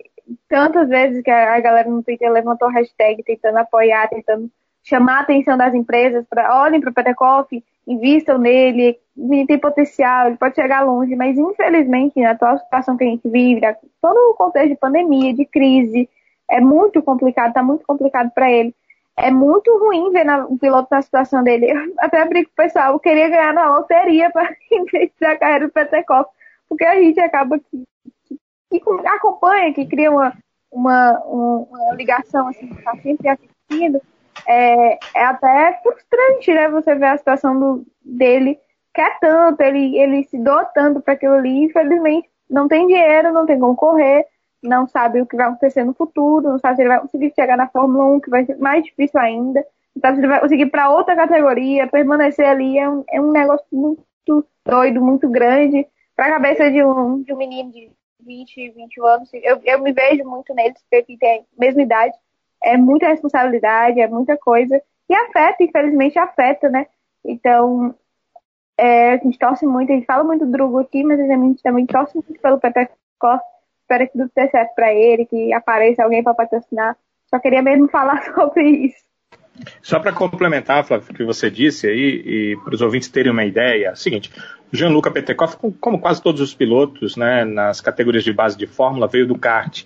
tantas 0.48 0.88
vezes 0.88 1.24
que 1.24 1.32
a, 1.32 1.60
galera 1.60 1.90
no 1.90 2.04
Twitter 2.04 2.32
levantou 2.32 2.70
hashtag 2.70 3.24
tentando 3.24 3.58
apoiar, 3.58 4.08
tentando 4.08 4.52
chamar 4.88 5.18
a 5.18 5.22
atenção 5.22 5.58
das 5.58 5.74
empresas 5.74 6.26
para 6.30 6.62
olhem 6.62 6.80
para 6.80 6.90
o 6.90 6.94
Petekoff, 6.94 7.64
invistam 7.86 8.38
nele, 8.38 8.98
ele 9.18 9.46
tem 9.46 9.58
potencial, 9.58 10.28
ele 10.28 10.38
pode 10.38 10.56
chegar 10.56 10.82
longe, 10.82 11.16
mas 11.16 11.38
infelizmente 11.38 12.20
na 12.22 12.32
atual 12.32 12.58
situação 12.58 12.96
que 12.96 13.04
a 13.04 13.08
gente 13.08 13.28
vive, 13.30 13.62
todo 14.02 14.18
o 14.18 14.34
contexto 14.36 14.70
de 14.70 14.76
pandemia, 14.78 15.34
de 15.34 15.46
crise, 15.46 16.10
é 16.50 16.62
muito 16.62 17.02
complicado, 17.02 17.50
está 17.50 17.64
muito 17.64 17.86
complicado 17.86 18.32
para 18.34 18.52
ele 18.52 18.74
é 19.18 19.32
muito 19.32 19.76
ruim 19.80 20.12
ver 20.12 20.24
na, 20.24 20.46
o 20.46 20.60
piloto 20.60 20.88
na 20.92 21.02
situação 21.02 21.44
dele. 21.44 21.72
Eu 21.72 21.96
até 21.98 22.24
brinco 22.24 22.52
pessoal, 22.56 22.94
eu 22.94 23.00
queria 23.00 23.28
ganhar 23.28 23.52
na 23.52 23.76
loteria 23.76 24.30
para 24.30 24.56
investir 24.72 25.28
a 25.28 25.36
carreira 25.36 25.66
do 25.66 25.74
Petekoff, 25.74 26.30
porque 26.70 26.86
a 26.86 26.96
gente 27.02 27.20
acaba 27.20 27.58
que, 27.58 27.84
que, 28.70 28.80
que 28.80 29.08
acompanha, 29.08 29.74
que 29.74 29.88
cria 29.88 30.12
uma, 30.12 30.34
uma, 30.72 31.20
uma 31.26 31.96
ligação, 31.96 32.48
assim, 32.48 32.68
tá 32.76 32.96
sempre 33.02 33.28
assistindo. 33.28 34.00
É, 34.46 35.00
é 35.16 35.26
até 35.26 35.80
frustrante, 35.82 36.54
né? 36.54 36.70
Você 36.70 36.96
ver 36.96 37.06
a 37.06 37.18
situação 37.18 37.60
do, 37.60 37.86
dele, 38.04 38.60
quer 38.94 39.18
tanto, 39.20 39.62
ele, 39.62 39.98
ele 39.98 40.24
se 40.26 40.38
doa 40.38 40.66
tanto 40.66 41.02
para 41.02 41.14
aquilo 41.14 41.36
ali, 41.36 41.64
infelizmente 41.64 42.30
não 42.50 42.68
tem 42.68 42.88
dinheiro, 42.88 43.34
não 43.34 43.46
tem 43.46 43.60
como 43.60 43.76
correr 43.76 44.26
não 44.62 44.88
sabe 44.88 45.22
o 45.22 45.26
que 45.26 45.36
vai 45.36 45.48
acontecer 45.48 45.84
no 45.84 45.94
futuro, 45.94 46.50
não 46.50 46.60
sabe 46.60 46.76
se 46.76 46.82
ele 46.82 46.90
vai 46.90 47.00
conseguir 47.00 47.34
chegar 47.34 47.58
na 47.58 47.68
Fórmula 47.68 48.06
1, 48.16 48.20
que 48.22 48.30
vai 48.30 48.46
ser 48.46 48.58
mais 48.58 48.84
difícil 48.84 49.20
ainda, 49.20 49.66
não 49.96 50.02
sabe 50.02 50.16
se 50.16 50.22
ele 50.22 50.28
vai 50.28 50.40
conseguir 50.40 50.66
para 50.68 50.90
outra 50.90 51.16
categoria, 51.16 51.88
permanecer 51.88 52.48
ali, 52.48 52.78
é 52.78 52.90
um, 52.90 53.04
é 53.10 53.22
um 53.22 53.32
negócio 53.32 53.66
muito 53.72 54.04
doido, 54.66 55.02
muito 55.02 55.30
grande, 55.30 55.88
para 56.16 56.28
a 56.28 56.32
cabeça 56.32 56.72
de 56.72 56.84
um, 56.84 57.22
de 57.22 57.34
um 57.34 57.38
menino 57.38 57.72
de 57.72 57.92
20, 58.22 58.72
21 58.72 59.06
anos. 59.06 59.30
Eu, 59.34 59.62
eu 59.64 59.82
me 59.82 59.94
vejo 59.94 60.24
muito 60.26 60.54
neles, 60.54 60.84
porque 60.90 61.18
tem 61.18 61.42
a 61.42 61.60
mesma 61.60 61.82
idade, 61.84 62.16
é 62.64 62.78
muita 62.78 63.08
responsabilidade, 63.08 64.00
é 64.00 64.08
muita 64.08 64.38
coisa, 64.38 64.82
e 65.10 65.16
afeta, 65.16 65.64
infelizmente 65.64 66.20
afeta, 66.20 66.70
né? 66.70 66.88
Então, 67.26 67.96
é, 68.78 69.14
a 69.14 69.18
gente 69.18 69.40
torce 69.40 69.66
muito, 69.66 69.92
a 69.92 69.96
gente 69.96 70.06
fala 70.06 70.24
muito 70.24 70.46
do 70.46 70.52
Drugo 70.52 70.80
aqui, 70.80 71.04
mas 71.04 71.20
a 71.20 71.24
gente 71.24 71.64
também 71.64 71.86
torce 71.86 72.16
muito 72.16 72.40
pelo 72.40 72.60
Costa, 73.20 73.46
espero 73.82 74.06
que 74.06 74.12
tudo 74.12 74.32
dê 74.36 74.48
certo 74.50 74.76
para 74.76 74.94
ele, 74.94 75.26
que 75.26 75.52
apareça 75.54 76.04
alguém 76.04 76.24
para 76.24 76.34
patrocinar. 76.34 76.96
Só 77.30 77.40
queria 77.40 77.62
mesmo 77.62 77.88
falar 77.90 78.24
sobre 78.34 78.70
isso. 78.70 79.08
Só 79.82 80.00
para 80.00 80.14
complementar, 80.14 80.86
Flávio, 80.86 81.08
o 81.10 81.14
que 81.16 81.24
você 81.24 81.50
disse 81.50 81.88
aí, 81.88 82.22
e 82.26 82.58
para 82.64 82.76
os 82.76 82.82
ouvintes 82.82 83.10
terem 83.10 83.32
uma 83.32 83.44
ideia, 83.44 83.88
é 83.88 83.92
o 83.92 83.96
seguinte, 83.96 84.32
Jean-Luc 84.72 85.10
Petekoff, 85.12 85.58
como 85.80 86.00
quase 86.00 86.22
todos 86.22 86.42
os 86.42 86.54
pilotos 86.54 87.16
né, 87.16 87.44
nas 87.44 87.82
categorias 87.82 88.24
de 88.24 88.32
base 88.32 88.56
de 88.56 88.68
Fórmula, 88.68 89.08
veio 89.08 89.26
do 89.26 89.38
kart. 89.38 89.84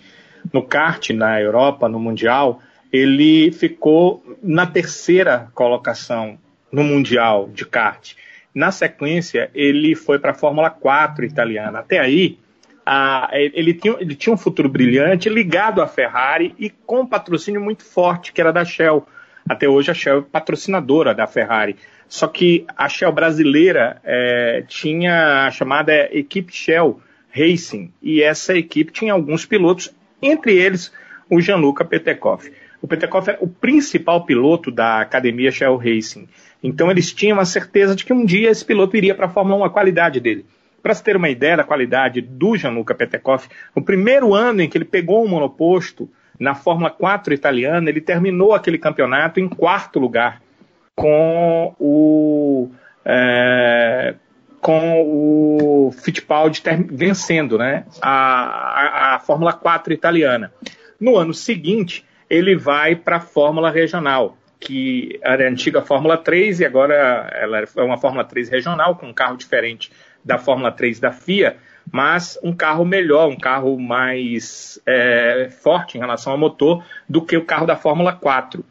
No 0.51 0.63
kart, 0.63 1.09
na 1.11 1.39
Europa, 1.39 1.87
no 1.87 1.99
Mundial, 1.99 2.61
ele 2.91 3.51
ficou 3.51 4.23
na 4.41 4.65
terceira 4.65 5.49
colocação 5.53 6.37
no 6.71 6.83
Mundial 6.83 7.49
de 7.53 7.65
kart. 7.65 8.13
Na 8.53 8.71
sequência, 8.71 9.49
ele 9.53 9.95
foi 9.95 10.19
para 10.19 10.31
a 10.31 10.35
Fórmula 10.35 10.69
4 10.69 11.23
italiana. 11.25 11.79
Até 11.79 11.99
aí, 11.99 12.37
a, 12.85 13.29
ele, 13.33 13.73
tinha, 13.73 13.95
ele 13.99 14.15
tinha 14.15 14.33
um 14.33 14.37
futuro 14.37 14.67
brilhante 14.67 15.29
ligado 15.29 15.81
à 15.81 15.87
Ferrari 15.87 16.53
e 16.59 16.69
com 16.69 17.05
patrocínio 17.05 17.61
muito 17.61 17.83
forte, 17.83 18.33
que 18.33 18.41
era 18.41 18.51
da 18.51 18.65
Shell. 18.65 19.07
Até 19.47 19.67
hoje 19.67 19.91
a 19.91 19.93
Shell 19.93 20.19
é 20.19 20.21
patrocinadora 20.21 21.13
da 21.15 21.27
Ferrari. 21.27 21.77
Só 22.07 22.27
que 22.27 22.65
a 22.75 22.89
Shell 22.89 23.11
brasileira 23.13 24.01
é, 24.03 24.65
tinha 24.67 25.45
a 25.45 25.51
chamada 25.51 25.93
equipe 26.11 26.53
Shell 26.53 26.99
Racing, 27.33 27.93
e 28.01 28.21
essa 28.21 28.53
equipe 28.53 28.91
tinha 28.91 29.13
alguns 29.13 29.45
pilotos, 29.45 29.93
entre 30.21 30.53
eles 30.55 30.91
o 31.29 31.39
Gianluca 31.39 31.85
Petekoff. 31.85 32.51
O 32.81 32.87
Petekoff 32.87 33.29
é 33.29 33.37
o 33.39 33.47
principal 33.47 34.25
piloto 34.25 34.71
da 34.71 35.01
academia 35.01 35.51
Shell 35.51 35.77
Racing. 35.77 36.27
Então 36.63 36.89
eles 36.89 37.13
tinham 37.13 37.39
a 37.39 37.45
certeza 37.45 37.95
de 37.95 38.03
que 38.03 38.13
um 38.13 38.25
dia 38.25 38.49
esse 38.49 38.65
piloto 38.65 38.97
iria 38.97 39.15
para 39.15 39.27
a 39.27 39.29
Fórmula 39.29 39.57
1, 39.61 39.65
a 39.65 39.69
qualidade 39.69 40.19
dele. 40.19 40.45
Para 40.81 40.93
se 40.95 41.03
ter 41.03 41.15
uma 41.15 41.29
ideia 41.29 41.57
da 41.57 41.63
qualidade 41.63 42.21
do 42.21 42.57
Gianluca 42.57 42.95
Petekoff, 42.95 43.47
no 43.75 43.83
primeiro 43.83 44.33
ano 44.33 44.61
em 44.61 44.69
que 44.69 44.77
ele 44.77 44.85
pegou 44.85 45.23
um 45.23 45.27
monoposto 45.27 46.09
na 46.39 46.55
Fórmula 46.55 46.89
4 46.89 47.33
italiana, 47.35 47.87
ele 47.87 48.01
terminou 48.01 48.53
aquele 48.53 48.79
campeonato 48.79 49.39
em 49.39 49.47
quarto 49.47 49.99
lugar 49.99 50.41
com 50.95 51.75
o 51.79 52.69
é, 53.05 54.15
com 54.61 55.01
o 55.01 55.91
Fittipaldi 55.91 56.61
vencendo 56.91 57.57
né, 57.57 57.85
a, 58.01 58.11
a, 58.11 59.15
a, 59.15 59.19
Fórmula 59.19 59.53
4 59.53 59.91
italiana. 59.91 60.53
No 60.99 61.17
ano 61.17 61.33
seguinte, 61.33 62.05
ele 62.29 62.55
vai 62.55 62.95
para 62.95 63.17
a 63.17 63.19
Fórmula 63.19 63.71
Regional, 63.71 64.37
que 64.59 65.19
era 65.23 65.45
a 65.45 65.49
antiga 65.49 65.81
Fórmula 65.81 66.15
3 66.15 66.59
e 66.59 66.65
agora 66.65 66.93
ela 67.33 67.59
é 67.59 67.81
uma 67.81 67.97
Fórmula 67.97 68.23
3 68.23 68.49
regional, 68.49 68.95
com 68.95 69.07
um 69.07 69.13
carro 69.13 69.35
diferente 69.35 69.91
da 70.23 70.37
Fórmula 70.37 70.71
3 70.71 70.99
da 70.99 71.11
FIA, 71.11 71.57
mas 71.91 72.37
um 72.43 72.53
carro 72.53 72.85
melhor, 72.85 73.27
um 73.27 73.37
carro 73.37 73.79
mais 73.79 74.79
é, 74.85 75.49
forte 75.49 75.97
em 75.97 76.01
relação 76.01 76.33
ao 76.33 76.37
motor 76.37 76.85
do 77.09 77.25
que 77.25 77.35
o 77.35 77.43
carro 77.43 77.65
da 77.65 77.75
Fórmula 77.75 78.13
4. 78.13 78.63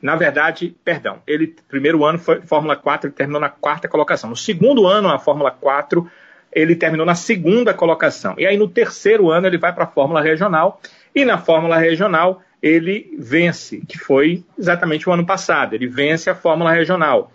Na 0.00 0.14
verdade, 0.14 0.76
perdão, 0.84 1.20
ele 1.26 1.56
primeiro 1.68 2.04
ano 2.04 2.18
foi 2.18 2.40
Fórmula 2.42 2.76
4, 2.76 3.08
ele 3.08 3.14
terminou 3.14 3.40
na 3.40 3.48
quarta 3.48 3.88
colocação. 3.88 4.30
No 4.30 4.36
segundo 4.36 4.86
ano, 4.86 5.08
a 5.08 5.18
Fórmula 5.18 5.50
4, 5.50 6.08
ele 6.52 6.76
terminou 6.76 7.04
na 7.04 7.14
segunda 7.14 7.74
colocação. 7.74 8.34
E 8.38 8.46
aí 8.46 8.56
no 8.56 8.68
terceiro 8.68 9.30
ano 9.30 9.46
ele 9.46 9.58
vai 9.58 9.72
para 9.72 9.84
a 9.84 9.88
Fórmula 9.88 10.20
Regional 10.20 10.80
e 11.14 11.24
na 11.24 11.38
Fórmula 11.38 11.76
Regional 11.76 12.42
ele 12.62 13.14
vence, 13.18 13.82
que 13.86 13.98
foi 13.98 14.44
exatamente 14.58 15.08
o 15.08 15.12
ano 15.12 15.24
passado. 15.24 15.74
Ele 15.74 15.86
vence 15.86 16.28
a 16.28 16.34
Fórmula 16.34 16.72
Regional. 16.72 17.30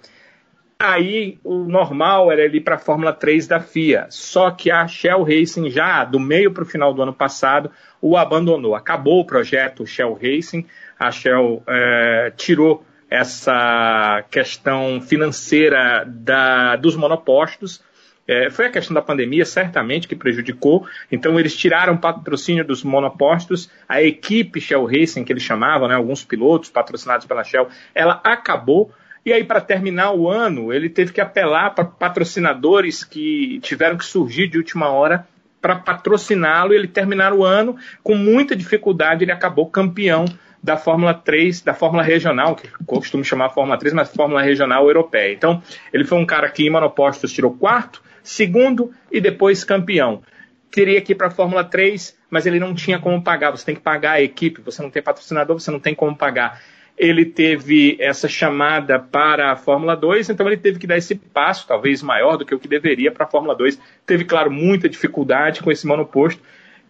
Aí 0.78 1.40
o 1.46 1.60
normal 1.60 2.30
era 2.30 2.42
ele 2.42 2.58
ir 2.58 2.62
para 2.62 2.76
a 2.76 2.80
Fórmula 2.80 3.14
3 3.14 3.48
da 3.48 3.60
FIA. 3.62 4.08
Só 4.10 4.52
que 4.52 4.70
a 4.70 4.86
Shell 4.86 5.24
Racing, 5.24 5.70
já 5.70 6.04
do 6.04 6.20
meio 6.20 6.52
para 6.52 6.64
o 6.64 6.66
final 6.66 6.94
do 6.94 7.02
ano 7.02 7.14
passado, 7.14 7.72
o 8.02 8.18
abandonou. 8.18 8.76
Acabou 8.76 9.22
o 9.22 9.26
projeto 9.26 9.88
Shell 9.88 10.14
Racing, 10.22 10.66
a 11.08 11.12
Shell 11.12 11.64
é, 11.68 12.32
tirou 12.36 12.86
essa 13.10 14.24
questão 14.32 15.02
financeira 15.02 16.04
da, 16.08 16.76
dos 16.76 16.96
monopostos 16.96 17.82
É, 18.26 18.50
foi 18.50 18.68
a 18.68 18.72
questão 18.72 18.94
da 18.94 19.02
pandemia, 19.02 19.46
certamente, 19.46 20.08
que 20.08 20.16
prejudicou. 20.16 20.88
Então, 21.12 21.38
eles 21.38 21.56
tiraram 21.58 21.98
patrocínio 21.98 22.64
dos 22.64 22.82
monopostos. 22.82 23.70
A 23.88 24.02
equipe 24.02 24.62
Shell 24.62 24.86
Racing, 24.86 25.26
que 25.26 25.34
eles 25.34 25.44
chamavam, 25.44 25.90
né, 25.90 25.96
alguns 25.96 26.24
pilotos 26.24 26.70
patrocinados 26.70 27.26
pela 27.26 27.44
Shell, 27.44 27.68
ela 27.94 28.22
acabou. 28.24 28.92
E 29.26 29.34
aí, 29.34 29.44
para 29.44 29.60
terminar 29.60 30.14
o 30.14 30.30
ano, 30.30 30.72
ele 30.72 30.90
teve 30.90 31.12
que 31.12 31.20
apelar 31.22 31.76
para 31.76 31.84
patrocinadores 31.86 33.04
que 33.04 33.60
tiveram 33.62 33.98
que 33.98 34.06
surgir 34.06 34.48
de 34.48 34.58
última 34.58 34.88
hora 34.90 35.28
para 35.62 35.76
patrociná-lo. 35.76 36.74
Ele 36.74 36.88
terminar 36.88 37.34
o 37.34 37.44
ano 37.44 37.76
com 38.02 38.16
muita 38.16 38.56
dificuldade. 38.56 39.26
Ele 39.26 39.34
acabou 39.34 39.70
campeão 39.70 40.26
da 40.64 40.78
Fórmula 40.78 41.14
3, 41.14 41.62
da 41.62 41.74
Fórmula 41.74 42.02
Regional, 42.02 42.56
que 42.56 42.70
costumo 42.86 43.22
chamar 43.22 43.50
Fórmula 43.50 43.78
3, 43.78 43.94
mas 43.94 44.10
Fórmula 44.10 44.42
Regional 44.42 44.88
Europeia. 44.88 45.34
Então, 45.34 45.62
ele 45.92 46.06
foi 46.06 46.18
um 46.18 46.26
cara 46.26 46.50
que 46.50 46.66
em 46.66 46.70
monopostos 46.70 47.34
tirou 47.34 47.52
quarto, 47.54 48.02
segundo 48.24 48.92
e 49.12 49.20
depois 49.20 49.66
campeão. 49.66 50.24
Teria 50.72 51.02
que 51.02 51.12
ir 51.12 51.16
para 51.16 51.28
a 51.28 51.32
Fórmula 51.32 51.66
3, 51.66 52.18
mas 52.30 52.46
ele 52.46 52.62
não 52.62 52.74
tinha 52.74 52.98
como 52.98 53.22
pagar. 53.22 53.52
Você 53.52 53.66
tem 53.66 53.76
que 53.76 53.82
pagar 53.82 54.14
a 54.14 54.22
equipe, 54.22 54.62
você 54.62 54.82
não 54.82 54.90
tem 54.90 55.04
patrocinador, 55.04 55.60
você 55.60 55.70
não 55.70 55.82
tem 55.82 55.94
como 55.94 56.16
pagar. 56.16 56.62
Ele 56.98 57.26
teve 57.26 57.98
essa 58.00 58.30
chamada 58.30 58.98
para 58.98 59.52
a 59.52 59.56
Fórmula 59.58 59.98
2, 59.98 60.30
então 60.30 60.48
ele 60.48 60.58
teve 60.58 60.80
que 60.80 60.88
dar 60.88 60.98
esse 60.98 61.16
passo, 61.16 61.68
talvez 61.68 62.02
maior 62.02 62.38
do 62.38 62.46
que 62.46 62.56
o 62.56 62.60
que 62.60 62.68
deveria 62.70 63.12
para 63.12 63.26
a 63.26 63.30
Fórmula 63.30 63.54
2. 63.54 63.78
Teve, 64.06 64.24
claro, 64.24 64.50
muita 64.50 64.88
dificuldade 64.88 65.62
com 65.62 65.72
esse 65.72 65.86
monoposto 65.86 66.42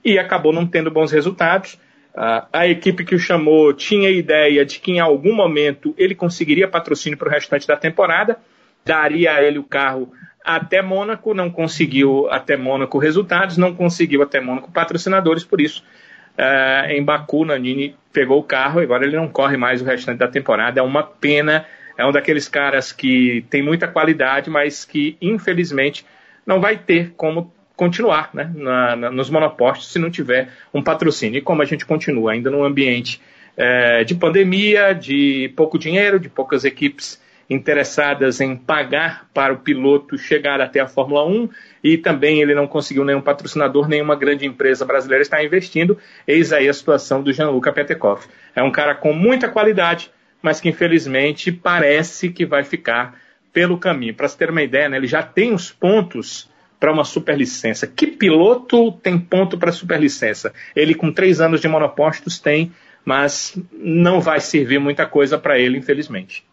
e 0.06 0.20
acabou 0.20 0.54
não 0.54 0.68
tendo 0.68 0.92
bons 0.92 1.12
resultados. 1.12 1.80
Uh, 2.16 2.46
a 2.54 2.68
equipe 2.68 3.04
que 3.04 3.16
o 3.16 3.20
chamou 3.20 3.74
tinha 3.74 4.10
ideia 4.10 4.64
de 4.64 4.80
que 4.80 4.92
em 4.92 5.00
algum 5.00 5.34
momento 5.34 5.96
ele 5.98 6.14
conseguiria 6.14 6.68
patrocínio 6.68 7.18
para 7.18 7.28
o 7.28 7.32
restante 7.32 7.68
da 7.68 7.76
temporada, 7.76 8.38
daria 8.86 9.34
a 9.34 9.44
ele 9.44 9.58
o 9.58 9.64
carro 9.64 10.12
até 10.44 10.82
Mônaco, 10.82 11.34
não 11.34 11.50
conseguiu 11.50 12.30
até 12.30 12.58
Mônaco 12.58 12.98
resultados, 12.98 13.58
não 13.58 13.74
conseguiu 13.74 14.22
até 14.22 14.40
Mônaco 14.42 14.72
patrocinadores, 14.72 15.44
por 15.44 15.62
isso 15.62 15.84
uh, 16.38 16.90
em 16.90 17.04
Baku, 17.04 17.46
Nanini 17.46 17.96
pegou 18.12 18.40
o 18.40 18.44
carro 18.44 18.82
e 18.82 18.84
agora 18.84 19.06
ele 19.06 19.16
não 19.16 19.28
corre 19.28 19.58
mais 19.58 19.82
o 19.82 19.86
restante 19.86 20.20
da 20.20 20.28
temporada. 20.28 20.80
É 20.80 20.84
uma 20.84 21.04
pena, 21.04 21.66
é 21.98 22.06
um 22.06 22.12
daqueles 22.12 22.48
caras 22.48 22.92
que 22.92 23.46
tem 23.50 23.62
muita 23.62 23.88
qualidade, 23.88 24.50
mas 24.50 24.86
que 24.86 25.18
infelizmente 25.22 26.06
não 26.46 26.60
vai 26.60 26.78
ter 26.78 27.14
como 27.16 27.53
continuar 27.76 28.30
né, 28.34 28.52
na, 28.56 28.96
na, 28.96 29.12
nos 29.12 29.30
monopostos 29.30 29.92
se 29.92 30.00
não 30.00 30.10
tiver 30.10 30.50
um 30.74 30.82
patrocínio. 30.82 31.38
E 31.38 31.42
como 31.42 31.62
a 31.62 31.66
gente 31.66 31.86
continua 31.86 32.34
ainda 32.34 32.50
num 32.50 32.64
ambiente 32.64 33.20
é, 33.58 34.04
de 34.04 34.16
pandemia, 34.16 34.94
de 34.94 35.52
pouco 35.56 35.78
dinheiro, 35.78 36.20
de 36.20 36.30
poucas 36.30 36.66
equipes 36.66 37.22
interessadas 37.50 38.40
em 38.40 38.56
pagar 38.56 39.28
para 39.34 39.54
o 39.54 39.58
piloto 39.58 40.18
chegar 40.18 40.62
até 40.62 40.80
a 40.80 40.88
Fórmula 40.88 41.26
1 41.26 41.50
e 41.84 41.98
também 41.98 42.42
ele 42.42 42.56
não 42.56 42.66
conseguiu 42.66 43.04
nenhum 43.04 43.22
patrocinador, 43.22 43.88
nenhuma 43.88 44.16
grande 44.16 44.46
empresa 44.46 44.86
brasileira 44.86 45.22
está 45.22 45.44
investindo. 45.44 45.98
Eis 46.28 46.54
aí 46.54 46.70
a 46.70 46.74
situação 46.74 47.22
do 47.22 47.34
Gianluca 47.34 47.74
Petekoff. 47.74 48.28
É 48.56 48.64
um 48.64 48.72
cara 48.72 48.96
com 48.96 49.14
muita 49.14 49.50
qualidade, 49.50 50.10
mas 50.42 50.62
que 50.62 50.70
infelizmente 50.70 51.52
parece 51.52 52.30
que 52.30 52.46
vai 52.46 52.64
ficar 52.64 53.20
pelo 53.52 53.78
caminho. 53.78 54.16
Para 54.16 54.28
se 54.28 54.38
ter 54.38 54.50
uma 54.50 54.64
ideia, 54.64 54.90
né, 54.90 54.98
ele 54.98 55.08
já 55.08 55.22
tem 55.22 55.54
os 55.54 55.72
pontos 55.72 56.50
para 56.84 56.92
uma 56.92 57.06
superlicença. 57.06 57.88
Que 57.88 58.06
piloto 58.06 58.92
tem 58.92 59.18
ponto 59.18 59.58
para 59.58 59.72
superlicença? 59.72 60.54
Ele, 60.76 60.94
com 60.94 61.14
três 61.14 61.40
anos 61.40 61.62
de 61.62 61.68
monopostos, 61.70 62.42
tem, 62.42 62.74
mas 63.06 63.58
não 63.72 64.20
vai 64.20 64.42
servir 64.42 64.80
muita 64.80 65.08
coisa 65.08 65.38
para 65.38 65.58
ele, 65.58 65.78
infelizmente. 65.78 66.46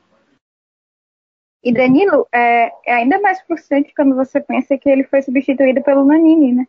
E 1.65 1.74
Danilo, 1.74 2.28
é, 2.32 2.70
é, 2.86 2.94
ainda 2.94 3.20
mais 3.20 3.40
frustrante 3.40 3.93
quando 3.93 4.15
você 4.15 4.40
pensa 4.40 4.78
que 4.78 4.89
ele 4.89 5.02
foi 5.02 5.20
substituído 5.20 5.82
pelo 5.82 6.05
Nanini, 6.05 6.52
né? 6.52 6.69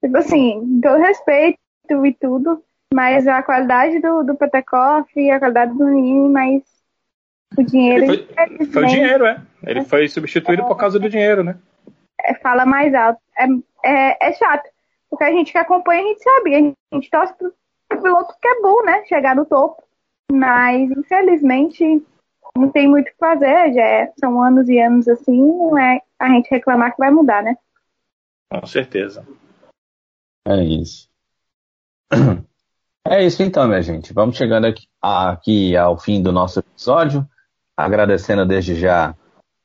Tipo 0.00 0.18
assim, 0.18 0.80
todo 0.80 1.00
respeito 1.00 1.58
e 1.88 2.14
tudo, 2.14 2.62
mas 2.94 3.26
a 3.26 3.42
qualidade 3.42 3.98
do, 3.98 4.22
do 4.22 4.36
Petekoff 4.36 5.10
e 5.16 5.28
a 5.28 5.40
qualidade 5.40 5.72
do 5.72 5.84
Nanini, 5.84 6.28
mas 6.28 6.62
o 7.58 7.64
dinheiro. 7.64 8.06
Foi, 8.06 8.66
foi, 8.66 8.84
o 8.84 8.86
dinheiro, 8.86 9.26
é. 9.26 9.42
Ele 9.66 9.82
foi 9.82 10.06
substituído 10.06 10.62
é, 10.62 10.66
por 10.66 10.76
causa 10.76 11.00
do 11.00 11.10
dinheiro, 11.10 11.42
né? 11.42 11.56
É, 12.24 12.34
fala 12.34 12.64
mais 12.66 12.94
alto. 12.94 13.20
É, 13.38 13.46
é, 13.84 14.28
é, 14.28 14.32
chato. 14.32 14.68
Porque 15.08 15.24
a 15.24 15.30
gente 15.30 15.52
que 15.52 15.58
acompanha, 15.58 16.02
a 16.02 16.06
gente 16.06 16.22
sabe. 16.22 16.56
A 16.56 16.94
gente 16.94 17.10
torce 17.10 17.34
pro, 17.34 17.52
pro 17.88 18.02
piloto 18.02 18.34
que 18.40 18.48
é 18.48 18.60
bom, 18.60 18.82
né? 18.84 19.04
Chegar 19.06 19.34
no 19.34 19.44
topo. 19.44 19.82
Mas, 20.30 20.90
infelizmente, 20.90 22.02
não 22.56 22.70
tem 22.70 22.88
muito 22.88 23.08
o 23.08 23.10
que 23.10 23.18
fazer. 23.18 23.72
Já 23.72 23.82
é, 23.82 24.12
são 24.18 24.42
anos 24.42 24.68
e 24.68 24.78
anos 24.78 25.08
assim. 25.08 25.40
Não 25.40 25.78
é 25.78 26.00
a 26.18 26.28
gente 26.28 26.50
reclamar 26.50 26.92
que 26.92 26.98
vai 26.98 27.10
mudar, 27.10 27.42
né? 27.42 27.56
Com 28.50 28.66
certeza. 28.66 29.26
É 30.46 30.62
isso. 30.62 31.08
É 33.06 33.24
isso 33.24 33.42
então, 33.42 33.66
minha 33.66 33.82
gente. 33.82 34.12
Vamos 34.12 34.36
chegando 34.36 34.66
aqui, 34.66 34.86
aqui 35.00 35.76
ao 35.76 35.98
fim 35.98 36.22
do 36.22 36.30
nosso 36.30 36.60
episódio. 36.60 37.26
Agradecendo 37.76 38.46
desde 38.46 38.74
já 38.74 39.16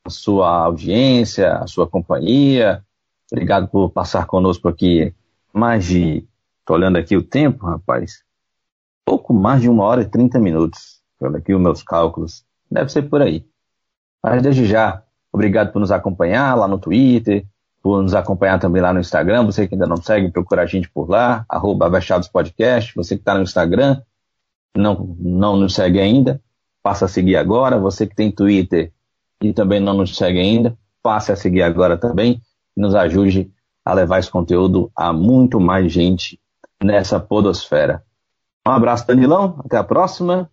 a 0.06 0.10
sua 0.10 0.48
audiência, 0.48 1.58
a 1.58 1.66
sua 1.66 1.86
companhia. 1.86 2.82
Obrigado 3.30 3.68
por 3.68 3.90
passar 3.90 4.26
conosco 4.26 4.68
aqui 4.68 5.14
mais 5.52 5.84
de. 5.86 6.26
Estou 6.60 6.76
olhando 6.76 6.96
aqui 6.96 7.16
o 7.16 7.22
tempo, 7.22 7.66
rapaz. 7.66 8.22
Pouco 9.04 9.32
mais 9.32 9.62
de 9.62 9.68
uma 9.68 9.84
hora 9.84 10.02
e 10.02 10.08
trinta 10.08 10.38
minutos. 10.38 11.00
Olha 11.20 11.38
aqui 11.38 11.54
os 11.54 11.60
meus 11.60 11.82
cálculos. 11.82 12.44
Deve 12.70 12.90
ser 12.90 13.02
por 13.02 13.22
aí. 13.22 13.46
Mas 14.22 14.42
desde 14.42 14.66
já, 14.66 15.02
obrigado 15.32 15.72
por 15.72 15.78
nos 15.78 15.92
acompanhar 15.92 16.56
lá 16.56 16.66
no 16.66 16.78
Twitter, 16.78 17.46
por 17.80 18.02
nos 18.02 18.14
acompanhar 18.14 18.58
também 18.58 18.82
lá 18.82 18.92
no 18.92 18.98
Instagram. 18.98 19.46
Você 19.46 19.68
que 19.68 19.74
ainda 19.74 19.86
não 19.86 19.96
segue, 19.96 20.30
procura 20.30 20.62
a 20.62 20.66
gente 20.66 20.90
por 20.90 21.08
lá, 21.08 21.44
arroba 21.48 21.88
Podcast. 22.32 22.92
Você 22.96 23.14
que 23.14 23.22
está 23.22 23.34
no 23.34 23.42
Instagram, 23.42 24.02
não, 24.76 25.16
não 25.18 25.56
nos 25.56 25.74
segue 25.74 26.00
ainda, 26.00 26.40
passa 26.82 27.04
a 27.04 27.08
seguir 27.08 27.36
agora. 27.36 27.78
Você 27.78 28.06
que 28.06 28.16
tem 28.16 28.30
Twitter, 28.32 28.92
e 29.42 29.52
também 29.52 29.80
não 29.80 29.94
nos 29.94 30.16
segue 30.16 30.40
ainda, 30.40 30.76
passe 31.02 31.32
a 31.32 31.36
seguir 31.36 31.62
agora 31.62 31.96
também 31.96 32.40
e 32.76 32.80
nos 32.80 32.94
ajude 32.94 33.50
a 33.84 33.92
levar 33.92 34.18
esse 34.18 34.30
conteúdo 34.30 34.90
a 34.96 35.12
muito 35.12 35.60
mais 35.60 35.92
gente 35.92 36.40
nessa 36.82 37.20
podosfera. 37.20 38.02
Um 38.66 38.72
abraço, 38.72 39.06
Danilão. 39.06 39.60
Até 39.64 39.76
a 39.76 39.84
próxima. 39.84 40.50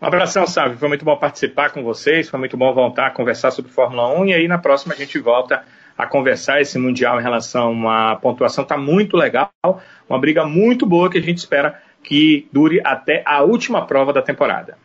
Um 0.00 0.06
abração, 0.06 0.46
Sábio. 0.46 0.78
Foi 0.78 0.88
muito 0.88 1.04
bom 1.04 1.16
participar 1.16 1.70
com 1.70 1.82
vocês. 1.82 2.28
Foi 2.28 2.38
muito 2.38 2.56
bom 2.56 2.74
voltar 2.74 3.06
a 3.06 3.10
conversar 3.10 3.52
sobre 3.52 3.70
Fórmula 3.70 4.08
1. 4.18 4.26
E 4.26 4.34
aí, 4.34 4.48
na 4.48 4.58
próxima, 4.58 4.94
a 4.94 4.96
gente 4.96 5.18
volta 5.18 5.62
a 5.96 6.06
conversar 6.06 6.60
esse 6.60 6.78
Mundial 6.78 7.20
em 7.20 7.22
relação 7.22 7.88
à 7.88 8.16
pontuação. 8.16 8.62
Está 8.62 8.76
muito 8.76 9.16
legal. 9.16 9.50
Uma 10.08 10.18
briga 10.18 10.44
muito 10.44 10.86
boa 10.86 11.10
que 11.10 11.18
a 11.18 11.22
gente 11.22 11.38
espera 11.38 11.80
que 12.02 12.48
dure 12.52 12.80
até 12.84 13.22
a 13.26 13.42
última 13.42 13.86
prova 13.86 14.12
da 14.12 14.22
temporada. 14.22 14.76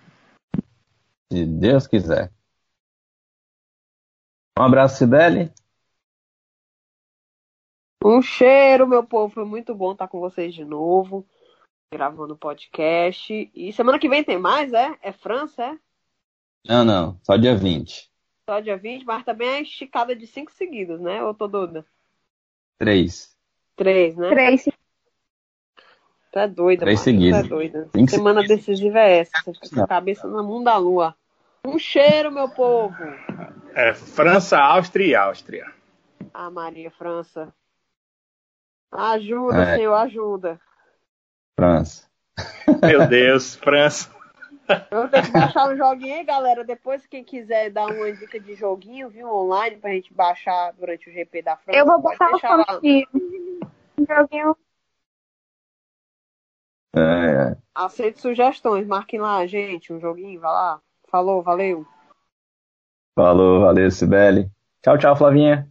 Se 1.31 1.45
Deus 1.45 1.87
quiser. 1.87 2.31
Um 4.57 4.63
abraço, 4.63 4.97
Sibeli. 4.97 5.51
Um 8.03 8.21
cheiro, 8.21 8.87
meu 8.87 9.03
povo. 9.03 9.33
Foi 9.33 9.45
muito 9.45 9.73
bom 9.73 9.93
estar 9.93 10.07
com 10.07 10.19
vocês 10.19 10.53
de 10.53 10.63
novo, 10.63 11.25
gravando 11.91 12.37
podcast. 12.37 13.49
E 13.53 13.73
semana 13.73 13.97
que 13.97 14.09
vem 14.09 14.23
tem 14.23 14.37
mais, 14.37 14.71
é? 14.73 14.95
É 15.01 15.11
França, 15.11 15.63
é? 15.63 15.77
Não, 16.67 16.85
não. 16.85 17.19
Só 17.23 17.35
dia 17.35 17.55
20. 17.55 18.11
Só 18.47 18.59
dia 18.59 18.77
20, 18.77 19.05
mas 19.05 19.23
também 19.23 19.47
é 19.47 19.61
esticada 19.61 20.15
de 20.15 20.27
cinco 20.27 20.51
seguidos, 20.51 20.99
né? 20.99 21.23
Ou 21.23 21.33
tô 21.33 21.47
doida? 21.47 21.85
Três. 22.77 23.35
Três, 23.75 24.15
né? 24.15 24.29
Três. 24.29 24.65
Tá 26.31 26.45
doida, 26.47 26.81
Três 26.85 26.99
mano. 26.99 27.03
seguidos. 27.03 27.41
Tá 27.41 27.47
doida. 27.47 27.89
Cinco 27.95 28.11
Semana 28.11 28.41
seguidos. 28.41 28.65
decisiva 28.65 28.99
é 28.99 29.17
essa. 29.19 29.31
Você 29.45 29.59
fica 29.61 29.75
com 29.75 29.83
a 29.83 29.87
cabeça 29.87 30.27
no 30.27 30.43
mundo 30.43 30.65
da 30.65 30.77
lua. 30.77 31.15
Um 31.65 31.79
cheiro, 31.79 32.31
meu 32.31 32.49
povo. 32.49 32.95
É 33.73 33.93
França, 33.93 34.59
Áustria 34.59 35.07
e 35.07 35.15
Áustria. 35.15 35.73
Ah, 36.33 36.51
Maria, 36.51 36.91
França. 36.91 37.53
Ajuda, 38.91 39.63
É. 39.63 39.77
Senhor, 39.77 39.93
ajuda. 39.93 40.61
França. 41.55 42.07
Meu 42.85 43.07
Deus, 43.07 43.55
França. 43.55 44.13
Eu 44.91 45.01
vou 45.01 45.09
ter 45.09 45.23
que 45.23 45.31
baixar 45.31 45.69
um 45.69 45.77
joguinho 45.77 46.15
aí, 46.15 46.23
galera. 46.23 46.63
Depois, 46.63 47.05
quem 47.05 47.23
quiser 47.23 47.69
dar 47.69 47.87
uma 47.87 48.11
dica 48.13 48.39
de 48.39 48.55
joguinho, 48.55 49.09
viu, 49.09 49.27
online, 49.27 49.77
pra 49.77 49.91
gente 49.91 50.13
baixar 50.13 50.73
durante 50.73 51.09
o 51.09 51.13
GP 51.13 51.41
da 51.41 51.57
França. 51.57 51.79
Eu 51.79 51.85
vou 51.85 52.01
botar 52.01 52.31
o 52.31 52.35
um 52.35 54.05
joguinho. 54.05 54.57
É, 56.95 57.01
é. 57.01 57.57
Aceito 57.73 58.19
sugestões. 58.19 58.85
Marquem 58.85 59.19
lá, 59.19 59.45
gente, 59.45 59.91
um 59.91 59.99
joguinho, 59.99 60.39
vai 60.39 60.51
lá. 60.51 60.81
Falou, 61.13 61.43
valeu. 61.43 61.85
Falou, 63.15 63.61
valeu, 63.61 63.91
Sibeli. 63.91 64.49
Tchau, 64.81 64.97
tchau, 64.97 65.15
Flavinha. 65.15 65.69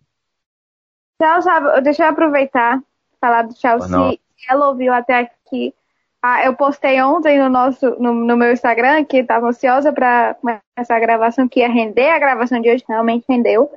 Tchau, 1.20 1.43
sabe? 1.43 1.81
Deixa 1.81 2.05
eu 2.05 2.10
aproveitar 2.10 2.81
falar 3.20 3.43
do. 3.43 3.55
Não. 3.89 4.12
Se 4.12 4.20
ela 4.48 4.69
ouviu 4.69 4.94
até 4.94 5.19
aqui. 5.19 5.74
Ah, 6.23 6.44
eu 6.44 6.55
postei 6.55 7.02
ontem 7.02 7.40
no 7.40 7.48
nosso, 7.48 7.90
no, 7.98 8.14
no 8.14 8.36
meu 8.36 8.52
Instagram 8.52 9.05
que 9.05 9.16
estava 9.16 9.48
ansiosa 9.48 9.93
para 9.93 10.35
começar 10.35 10.94
a 10.94 11.01
gravação, 11.01 11.48
que 11.48 11.59
ia 11.59 11.69
render 11.69 12.10
a 12.10 12.20
gravação 12.20 12.60
de 12.60 12.70
hoje, 12.70 12.85
realmente 12.89 13.24
rendeu. 13.28 13.69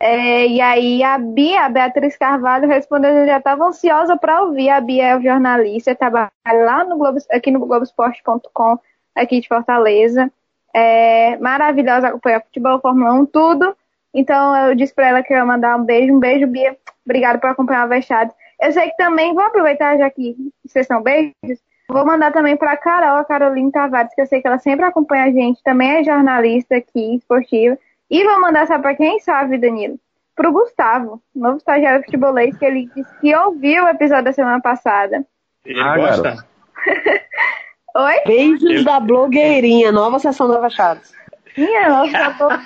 É, 0.00 0.46
e 0.46 0.58
aí 0.62 1.02
a 1.02 1.18
Bia, 1.18 1.66
a 1.66 1.68
Beatriz 1.68 2.16
Carvalho, 2.16 2.66
respondeu 2.66 3.12
que 3.12 3.26
já 3.26 3.36
estava 3.36 3.66
ansiosa 3.66 4.16
para 4.16 4.42
ouvir. 4.42 4.70
A 4.70 4.80
Bia 4.80 5.08
é 5.08 5.20
jornalista, 5.20 5.94
trabalha 5.94 6.30
lá 6.46 6.82
no 6.82 6.96
Globo, 6.96 7.18
aqui 7.30 7.50
no 7.50 7.60
Globoesporte.com, 7.60 8.78
aqui 9.14 9.38
de 9.42 9.48
Fortaleza. 9.48 10.32
É, 10.74 11.36
maravilhosa, 11.38 12.08
acompanha 12.08 12.40
futebol, 12.40 12.80
Fórmula 12.80 13.12
1, 13.14 13.26
tudo. 13.26 13.76
Então 14.12 14.56
eu 14.68 14.74
disse 14.74 14.94
para 14.94 15.08
ela 15.08 15.22
que 15.22 15.32
eu 15.32 15.36
ia 15.36 15.44
mandar 15.44 15.76
um 15.76 15.84
beijo. 15.84 16.14
Um 16.14 16.18
beijo, 16.18 16.46
Bia. 16.46 16.76
Obrigada 17.04 17.38
por 17.38 17.50
acompanhar 17.50 17.86
o 17.86 17.88
Vexado. 17.88 18.32
Eu 18.60 18.72
sei 18.72 18.90
que 18.90 18.96
também, 18.96 19.34
vou 19.34 19.44
aproveitar 19.44 19.96
já 19.96 20.10
que 20.10 20.36
vocês 20.64 20.86
são 20.86 21.02
beijos, 21.02 21.58
vou 21.88 22.04
mandar 22.04 22.30
também 22.30 22.56
para 22.56 22.76
Carol, 22.76 23.16
a 23.16 23.24
Caroline 23.24 23.72
Tavares, 23.72 24.14
que 24.14 24.20
eu 24.20 24.26
sei 24.26 24.42
que 24.42 24.46
ela 24.46 24.58
sempre 24.58 24.84
acompanha 24.84 25.24
a 25.24 25.30
gente, 25.30 25.62
também 25.62 25.96
é 25.96 26.04
jornalista 26.04 26.76
aqui, 26.76 27.16
esportiva. 27.16 27.78
E 28.10 28.22
vou 28.22 28.40
mandar 28.40 28.66
só 28.66 28.78
para 28.78 28.94
quem 28.94 29.18
sabe, 29.20 29.56
Danilo, 29.56 29.98
pro 30.36 30.52
Gustavo, 30.52 31.22
novo 31.34 31.56
estagiário 31.56 32.04
futebolês, 32.04 32.56
que 32.56 32.64
ele 32.64 32.90
disse 32.94 33.20
que 33.20 33.34
ouviu 33.34 33.84
o 33.84 33.88
episódio 33.88 34.24
da 34.24 34.32
semana 34.32 34.60
passada. 34.60 35.24
Ele 35.64 35.80
ah, 35.80 35.96
gosta? 35.96 36.36
Oi? 37.96 38.24
Beijos 38.26 38.70
Eu... 38.70 38.84
da 38.84 39.00
blogueirinha, 39.00 39.90
nova 39.92 40.18
sessão 40.18 40.48
da 40.48 40.60
Vachados. 40.60 41.12
Minha 41.56 41.88
nossa, 41.88 42.58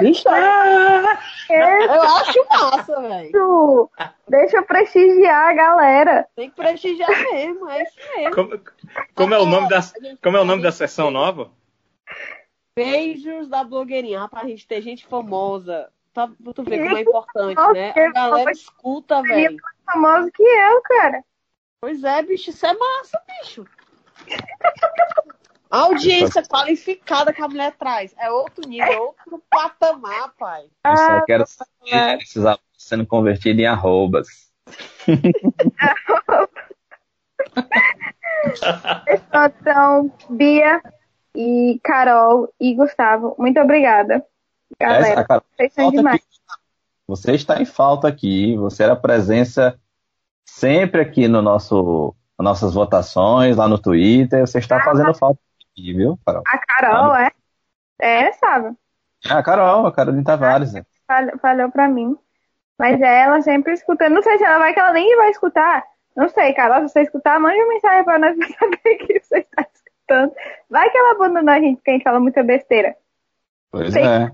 Bicho, 0.00 0.28
eu 0.28 2.02
acho 2.02 2.46
massa, 2.48 3.00
velho. 3.02 3.90
Deixa 4.28 4.56
eu 4.58 4.64
prestigiar 4.64 5.48
a 5.48 5.52
galera. 5.52 6.26
Tem 6.34 6.48
que 6.48 6.56
prestigiar 6.56 7.10
mesmo, 7.10 7.68
é 7.68 7.82
isso 7.82 7.96
mesmo. 8.16 8.34
Como, 8.34 8.60
como 9.14 9.34
é 9.34 9.38
o 9.38 9.46
nome 9.46 9.68
da, 9.68 9.80
como 10.22 10.36
é 10.36 10.40
o 10.40 10.44
nome 10.44 10.62
da 10.62 10.72
sessão 10.72 11.10
nova? 11.10 11.50
Beijos 12.76 13.48
da 13.48 13.64
blogueirinha. 13.64 14.28
Pra 14.28 14.46
gente 14.46 14.66
ter 14.66 14.80
gente 14.80 15.06
famosa. 15.06 15.90
Tá, 16.14 16.28
tu 16.54 16.62
vê 16.62 16.78
como 16.78 16.96
é 16.96 17.00
importante, 17.02 17.72
né? 17.74 17.92
A 17.96 18.10
galera 18.10 18.50
escuta, 18.50 19.22
velho. 19.22 19.56
famoso 19.84 20.30
que 20.32 20.42
eu, 20.42 20.82
cara. 20.82 21.22
Pois 21.80 22.02
é, 22.02 22.22
bicho, 22.22 22.50
isso 22.50 22.66
é 22.66 22.72
massa, 22.72 23.22
bicho. 23.40 23.64
A 25.70 25.82
audiência 25.82 26.42
qualificada 26.42 27.32
que 27.32 27.40
a 27.40 27.48
mulher 27.48 27.76
traz 27.78 28.12
é 28.18 28.28
outro 28.30 28.68
nível, 28.68 28.92
é 28.92 28.98
outro 28.98 29.40
patamar, 29.48 30.34
pai. 30.36 30.64
Eu 30.84 30.96
só 30.96 31.18
ah, 31.18 31.22
quero 31.24 31.44
saber 31.46 32.18
esses 32.20 32.42
sendo 32.76 33.06
convertidos 33.06 33.60
em 33.60 33.66
arrobas. 33.66 34.26
então, 39.32 40.12
Bia 40.30 40.82
e 41.34 41.78
Carol 41.84 42.52
e 42.58 42.74
Gustavo, 42.74 43.36
muito 43.38 43.60
obrigada. 43.60 44.24
Galera, 44.80 45.24
Carol, 45.24 45.44
vocês 45.56 45.72
são 45.72 45.90
demais. 45.90 46.16
Aqui. 46.16 46.26
Você 47.06 47.34
está 47.34 47.60
em 47.60 47.64
falta 47.64 48.08
aqui, 48.08 48.56
você 48.56 48.82
era 48.82 48.96
presença 48.96 49.78
sempre 50.48 51.00
aqui 51.00 51.28
no 51.28 51.42
nosso 51.42 52.14
nossas 52.38 52.72
votações 52.74 53.56
lá 53.56 53.66
no 53.66 53.78
Twitter, 53.78 54.46
você 54.46 54.58
está 54.58 54.76
ah, 54.76 54.84
fazendo 54.84 55.12
falta 55.14 55.40
aqui, 55.72 55.92
viu, 55.92 56.18
Carol? 56.24 56.42
A 56.46 56.58
Carol, 56.58 57.16
é? 57.16 57.30
É, 58.00 58.32
sabe? 58.32 58.76
a 59.28 59.42
Carol, 59.42 59.86
a 59.86 59.92
Carolina 59.92 60.24
Tavares. 60.24 60.72
Né? 60.72 60.84
Falou, 61.06 61.38
falou 61.40 61.70
pra 61.70 61.88
mim. 61.88 62.16
Mas 62.78 63.00
é 63.00 63.22
ela 63.22 63.42
sempre 63.42 63.72
escutando. 63.72 64.14
Não 64.14 64.22
sei 64.22 64.38
se 64.38 64.44
ela 64.44 64.58
vai 64.58 64.72
que 64.72 64.78
ela 64.78 64.92
nem 64.92 65.16
vai 65.16 65.30
escutar. 65.30 65.84
Não 66.16 66.28
sei, 66.28 66.52
Carol, 66.52 66.86
se 66.86 66.92
você 66.92 67.02
escutar, 67.02 67.40
mande 67.40 67.60
uma 67.60 67.74
mensagem 67.74 68.04
pra 68.04 68.18
nós 68.18 68.36
pra 68.38 68.46
saber 68.46 68.94
que 68.96 69.20
você 69.20 69.38
está 69.38 69.66
escutando. 69.74 70.32
Vai 70.70 70.88
que 70.90 70.98
ela 70.98 71.12
abandonou 71.12 71.54
a 71.54 71.60
gente 71.60 71.76
porque 71.76 71.90
a 71.90 71.94
gente 71.94 72.04
fala 72.04 72.20
muita 72.20 72.42
besteira. 72.44 72.96
Pois 73.70 73.94
é. 73.96 74.30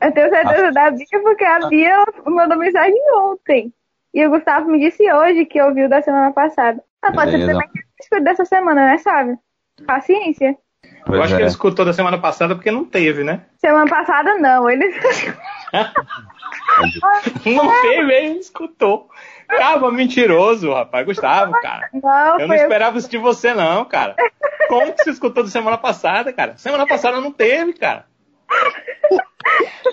Eu 0.00 0.12
tenho 0.12 0.30
certeza 0.30 0.68
a... 0.68 0.70
da 0.70 0.90
Bia 0.92 1.22
porque 1.22 1.44
a 1.44 1.68
Bia 1.68 2.04
mandou 2.24 2.56
mensagem 2.56 3.00
ontem. 3.14 3.74
E 4.16 4.26
o 4.26 4.30
Gustavo 4.30 4.70
me 4.70 4.80
disse 4.80 5.12
hoje 5.12 5.44
que 5.44 5.60
ouviu 5.60 5.90
da 5.90 6.00
semana 6.00 6.32
passada. 6.32 6.82
Ah, 7.02 7.12
pode 7.12 7.32
ser 7.32 7.44
também 7.44 7.68
que 7.68 7.80
escutou 8.00 8.24
dessa 8.24 8.46
semana, 8.46 8.86
né, 8.86 8.96
sabe? 8.96 9.36
Paciência. 9.86 10.56
Pois 11.04 11.18
eu 11.18 11.22
acho 11.22 11.34
é. 11.34 11.36
que 11.36 11.42
ele 11.42 11.50
escutou 11.50 11.84
da 11.84 11.92
semana 11.92 12.16
passada 12.16 12.54
porque 12.54 12.70
não 12.70 12.82
teve, 12.82 13.22
né? 13.22 13.42
Semana 13.58 13.86
passada 13.86 14.38
não, 14.38 14.70
ele. 14.70 14.86
não 17.44 17.82
teve, 17.82 18.14
ele 18.14 18.38
escutou. 18.38 19.10
Calma, 19.48 19.92
mentiroso, 19.92 20.72
rapaz. 20.72 21.04
Gustavo, 21.04 21.52
cara. 21.60 21.90
Não, 21.92 22.40
eu 22.40 22.48
não 22.48 22.54
esperava 22.54 22.96
eu... 22.96 23.00
isso 23.00 23.10
de 23.10 23.18
você, 23.18 23.52
não, 23.52 23.84
cara. 23.84 24.16
Como 24.66 24.94
que 24.94 25.04
você 25.04 25.10
escutou 25.10 25.44
da 25.44 25.50
semana 25.50 25.76
passada, 25.76 26.32
cara? 26.32 26.56
Semana 26.56 26.86
passada 26.86 27.20
não 27.20 27.30
teve, 27.30 27.74
cara. 27.74 28.06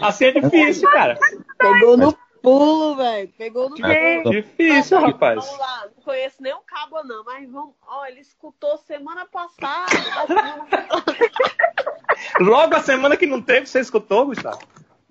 Assim 0.02 0.28
é 0.28 0.32
difícil, 0.32 0.90
cara. 0.92 1.18
Pegou 1.60 1.98
no 1.98 2.16
pulo, 2.44 2.96
velho. 2.98 3.30
Pegou 3.38 3.70
no 3.70 3.86
é, 3.86 4.22
pulo. 4.22 4.36
Difícil, 4.36 5.00
vamos, 5.00 5.14
rapaz. 5.14 5.44
Vamos 5.44 5.60
lá. 5.60 5.88
Não 5.96 6.04
conheço 6.04 6.44
nem 6.44 6.54
o 6.54 6.60
cabo, 6.60 7.02
não, 7.04 7.24
mas 7.24 7.50
vamos. 7.50 7.74
Ó, 7.88 8.06
ele 8.06 8.20
escutou 8.20 8.78
semana 8.78 9.26
passada. 9.26 9.88
Logo 12.40 12.76
a 12.76 12.82
semana 12.82 13.18
que 13.18 13.26
não 13.26 13.42
teve, 13.42 13.66
você 13.66 13.80
escutou, 13.80 14.28
Gustavo? 14.28 14.60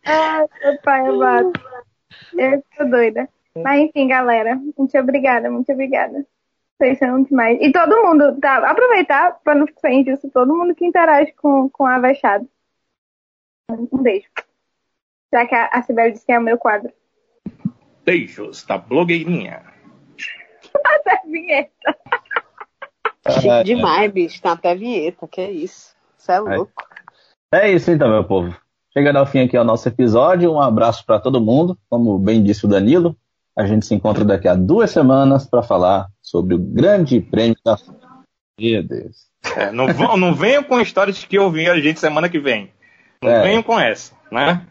Ai, 0.04 0.46
meu 0.62 0.78
pai 0.82 1.09
amado. 1.09 1.52
Eu 2.36 2.62
tô 2.76 2.84
doida. 2.84 3.28
Mas 3.56 3.80
enfim, 3.80 4.06
galera. 4.06 4.54
Muito 4.54 4.98
obrigada, 4.98 5.50
muito 5.50 5.72
obrigada. 5.72 6.26
Vocês 6.76 6.98
são 6.98 7.22
demais. 7.22 7.59
E 7.60 7.72
todo 7.72 8.04
mundo, 8.04 8.38
tá? 8.40 8.59
Aproveitar 8.68 9.40
para 9.42 9.54
não 9.54 9.66
ficar 9.66 9.92
injusto, 9.92 10.30
todo 10.30 10.54
mundo 10.54 10.74
que 10.74 10.84
interage 10.84 11.32
com, 11.32 11.70
com 11.70 11.86
a 11.86 11.98
Vexado. 11.98 12.46
Um 13.70 14.02
beijo. 14.02 14.28
Já 15.32 15.46
que 15.46 15.54
a, 15.54 15.68
a 15.68 15.82
Sibeli 15.82 16.12
disse 16.12 16.26
que 16.26 16.32
é 16.32 16.38
o 16.38 16.42
meu 16.42 16.59
quadro. 16.59 16.92
Beijos 18.05 18.65
da 18.65 18.79
blogueirinha. 18.79 19.62
Até 20.85 21.20
vinheta. 21.27 21.97
Chique 23.31 23.65
demais, 23.65 24.12
bicho. 24.12 24.43
Tem 24.43 24.51
até 24.51 24.74
vinheta, 24.74 25.29
que 25.29 25.41
é 25.41 25.51
isso. 25.51 25.95
Você 26.16 26.33
é 26.33 26.39
louco. 26.41 26.73
É 27.53 27.70
isso 27.70 27.91
então, 27.91 28.09
meu 28.09 28.24
povo. 28.24 28.57
Chegando 28.93 29.16
ao 29.16 29.27
fim 29.27 29.41
aqui 29.41 29.57
ao 29.57 29.65
nosso 29.65 29.89
episódio, 29.89 30.53
um 30.53 30.61
abraço 30.61 31.05
para 31.07 31.20
todo 31.20 31.41
mundo. 31.41 31.79
Como 31.89 32.19
bem 32.19 32.43
disse 32.43 32.66
o 32.66 32.69
Danilo, 32.69 33.16
a 33.57 33.66
gente 33.66 33.87
se 33.87 33.95
encontra 33.95 34.24
daqui 34.24 34.49
a 34.49 34.55
duas 34.55 34.91
semanas 34.91 35.47
para 35.47 35.62
falar 35.62 36.09
sobre 36.20 36.55
o 36.55 36.59
Grande 36.59 37.20
Prêmio 37.20 37.57
da 37.65 37.77
Meu 38.59 38.83
Deus. 38.83 39.16
É, 39.57 39.70
não, 39.70 39.87
não 40.16 40.35
venham 40.35 40.62
com 40.62 40.81
histórias 40.81 41.24
que 41.24 41.37
eu 41.37 41.51
vi 41.51 41.69
a 41.69 41.81
gente 41.81 42.01
semana 42.01 42.29
que 42.29 42.39
vem. 42.39 42.73
Não 43.23 43.31
é. 43.31 43.43
venham 43.43 43.62
com 43.62 43.79
essa, 43.79 44.15
né? 44.31 44.66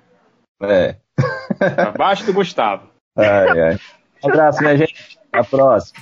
É. 0.62 0.98
Abaixo 1.78 2.26
do 2.26 2.34
Gustavo. 2.34 2.91
Ai, 3.16 3.60
ai. 3.60 3.80
Um 4.24 4.30
abraço, 4.30 4.62
minha 4.62 4.78
gente. 4.78 5.20
Até 5.32 5.40
a 5.40 5.44
próxima. 5.44 6.00